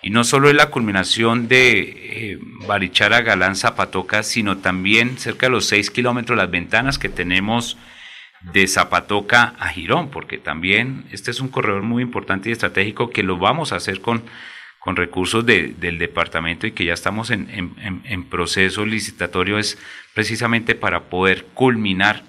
Y 0.00 0.10
no 0.10 0.22
solo 0.22 0.48
es 0.48 0.54
la 0.54 0.70
culminación 0.70 1.48
de 1.48 1.80
eh, 1.80 2.38
Barichara 2.66 3.22
Galán 3.22 3.56
Zapatoca, 3.56 4.22
sino 4.22 4.58
también 4.58 5.18
cerca 5.18 5.46
de 5.46 5.50
los 5.50 5.64
seis 5.64 5.90
kilómetros 5.90 6.36
las 6.38 6.50
ventanas 6.50 6.98
que 6.98 7.08
tenemos 7.08 7.76
de 8.40 8.66
Zapatoca 8.66 9.54
a 9.58 9.68
Girón, 9.68 10.10
porque 10.10 10.38
también 10.38 11.04
este 11.10 11.30
es 11.30 11.40
un 11.40 11.48
corredor 11.48 11.82
muy 11.82 12.02
importante 12.02 12.48
y 12.48 12.52
estratégico 12.52 13.10
que 13.10 13.22
lo 13.22 13.36
vamos 13.36 13.72
a 13.72 13.76
hacer 13.76 14.00
con, 14.00 14.22
con 14.78 14.96
recursos 14.96 15.44
del 15.44 15.98
departamento 15.98 16.66
y 16.66 16.72
que 16.72 16.84
ya 16.84 16.94
estamos 16.94 17.30
en, 17.30 17.48
en, 17.50 18.24
proceso 18.24 18.86
licitatorio, 18.86 19.58
es 19.58 19.78
precisamente 20.14 20.74
para 20.74 21.04
poder 21.04 21.46
culminar 21.54 22.22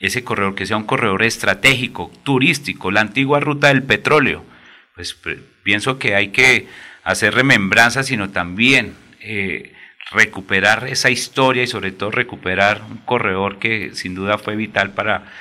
ese 0.00 0.24
corredor, 0.24 0.56
que 0.56 0.66
sea 0.66 0.76
un 0.76 0.84
corredor 0.84 1.22
estratégico, 1.22 2.10
turístico, 2.24 2.90
la 2.90 3.02
antigua 3.02 3.38
ruta 3.38 3.68
del 3.68 3.84
petróleo. 3.84 4.44
Pues 4.96 5.16
pienso 5.62 5.98
que 5.98 6.16
hay 6.16 6.28
que 6.28 6.66
hacer 7.04 7.34
remembranzas, 7.34 8.06
sino 8.06 8.30
también 8.30 8.94
eh, 9.20 9.72
recuperar 10.10 10.88
esa 10.88 11.08
historia 11.10 11.62
y 11.62 11.68
sobre 11.68 11.92
todo 11.92 12.10
recuperar 12.10 12.82
un 12.82 12.98
corredor 12.98 13.58
que 13.60 13.94
sin 13.94 14.14
duda 14.14 14.38
fue 14.38 14.56
vital 14.56 14.90
para, 14.90 15.32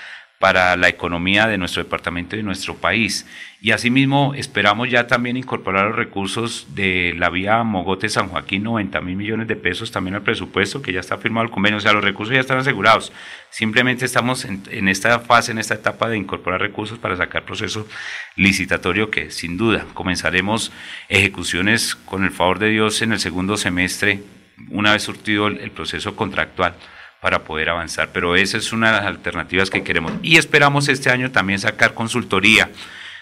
para 0.41 0.75
la 0.75 0.89
economía 0.89 1.47
de 1.47 1.59
nuestro 1.59 1.83
departamento 1.83 2.35
y 2.35 2.41
nuestro 2.41 2.75
país. 2.75 3.27
Y 3.61 3.71
asimismo 3.71 4.33
esperamos 4.33 4.89
ya 4.89 5.05
también 5.05 5.37
incorporar 5.37 5.85
los 5.85 5.95
recursos 5.95 6.65
de 6.73 7.13
la 7.15 7.29
vía 7.29 7.61
Mogote-San 7.61 8.27
Joaquín, 8.27 8.63
90 8.63 9.01
mil 9.01 9.15
millones 9.15 9.47
de 9.47 9.55
pesos 9.55 9.91
también 9.91 10.15
al 10.15 10.23
presupuesto, 10.23 10.81
que 10.81 10.93
ya 10.93 10.99
está 10.99 11.19
firmado 11.19 11.45
el 11.45 11.51
convenio, 11.51 11.77
o 11.77 11.79
sea, 11.79 11.93
los 11.93 12.03
recursos 12.03 12.33
ya 12.33 12.41
están 12.41 12.57
asegurados. 12.57 13.13
Simplemente 13.51 14.03
estamos 14.03 14.45
en, 14.45 14.87
esta 14.87 15.19
fase, 15.19 15.51
en 15.51 15.59
esta 15.59 15.75
etapa 15.75 16.09
de 16.09 16.17
incorporar 16.17 16.59
recursos 16.59 16.97
para 16.97 17.15
sacar 17.15 17.45
proceso 17.45 17.87
licitatorio 18.35 19.11
que 19.11 19.29
sin 19.29 19.57
duda 19.57 19.85
comenzaremos 19.93 20.71
ejecuciones 21.07 21.93
con 21.93 22.23
el 22.23 22.31
favor 22.31 22.57
de 22.57 22.69
Dios 22.69 23.03
en 23.03 23.13
el 23.13 23.19
segundo 23.19 23.57
semestre, 23.57 24.23
una 24.71 24.93
vez 24.93 25.03
surtido 25.03 25.45
el 25.47 25.69
proceso 25.69 26.15
contractual 26.15 26.73
para 27.21 27.43
poder 27.43 27.69
avanzar. 27.69 28.09
Pero 28.11 28.35
esa 28.35 28.57
es 28.57 28.73
una 28.73 28.87
de 28.91 28.97
las 28.97 29.05
alternativas 29.05 29.69
que 29.69 29.83
queremos. 29.83 30.11
Y 30.23 30.37
esperamos 30.37 30.89
este 30.89 31.09
año 31.09 31.31
también 31.31 31.59
sacar 31.59 31.93
consultoría 31.93 32.69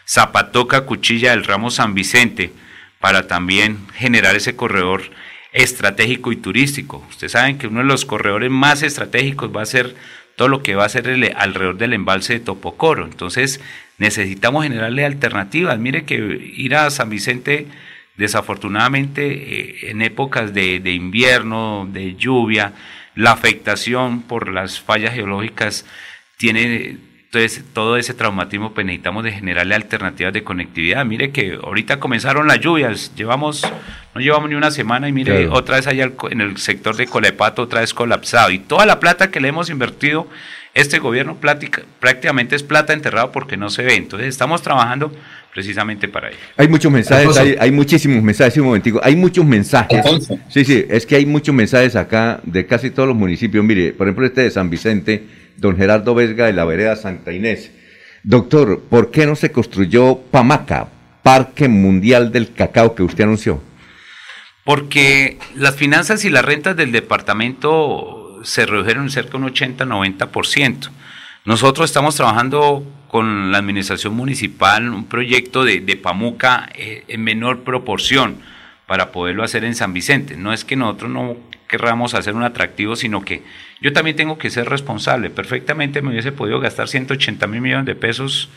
Zapatoca 0.08 0.86
Cuchilla 0.86 1.32
del 1.32 1.44
Ramo 1.44 1.70
San 1.70 1.94
Vicente 1.94 2.52
para 3.00 3.28
también 3.28 3.78
generar 3.94 4.36
ese 4.36 4.56
corredor 4.56 5.04
estratégico 5.52 6.32
y 6.32 6.36
turístico. 6.38 7.06
Ustedes 7.10 7.34
saben 7.34 7.58
que 7.58 7.68
uno 7.68 7.80
de 7.80 7.86
los 7.86 8.06
corredores 8.06 8.50
más 8.50 8.82
estratégicos 8.84 9.56
va 9.56 9.62
a 9.62 9.66
ser 9.68 9.96
todo 10.36 10.48
lo 10.48 10.64
que 10.64 10.76
va 10.76 10.86
a 10.86 10.90
ser 10.90 11.08
el- 11.08 11.34
alrededor 11.36 11.78
del 11.78 11.94
embalse 11.94 12.34
de 12.34 12.40
Topocoro. 12.40 13.06
Entonces 13.06 13.60
necesitamos 13.98 14.64
generarle 14.64 15.06
alternativas. 15.06 15.78
Mire 15.80 16.06
que 16.06 16.16
ir 16.56 16.76
a 16.76 16.90
San 16.90 17.10
Vicente 17.10 17.68
desafortunadamente 18.16 19.26
eh, 19.32 19.90
en 19.92 20.02
épocas 20.02 20.54
de, 20.54 20.80
de 20.80 20.92
invierno, 20.92 21.88
de 21.92 22.16
lluvia, 22.16 22.74
la 23.20 23.32
afectación 23.34 24.22
por 24.22 24.48
las 24.50 24.80
fallas 24.80 25.14
geológicas 25.14 25.86
tiene 26.38 26.98
entonces 27.26 27.64
todo 27.74 27.98
ese 27.98 28.14
traumatismo, 28.14 28.74
pues 28.74 28.86
necesitamos 28.88 29.24
de 29.26 29.32
generarle 29.34 29.76
alternativas 29.76 30.32
de 30.34 30.44
conectividad. 30.44 31.06
Mire 31.06 31.32
que 31.32 31.60
ahorita 31.62 32.00
comenzaron 32.00 32.48
las 32.48 32.60
lluvias, 32.62 33.14
llevamos, 33.16 33.62
no 34.16 34.22
llevamos 34.22 34.50
ni 34.50 34.56
una 34.56 34.72
semana 34.72 35.10
y 35.10 35.12
mire, 35.12 35.36
Claro. 35.44 35.54
otra 35.54 35.76
vez 35.76 35.86
allá 35.88 36.10
en 36.32 36.42
el 36.42 36.58
sector 36.58 36.96
de 36.96 37.06
Colepato, 37.08 37.64
otra 37.64 37.82
vez 37.82 37.94
colapsado. 37.94 38.50
Y 38.52 38.60
toda 38.60 38.86
la 38.86 39.00
plata 39.02 39.30
que 39.30 39.42
le 39.42 39.50
hemos 39.50 39.70
invertido, 39.70 40.28
este 40.80 41.00
gobierno 41.00 41.36
plática- 41.36 41.84
prácticamente 42.00 42.56
es 42.56 42.64
plata 42.64 42.94
enterrada 42.94 43.32
porque 43.32 43.58
no 43.58 43.70
se 43.70 43.84
ve. 43.84 43.96
Entonces 43.96 44.28
estamos 44.28 44.62
trabajando 44.62 45.12
precisamente 45.54 46.08
para 46.08 46.30
ello. 46.30 46.38
Hay 46.58 46.68
muchos 46.68 46.92
mensajes, 46.92 47.38
hay, 47.38 47.56
hay 47.60 47.72
muchísimos 47.72 48.24
mensajes, 48.24 48.58
un 48.58 48.66
momentico, 48.66 49.00
hay 49.04 49.16
muchos 49.16 49.46
mensajes. 49.46 49.98
Alfonso. 50.06 50.40
Sí, 50.50 50.64
sí, 50.66 50.86
es 50.90 51.06
que 51.06 51.16
hay 51.16 51.26
muchos 51.26 51.54
mensajes 51.56 51.96
acá 51.96 52.40
de 52.44 52.66
casi 52.66 52.92
todos 52.92 53.08
los 53.10 53.18
municipios. 53.18 53.64
Mire, 53.64 53.94
por 53.94 54.08
ejemplo, 54.08 54.26
este 54.26 54.42
de 54.42 54.52
San 54.52 54.70
Vicente, 54.70 55.24
don 55.58 55.76
Gerardo 55.76 56.16
Vesga 56.16 56.46
de 56.46 56.54
la 56.54 56.66
vereda 56.66 56.96
Santa 56.96 57.32
Inés. 57.32 57.72
Doctor, 58.24 58.82
¿por 58.90 59.12
qué 59.12 59.26
no 59.26 59.36
se 59.36 59.52
construyó 59.52 60.18
Pamaca, 60.18 60.90
Parque 61.24 61.68
Mundial 61.68 62.32
del 62.32 62.54
Cacao 62.54 62.94
que 62.94 63.04
usted 63.04 63.24
anunció? 63.24 63.62
Porque 64.66 65.40
las 65.56 65.76
finanzas 65.76 66.26
y 66.26 66.30
las 66.30 66.46
rentas 66.46 66.76
del 66.76 66.92
departamento 66.92 68.19
se 68.44 68.66
redujeron 68.66 69.10
cerca 69.10 69.32
de 69.32 69.38
un 69.38 69.54
80-90%. 69.54 70.90
Nosotros 71.46 71.90
estamos 71.90 72.16
trabajando 72.16 72.86
con 73.08 73.52
la 73.52 73.58
administración 73.58 74.14
municipal 74.14 74.90
un 74.90 75.06
proyecto 75.06 75.64
de, 75.64 75.80
de 75.80 75.96
Pamuca 75.96 76.70
eh, 76.76 77.04
en 77.08 77.24
menor 77.24 77.64
proporción 77.64 78.38
para 78.86 79.12
poderlo 79.12 79.44
hacer 79.44 79.64
en 79.64 79.76
San 79.76 79.94
Vicente. 79.94 80.36
No 80.36 80.54
es 80.54 80.66
que 80.66 80.76
nosotros 80.76 81.12
no 81.12 81.38
querramos 81.68 82.14
hacer 82.14 82.36
un 82.36 82.44
atractivo, 82.44 82.96
sino 82.96 83.24
que 83.24 83.44
yo 83.82 83.94
también 83.94 84.16
tengo 84.16 84.38
que 84.38 84.50
ser 84.50 84.70
responsable. 84.70 85.30
Perfectamente 85.30 86.02
me 86.02 86.10
hubiese 86.10 86.32
podido 86.32 86.60
gastar 86.60 86.88
180 86.88 87.46
mil 87.48 87.62
millones 87.62 87.86
de 87.86 87.96
pesos 87.96 88.50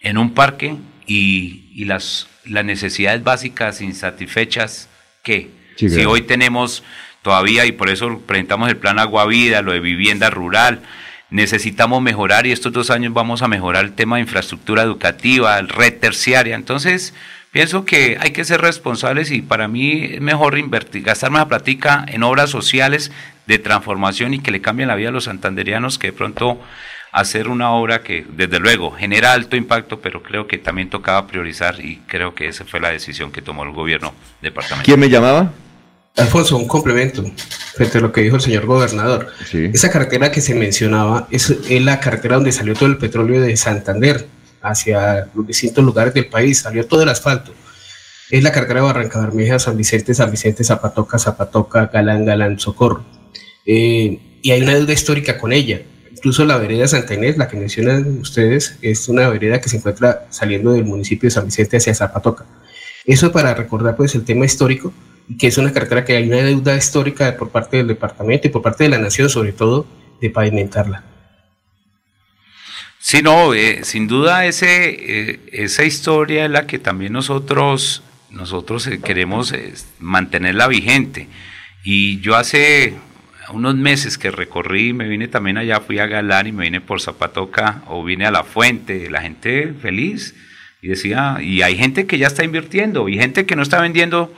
en 0.00 0.18
un 0.18 0.34
parque 0.34 0.76
y, 1.06 1.70
y 1.72 1.84
las, 1.84 2.28
las 2.44 2.64
necesidades 2.64 3.22
básicas 3.24 3.80
insatisfechas 3.80 4.88
que 5.22 5.50
Sí, 5.76 5.90
si 5.90 5.96
claro. 5.96 6.12
hoy 6.12 6.22
tenemos 6.22 6.82
todavía 7.26 7.66
y 7.66 7.72
por 7.72 7.90
eso 7.90 8.20
presentamos 8.24 8.68
el 8.68 8.76
plan 8.76 9.00
Agua 9.00 9.26
Vida, 9.26 9.60
lo 9.60 9.72
de 9.72 9.80
vivienda 9.80 10.30
rural, 10.30 10.82
necesitamos 11.28 12.00
mejorar 12.00 12.46
y 12.46 12.52
estos 12.52 12.72
dos 12.72 12.88
años 12.88 13.12
vamos 13.12 13.42
a 13.42 13.48
mejorar 13.48 13.84
el 13.84 13.94
tema 13.94 14.14
de 14.14 14.22
infraestructura 14.22 14.84
educativa, 14.84 15.60
red 15.60 15.94
terciaria. 15.98 16.54
Entonces, 16.54 17.14
pienso 17.50 17.84
que 17.84 18.16
hay 18.20 18.30
que 18.30 18.44
ser 18.44 18.60
responsables 18.60 19.32
y 19.32 19.42
para 19.42 19.66
mí 19.66 20.04
es 20.04 20.20
mejor 20.20 20.56
invertir, 20.56 21.02
gastar 21.02 21.32
más 21.32 21.46
platica 21.46 22.06
en 22.06 22.22
obras 22.22 22.48
sociales 22.48 23.10
de 23.48 23.58
transformación 23.58 24.32
y 24.32 24.38
que 24.38 24.52
le 24.52 24.60
cambien 24.60 24.86
la 24.86 24.94
vida 24.94 25.08
a 25.08 25.12
los 25.12 25.24
santanderianos 25.24 25.98
que 25.98 26.06
de 26.06 26.12
pronto 26.12 26.60
hacer 27.10 27.48
una 27.48 27.72
obra 27.72 28.02
que 28.02 28.24
desde 28.28 28.60
luego 28.60 28.92
genera 28.92 29.32
alto 29.32 29.56
impacto, 29.56 29.98
pero 29.98 30.22
creo 30.22 30.46
que 30.46 30.58
también 30.58 30.90
tocaba 30.90 31.26
priorizar 31.26 31.80
y 31.80 31.96
creo 32.06 32.36
que 32.36 32.46
esa 32.46 32.64
fue 32.64 32.78
la 32.78 32.90
decisión 32.90 33.32
que 33.32 33.42
tomó 33.42 33.64
el 33.64 33.72
gobierno 33.72 34.14
departamental. 34.42 34.84
¿Quién 34.84 35.00
me 35.00 35.08
llamaba? 35.08 35.50
Alfonso, 36.16 36.56
un 36.56 36.66
complemento 36.66 37.24
frente 37.74 37.98
a 37.98 38.00
lo 38.00 38.10
que 38.10 38.22
dijo 38.22 38.36
el 38.36 38.42
señor 38.42 38.64
gobernador. 38.66 39.28
Esa 39.52 39.90
carretera 39.90 40.30
que 40.30 40.40
se 40.40 40.54
mencionaba 40.54 41.28
es, 41.30 41.50
es 41.50 41.82
la 41.82 42.00
carretera 42.00 42.36
donde 42.36 42.52
salió 42.52 42.74
todo 42.74 42.88
el 42.88 42.96
petróleo 42.96 43.40
de 43.40 43.56
Santander 43.56 44.26
hacia 44.62 45.28
los 45.34 45.46
distintos 45.46 45.84
lugares 45.84 46.14
del 46.14 46.26
país, 46.26 46.60
salió 46.60 46.86
todo 46.86 47.02
el 47.02 47.08
asfalto. 47.10 47.52
Es 48.30 48.42
la 48.42 48.50
carretera 48.50 48.80
de 48.80 48.86
Barranca 48.86 49.20
Bermeja, 49.20 49.58
San 49.58 49.76
Vicente, 49.76 50.14
San 50.14 50.30
Vicente, 50.30 50.64
Zapatoca, 50.64 51.18
Zapatoca, 51.18 51.86
Galán, 51.92 52.24
Galán, 52.24 52.58
Socorro. 52.58 53.04
Eh, 53.64 54.18
y 54.42 54.50
hay 54.50 54.62
una 54.62 54.74
deuda 54.74 54.92
histórica 54.92 55.38
con 55.38 55.52
ella. 55.52 55.82
Incluso 56.10 56.44
la 56.44 56.56
vereda 56.56 56.88
Santa 56.88 57.14
Inés, 57.14 57.36
la 57.36 57.46
que 57.46 57.56
mencionan 57.56 58.20
ustedes, 58.20 58.78
es 58.80 59.08
una 59.08 59.28
vereda 59.28 59.60
que 59.60 59.68
se 59.68 59.76
encuentra 59.76 60.26
saliendo 60.30 60.72
del 60.72 60.84
municipio 60.84 61.28
de 61.28 61.30
San 61.30 61.44
Vicente 61.44 61.76
hacia 61.76 61.94
Zapatoca. 61.94 62.46
Eso 63.04 63.30
para 63.30 63.54
recordar 63.54 63.96
pues 63.96 64.14
el 64.14 64.24
tema 64.24 64.44
histórico, 64.44 64.92
que 65.38 65.48
es 65.48 65.58
una 65.58 65.72
carretera 65.72 66.04
que 66.04 66.16
hay 66.16 66.28
una 66.28 66.36
deuda 66.36 66.76
histórica 66.76 67.36
por 67.36 67.50
parte 67.50 67.78
del 67.78 67.88
departamento 67.88 68.46
y 68.46 68.50
por 68.50 68.62
parte 68.62 68.84
de 68.84 68.90
la 68.90 68.98
nación 68.98 69.28
sobre 69.28 69.52
todo 69.52 69.86
de 70.20 70.30
pavimentarla. 70.30 71.04
Sí, 72.98 73.22
no, 73.22 73.54
eh, 73.54 73.84
sin 73.84 74.08
duda 74.08 74.46
ese, 74.46 75.30
eh, 75.30 75.40
esa 75.52 75.84
historia 75.84 76.44
es 76.44 76.50
la 76.50 76.66
que 76.66 76.80
también 76.80 77.12
nosotros, 77.12 78.02
nosotros 78.30 78.86
eh, 78.88 79.00
queremos 79.00 79.54
mantenerla 80.00 80.66
vigente. 80.66 81.28
Y 81.84 82.20
yo 82.20 82.34
hace 82.34 82.94
unos 83.50 83.76
meses 83.76 84.18
que 84.18 84.32
recorrí, 84.32 84.92
me 84.92 85.06
vine 85.06 85.28
también 85.28 85.56
allá, 85.56 85.80
fui 85.80 86.00
a 86.00 86.06
Galán 86.06 86.48
y 86.48 86.52
me 86.52 86.64
vine 86.64 86.80
por 86.80 87.00
Zapatoca 87.00 87.82
o 87.86 88.02
vine 88.02 88.26
a 88.26 88.32
La 88.32 88.42
Fuente, 88.42 89.08
la 89.08 89.22
gente 89.22 89.72
feliz. 89.80 90.34
Y 90.82 90.88
decía, 90.88 91.38
y 91.40 91.62
hay 91.62 91.76
gente 91.76 92.06
que 92.06 92.18
ya 92.18 92.26
está 92.26 92.44
invirtiendo 92.44 93.08
y 93.08 93.18
gente 93.18 93.46
que 93.46 93.54
no 93.54 93.62
está 93.62 93.80
vendiendo 93.80 94.34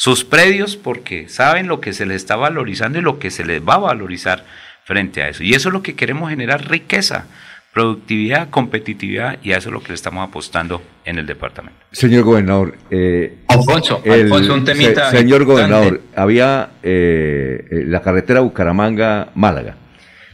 sus 0.00 0.22
predios 0.24 0.76
porque 0.76 1.28
saben 1.28 1.66
lo 1.66 1.80
que 1.80 1.92
se 1.92 2.06
les 2.06 2.18
está 2.18 2.36
valorizando 2.36 3.00
y 3.00 3.02
lo 3.02 3.18
que 3.18 3.32
se 3.32 3.44
les 3.44 3.60
va 3.60 3.74
a 3.74 3.78
valorizar 3.78 4.44
frente 4.84 5.22
a 5.24 5.28
eso. 5.28 5.42
Y 5.42 5.54
eso 5.54 5.70
es 5.70 5.72
lo 5.72 5.82
que 5.82 5.96
queremos 5.96 6.30
generar 6.30 6.70
riqueza, 6.70 7.26
productividad, 7.74 8.48
competitividad 8.48 9.38
y 9.42 9.50
a 9.52 9.56
eso 9.58 9.70
es 9.70 9.72
lo 9.72 9.80
que 9.82 9.88
le 9.88 9.94
estamos 9.94 10.26
apostando 10.28 10.80
en 11.04 11.18
el 11.18 11.26
departamento. 11.26 11.80
Señor 11.90 12.22
gobernador, 12.22 12.76
eh, 12.92 13.38
Alfonso, 13.48 14.00
Alfonso, 14.08 14.54
un 14.54 14.64
temita 14.64 15.10
se- 15.10 15.18
señor 15.18 15.42
importante. 15.42 15.72
gobernador, 15.74 16.00
había 16.14 16.70
eh, 16.84 17.66
eh, 17.68 17.84
la 17.88 18.00
carretera 18.00 18.38
Bucaramanga-Málaga, 18.40 19.74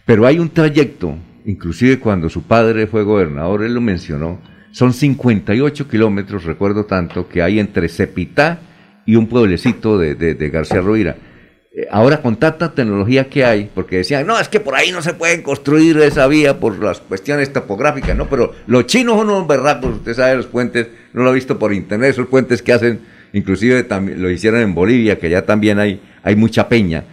pero 0.05 0.27
hay 0.27 0.39
un 0.41 0.51
trayecto, 0.51 1.17
inclusive 1.47 1.99
cuando 1.99 2.29
su 2.29 2.43
padre 2.43 2.87
fue 2.87 3.03
gobernador, 3.03 3.65
él 3.65 3.73
lo 3.73 3.81
mencionó, 3.81 4.43
son 4.73 4.93
58 4.93 5.89
kilómetros, 5.89 6.45
recuerdo 6.45 6.85
tanto, 6.85 7.29
que 7.31 7.41
hay 7.41 7.59
entre 7.61 7.89
Cepitá 7.89 8.59
y 9.07 9.17
un 9.17 9.27
pueblecito 9.29 9.99
de, 9.99 10.15
de- 10.15 10.49
García 10.51 10.81
Rovira. 10.81 11.17
Eh, 11.75 11.87
Ahora 11.91 12.23
con 12.23 12.37
tanta 12.37 12.73
tecnología 12.75 13.29
que 13.29 13.45
hay, 13.45 13.71
porque 13.75 13.97
decían, 13.99 14.27
no, 14.27 14.39
es 14.39 14.49
que 14.49 14.61
por 14.61 14.75
ahí 14.77 14.93
no 14.93 15.03
se 15.03 15.15
puede 15.15 15.43
construir 15.43 15.99
esa 15.99 16.27
vía 16.29 16.59
por 16.61 16.79
las 16.83 17.01
cuestiones 17.01 17.53
topográficas, 17.53 18.17
¿no? 18.17 18.29
Pero 18.29 18.53
los 18.67 18.87
chinos 18.87 19.17
son 19.19 19.29
unos 19.31 19.47
berracos, 19.47 19.97
usted 19.97 20.15
sabe, 20.15 20.37
los 20.37 20.47
puentes, 20.47 20.87
no 21.13 21.23
lo 21.25 21.31
ha 21.31 21.33
visto 21.33 21.59
por 21.59 21.73
internet, 21.73 22.11
esos 22.11 22.29
puentes 22.29 22.63
que 22.63 22.73
hacen, 22.73 23.01
inclusive 23.33 23.83
también 23.85 24.23
lo 24.23 24.31
hicieron 24.31 24.61
en 24.61 24.75
Bolivia, 24.75 25.19
que 25.19 25.29
ya 25.29 25.45
también 25.45 25.79
hay, 25.79 26.01
hay 26.23 26.37
mucha 26.37 26.69
peña. 26.69 27.05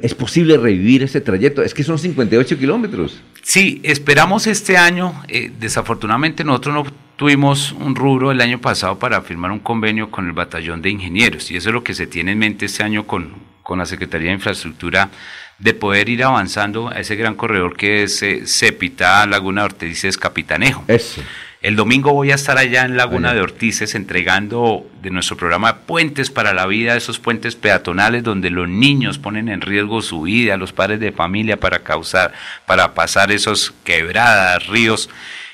¿Es 0.00 0.14
posible 0.14 0.56
revivir 0.56 1.02
ese 1.02 1.20
trayecto? 1.20 1.62
Es 1.62 1.74
que 1.74 1.82
son 1.82 1.98
58 1.98 2.58
kilómetros. 2.58 3.20
Sí, 3.42 3.80
esperamos 3.82 4.46
este 4.46 4.76
año. 4.76 5.22
eh, 5.28 5.50
desafortunadamente 5.58 6.44
nosotros 6.44 6.74
no 6.74 6.84
tuvimos 7.16 7.72
un 7.72 7.94
rubro 7.94 8.30
el 8.30 8.40
año 8.40 8.60
pasado 8.60 8.98
para 8.98 9.20
firmar 9.22 9.50
un 9.50 9.58
convenio 9.58 10.10
con 10.10 10.26
el 10.26 10.32
batallón 10.32 10.82
de 10.82 10.90
ingenieros 10.90 11.50
y 11.50 11.56
eso 11.56 11.68
es 11.68 11.74
lo 11.74 11.84
que 11.84 11.94
se 11.94 12.06
tiene 12.06 12.32
en 12.32 12.38
mente 12.38 12.66
este 12.66 12.82
año 12.82 13.06
con, 13.06 13.34
con 13.62 13.78
la 13.78 13.86
Secretaría 13.86 14.28
de 14.28 14.34
Infraestructura 14.34 15.10
de 15.58 15.74
poder 15.74 16.08
ir 16.08 16.24
avanzando 16.24 16.88
a 16.88 17.00
ese 17.00 17.14
gran 17.16 17.34
corredor 17.34 17.76
que 17.76 18.04
es 18.04 18.22
eh, 18.22 18.42
Cepita, 18.46 19.26
Laguna 19.26 19.64
Ortiz, 19.64 20.16
Capitanejo. 20.16 20.84
Eso. 20.88 21.22
El 21.62 21.76
domingo 21.76 22.12
voy 22.12 22.32
a 22.32 22.34
estar 22.34 22.58
allá 22.58 22.84
en 22.84 22.96
Laguna 22.96 23.32
de 23.34 23.40
Ortices 23.40 23.94
entregando 23.94 24.84
de 25.00 25.10
nuestro 25.10 25.36
programa 25.36 25.76
Puentes 25.82 26.28
para 26.28 26.52
la 26.52 26.66
Vida, 26.66 26.96
esos 26.96 27.20
puentes 27.20 27.54
peatonales 27.54 28.24
donde 28.24 28.50
los 28.50 28.68
niños 28.68 29.18
ponen 29.18 29.48
en 29.48 29.60
riesgo 29.60 30.02
su 30.02 30.22
vida, 30.22 30.56
los 30.56 30.72
padres 30.72 30.98
de 30.98 31.12
familia 31.12 31.60
para 31.60 31.78
causar, 31.78 32.32
para 32.66 32.94
pasar 32.94 33.30
esos 33.30 33.72
quebradas, 33.84 34.66
ríos. 34.66 35.08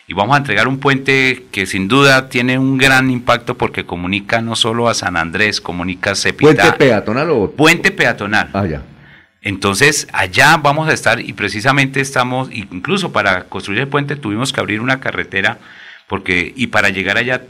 Y 0.06 0.14
vamos 0.14 0.34
a 0.34 0.38
entregar 0.38 0.66
un 0.66 0.78
puente 0.78 1.44
que 1.52 1.66
sin 1.66 1.88
duda 1.88 2.30
tiene 2.30 2.58
un 2.58 2.78
gran 2.78 3.10
impacto 3.10 3.58
porque 3.58 3.84
comunica 3.84 4.40
no 4.40 4.56
solo 4.56 4.88
a 4.88 4.94
San 4.94 5.14
Andrés, 5.14 5.60
comunica 5.60 6.12
a 6.12 6.14
Cepita. 6.14 6.54
¿Puente 6.54 6.72
peatonal 6.72 7.30
o...? 7.32 7.50
Puente 7.50 7.90
peatonal. 7.90 8.48
Ah, 8.54 8.64
ya. 8.64 8.80
Entonces, 9.42 10.08
allá 10.14 10.56
vamos 10.56 10.88
a 10.88 10.94
estar 10.94 11.20
y 11.20 11.34
precisamente 11.34 12.00
estamos, 12.00 12.48
incluso 12.50 13.12
para 13.12 13.44
construir 13.44 13.80
el 13.80 13.88
puente 13.88 14.16
tuvimos 14.16 14.54
que 14.54 14.60
abrir 14.60 14.80
una 14.80 15.00
carretera 15.00 15.58
porque 16.08 16.52
y 16.56 16.68
para 16.68 16.88
llegar 16.88 17.18
allá 17.18 17.42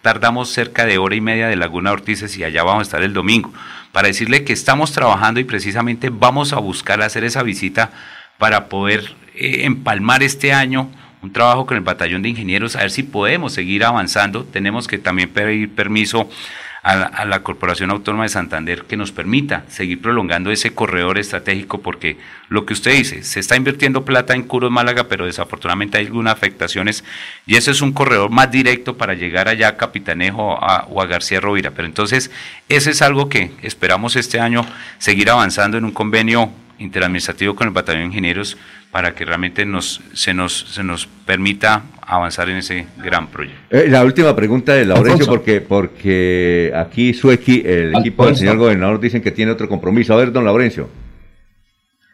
tardamos 0.00 0.50
cerca 0.50 0.86
de 0.86 0.98
hora 0.98 1.14
y 1.14 1.20
media 1.20 1.48
de 1.48 1.56
Laguna 1.56 1.92
Ortices 1.92 2.36
y 2.36 2.44
allá 2.44 2.62
vamos 2.62 2.80
a 2.80 2.82
estar 2.82 3.02
el 3.02 3.12
domingo, 3.12 3.52
para 3.90 4.08
decirle 4.08 4.44
que 4.44 4.52
estamos 4.52 4.92
trabajando 4.92 5.40
y 5.40 5.44
precisamente 5.44 6.10
vamos 6.10 6.52
a 6.52 6.58
buscar 6.58 7.02
hacer 7.02 7.24
esa 7.24 7.42
visita 7.42 7.90
para 8.38 8.68
poder 8.68 9.14
eh, 9.34 9.64
empalmar 9.64 10.22
este 10.22 10.52
año 10.52 10.90
un 11.22 11.32
trabajo 11.32 11.66
con 11.66 11.76
el 11.76 11.82
batallón 11.84 12.22
de 12.22 12.30
ingenieros, 12.30 12.74
a 12.74 12.80
ver 12.80 12.90
si 12.90 13.04
podemos 13.04 13.52
seguir 13.52 13.84
avanzando. 13.84 14.44
Tenemos 14.44 14.88
que 14.88 14.98
también 14.98 15.30
pedir 15.30 15.72
permiso 15.72 16.28
a 16.82 17.24
la, 17.24 17.42
Corporación 17.44 17.90
Autónoma 17.90 18.24
de 18.24 18.28
Santander 18.28 18.84
que 18.84 18.96
nos 18.96 19.12
permita 19.12 19.64
seguir 19.68 20.02
prolongando 20.02 20.50
ese 20.50 20.74
corredor 20.74 21.16
estratégico 21.16 21.80
porque 21.80 22.18
lo 22.48 22.66
que 22.66 22.72
usted 22.72 22.92
dice, 22.92 23.22
se 23.22 23.38
está 23.38 23.54
invirtiendo 23.54 24.04
plata 24.04 24.34
en 24.34 24.42
Curos 24.42 24.70
Málaga, 24.70 25.06
pero 25.08 25.26
desafortunadamente 25.26 25.98
hay 25.98 26.06
algunas 26.06 26.32
afectaciones 26.32 27.04
y 27.46 27.54
ese 27.54 27.70
es 27.70 27.82
un 27.82 27.92
corredor 27.92 28.30
más 28.30 28.50
directo 28.50 28.96
para 28.96 29.14
llegar 29.14 29.48
allá 29.48 29.68
a 29.68 29.76
Capitanejo 29.76 30.58
o 30.88 31.02
a 31.02 31.06
García 31.06 31.40
Rovira. 31.40 31.70
Pero 31.70 31.86
entonces, 31.86 32.32
ese 32.68 32.90
es 32.90 33.00
algo 33.00 33.28
que 33.28 33.52
esperamos 33.62 34.16
este 34.16 34.40
año 34.40 34.66
seguir 34.98 35.30
avanzando 35.30 35.78
en 35.78 35.84
un 35.84 35.92
convenio 35.92 36.50
interadministrativo 36.82 37.54
con 37.54 37.68
el 37.68 37.72
Batallón 37.72 38.02
de 38.02 38.06
Ingenieros 38.08 38.56
para 38.90 39.14
que 39.14 39.24
realmente 39.24 39.64
nos, 39.64 40.00
se, 40.12 40.34
nos, 40.34 40.52
se 40.52 40.82
nos 40.82 41.06
permita 41.06 41.82
avanzar 42.02 42.48
en 42.50 42.58
ese 42.58 42.86
gran 42.98 43.28
proyecto. 43.28 43.60
Eh, 43.70 43.86
la 43.88 44.04
última 44.04 44.36
pregunta 44.36 44.74
de 44.74 44.84
Laurencio, 44.84 45.26
porque, 45.26 45.60
porque 45.60 46.72
aquí 46.76 47.14
su 47.14 47.30
el 47.30 47.94
equipo 47.96 48.26
del 48.26 48.36
señor 48.36 48.58
gobernador, 48.58 49.00
dicen 49.00 49.22
que 49.22 49.30
tiene 49.30 49.52
otro 49.52 49.68
compromiso. 49.68 50.12
A 50.12 50.16
ver, 50.16 50.32
don 50.32 50.44
Laurencio. 50.44 50.90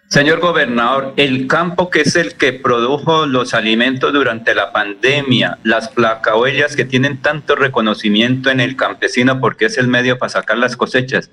Señor 0.09 0.41
gobernador, 0.41 1.13
el 1.17 1.47
campo 1.47 1.91
que 1.91 2.01
es 2.01 2.17
el 2.17 2.35
que 2.35 2.55
produjo 2.55 3.27
los 3.27 3.53
alimentos 3.53 4.11
durante 4.11 4.55
la 4.55 4.73
pandemia, 4.73 5.59
las 5.65 5.91
placahuellas 5.91 6.77
que 6.77 6.87
tienen 6.87 7.19
tanto 7.19 7.57
reconocimiento 7.57 8.51
en 8.51 8.61
el 8.61 8.75
campesino 8.75 9.39
porque 9.39 9.67
es 9.67 9.77
el 9.77 9.87
medio 9.87 10.17
para 10.17 10.31
sacar 10.31 10.57
las 10.57 10.79
cosechas, 10.79 11.31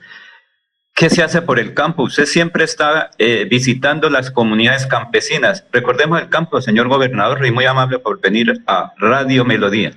¿Qué 0.98 1.10
se 1.10 1.22
hace 1.22 1.42
por 1.42 1.60
el 1.60 1.74
campo? 1.74 2.04
Usted 2.04 2.26
siempre 2.26 2.64
está 2.64 3.12
eh, 3.18 3.46
visitando 3.50 4.10
las 4.10 4.32
comunidades 4.32 4.88
campesinas. 4.88 5.66
Recordemos 5.74 6.22
el 6.22 6.30
campo, 6.30 6.62
señor 6.62 6.88
gobernador, 6.88 7.46
y 7.46 7.52
muy 7.52 7.66
amable 7.66 8.00
por 8.00 8.22
venir 8.22 8.62
a 8.66 8.94
Radio 8.98 9.44
Melodía. 9.44 9.92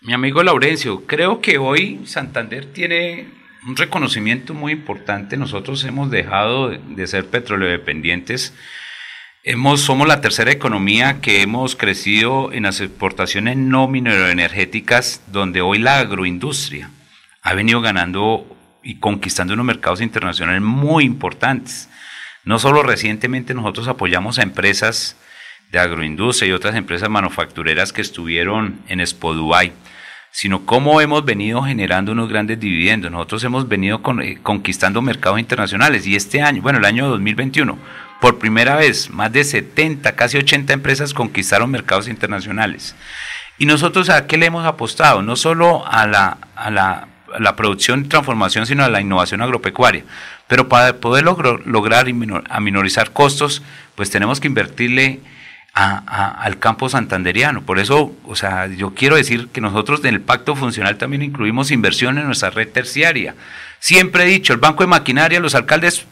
Mi 0.00 0.12
amigo 0.12 0.44
Laurencio, 0.44 1.06
creo 1.06 1.40
que 1.40 1.58
hoy 1.58 2.02
Santander 2.06 2.66
tiene 2.66 3.26
un 3.66 3.74
reconocimiento 3.74 4.54
muy 4.54 4.74
importante. 4.74 5.36
Nosotros 5.36 5.82
hemos 5.82 6.12
dejado 6.12 6.68
de 6.68 7.06
ser 7.08 7.26
petróleo 7.26 7.68
dependientes. 7.68 8.54
Hemos, 9.42 9.80
somos 9.80 10.06
la 10.06 10.20
tercera 10.20 10.52
economía 10.52 11.20
que 11.20 11.42
hemos 11.42 11.74
crecido 11.74 12.52
en 12.52 12.62
las 12.62 12.80
exportaciones 12.80 13.56
no 13.56 13.88
mineroenergéticas, 13.88 15.20
donde 15.32 15.62
hoy 15.62 15.80
la 15.80 15.98
agroindustria 15.98 16.90
ha 17.42 17.54
venido 17.54 17.80
ganando 17.80 18.53
y 18.84 18.96
conquistando 18.96 19.54
unos 19.54 19.66
mercados 19.66 20.00
internacionales 20.00 20.62
muy 20.62 21.04
importantes. 21.04 21.88
No 22.44 22.58
solo 22.58 22.82
recientemente 22.82 23.54
nosotros 23.54 23.88
apoyamos 23.88 24.38
a 24.38 24.42
empresas 24.42 25.16
de 25.72 25.78
agroindustria 25.78 26.50
y 26.50 26.52
otras 26.52 26.76
empresas 26.76 27.08
manufactureras 27.08 27.92
que 27.92 28.02
estuvieron 28.02 28.80
en 28.86 29.00
Expo 29.00 29.34
Dubai, 29.34 29.72
sino 30.30 30.66
cómo 30.66 31.00
hemos 31.00 31.24
venido 31.24 31.62
generando 31.62 32.12
unos 32.12 32.28
grandes 32.28 32.60
dividendos. 32.60 33.10
Nosotros 33.10 33.42
hemos 33.44 33.66
venido 33.66 34.02
eh, 34.22 34.38
conquistando 34.42 35.00
mercados 35.00 35.40
internacionales 35.40 36.06
y 36.06 36.16
este 36.16 36.42
año, 36.42 36.60
bueno, 36.60 36.78
el 36.78 36.84
año 36.84 37.08
2021, 37.08 37.78
por 38.20 38.38
primera 38.38 38.76
vez, 38.76 39.10
más 39.10 39.32
de 39.32 39.44
70, 39.44 40.14
casi 40.14 40.36
80 40.36 40.72
empresas 40.72 41.14
conquistaron 41.14 41.70
mercados 41.70 42.08
internacionales. 42.08 42.94
Y 43.58 43.66
nosotros 43.66 44.10
a 44.10 44.26
qué 44.26 44.36
le 44.36 44.46
hemos 44.46 44.66
apostado? 44.66 45.22
No 45.22 45.36
solo 45.36 45.86
a 45.86 46.06
la, 46.06 46.38
a 46.56 46.70
la 46.70 47.08
la 47.38 47.56
producción 47.56 48.04
y 48.04 48.08
transformación, 48.08 48.66
sino 48.66 48.84
a 48.84 48.88
la 48.88 49.00
innovación 49.00 49.42
agropecuaria. 49.42 50.04
Pero 50.46 50.68
para 50.68 50.96
poder 50.96 51.24
lograr 51.24 52.08
y 52.08 52.14
aminorizar 52.50 53.12
costos, 53.12 53.62
pues 53.94 54.10
tenemos 54.10 54.40
que 54.40 54.48
invertirle 54.48 55.20
al 55.74 56.58
campo 56.60 56.88
santanderiano. 56.88 57.62
Por 57.62 57.78
eso, 57.78 58.14
o 58.24 58.36
sea, 58.36 58.66
yo 58.68 58.94
quiero 58.94 59.16
decir 59.16 59.48
que 59.48 59.60
nosotros 59.60 60.04
en 60.04 60.14
el 60.14 60.20
pacto 60.20 60.54
funcional 60.54 60.98
también 60.98 61.22
incluimos 61.22 61.72
inversión 61.72 62.18
en 62.18 62.26
nuestra 62.26 62.50
red 62.50 62.68
terciaria. 62.68 63.34
Siempre 63.80 64.22
he 64.24 64.26
dicho, 64.26 64.52
el 64.52 64.60
banco 64.60 64.84
de 64.84 64.88
maquinaria, 64.88 65.40
los 65.40 65.54
alcaldes 65.54 66.06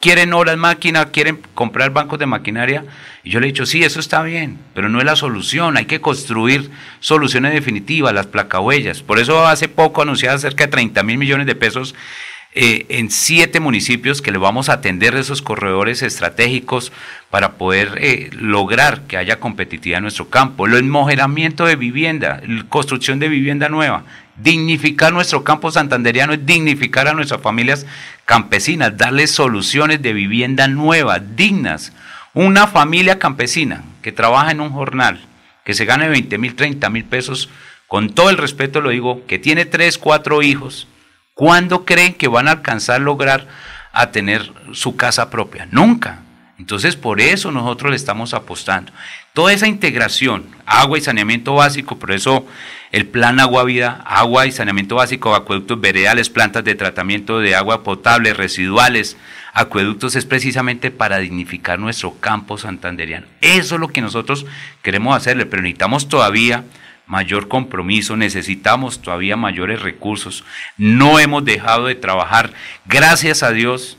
quieren 0.00 0.32
horas 0.34 0.56
máquina, 0.56 1.06
quieren 1.06 1.40
comprar 1.54 1.90
bancos 1.90 2.18
de 2.18 2.26
maquinaria. 2.26 2.84
Y 3.24 3.30
yo 3.30 3.40
le 3.40 3.46
he 3.46 3.52
dicho, 3.52 3.66
sí, 3.66 3.82
eso 3.82 4.00
está 4.00 4.22
bien, 4.22 4.58
pero 4.74 4.88
no 4.88 4.98
es 4.98 5.04
la 5.04 5.16
solución. 5.16 5.76
Hay 5.76 5.86
que 5.86 6.00
construir 6.00 6.70
soluciones 7.00 7.52
definitivas, 7.52 8.14
las 8.14 8.26
placahuellas. 8.26 9.02
Por 9.02 9.18
eso 9.18 9.46
hace 9.46 9.68
poco 9.68 10.02
anunciaba 10.02 10.38
cerca 10.38 10.64
de 10.64 10.70
30 10.70 11.02
mil 11.02 11.18
millones 11.18 11.46
de 11.46 11.54
pesos 11.54 11.94
eh, 12.58 12.86
en 12.88 13.10
siete 13.10 13.60
municipios 13.60 14.22
que 14.22 14.32
le 14.32 14.38
vamos 14.38 14.70
a 14.70 14.72
atender 14.72 15.14
esos 15.14 15.42
corredores 15.42 16.00
estratégicos 16.00 16.90
para 17.28 17.52
poder 17.58 17.98
eh, 18.00 18.30
lograr 18.32 19.02
que 19.02 19.18
haya 19.18 19.38
competitividad 19.38 19.98
en 19.98 20.04
nuestro 20.04 20.30
campo. 20.30 20.66
El 20.66 20.72
enmojeramiento 20.72 21.66
de 21.66 21.76
vivienda, 21.76 22.40
construcción 22.70 23.18
de 23.18 23.28
vivienda 23.28 23.68
nueva, 23.68 24.04
dignificar 24.36 25.12
nuestro 25.12 25.44
campo 25.44 25.70
santanderiano 25.70 26.32
es 26.32 26.46
dignificar 26.46 27.08
a 27.08 27.12
nuestras 27.12 27.42
familias 27.42 27.84
campesinas, 28.24 28.96
darles 28.96 29.32
soluciones 29.32 30.00
de 30.00 30.14
vivienda 30.14 30.66
nueva, 30.66 31.18
dignas. 31.18 31.92
Una 32.32 32.68
familia 32.68 33.18
campesina 33.18 33.84
que 34.00 34.12
trabaja 34.12 34.50
en 34.50 34.62
un 34.62 34.70
jornal, 34.70 35.20
que 35.62 35.74
se 35.74 35.84
gane 35.84 36.08
20 36.08 36.38
mil, 36.38 36.54
30 36.54 36.88
mil 36.88 37.04
pesos, 37.04 37.50
con 37.86 38.14
todo 38.14 38.30
el 38.30 38.38
respeto 38.38 38.80
lo 38.80 38.88
digo, 38.88 39.26
que 39.26 39.38
tiene 39.38 39.66
tres, 39.66 39.98
cuatro 39.98 40.40
hijos, 40.40 40.88
¿Cuándo 41.36 41.84
creen 41.84 42.14
que 42.14 42.28
van 42.28 42.48
a 42.48 42.52
alcanzar 42.52 42.96
a 42.96 43.04
lograr 43.04 43.46
a 43.92 44.10
tener 44.10 44.50
su 44.72 44.96
casa 44.96 45.28
propia? 45.28 45.68
Nunca. 45.70 46.20
Entonces, 46.58 46.96
por 46.96 47.20
eso 47.20 47.52
nosotros 47.52 47.90
le 47.90 47.96
estamos 47.96 48.32
apostando. 48.32 48.90
Toda 49.34 49.52
esa 49.52 49.66
integración, 49.66 50.46
agua 50.64 50.96
y 50.96 51.02
saneamiento 51.02 51.52
básico, 51.52 51.98
por 51.98 52.12
eso 52.12 52.46
el 52.90 53.04
plan 53.04 53.38
Agua 53.38 53.64
Vida, 53.64 54.02
agua 54.06 54.46
y 54.46 54.52
saneamiento 54.52 54.94
básico, 54.94 55.34
acueductos 55.34 55.78
veredales, 55.78 56.30
plantas 56.30 56.64
de 56.64 56.74
tratamiento 56.74 57.38
de 57.38 57.54
agua 57.54 57.82
potable, 57.82 58.32
residuales, 58.32 59.18
acueductos, 59.52 60.16
es 60.16 60.24
precisamente 60.24 60.90
para 60.90 61.18
dignificar 61.18 61.78
nuestro 61.78 62.14
campo 62.18 62.56
santanderiano. 62.56 63.26
Eso 63.42 63.74
es 63.74 63.80
lo 63.82 63.88
que 63.88 64.00
nosotros 64.00 64.46
queremos 64.80 65.14
hacerle, 65.14 65.44
pero 65.44 65.60
necesitamos 65.60 66.08
todavía 66.08 66.64
mayor 67.06 67.48
compromiso, 67.48 68.16
necesitamos 68.16 69.00
todavía 69.00 69.36
mayores 69.36 69.82
recursos. 69.82 70.44
No 70.76 71.18
hemos 71.18 71.44
dejado 71.44 71.86
de 71.86 71.94
trabajar. 71.94 72.52
Gracias 72.84 73.42
a 73.42 73.52
Dios, 73.52 73.96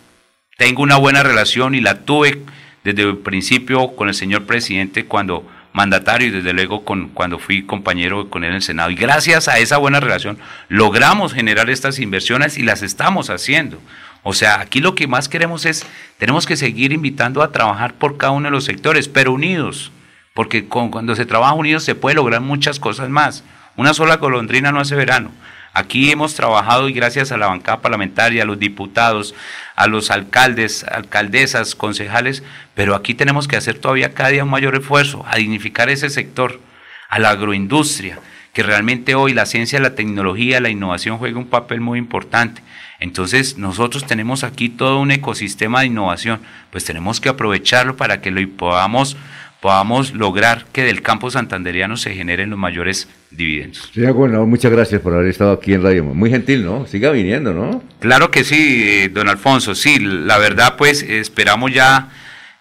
tengo 0.57 0.83
una 0.83 0.97
buena 0.97 1.23
relación 1.23 1.75
y 1.75 1.81
la 1.81 2.05
tuve 2.05 2.41
desde 2.83 3.03
el 3.03 3.17
principio 3.17 3.95
con 3.95 4.09
el 4.09 4.13
señor 4.13 4.45
presidente 4.45 5.05
cuando 5.05 5.45
mandatario 5.73 6.27
y 6.27 6.31
desde 6.31 6.53
luego 6.53 6.83
con, 6.83 7.09
cuando 7.09 7.37
fui 7.37 7.63
compañero 7.63 8.29
con 8.29 8.43
él 8.43 8.49
en 8.49 8.55
el 8.55 8.61
Senado. 8.61 8.89
Y 8.89 8.95
gracias 8.95 9.47
a 9.47 9.59
esa 9.59 9.77
buena 9.77 9.99
relación 9.99 10.39
logramos 10.69 11.33
generar 11.33 11.69
estas 11.69 11.99
inversiones 11.99 12.57
y 12.57 12.63
las 12.63 12.81
estamos 12.81 13.29
haciendo. 13.29 13.79
O 14.23 14.33
sea, 14.33 14.59
aquí 14.59 14.79
lo 14.79 14.95
que 14.95 15.07
más 15.07 15.29
queremos 15.29 15.65
es, 15.65 15.85
tenemos 16.17 16.45
que 16.45 16.57
seguir 16.57 16.91
invitando 16.91 17.43
a 17.43 17.51
trabajar 17.51 17.93
por 17.93 18.17
cada 18.17 18.31
uno 18.31 18.47
de 18.47 18.51
los 18.51 18.65
sectores, 18.65 19.07
pero 19.07 19.33
unidos 19.33 19.91
porque 20.37 20.65
cuando 20.65 21.15
se 21.15 21.25
trabaja 21.25 21.53
unidos 21.53 21.83
se 21.83 21.95
puede 21.95 22.15
lograr 22.15 22.41
muchas 22.41 22.79
cosas 22.79 23.09
más. 23.09 23.43
Una 23.75 23.95
sola 23.95 24.17
golondrina 24.17 24.71
no 24.71 24.79
hace 24.79 24.93
verano. 24.93 25.31
Aquí 25.73 26.11
hemos 26.11 26.35
trabajado 26.35 26.87
y 26.87 26.93
gracias 26.93 27.31
a 27.31 27.37
la 27.37 27.47
bancada 27.47 27.81
parlamentaria, 27.81 28.43
a 28.43 28.45
los 28.45 28.59
diputados, 28.59 29.33
a 29.75 29.87
los 29.87 30.11
alcaldes, 30.11 30.83
alcaldesas, 30.83 31.73
concejales, 31.73 32.43
pero 32.75 32.93
aquí 32.93 33.15
tenemos 33.15 33.47
que 33.47 33.55
hacer 33.57 33.79
todavía 33.79 34.13
cada 34.13 34.29
día 34.29 34.43
un 34.43 34.51
mayor 34.51 34.75
esfuerzo 34.75 35.25
a 35.27 35.37
dignificar 35.37 35.89
ese 35.89 36.11
sector, 36.11 36.61
a 37.09 37.17
la 37.17 37.31
agroindustria, 37.31 38.19
que 38.53 38.61
realmente 38.61 39.15
hoy 39.15 39.33
la 39.33 39.47
ciencia, 39.47 39.79
la 39.79 39.95
tecnología, 39.95 40.61
la 40.61 40.69
innovación 40.69 41.17
juega 41.17 41.39
un 41.39 41.47
papel 41.47 41.81
muy 41.81 41.97
importante. 41.97 42.61
Entonces 42.99 43.57
nosotros 43.57 44.05
tenemos 44.05 44.43
aquí 44.43 44.69
todo 44.69 44.99
un 44.99 45.09
ecosistema 45.09 45.79
de 45.79 45.87
innovación, 45.87 46.41
pues 46.69 46.85
tenemos 46.85 47.19
que 47.19 47.29
aprovecharlo 47.29 47.97
para 47.97 48.21
que 48.21 48.29
lo 48.29 48.47
podamos 48.49 49.17
podamos 49.61 50.13
lograr 50.13 50.65
que 50.71 50.83
del 50.83 51.01
campo 51.01 51.31
santanderiano 51.31 51.97
se 51.97 52.13
generen 52.13 52.49
los 52.49 52.59
mayores 52.59 53.07
dividendos. 53.31 53.89
Señor 53.93 54.13
gobernador, 54.13 54.47
muchas 54.47 54.71
gracias 54.71 55.01
por 55.01 55.13
haber 55.13 55.27
estado 55.27 55.51
aquí 55.51 55.73
en 55.73 55.83
Radio. 55.83 56.03
Muy 56.03 56.29
gentil, 56.29 56.63
¿no? 56.63 56.85
Siga 56.85 57.11
viniendo, 57.11 57.53
¿no? 57.53 57.83
Claro 57.99 58.31
que 58.31 58.43
sí, 58.43 58.83
eh, 58.85 59.09
don 59.09 59.29
Alfonso, 59.29 59.75
sí, 59.75 59.99
la 59.99 60.37
verdad 60.37 60.75
pues 60.77 61.01
esperamos 61.03 61.73
ya 61.73 62.09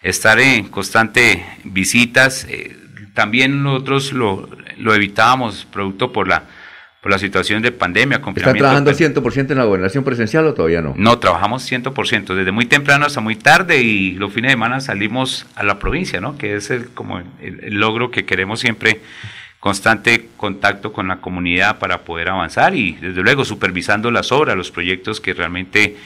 estar 0.01 0.39
en 0.39 0.67
constante 0.69 1.45
visitas. 1.63 2.45
eh, 2.49 2.75
también 3.13 3.63
nosotros 3.63 4.13
lo, 4.13 4.47
lo 4.77 4.93
evitábamos 4.93 5.65
producto 5.71 6.11
por 6.13 6.27
la, 6.27 6.43
por 7.01 7.11
la 7.11 7.19
situación 7.19 7.61
de 7.61 7.71
pandemia, 7.71 8.15
¿Está 8.15 8.25
confinamiento. 8.25 8.63
trabajando 8.63 8.91
100% 8.91 9.51
en 9.51 9.57
la 9.57 9.63
gobernación 9.65 10.03
presencial 10.03 10.45
o 10.47 10.53
todavía 10.53 10.81
no? 10.81 10.93
No, 10.97 11.19
trabajamos 11.19 11.69
100%, 11.69 12.33
desde 12.33 12.51
muy 12.51 12.65
temprano 12.65 13.05
hasta 13.05 13.21
muy 13.21 13.35
tarde 13.35 13.81
y 13.81 14.11
los 14.13 14.33
fines 14.33 14.49
de 14.49 14.53
semana 14.53 14.79
salimos 14.81 15.45
a 15.55 15.63
la 15.63 15.79
provincia, 15.79 16.19
¿no? 16.19 16.37
Que 16.37 16.55
es 16.55 16.71
el, 16.71 16.89
como 16.89 17.19
el, 17.19 17.27
el 17.41 17.75
logro 17.75 18.09
que 18.11 18.25
queremos 18.25 18.59
siempre, 18.59 19.01
constante 19.59 20.29
contacto 20.37 20.93
con 20.93 21.07
la 21.07 21.17
comunidad 21.17 21.79
para 21.79 21.99
poder 22.01 22.29
avanzar 22.29 22.75
y 22.75 22.93
desde 22.93 23.21
luego 23.21 23.45
supervisando 23.45 24.11
las 24.11 24.31
obras, 24.31 24.55
los 24.55 24.71
proyectos 24.71 25.21
que 25.21 25.33
realmente 25.33 25.97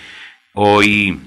hoy 0.53 1.20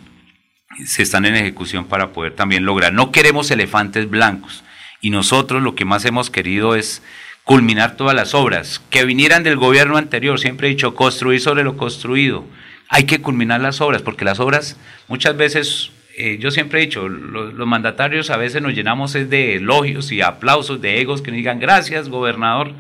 se 0.86 1.02
están 1.02 1.24
en 1.24 1.36
ejecución 1.36 1.86
para 1.86 2.08
poder 2.12 2.34
también 2.34 2.64
lograr. 2.64 2.92
No 2.92 3.12
queremos 3.12 3.50
elefantes 3.50 4.08
blancos 4.10 4.64
y 5.00 5.10
nosotros 5.10 5.62
lo 5.62 5.74
que 5.74 5.84
más 5.84 6.04
hemos 6.04 6.30
querido 6.30 6.74
es 6.74 7.02
culminar 7.44 7.96
todas 7.96 8.14
las 8.14 8.34
obras 8.34 8.80
que 8.90 9.04
vinieran 9.04 9.42
del 9.42 9.56
gobierno 9.56 9.96
anterior. 9.96 10.40
Siempre 10.40 10.68
he 10.68 10.70
dicho, 10.70 10.94
construir 10.94 11.40
sobre 11.40 11.62
lo 11.64 11.76
construido. 11.76 12.44
Hay 12.88 13.04
que 13.04 13.20
culminar 13.20 13.60
las 13.60 13.80
obras 13.80 14.02
porque 14.02 14.24
las 14.24 14.40
obras 14.40 14.78
muchas 15.08 15.36
veces, 15.36 15.90
eh, 16.16 16.38
yo 16.40 16.50
siempre 16.50 16.80
he 16.82 16.86
dicho, 16.86 17.08
lo- 17.08 17.52
los, 17.52 17.66
mandatarios 17.66 18.30
a 18.30 18.36
veces 18.36 18.62
nos 18.62 18.74
llenamos 18.74 19.12
de 19.12 19.56
elogios 19.56 20.10
y 20.12 20.20
aplausos, 20.22 20.80
de 20.80 21.00
egos 21.00 21.22
que 21.22 21.30
nos 21.30 21.36
digan 21.38 21.60
gracias 21.60 22.08
gobernador. 22.08 22.72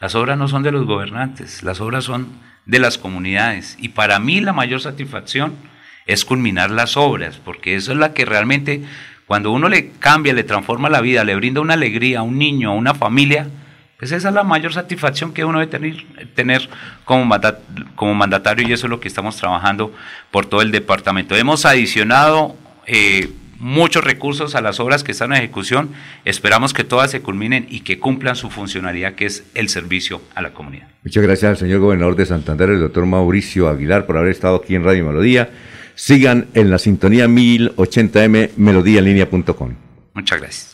Las 0.00 0.14
obras 0.14 0.38
no 0.38 0.48
son 0.48 0.62
de 0.62 0.72
los 0.72 0.86
gobernantes, 0.86 1.62
las 1.62 1.80
obras 1.80 2.04
son 2.04 2.28
de 2.66 2.78
las 2.78 2.98
comunidades. 2.98 3.76
Y 3.80 3.90
para 3.90 4.18
mí 4.18 4.40
la 4.40 4.52
mayor 4.52 4.80
satisfacción 4.80 5.54
es 6.06 6.24
culminar 6.24 6.70
las 6.70 6.96
obras, 6.96 7.40
porque 7.44 7.74
eso 7.76 7.92
es 7.92 7.98
la 7.98 8.12
que 8.12 8.24
realmente, 8.26 8.82
cuando 9.26 9.50
uno 9.50 9.68
le 9.68 9.90
cambia, 9.98 10.34
le 10.34 10.44
transforma 10.44 10.90
la 10.90 11.00
vida, 11.00 11.24
le 11.24 11.34
brinda 11.34 11.60
una 11.62 11.74
alegría 11.74 12.18
a 12.18 12.22
un 12.22 12.38
niño, 12.38 12.70
a 12.70 12.74
una 12.74 12.94
familia, 12.94 13.48
pues 14.04 14.12
esa 14.12 14.28
es 14.28 14.34
la 14.34 14.44
mayor 14.44 14.74
satisfacción 14.74 15.32
que 15.32 15.46
uno 15.46 15.60
debe 15.60 15.70
tener, 15.70 16.04
tener 16.34 16.68
como, 17.06 17.24
manda- 17.24 17.58
como 17.94 18.12
mandatario 18.14 18.68
y 18.68 18.72
eso 18.74 18.86
es 18.86 18.90
lo 18.90 19.00
que 19.00 19.08
estamos 19.08 19.34
trabajando 19.38 19.94
por 20.30 20.44
todo 20.44 20.60
el 20.60 20.70
departamento. 20.72 21.34
Hemos 21.34 21.64
adicionado 21.64 22.54
eh, 22.86 23.30
muchos 23.58 24.04
recursos 24.04 24.54
a 24.56 24.60
las 24.60 24.78
obras 24.78 25.04
que 25.04 25.12
están 25.12 25.32
en 25.32 25.38
ejecución, 25.38 25.88
esperamos 26.26 26.74
que 26.74 26.84
todas 26.84 27.10
se 27.12 27.22
culminen 27.22 27.66
y 27.70 27.80
que 27.80 27.98
cumplan 27.98 28.36
su 28.36 28.50
funcionalidad, 28.50 29.14
que 29.14 29.24
es 29.24 29.44
el 29.54 29.70
servicio 29.70 30.20
a 30.34 30.42
la 30.42 30.50
comunidad. 30.52 30.86
Muchas 31.02 31.22
gracias 31.22 31.48
al 31.52 31.56
señor 31.56 31.80
gobernador 31.80 32.14
de 32.14 32.26
Santander, 32.26 32.68
el 32.68 32.80
doctor 32.80 33.06
Mauricio 33.06 33.70
Aguilar, 33.70 34.04
por 34.04 34.18
haber 34.18 34.32
estado 34.32 34.56
aquí 34.56 34.74
en 34.74 34.84
Radio 34.84 35.06
Melodía. 35.06 35.48
Sigan 35.94 36.48
en 36.52 36.68
la 36.70 36.76
sintonía 36.78 37.26
1080m 37.26 38.50
melodíaenlínea.com. 38.58 39.74
Muchas 40.12 40.38
gracias. 40.42 40.73